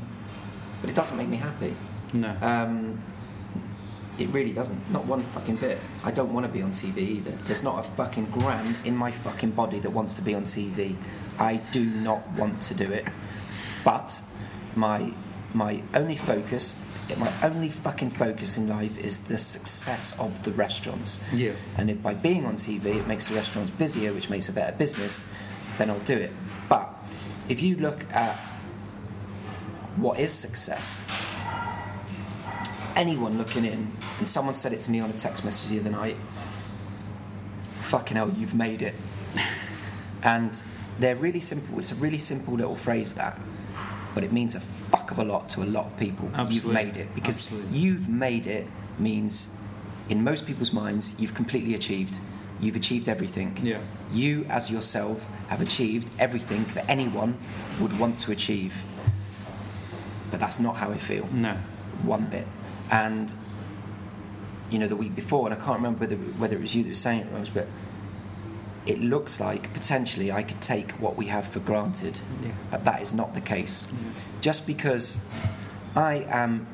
but 0.80 0.90
it 0.90 0.96
doesn't 0.96 1.16
make 1.16 1.28
me 1.28 1.36
happy. 1.38 1.74
No. 2.14 2.36
Um, 2.40 3.02
it 4.18 4.28
really 4.28 4.52
doesn't. 4.52 4.90
Not 4.90 5.04
one 5.06 5.22
fucking 5.22 5.56
bit. 5.56 5.78
I 6.04 6.10
don't 6.10 6.32
want 6.32 6.46
to 6.46 6.52
be 6.52 6.62
on 6.62 6.70
TV 6.70 6.98
either. 6.98 7.32
There's 7.46 7.62
not 7.62 7.80
a 7.80 7.82
fucking 7.82 8.26
gram 8.26 8.76
in 8.84 8.96
my 8.96 9.10
fucking 9.10 9.50
body 9.52 9.78
that 9.80 9.90
wants 9.90 10.14
to 10.14 10.22
be 10.22 10.34
on 10.34 10.44
TV. 10.44 10.96
I 11.38 11.56
do 11.72 11.84
not 11.84 12.26
want 12.32 12.62
to 12.62 12.74
do 12.74 12.90
it. 12.92 13.06
But 13.84 14.22
my 14.74 15.12
my 15.54 15.82
only 15.94 16.16
focus, 16.16 16.80
my 17.16 17.32
only 17.42 17.70
fucking 17.70 18.10
focus 18.10 18.58
in 18.58 18.68
life 18.68 18.98
is 18.98 19.20
the 19.20 19.38
success 19.38 20.18
of 20.18 20.42
the 20.42 20.50
restaurants. 20.52 21.20
Yeah. 21.32 21.52
And 21.76 21.90
if 21.90 22.02
by 22.02 22.14
being 22.14 22.44
on 22.44 22.56
TV 22.56 22.96
it 22.96 23.06
makes 23.06 23.28
the 23.28 23.34
restaurants 23.36 23.70
busier, 23.70 24.12
which 24.12 24.28
makes 24.28 24.48
a 24.48 24.52
better 24.52 24.76
business, 24.76 25.30
then 25.78 25.90
I'll 25.90 26.00
do 26.00 26.16
it. 26.16 26.32
But 26.68 26.92
if 27.48 27.62
you 27.62 27.76
look 27.76 28.04
at 28.12 28.36
what 29.96 30.18
is 30.18 30.32
success, 30.32 31.02
anyone 32.96 33.38
looking 33.38 33.64
in, 33.64 33.92
and 34.18 34.28
someone 34.28 34.54
said 34.54 34.72
it 34.72 34.80
to 34.82 34.90
me 34.90 35.00
on 35.00 35.10
a 35.10 35.14
text 35.14 35.44
message 35.44 35.70
the 35.70 35.78
other 35.80 35.90
night, 35.90 36.16
fucking 37.78 38.16
hell, 38.16 38.30
you've 38.36 38.54
made 38.54 38.82
it. 38.82 38.94
and 40.22 40.60
they're 40.98 41.16
really 41.16 41.40
simple. 41.40 41.78
It's 41.78 41.92
a 41.92 41.94
really 41.94 42.18
simple 42.18 42.54
little 42.54 42.76
phrase 42.76 43.14
that, 43.14 43.38
but 44.16 44.24
it 44.24 44.32
means 44.32 44.54
a 44.54 44.60
fuck 44.60 45.10
of 45.10 45.18
a 45.18 45.24
lot 45.24 45.46
to 45.50 45.62
a 45.62 45.68
lot 45.76 45.84
of 45.84 45.94
people. 45.98 46.30
You've 46.48 46.72
made 46.72 46.96
it 46.96 47.14
because 47.14 47.42
Absolutely. 47.42 47.78
you've 47.78 48.08
made 48.08 48.46
it 48.46 48.66
means, 48.98 49.54
in 50.08 50.24
most 50.24 50.46
people's 50.46 50.72
minds, 50.72 51.20
you've 51.20 51.34
completely 51.34 51.74
achieved. 51.74 52.18
You've 52.58 52.76
achieved 52.76 53.10
everything. 53.10 53.58
Yeah. 53.62 53.80
You, 54.14 54.46
as 54.48 54.70
yourself, 54.70 55.28
have 55.48 55.60
achieved 55.60 56.08
everything 56.18 56.64
that 56.72 56.88
anyone 56.88 57.36
would 57.78 57.98
want 57.98 58.18
to 58.20 58.32
achieve. 58.32 58.74
But 60.30 60.40
that's 60.40 60.58
not 60.58 60.76
how 60.76 60.90
I 60.90 60.96
feel 60.96 61.28
No. 61.30 61.52
one 62.02 62.24
bit. 62.24 62.46
And 62.90 63.34
you 64.70 64.78
know, 64.78 64.88
the 64.88 64.96
week 64.96 65.14
before, 65.14 65.46
and 65.46 65.54
I 65.54 65.62
can't 65.62 65.76
remember 65.76 66.00
whether, 66.00 66.16
whether 66.16 66.56
it 66.56 66.62
was 66.62 66.74
you 66.74 66.84
that 66.84 66.88
was 66.88 66.98
saying 67.00 67.20
it, 67.20 67.26
Rose, 67.34 67.50
but 67.50 67.66
it 68.86 69.00
looks 69.00 69.40
like 69.40 69.72
potentially 69.72 70.30
I 70.30 70.42
could 70.42 70.60
take 70.60 70.92
what 70.92 71.16
we 71.16 71.26
have 71.26 71.46
for 71.46 71.60
granted, 71.60 72.18
Yeah. 72.42 72.50
but 72.70 72.84
that 72.84 73.02
is 73.02 73.12
not 73.14 73.34
the 73.34 73.40
case. 73.40 73.86
Just 74.40 74.66
because 74.66 75.20
I 75.96 76.24
am, 76.28 76.66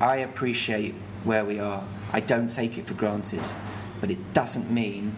I 0.00 0.16
appreciate 0.16 0.94
where 1.24 1.44
we 1.44 1.58
are. 1.58 1.82
I 2.12 2.20
don't 2.20 2.48
take 2.48 2.78
it 2.78 2.86
for 2.86 2.94
granted, 2.94 3.48
but 4.00 4.10
it 4.10 4.32
doesn't 4.32 4.70
mean 4.70 5.14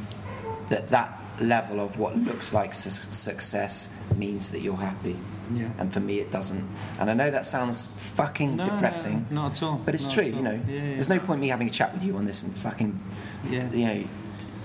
that 0.68 0.90
that 0.90 1.18
level 1.40 1.80
of 1.80 1.98
what 1.98 2.16
looks 2.16 2.52
like 2.52 2.74
su- 2.74 2.90
success 2.90 3.88
means 4.16 4.50
that 4.50 4.60
you're 4.60 4.76
happy. 4.76 5.16
Yeah. 5.54 5.68
And 5.78 5.90
for 5.92 6.00
me, 6.00 6.18
it 6.18 6.30
doesn't. 6.30 6.62
And 7.00 7.10
I 7.10 7.14
know 7.14 7.30
that 7.30 7.46
sounds 7.46 7.88
fucking 7.88 8.56
No, 8.56 8.64
depressing. 8.66 9.26
No, 9.30 9.42
not 9.42 9.56
at 9.56 9.62
all. 9.62 9.80
But 9.84 9.94
it's 9.94 10.04
Not 10.04 10.12
true, 10.12 10.24
you 10.24 10.42
know. 10.42 10.60
Yeah, 10.68 10.74
yeah. 10.74 10.80
There's 10.94 11.08
no 11.08 11.18
point 11.18 11.40
me 11.40 11.48
having 11.48 11.68
a 11.68 11.70
chat 11.70 11.94
with 11.94 12.04
you 12.04 12.16
on 12.16 12.26
this 12.26 12.42
and 12.42 12.54
fucking, 12.54 12.98
Yeah. 13.50 13.70
you 13.72 13.84
know. 13.86 14.04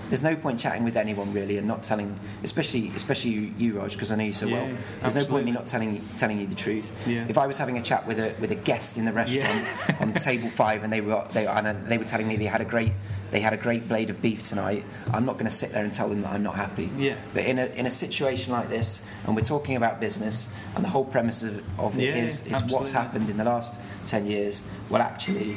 There's 0.08 0.22
no 0.22 0.36
point 0.36 0.60
chatting 0.60 0.84
with 0.84 0.96
anyone 0.96 1.32
really 1.32 1.58
and 1.58 1.66
not 1.66 1.82
telling, 1.82 2.14
especially 2.42 2.88
especially 2.94 3.30
you, 3.30 3.54
you 3.58 3.78
Raj, 3.78 3.92
because 3.94 4.12
I 4.12 4.16
know 4.16 4.24
you 4.24 4.32
so 4.32 4.46
Yeah, 4.46 4.62
well. 4.62 4.76
There's 5.00 5.14
no 5.14 5.20
point 5.22 5.44
absolutely. 5.44 5.44
me 5.44 5.50
not 5.52 5.66
telling 5.66 5.94
you, 5.94 6.00
telling 6.18 6.40
you 6.40 6.46
the 6.46 6.54
truth. 6.54 6.90
Yeah. 7.08 7.26
If 7.28 7.38
I 7.38 7.46
was 7.46 7.58
having 7.58 7.78
a 7.78 7.82
chat 7.82 8.06
with 8.06 8.18
a 8.18 8.34
with 8.40 8.50
a 8.50 8.54
guest 8.56 8.98
in 8.98 9.04
the 9.04 9.12
restaurant 9.12 9.66
on 10.00 10.12
table 10.14 10.48
five 10.48 10.84
and 10.84 10.92
they 10.92 11.00
were 11.00 11.26
they 11.32 11.46
and 11.46 11.86
they 11.86 11.98
were 11.98 12.04
telling 12.04 12.28
me 12.28 12.36
they 12.36 12.44
had 12.46 12.60
a 12.60 12.64
great 12.64 12.92
they 13.30 13.40
had 13.40 13.52
a 13.52 13.56
great 13.56 13.88
blade 13.88 14.10
of 14.10 14.22
beef 14.22 14.42
tonight, 14.44 14.84
I'm 15.12 15.24
not 15.24 15.34
going 15.34 15.46
to 15.46 15.50
sit 15.50 15.72
there 15.72 15.82
and 15.84 15.92
tell 15.92 16.08
them 16.08 16.22
that 16.22 16.32
I'm 16.32 16.42
not 16.44 16.54
happy. 16.54 16.88
Yeah. 16.96 17.16
But 17.32 17.44
in 17.46 17.58
a 17.58 17.66
in 17.66 17.86
a 17.86 17.90
situation 17.90 18.52
like 18.52 18.68
this, 18.68 19.04
and 19.26 19.34
we're 19.34 19.42
talking 19.42 19.74
about 19.76 20.00
business, 20.00 20.52
and 20.76 20.84
the 20.84 20.88
whole 20.88 21.04
premise 21.04 21.42
of, 21.42 21.80
of 21.80 21.98
it 21.98 22.04
Yeah, 22.04 22.16
is 22.16 22.46
is 22.46 22.62
what's 22.64 22.92
happened 22.92 23.28
in 23.30 23.36
the 23.36 23.44
last 23.44 23.80
ten 24.04 24.26
years. 24.26 24.66
Well, 24.88 25.02
actually, 25.02 25.56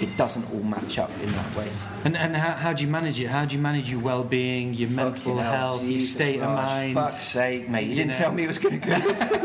it 0.00 0.16
doesn't 0.16 0.50
all 0.52 0.62
match 0.62 0.98
up 0.98 1.10
in 1.22 1.32
that 1.32 1.56
way. 1.56 1.68
And, 2.04 2.16
and 2.16 2.36
how, 2.36 2.52
how 2.54 2.72
do 2.72 2.84
you 2.84 2.90
manage 2.90 3.18
it? 3.20 3.26
How 3.26 3.44
do 3.44 3.56
you 3.56 3.60
manage 3.62 3.90
your 3.90 4.00
well-being, 4.00 4.72
your 4.74 4.88
mental 4.90 5.14
Fucking 5.16 5.36
hell, 5.38 5.52
health, 5.52 5.82
your 5.82 5.92
Jesus, 5.98 6.12
state 6.12 6.36
of 6.40 6.46
Raj, 6.46 6.64
mind? 6.66 6.94
Fuck's 6.94 7.22
sake, 7.24 7.68
mate! 7.68 7.84
You, 7.84 7.90
You 7.90 7.96
didn't 7.96 8.12
know. 8.12 8.18
tell 8.18 8.32
me 8.32 8.44
it 8.44 8.46
was 8.46 8.58
going 8.58 8.80
to 8.80 8.86
go 8.86 8.94
this 8.98 9.20
deep. 9.32 9.40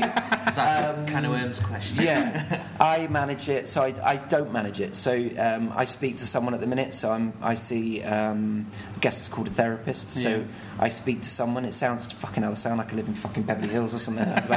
Is 0.50 0.58
that 0.58 0.96
Um, 0.96 1.04
a 1.04 1.08
can 1.08 1.26
of 1.26 1.32
worms 1.32 1.60
question? 1.60 2.04
yeah, 2.04 2.64
I 2.80 3.08
manage 3.08 3.50
it. 3.50 3.68
So 3.68 3.82
I, 3.82 3.94
I 4.04 4.16
don't 4.18 4.54
manage 4.54 4.80
it. 4.80 4.96
So 4.96 5.12
um, 5.40 5.72
I 5.76 5.86
speak 5.86 6.18
to 6.18 6.28
someone 6.28 6.54
at 6.54 6.60
the 6.60 6.68
minute. 6.68 6.94
So 6.94 7.12
I'm, 7.12 7.34
I 7.42 7.56
see. 7.56 8.04
Um, 8.04 8.68
I 8.96 9.00
guess 9.00 9.20
it's 9.20 9.30
called 9.30 9.48
a 9.48 9.52
therapist. 9.52 10.12
So 10.12 10.30
Yeah. 10.30 10.44
I 10.80 10.90
speak 10.90 11.22
to 11.22 11.30
someone. 11.30 11.66
It 11.66 11.74
sounds 11.74 12.12
fucking 12.14 12.44
hell. 12.44 12.52
I 12.52 12.56
sound 12.56 12.78
like 12.78 12.94
I 12.94 12.96
live 12.96 13.08
in 13.08 13.16
fucking 13.16 13.44
Beverly 13.44 13.70
Hills 13.70 13.96
or 13.96 14.00
something. 14.00 14.26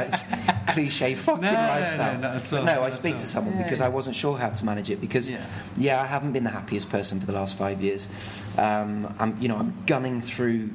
cliche 0.67 1.15
fucking 1.15 1.41
No, 1.43 1.51
no, 1.51 1.61
no, 1.61 1.67
lifestyle. 1.67 2.17
not 2.19 2.35
at 2.35 2.49
But 2.49 2.59
all, 2.59 2.65
no, 2.65 2.83
I 2.83 2.89
speak 2.91 3.13
to 3.15 3.25
someone 3.25 3.55
Yeah, 3.57 3.63
because 3.63 3.79
yeah. 3.79 3.85
I 3.87 3.89
wasn't 3.89 4.15
sure 4.15 4.37
how 4.37 4.49
to 4.49 4.65
manage 4.65 4.89
it. 4.89 4.99
Because 5.01 5.29
Yeah. 5.29 5.45
yeah, 5.77 6.01
I 6.01 6.05
haven't 6.05 6.33
been 6.33 6.43
the 6.43 6.49
happiest 6.51 6.89
person 6.89 7.19
for 7.19 7.25
the 7.25 7.33
last 7.33 7.57
five 7.57 7.81
years. 7.81 8.09
Um, 8.57 9.13
I'm, 9.19 9.35
you 9.39 9.47
know, 9.47 9.57
I'm 9.57 9.73
gunning 9.85 10.21
through 10.21 10.69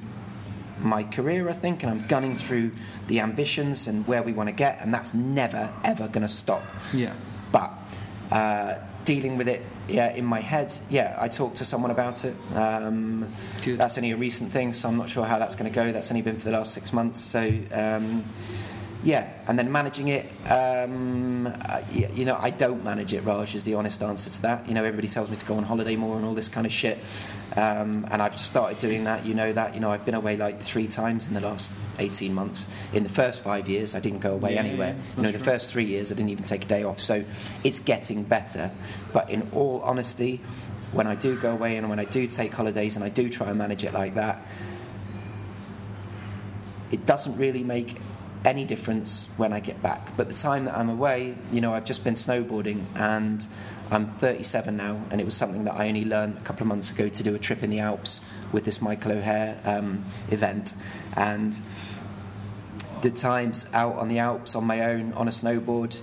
my 0.81 1.05
career, 1.05 1.49
I 1.49 1.53
think, 1.53 1.83
and 1.85 1.91
I'm 1.93 2.07
gunning 2.09 2.35
through 2.37 2.73
the 3.07 3.21
ambitions 3.21 3.87
and 3.87 4.07
where 4.09 4.23
we 4.23 4.33
want 4.33 4.49
to 4.49 4.55
get, 4.55 4.79
and 4.81 4.93
that's 4.93 5.15
never 5.15 5.73
ever 5.85 6.09
going 6.09 6.23
to 6.23 6.29
stop. 6.33 6.63
Yeah. 6.93 7.13
But 7.53 7.71
uh, 8.33 8.75
dealing 9.05 9.37
with 9.37 9.47
it, 9.49 9.63
yeah, 9.89 10.13
in 10.15 10.25
my 10.25 10.41
head, 10.41 10.75
yeah, 10.91 11.17
I 11.21 11.29
talked 11.29 11.57
to 11.59 11.65
someone 11.65 11.91
about 11.91 12.25
it. 12.25 12.35
Um, 12.55 13.29
Good. 13.65 13.79
that's 13.79 13.97
only 13.99 14.13
a 14.13 14.17
recent 14.17 14.51
thing, 14.51 14.73
so 14.73 14.89
I'm 14.89 14.97
not 14.97 15.09
sure 15.11 15.25
how 15.25 15.39
that's 15.39 15.55
going 15.55 15.71
to 15.71 15.75
go. 15.75 15.93
That's 15.93 16.11
only 16.11 16.23
been 16.23 16.37
for 16.39 16.47
the 16.51 16.57
last 16.57 16.73
six 16.73 16.93
months, 16.93 17.19
so. 17.21 17.41
Um, 17.73 18.25
yeah, 19.05 19.33
and 19.49 19.59
then 19.59 19.73
managing 19.73 20.09
it, 20.09 20.27
um, 20.51 21.53
you 21.93 22.25
know, 22.25 22.37
I 22.41 22.51
don't 22.51 22.85
manage 22.85 23.13
it, 23.13 23.25
Raj, 23.25 23.55
is 23.55 23.65
the 23.65 23.75
honest 23.75 24.01
answer 24.03 24.31
to 24.31 24.43
that. 24.43 24.69
You 24.69 24.75
know, 24.75 24.85
everybody 24.85 25.09
tells 25.09 25.29
me 25.31 25.37
to 25.37 25.45
go 25.47 25.57
on 25.57 25.65
holiday 25.65 25.97
more 25.97 26.17
and 26.17 26.25
all 26.25 26.35
this 26.35 26.49
kind 26.49 26.67
of 26.67 26.73
shit. 26.73 26.99
Um, 27.57 28.07
and 28.11 28.23
I've 28.23 28.39
started 28.39 28.79
doing 28.79 29.05
that, 29.05 29.27
you 29.27 29.35
know 29.35 29.53
that. 29.53 29.75
You 29.75 29.81
know, 29.81 29.91
I've 29.91 30.05
been 30.05 30.15
away 30.15 30.37
like 30.37 30.61
three 30.61 30.87
times 30.87 31.27
in 31.27 31.35
the 31.35 31.41
last 31.41 31.73
18 31.99 32.33
months. 32.33 32.69
In 32.93 33.03
the 33.03 33.09
first 33.09 33.43
five 33.43 33.69
years, 33.69 33.95
I 33.95 34.01
didn't 34.01 34.21
go 34.21 34.35
away 34.35 34.55
Yeah, 34.55 34.61
anywhere. 34.61 34.95
yeah, 34.97 35.17
you 35.17 35.23
know, 35.25 35.33
the 35.33 35.39
right. 35.39 35.45
first 35.45 35.73
three 35.73 35.85
years, 35.85 36.13
I 36.13 36.15
didn't 36.15 36.31
even 36.31 36.45
take 36.45 36.65
a 36.65 36.69
day 36.69 36.85
off. 36.85 37.01
So 37.01 37.25
it's 37.65 37.81
getting 37.81 38.23
better. 38.23 38.71
But 39.13 39.31
in 39.31 39.49
all 39.53 39.81
honesty, 39.85 40.41
when 40.93 41.07
I 41.09 41.15
do 41.17 41.37
go 41.39 41.51
away 41.53 41.77
and 41.77 41.91
when 41.91 41.99
I 41.99 42.05
do 42.05 42.27
take 42.27 42.55
holidays 42.55 42.95
and 42.97 43.05
I 43.05 43.09
do 43.09 43.29
try 43.29 43.49
and 43.49 43.59
manage 43.59 43.83
it 43.83 43.93
like 43.93 44.15
that, 44.15 44.47
it 46.91 47.05
doesn't 47.07 47.37
really 47.37 47.63
make 47.65 47.97
any 48.45 48.65
difference 48.65 49.29
when 49.37 49.53
I 49.53 49.61
get 49.61 49.83
back. 49.83 50.17
But 50.17 50.29
the 50.29 50.35
time 50.35 50.65
that 50.65 50.77
I'm 50.77 50.89
away, 50.89 51.37
you 51.53 51.61
know, 51.61 51.75
I've 51.75 51.85
just 51.85 52.05
been 52.05 52.15
snowboarding 52.15 52.85
and 52.97 53.47
I'm 53.91 54.07
37 54.07 54.77
now, 54.77 55.03
and 55.11 55.21
it 55.21 55.25
was 55.25 55.37
something 55.37 55.65
that 55.65 55.75
I 55.75 55.89
only 55.89 56.05
learned 56.05 56.39
a 56.39 56.41
couple 56.41 56.63
of 56.63 56.69
months 56.69 56.91
ago 56.91 57.09
to 57.09 57.23
do 57.23 57.35
a 57.35 57.39
trip 57.39 57.63
in 57.63 57.69
the 57.69 57.79
Alps 57.81 58.23
with 58.51 58.65
this 58.65 58.81
Michael 58.81 59.13
O'Hare 59.13 59.61
um, 59.65 60.05
event. 60.31 60.73
And 61.15 61.59
the 63.03 63.11
times 63.11 63.69
out 63.75 63.97
on 63.97 64.09
the 64.09 64.19
Alps 64.19 64.55
on 64.57 64.65
my 64.65 64.81
own 64.81 65.13
on 65.13 65.29
a 65.29 65.31
snowboard 65.31 66.01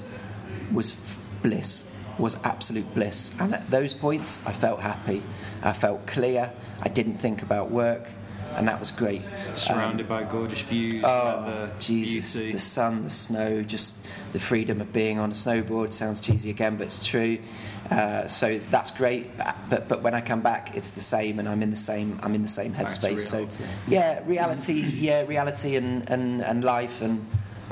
was 0.72 0.94
f- 0.94 1.42
bliss, 1.42 1.90
was 2.20 2.38
absolute 2.44 2.94
bliss. 2.94 3.34
And 3.40 3.56
at 3.56 3.68
those 3.72 3.96
points, 3.96 4.40
I 4.46 4.52
felt 4.52 4.82
happy, 4.82 5.24
I 5.64 5.74
felt 5.74 6.06
clear, 6.06 6.54
I 6.82 6.90
didn't 6.90 7.18
think 7.18 7.42
about 7.42 7.72
work, 7.72 8.08
and 8.56 8.68
that 8.68 8.80
was 8.80 8.92
great. 8.92 9.22
Surrounded 9.56 10.08
by 10.08 10.24
gorgeous 10.24 10.62
views. 10.62 11.04
Oh, 11.04 11.42
weather, 11.42 11.72
Jesus. 11.80 12.36
beauty. 12.36 12.54
The 12.54 12.60
sun, 12.60 13.04
the 13.04 13.10
snow, 13.10 13.64
just 13.64 13.98
the 14.32 14.40
freedom 14.40 14.82
of 14.82 14.92
being 14.94 15.20
on 15.20 15.32
a 15.32 15.34
snowboard. 15.34 15.94
Sounds 15.94 16.20
cheesy 16.20 16.50
again, 16.50 16.78
but 16.78 16.88
it's 16.88 17.08
true. 17.08 17.40
Uh, 17.90 18.28
so 18.28 18.60
that's 18.70 18.92
great. 18.92 19.36
But, 19.38 19.56
but 19.70 19.88
but 19.88 20.02
when 20.02 20.14
I 20.14 20.22
come 20.22 20.42
back, 20.42 20.76
it's 20.76 20.92
the 20.92 21.00
same, 21.00 21.40
and 21.40 21.48
I'm 21.50 21.64
in 21.64 21.72
the 21.72 21.78
same 21.78 22.20
I'm 22.22 22.36
in 22.36 22.42
the 22.42 22.48
same 22.48 22.74
headspace. 22.74 23.20
So 23.20 23.48
yeah, 23.88 24.22
reality, 24.26 24.82
yeah, 24.82 25.26
reality, 25.26 25.76
and 25.76 26.10
and, 26.10 26.42
and 26.42 26.64
life, 26.64 27.02
and. 27.02 27.26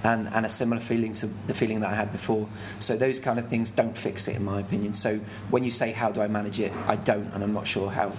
And, 0.03 0.29
and 0.31 0.45
a 0.45 0.49
similar 0.49 0.79
feeling 0.79 1.15
to 1.15 1.27
the 1.47 1.55
feeling 1.55 1.79
that 1.79 1.91
I 1.91 1.95
had 1.95 2.11
before. 2.11 2.47
So 2.77 2.95
those 2.95 3.19
kind 3.19 3.39
of 3.39 3.47
things 3.47 3.71
don't 3.71 3.97
fix 3.97 4.27
it, 4.27 4.35
in 4.35 4.45
my 4.45 4.59
opinion. 4.59 4.93
So 4.93 5.19
when 5.49 5.63
you 5.63 5.71
say 5.71 5.91
how 5.91 6.11
do 6.11 6.21
I 6.21 6.27
manage 6.27 6.59
it, 6.59 6.71
I 6.85 6.97
don't, 6.97 7.33
and 7.33 7.43
I'm 7.43 7.51
not 7.51 7.65
sure 7.65 7.89
how. 7.89 8.13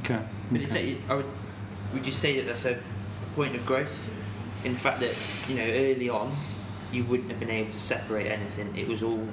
Okay. 0.00 0.20
But 0.52 0.60
is 0.60 0.74
it, 0.74 0.98
I 1.08 1.14
would, 1.14 1.24
would 1.94 2.04
you 2.06 2.12
say 2.12 2.36
that 2.36 2.46
that's 2.46 2.64
a 2.66 2.78
point 3.34 3.54
of 3.54 3.64
growth? 3.64 4.12
In 4.64 4.72
the 4.74 4.78
fact 4.78 5.00
that, 5.00 5.14
you 5.48 5.56
know, 5.56 5.64
early 5.64 6.08
on, 6.08 6.32
you 6.92 7.04
wouldn't 7.04 7.30
have 7.30 7.40
been 7.40 7.50
able 7.50 7.70
to 7.70 7.78
separate 7.78 8.26
anything. 8.30 8.74
It 8.76 8.88
was 8.88 9.02
all 9.02 9.26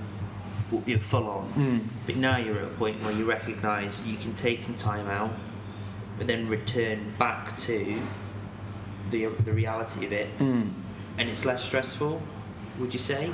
you 0.85 0.95
know, 0.95 0.99
full 0.99 1.29
on. 1.29 1.53
Mm. 1.53 1.81
But 2.05 2.15
now 2.17 2.37
you're 2.37 2.57
at 2.57 2.63
a 2.65 2.67
point 2.67 3.01
where 3.03 3.11
you 3.13 3.25
recognise 3.25 4.01
you 4.05 4.17
can 4.17 4.33
take 4.33 4.61
some 4.63 4.75
time 4.75 5.07
out, 5.07 5.31
but 6.17 6.27
then 6.27 6.47
return 6.49 7.13
back 7.17 7.55
to 7.57 8.01
the, 9.09 9.25
the 9.27 9.51
reality 9.51 10.05
of 10.05 10.11
it, 10.13 10.37
Mm. 10.39 10.71
and 11.17 11.29
it's 11.29 11.45
less 11.45 11.63
stressful, 11.63 12.21
would 12.79 12.93
you 12.93 12.99
say? 12.99 13.31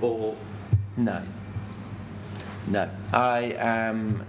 Or, 0.00 0.36
No. 0.96 1.22
No. 2.66 2.88
I 3.12 3.52
um 3.54 4.24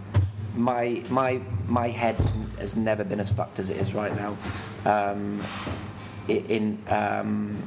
my 0.55 1.03
my 1.09 1.41
my 1.67 1.87
head 1.87 2.17
has, 2.17 2.35
has 2.59 2.75
never 2.75 3.03
been 3.03 3.19
as 3.19 3.29
fucked 3.29 3.59
as 3.59 3.69
it 3.69 3.77
is 3.77 3.93
right 3.93 4.15
now. 4.15 4.37
Um 4.85 5.41
in 6.27 6.81
um 6.87 7.63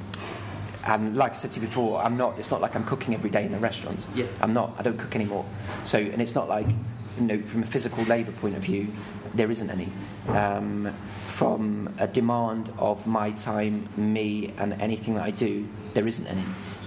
and 0.87 1.17
like 1.17 1.31
I 1.33 1.35
said 1.35 1.53
to 1.53 1.61
you 1.61 1.67
before, 1.67 2.01
I'm 2.03 2.17
not. 2.17 2.39
It's 2.39 2.51
not 2.51 2.61
like 2.61 2.77
I'm 2.77 2.85
cooking 2.85 3.15
every 3.15 3.31
day 3.31 3.45
in 3.45 3.53
the 3.53 3.59
restaurants. 3.59 4.07
Yeah. 4.15 4.27
I'm 4.43 4.53
not. 4.53 4.75
I 4.79 4.83
don't 4.83 4.99
cook 4.99 5.17
anymore. 5.17 5.47
So, 5.83 5.99
and 5.99 6.21
it's 6.21 6.35
not 6.35 6.49
like, 6.49 6.67
you 7.17 7.23
know, 7.23 7.43
from 7.43 7.63
a 7.63 7.67
physical 7.67 8.05
labour 8.05 8.33
point 8.33 8.55
of 8.55 8.63
view, 8.63 8.89
there 9.35 9.51
isn't 9.51 9.71
any. 9.71 9.89
Um, 10.29 10.95
from 11.23 11.95
a 11.99 12.07
demand 12.07 12.71
of 12.79 13.07
my 13.07 13.31
time, 13.31 13.89
me, 13.97 14.53
and 14.59 14.75
anything 14.75 15.15
that 15.15 15.25
I 15.25 15.31
do, 15.31 15.67
there 15.95 16.07
isn't 16.07 16.27
any. 16.27 16.45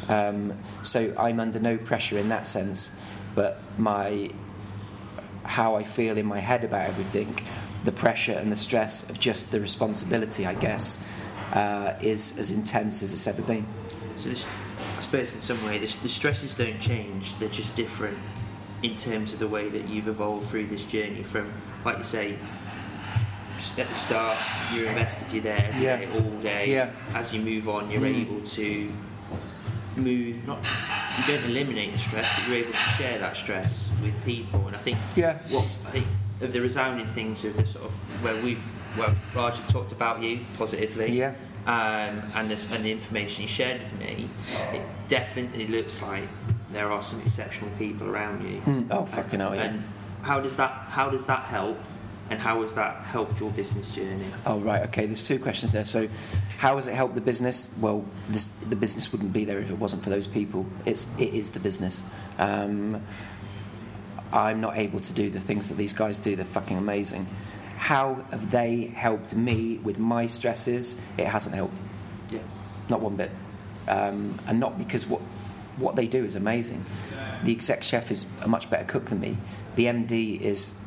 Um, 0.10 0.54
so 0.84 1.14
I'm 1.18 1.40
under 1.40 1.60
no 1.60 1.78
pressure 1.78 2.20
in 2.20 2.30
that 2.30 2.46
sense. 2.46 2.96
But 3.34 3.60
my 3.80 4.30
how 5.48 5.76
I 5.76 5.84
feel 5.84 6.18
in 6.18 6.26
my 6.26 6.40
head 6.40 6.64
about 6.64 6.88
everything, 6.88 7.40
the 7.86 7.92
pressure 7.92 8.34
and 8.34 8.52
the 8.52 8.56
stress 8.56 9.10
of 9.10 9.20
just 9.20 9.52
the 9.52 9.60
responsibility, 9.60 10.46
I 10.46 10.54
guess, 10.54 11.00
uh, 11.54 11.94
is 12.02 12.38
as 12.38 12.52
intense 12.52 13.02
as 13.02 13.14
it's 13.14 13.26
ever 13.28 13.42
been. 13.42 13.66
so 14.18 14.30
this, 14.30 14.46
I 14.98 15.02
suppose 15.02 15.36
in 15.36 15.42
some 15.42 15.64
way, 15.66 15.78
this, 15.80 15.96
the 15.96 16.10
stresses 16.10 16.54
don't 16.54 16.80
change, 16.80 17.38
they're 17.40 17.50
just 17.50 17.76
different 17.76 18.18
in 18.84 18.96
terms 18.96 19.34
of 19.34 19.40
the 19.40 19.48
way 19.48 19.70
that 19.70 19.88
you've 19.88 20.08
evolved 20.08 20.48
through 20.50 20.68
this 20.68 20.84
journey 20.86 21.24
from, 21.24 21.52
like 21.86 21.98
you 21.98 22.04
say, 22.04 22.38
at 23.78 23.88
the 23.90 23.96
start, 23.96 24.38
you're 24.74 24.88
invested, 24.88 25.32
you're 25.34 25.44
there 25.44 25.74
Yeah. 25.80 26.06
all 26.14 26.30
day. 26.42 26.72
Yeah. 26.72 26.90
As 27.16 27.34
you 27.34 27.42
move 27.42 27.68
on, 27.70 27.90
you're 27.90 28.02
Mm. 28.02 28.22
able 28.22 28.42
to 28.42 28.92
move, 29.98 30.46
not, 30.48 30.60
you 31.18 31.34
don't 31.36 31.44
eliminate 31.46 31.94
the 31.94 32.00
stress, 32.00 32.30
but 32.38 32.48
you're 32.48 32.58
able 32.60 32.72
to 32.72 32.78
share 32.78 33.20
that 33.20 33.36
stress 33.36 33.92
with 34.02 34.14
people. 34.26 34.66
And 34.68 34.76
I 34.76 34.80
think 34.80 34.98
Yeah. 35.16 35.38
what 35.50 35.66
I 35.86 35.90
think 35.92 36.08
of 36.42 36.54
the 36.54 36.62
resounding 36.62 37.08
things 37.08 37.44
of 37.46 37.58
the 37.58 37.66
sort 37.66 37.86
of 37.86 37.92
where 38.24 38.36
we've 38.42 38.62
well 38.98 39.14
largely 39.36 39.64
talked 39.68 39.92
about 39.92 40.22
you 40.22 40.40
positively, 40.58 41.12
Yeah. 41.18 41.34
um, 41.66 42.22
and 42.36 42.50
this 42.50 42.72
and 42.74 42.84
the 42.84 42.92
information 42.92 43.42
you 43.44 43.48
shared 43.48 43.82
with 43.82 44.00
me, 44.00 44.30
it 44.74 44.82
definitely 45.10 45.68
looks 45.68 46.02
like 46.02 46.28
there 46.72 46.92
are 46.92 47.02
some 47.02 47.22
exceptional 47.22 47.72
people 47.78 48.08
around 48.10 48.44
you. 48.44 48.62
Mm. 48.62 48.88
Oh 48.92 49.06
fucking 49.06 49.40
hell, 49.40 49.56
yeah. 49.56 49.64
And 49.64 49.84
how 50.22 50.40
does 50.40 50.58
that 50.58 50.72
how 50.90 51.10
does 51.10 51.26
that 51.26 51.44
help? 51.44 51.78
And 52.30 52.40
how 52.40 52.62
has 52.62 52.76
that 52.76 52.98
helped 53.04 53.40
your 53.40 53.52
business 53.52 53.96
journey? 53.96 54.26
Oh 54.46 54.60
right, 54.60 54.84
okay. 54.88 55.06
There's 55.06 55.26
two 55.26 55.40
questions 55.40 55.72
there. 55.72 55.86
So, 55.86 56.10
how 56.58 56.76
has 56.76 56.88
it 56.88 56.94
helped 56.94 57.16
the 57.16 57.22
business? 57.22 57.74
Well, 57.80 58.04
this, 58.28 58.48
the 58.48 58.76
business 58.76 59.12
wouldn't 59.12 59.32
be 59.32 59.46
there 59.46 59.60
if 59.60 59.70
it 59.70 59.78
wasn't 59.78 60.04
for 60.04 60.10
those 60.10 60.28
people. 60.28 60.66
It's 60.86 61.08
it 61.18 61.34
is 61.34 61.52
the 61.52 61.60
business. 61.60 62.04
Um, 62.38 63.02
I'm 64.34 64.60
not 64.60 64.78
able 64.78 65.00
to 65.00 65.14
do 65.14 65.30
the 65.30 65.40
things 65.40 65.70
that 65.70 65.76
these 65.76 65.94
guys 65.94 66.18
do. 66.18 66.36
They're 66.36 66.44
fucking 66.46 66.78
amazing. 66.78 67.28
How 67.78 68.16
have 68.32 68.52
they 68.52 68.88
helped 68.88 69.34
me 69.34 69.78
with 69.78 69.98
my 69.98 70.26
stresses? 70.26 71.00
It 71.18 71.28
hasn't 71.28 71.56
helped. 71.56 71.78
Yeah. 72.30 72.40
Not 72.90 73.00
one 73.00 73.16
bit. 73.16 73.32
Um, 73.88 74.38
and 74.48 74.60
not 74.60 74.78
because 74.78 75.08
what 75.08 75.22
what 75.78 75.96
they 75.96 76.08
do 76.08 76.26
is 76.26 76.36
amazing. 76.36 76.84
The 77.44 77.52
exec 77.52 77.84
chef 77.84 78.12
is 78.12 78.26
a 78.42 78.48
much 78.48 78.70
better 78.70 78.84
cook 78.84 79.06
than 79.06 79.20
me. 79.20 79.38
The 79.76 79.86
MD 79.86 80.42
is 80.42 80.78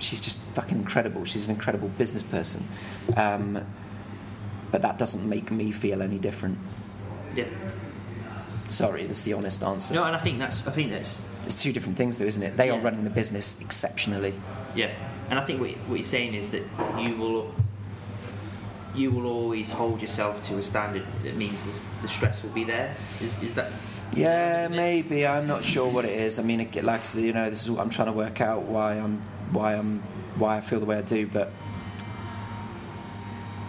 she's 0.00 0.20
just 0.20 0.38
fucking 0.54 0.78
incredible. 0.78 1.24
She's 1.24 1.48
an 1.48 1.54
incredible 1.54 1.88
business 1.88 2.22
person. 2.22 2.64
Um, 3.16 3.64
but 4.70 4.82
that 4.82 4.98
doesn't 4.98 5.28
make 5.28 5.50
me 5.50 5.70
feel 5.70 6.02
any 6.02 6.18
different. 6.18 6.58
Yeah. 7.34 7.44
Sorry, 8.68 9.04
that's 9.04 9.22
the 9.22 9.34
honest 9.34 9.62
answer. 9.62 9.94
No, 9.94 10.04
and 10.04 10.16
I 10.16 10.18
think 10.18 10.38
that's 10.38 10.66
I 10.66 10.70
think 10.70 10.90
that's 10.90 11.20
It's 11.44 11.60
two 11.60 11.72
different 11.72 11.98
things, 11.98 12.18
though, 12.18 12.24
isn't 12.24 12.42
it? 12.42 12.56
They 12.56 12.70
are 12.70 12.78
running 12.80 13.04
the 13.04 13.10
business 13.10 13.60
exceptionally. 13.60 14.32
yeah. 14.74 14.90
And 15.30 15.38
I 15.38 15.44
think 15.44 15.60
what, 15.60 15.70
what 15.88 15.94
you're 15.94 16.02
saying 16.02 16.34
is 16.34 16.50
that 16.50 16.62
you 16.98 17.16
will 17.16 17.54
you 18.94 19.10
will 19.10 19.26
always 19.26 19.70
hold 19.70 20.02
yourself 20.02 20.46
to 20.48 20.58
a 20.58 20.62
standard 20.62 21.04
that 21.22 21.34
means 21.36 21.64
the, 21.64 21.72
the 22.02 22.08
stress 22.08 22.42
will 22.42 22.50
be 22.50 22.64
there. 22.64 22.94
Is, 23.22 23.42
is 23.42 23.54
that 23.54 23.70
Yeah, 24.14 24.68
maybe. 24.68 25.26
I'm 25.26 25.46
not 25.46 25.64
sure 25.64 25.90
what 25.90 26.04
it 26.04 26.12
is. 26.12 26.38
I 26.38 26.42
mean, 26.42 26.60
it, 26.60 26.84
like 26.84 27.02
you 27.14 27.32
know, 27.32 27.48
this 27.48 27.62
is 27.62 27.70
what 27.70 27.80
I'm 27.80 27.88
trying 27.90 28.08
to 28.08 28.12
work 28.12 28.40
out 28.42 28.62
why 28.62 28.94
I'm 28.94 29.22
why 29.52 29.74
I'm 29.74 30.02
why 30.36 30.56
I 30.56 30.60
feel 30.60 30.80
the 30.80 30.86
way 30.86 30.98
I 30.98 31.02
do. 31.02 31.26
But 31.26 31.52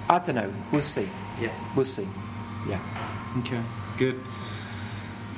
I 0.10 0.20
don't 0.20 0.36
know. 0.36 0.54
We'll 0.72 0.82
see. 0.82 1.10
yeah? 1.40 1.52
We'll 1.76 1.86
see. 1.86 2.08
Yeah. 2.68 2.80
Okay. 3.40 3.62
Good. 3.98 4.20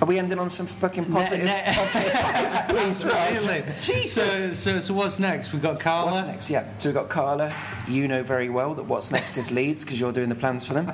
Are 0.01 0.05
we 0.05 0.19
ending 0.19 0.39
on 0.39 0.49
some 0.49 0.65
fucking 0.65 1.05
positive, 1.05 1.45
ne- 1.45 1.63
positive 1.73 2.11
vibes, 2.11 2.69
please. 2.69 3.05
Raj? 3.05 3.81
Jesus. 3.81 4.59
So, 4.59 4.73
so, 4.73 4.79
so 4.81 4.93
what's 4.93 5.19
next? 5.19 5.53
We've 5.53 5.61
got 5.61 5.79
Kala. 5.79 6.11
What's 6.11 6.27
next? 6.27 6.49
Yeah. 6.49 6.65
So 6.79 6.89
we've 6.89 6.95
got 6.95 7.07
Kala. 7.07 7.53
You 7.87 8.07
know 8.09 8.21
very 8.21 8.49
well 8.49 8.75
that 8.75 8.83
what's 8.83 9.11
next 9.11 9.37
is 9.37 9.51
Leeds 9.51 9.85
because 9.85 9.99
you're 9.99 10.11
doing 10.11 10.27
the 10.27 10.35
plans 10.35 10.65
for 10.65 10.73
them. 10.73 10.91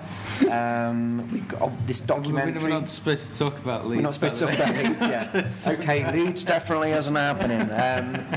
Um, 0.52 1.32
we've 1.32 1.48
got 1.48 1.62
oh, 1.64 1.78
this 1.88 2.02
documentary. 2.02 2.62
We're 2.62 2.70
not 2.70 2.90
supposed 2.90 3.32
to 3.34 3.40
talk 3.40 3.58
about 3.58 3.88
Leeds. 3.88 3.98
We're 3.98 4.04
not 4.04 4.14
supposed 4.14 4.38
to 4.38 4.46
talk 4.46 4.56
about 4.56 4.76
Leeds, 4.76 5.02
yeah. 5.02 5.52
okay, 5.80 6.12
Leeds 6.12 6.44
definitely 6.44 6.92
isn't 6.92 7.16
happening. 7.16 7.62
Um, 7.72 8.28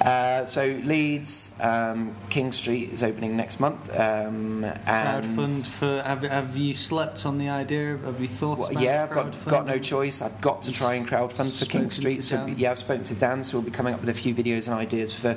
uh, 0.00 0.44
so 0.44 0.80
Leeds, 0.84 1.56
um, 1.60 2.14
King 2.30 2.52
Street 2.52 2.92
is 2.92 3.02
opening 3.02 3.36
next 3.36 3.58
month. 3.58 3.90
Um, 3.90 4.64
and 4.64 5.24
Crowdfund 5.24 5.66
for. 5.66 6.02
Have, 6.02 6.22
have 6.22 6.56
you 6.56 6.74
slept 6.74 7.26
on 7.26 7.38
the 7.38 7.48
idea? 7.48 7.98
Have 7.98 8.20
you 8.20 8.28
thought 8.28 8.58
Well, 8.58 8.72
yeah, 8.72 9.04
I've 9.04 9.14
got, 9.14 9.46
got 9.46 9.66
no 9.66 9.78
choice. 9.78 10.22
I've 10.22 10.40
got 10.40 10.62
to 10.64 10.72
try 10.72 10.94
and 10.94 11.08
crowdfund 11.08 11.58
for 11.58 11.64
King 11.64 11.90
Street. 11.90 12.22
So 12.22 12.46
yeah, 12.46 12.70
I've 12.70 12.78
spoken 12.78 13.04
to 13.04 13.14
Dan, 13.14 13.42
so 13.42 13.58
we'll 13.58 13.64
be 13.64 13.72
coming 13.72 13.94
up 13.94 14.00
with 14.00 14.08
a 14.08 14.14
few 14.14 14.34
videos 14.34 14.68
and 14.68 14.76
ideas 14.76 15.18
for 15.18 15.36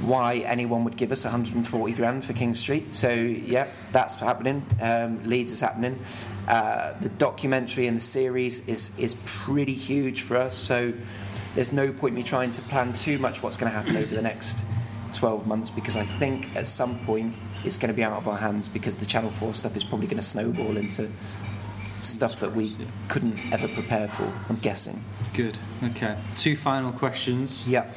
why 0.00 0.38
anyone 0.38 0.84
would 0.84 0.96
give 0.96 1.12
us 1.12 1.24
140 1.24 1.92
grand 1.94 2.24
for 2.24 2.32
King 2.32 2.54
Street. 2.54 2.94
So 2.94 3.12
yeah, 3.12 3.66
that's 3.92 4.14
happening. 4.14 4.64
Um, 4.80 5.22
Leeds 5.24 5.52
is 5.52 5.60
happening. 5.60 5.98
Uh, 6.46 6.98
the 7.00 7.08
documentary 7.08 7.86
and 7.86 7.96
the 7.96 8.02
series 8.02 8.66
is 8.68 8.96
is 8.98 9.16
pretty 9.24 9.74
huge 9.74 10.22
for 10.22 10.36
us. 10.36 10.54
So 10.54 10.92
there's 11.54 11.72
no 11.72 11.92
point 11.92 12.14
me 12.14 12.22
trying 12.22 12.50
to 12.52 12.62
plan 12.62 12.92
too 12.92 13.18
much 13.18 13.42
what's 13.42 13.56
going 13.56 13.70
to 13.70 13.78
happen 13.78 13.96
over 13.96 14.14
the 14.14 14.22
next 14.22 14.64
12 15.12 15.46
months 15.46 15.70
because 15.70 15.96
I 15.96 16.04
think 16.04 16.54
at 16.56 16.68
some 16.68 16.98
point 17.00 17.34
it's 17.64 17.78
going 17.78 17.88
to 17.88 17.94
be 17.94 18.02
out 18.02 18.12
of 18.12 18.28
our 18.28 18.36
hands 18.36 18.68
because 18.68 18.96
the 18.96 19.06
Channel 19.06 19.30
4 19.30 19.54
stuff 19.54 19.76
is 19.76 19.84
probably 19.84 20.06
going 20.06 20.18
to 20.18 20.22
snowball 20.22 20.76
into 20.76 21.10
stuff 22.00 22.40
that 22.40 22.54
we 22.54 22.76
couldn't 23.08 23.38
ever 23.52 23.68
prepare 23.68 24.08
for, 24.08 24.30
I'm 24.48 24.56
guessing. 24.56 25.02
Good. 25.32 25.56
Okay. 25.82 26.18
Two 26.36 26.56
final 26.56 26.92
questions. 26.92 27.66
Yeah. 27.66 27.90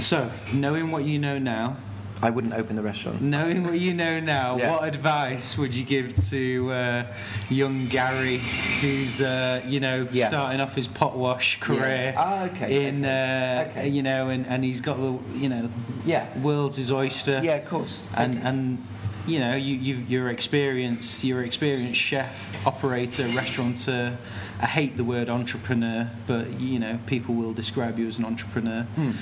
So, 0.00 0.30
knowing 0.52 0.90
what 0.90 1.04
you 1.04 1.18
know 1.18 1.38
now, 1.38 1.76
I 2.24 2.30
wouldn't 2.30 2.54
open 2.54 2.74
the 2.76 2.82
restaurant. 2.82 3.20
knowing 3.20 3.64
what 3.64 3.78
you 3.78 3.92
know 3.92 4.18
now, 4.18 4.56
Yeah. 4.56 4.70
what 4.70 4.84
advice 4.88 5.58
would 5.58 5.74
you 5.74 5.84
give 5.84 6.16
to 6.30 6.72
uh, 6.72 7.06
young 7.50 7.86
Gary, 7.88 8.38
who's 8.80 9.20
uh, 9.20 9.60
you 9.66 9.78
know 9.78 10.08
Yeah. 10.10 10.28
starting 10.28 10.60
off 10.60 10.74
his 10.74 10.88
pot 10.88 11.16
wash 11.18 11.60
career? 11.60 12.12
Yeah. 12.14 12.24
Ah, 12.26 12.44
okay, 12.44 12.88
In 12.88 13.04
okay, 13.04 13.66
uh, 13.66 13.70
okay. 13.70 13.88
you 13.88 14.02
know, 14.02 14.30
and, 14.30 14.46
and 14.46 14.64
he's 14.64 14.80
got 14.80 14.96
the 14.96 15.18
you 15.38 15.50
know 15.50 15.68
Yeah. 16.06 16.24
world's 16.40 16.78
his 16.78 16.90
oyster. 16.90 17.40
Yeah, 17.44 17.56
of 17.56 17.66
course. 17.66 17.98
and 18.16 18.38
Okay. 18.38 18.48
and 18.48 18.78
you 19.26 19.38
know 19.38 19.54
you, 19.54 19.74
you 19.76 19.94
you're 20.08 20.28
experienced 20.30 21.24
you're 21.24 21.42
experienced 21.44 21.98
chef 22.00 22.34
operator 22.66 23.26
restaurateur 23.28 24.16
I 24.60 24.66
hate 24.66 24.98
the 24.98 25.04
word 25.04 25.28
entrepreneur 25.30 26.10
but 26.26 26.60
you 26.60 26.78
know 26.78 26.98
people 27.06 27.34
will 27.34 27.54
describe 27.54 27.98
you 27.98 28.06
as 28.06 28.18
an 28.18 28.26
entrepreneur 28.26 28.82
Hmm. 28.96 29.12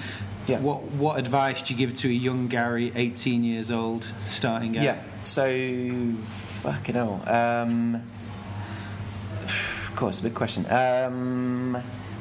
Yeah. 0.48 0.60
what 0.60 0.82
what 0.82 1.18
advice 1.18 1.62
do 1.62 1.72
you 1.72 1.78
give 1.78 1.94
to 1.98 2.08
a 2.08 2.12
young 2.12 2.48
Gary 2.48 2.92
18 2.94 3.44
years 3.44 3.70
old 3.70 4.06
starting 4.26 4.76
out 4.76 4.82
Yeah. 4.82 5.02
So, 5.22 6.14
fucking 6.26 6.96
hell. 6.96 7.22
Um, 7.26 7.94
of 9.40 9.92
course, 9.94 10.18
a 10.18 10.24
big 10.24 10.34
question. 10.34 10.66
Um, 10.68 11.80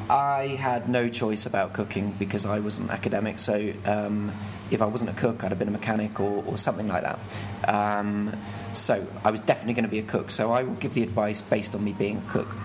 I 0.09 0.47
had 0.59 0.87
no 0.87 1.07
choice 1.07 1.45
about 1.45 1.73
cooking 1.73 2.15
because 2.19 2.45
I 2.45 2.59
wasn't 2.59 2.91
academic. 2.91 3.39
So, 3.39 3.73
um, 3.85 4.31
if 4.69 4.81
I 4.81 4.85
wasn't 4.85 5.09
a 5.09 5.13
cook, 5.13 5.43
I'd 5.43 5.49
have 5.49 5.59
been 5.59 5.67
a 5.67 5.71
mechanic 5.71 6.19
or, 6.19 6.43
or 6.45 6.57
something 6.57 6.87
like 6.87 7.03
that. 7.03 7.19
Um, 7.67 8.35
so, 8.73 9.05
I 9.23 9.31
was 9.31 9.39
definitely 9.39 9.73
going 9.73 9.85
to 9.85 9.89
be 9.91 9.99
a 9.99 10.03
cook. 10.03 10.29
So, 10.29 10.51
I 10.51 10.63
will 10.63 10.75
give 10.75 10.93
the 10.93 11.01
advice 11.03 11.41
based 11.41 11.73
on 11.73 11.83
me 11.83 11.93
being 11.93 12.17
a 12.17 12.29
cook 12.29 12.55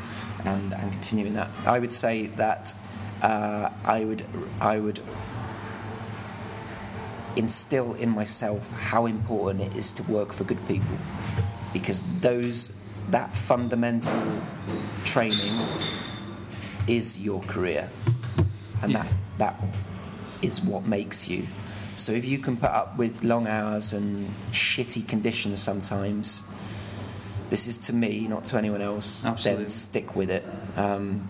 and, 0.44 0.74
and 0.74 0.92
continuing 0.92 1.34
that. 1.34 1.50
I 1.64 1.78
would 1.78 1.92
say 1.92 2.26
that 2.26 2.74
uh, 3.22 3.70
I 3.84 4.04
would 4.04 4.24
I 4.60 4.78
would 4.78 5.00
instill 7.36 7.94
in 7.94 8.08
myself 8.10 8.72
how 8.72 9.06
important 9.06 9.60
it 9.62 9.76
is 9.76 9.92
to 9.92 10.02
work 10.04 10.32
for 10.32 10.44
good 10.44 10.66
people 10.66 10.96
because 11.72 12.02
those 12.20 12.76
that 13.10 13.36
fundamental 13.36 14.40
training 15.04 15.60
is 16.88 17.20
your 17.20 17.40
career 17.42 17.88
and 18.82 18.92
Yeah. 18.92 19.02
that 19.02 19.12
that 19.38 19.64
is 20.42 20.60
what 20.62 20.86
makes 20.86 21.28
you 21.28 21.46
so 21.94 22.12
if 22.12 22.24
you 22.24 22.38
can 22.38 22.56
put 22.56 22.70
up 22.70 22.96
with 22.98 23.22
long 23.24 23.46
hours 23.46 23.92
and 23.92 24.28
shitty 24.52 25.06
conditions 25.06 25.60
sometimes 25.62 26.42
this 27.50 27.66
is 27.68 27.78
to 27.78 27.92
me 27.92 28.26
not 28.28 28.44
to 28.44 28.56
anyone 28.56 28.80
else 28.80 29.24
Absolutely. 29.24 29.62
then 29.64 29.68
stick 29.68 30.16
with 30.16 30.30
it 30.30 30.44
um, 30.76 31.28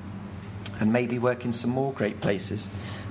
and 0.81 0.93
maybe 0.93 1.19
work 1.19 1.45
in 1.45 1.53
some 1.53 1.71
more 1.71 1.93
great 1.93 2.21
places. 2.21 2.69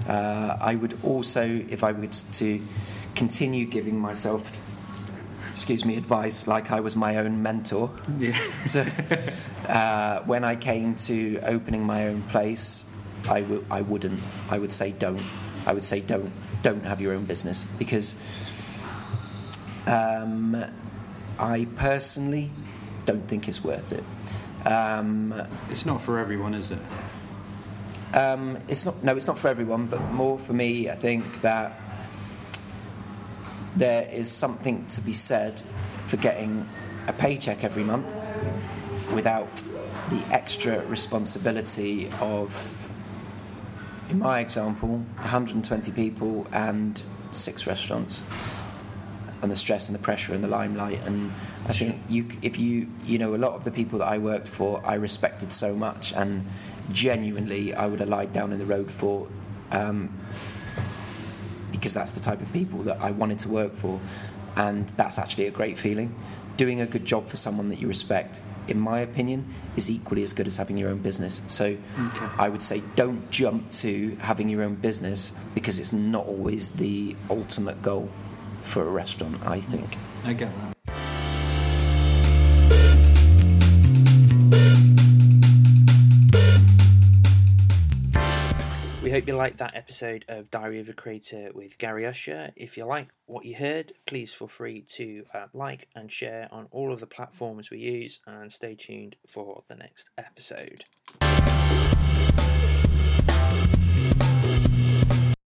Uh, 0.07 0.57
I 0.61 0.75
would 0.75 0.97
also, 1.03 1.43
if 1.69 1.83
I 1.83 1.91
were 1.91 2.07
to 2.07 2.61
continue 3.15 3.65
giving 3.65 3.99
myself, 3.99 4.51
excuse 5.51 5.83
me, 5.85 5.97
advice 5.97 6.47
like 6.47 6.71
I 6.71 6.79
was 6.79 6.95
my 6.95 7.17
own 7.17 7.41
mentor. 7.41 7.89
yeah 8.19 8.37
So 8.65 8.85
uh, 9.67 10.21
when 10.23 10.43
I 10.43 10.55
came 10.55 10.95
to 11.07 11.39
opening 11.43 11.83
my 11.85 12.07
own 12.07 12.21
place, 12.23 12.85
I 13.27 13.41
w- 13.41 13.65
I 13.71 13.81
wouldn't. 13.81 14.21
I 14.49 14.59
would 14.59 14.71
say 14.71 14.91
don't. 14.91 15.21
I 15.65 15.73
would 15.73 15.83
say 15.83 15.99
don't 16.01 16.31
don't 16.61 16.83
have 16.85 17.01
your 17.01 17.13
own 17.13 17.25
business 17.25 17.65
because 17.79 18.15
um, 19.87 20.63
I 21.39 21.65
personally 21.75 22.51
don't 23.05 23.27
think 23.27 23.47
it's 23.47 23.63
worth 23.63 23.91
it. 23.91 24.03
Um, 24.67 25.33
it's 25.69 25.85
not 25.85 26.01
for 26.01 26.17
everyone 26.19 26.53
is 26.53 26.71
it 26.71 26.79
um, 28.15 28.57
it's 28.67 28.85
not. 28.85 29.03
No, 29.03 29.15
it's 29.15 29.27
not 29.27 29.37
for 29.37 29.49
everyone, 29.49 29.87
but 29.87 30.01
more 30.11 30.39
for 30.39 30.53
me. 30.53 30.89
I 30.89 30.95
think 30.95 31.41
that 31.41 31.79
there 33.75 34.07
is 34.09 34.31
something 34.31 34.85
to 34.87 35.01
be 35.01 35.13
said 35.13 35.61
for 36.05 36.17
getting 36.17 36.67
a 37.07 37.13
paycheck 37.13 37.63
every 37.63 37.83
month 37.83 38.13
without 39.13 39.61
the 40.09 40.23
extra 40.31 40.85
responsibility 40.85 42.09
of, 42.21 42.89
in 44.09 44.19
my 44.19 44.39
example, 44.39 44.97
120 45.17 45.91
people 45.91 46.47
and 46.51 47.01
six 47.31 47.67
restaurants, 47.67 48.23
and 49.41 49.51
the 49.51 49.55
stress 49.55 49.89
and 49.89 49.97
the 49.97 50.01
pressure 50.01 50.33
and 50.33 50.43
the 50.43 50.47
limelight. 50.47 51.01
And 51.05 51.33
I 51.67 51.73
think 51.73 52.01
you, 52.07 52.27
if 52.41 52.57
you, 52.57 52.87
you 53.05 53.19
know, 53.19 53.35
a 53.35 53.37
lot 53.37 53.53
of 53.53 53.63
the 53.63 53.71
people 53.71 53.99
that 53.99 54.07
I 54.07 54.19
worked 54.19 54.47
for, 54.47 54.81
I 54.85 54.95
respected 54.95 55.51
so 55.51 55.75
much, 55.75 56.13
and 56.13 56.45
genuinely, 56.91 57.73
I 57.73 57.87
would 57.87 57.99
have 57.99 58.09
lied 58.09 58.33
down 58.33 58.51
in 58.51 58.59
the 58.59 58.65
road 58.65 58.91
for. 58.91 59.27
Um, 59.71 60.17
because 61.71 61.93
that's 61.93 62.11
the 62.11 62.19
type 62.19 62.41
of 62.41 62.51
people 62.51 62.79
that 62.83 62.99
I 63.01 63.11
wanted 63.11 63.37
to 63.39 63.49
work 63.49 63.73
for, 63.73 63.99
and 64.55 64.87
that's 64.89 65.19
actually 65.19 65.45
a 65.45 65.51
great 65.51 65.77
feeling. 65.77 66.15
Doing 66.57 66.81
a 66.81 66.85
good 66.85 67.05
job 67.05 67.27
for 67.27 67.35
someone 67.35 67.69
that 67.69 67.79
you 67.79 67.87
respect, 67.87 68.41
in 68.67 68.79
my 68.79 68.99
opinion, 68.99 69.53
is 69.75 69.91
equally 69.91 70.23
as 70.23 70.33
good 70.33 70.47
as 70.47 70.57
having 70.57 70.77
your 70.77 70.89
own 70.89 70.99
business. 70.99 71.41
So 71.47 71.77
I 72.37 72.49
would 72.49 72.61
say 72.61 72.81
don't 72.95 73.29
jump 73.29 73.71
to 73.73 74.15
having 74.21 74.49
your 74.49 74.63
own 74.63 74.75
business 74.75 75.33
because 75.53 75.77
it's 75.77 75.93
not 75.93 76.25
always 76.25 76.71
the 76.71 77.15
ultimate 77.29 77.81
goal 77.81 78.09
for 78.61 78.81
a 78.81 78.89
restaurant, 78.89 79.45
I 79.45 79.59
think. 79.59 79.97
I 80.23 80.33
get 80.33 80.49
that 80.61 80.74
hope 89.15 89.27
you 89.29 89.33
liked 89.33 89.59
that 89.59 89.77
episode 89.77 90.25
of 90.27 90.51
Diary 90.51 90.81
of 90.81 90.89
a 90.89 90.93
Creator 90.93 91.51
with 91.53 91.77
Gary 91.77 92.05
Usher. 92.05 92.51
If 92.57 92.75
you 92.75 92.83
like 92.83 93.07
what 93.27 93.45
you 93.45 93.55
heard, 93.55 93.93
please 94.05 94.33
feel 94.33 94.49
free 94.49 94.81
to 94.95 95.23
uh, 95.33 95.45
like 95.53 95.87
and 95.95 96.11
share 96.11 96.49
on 96.51 96.67
all 96.69 96.91
of 96.91 96.99
the 96.99 97.07
platforms 97.07 97.71
we 97.71 97.77
use 97.77 98.19
and 98.27 98.51
stay 98.51 98.75
tuned 98.75 99.15
for 99.25 99.63
the 99.69 99.75
next 99.75 100.09
episode. 100.17 100.83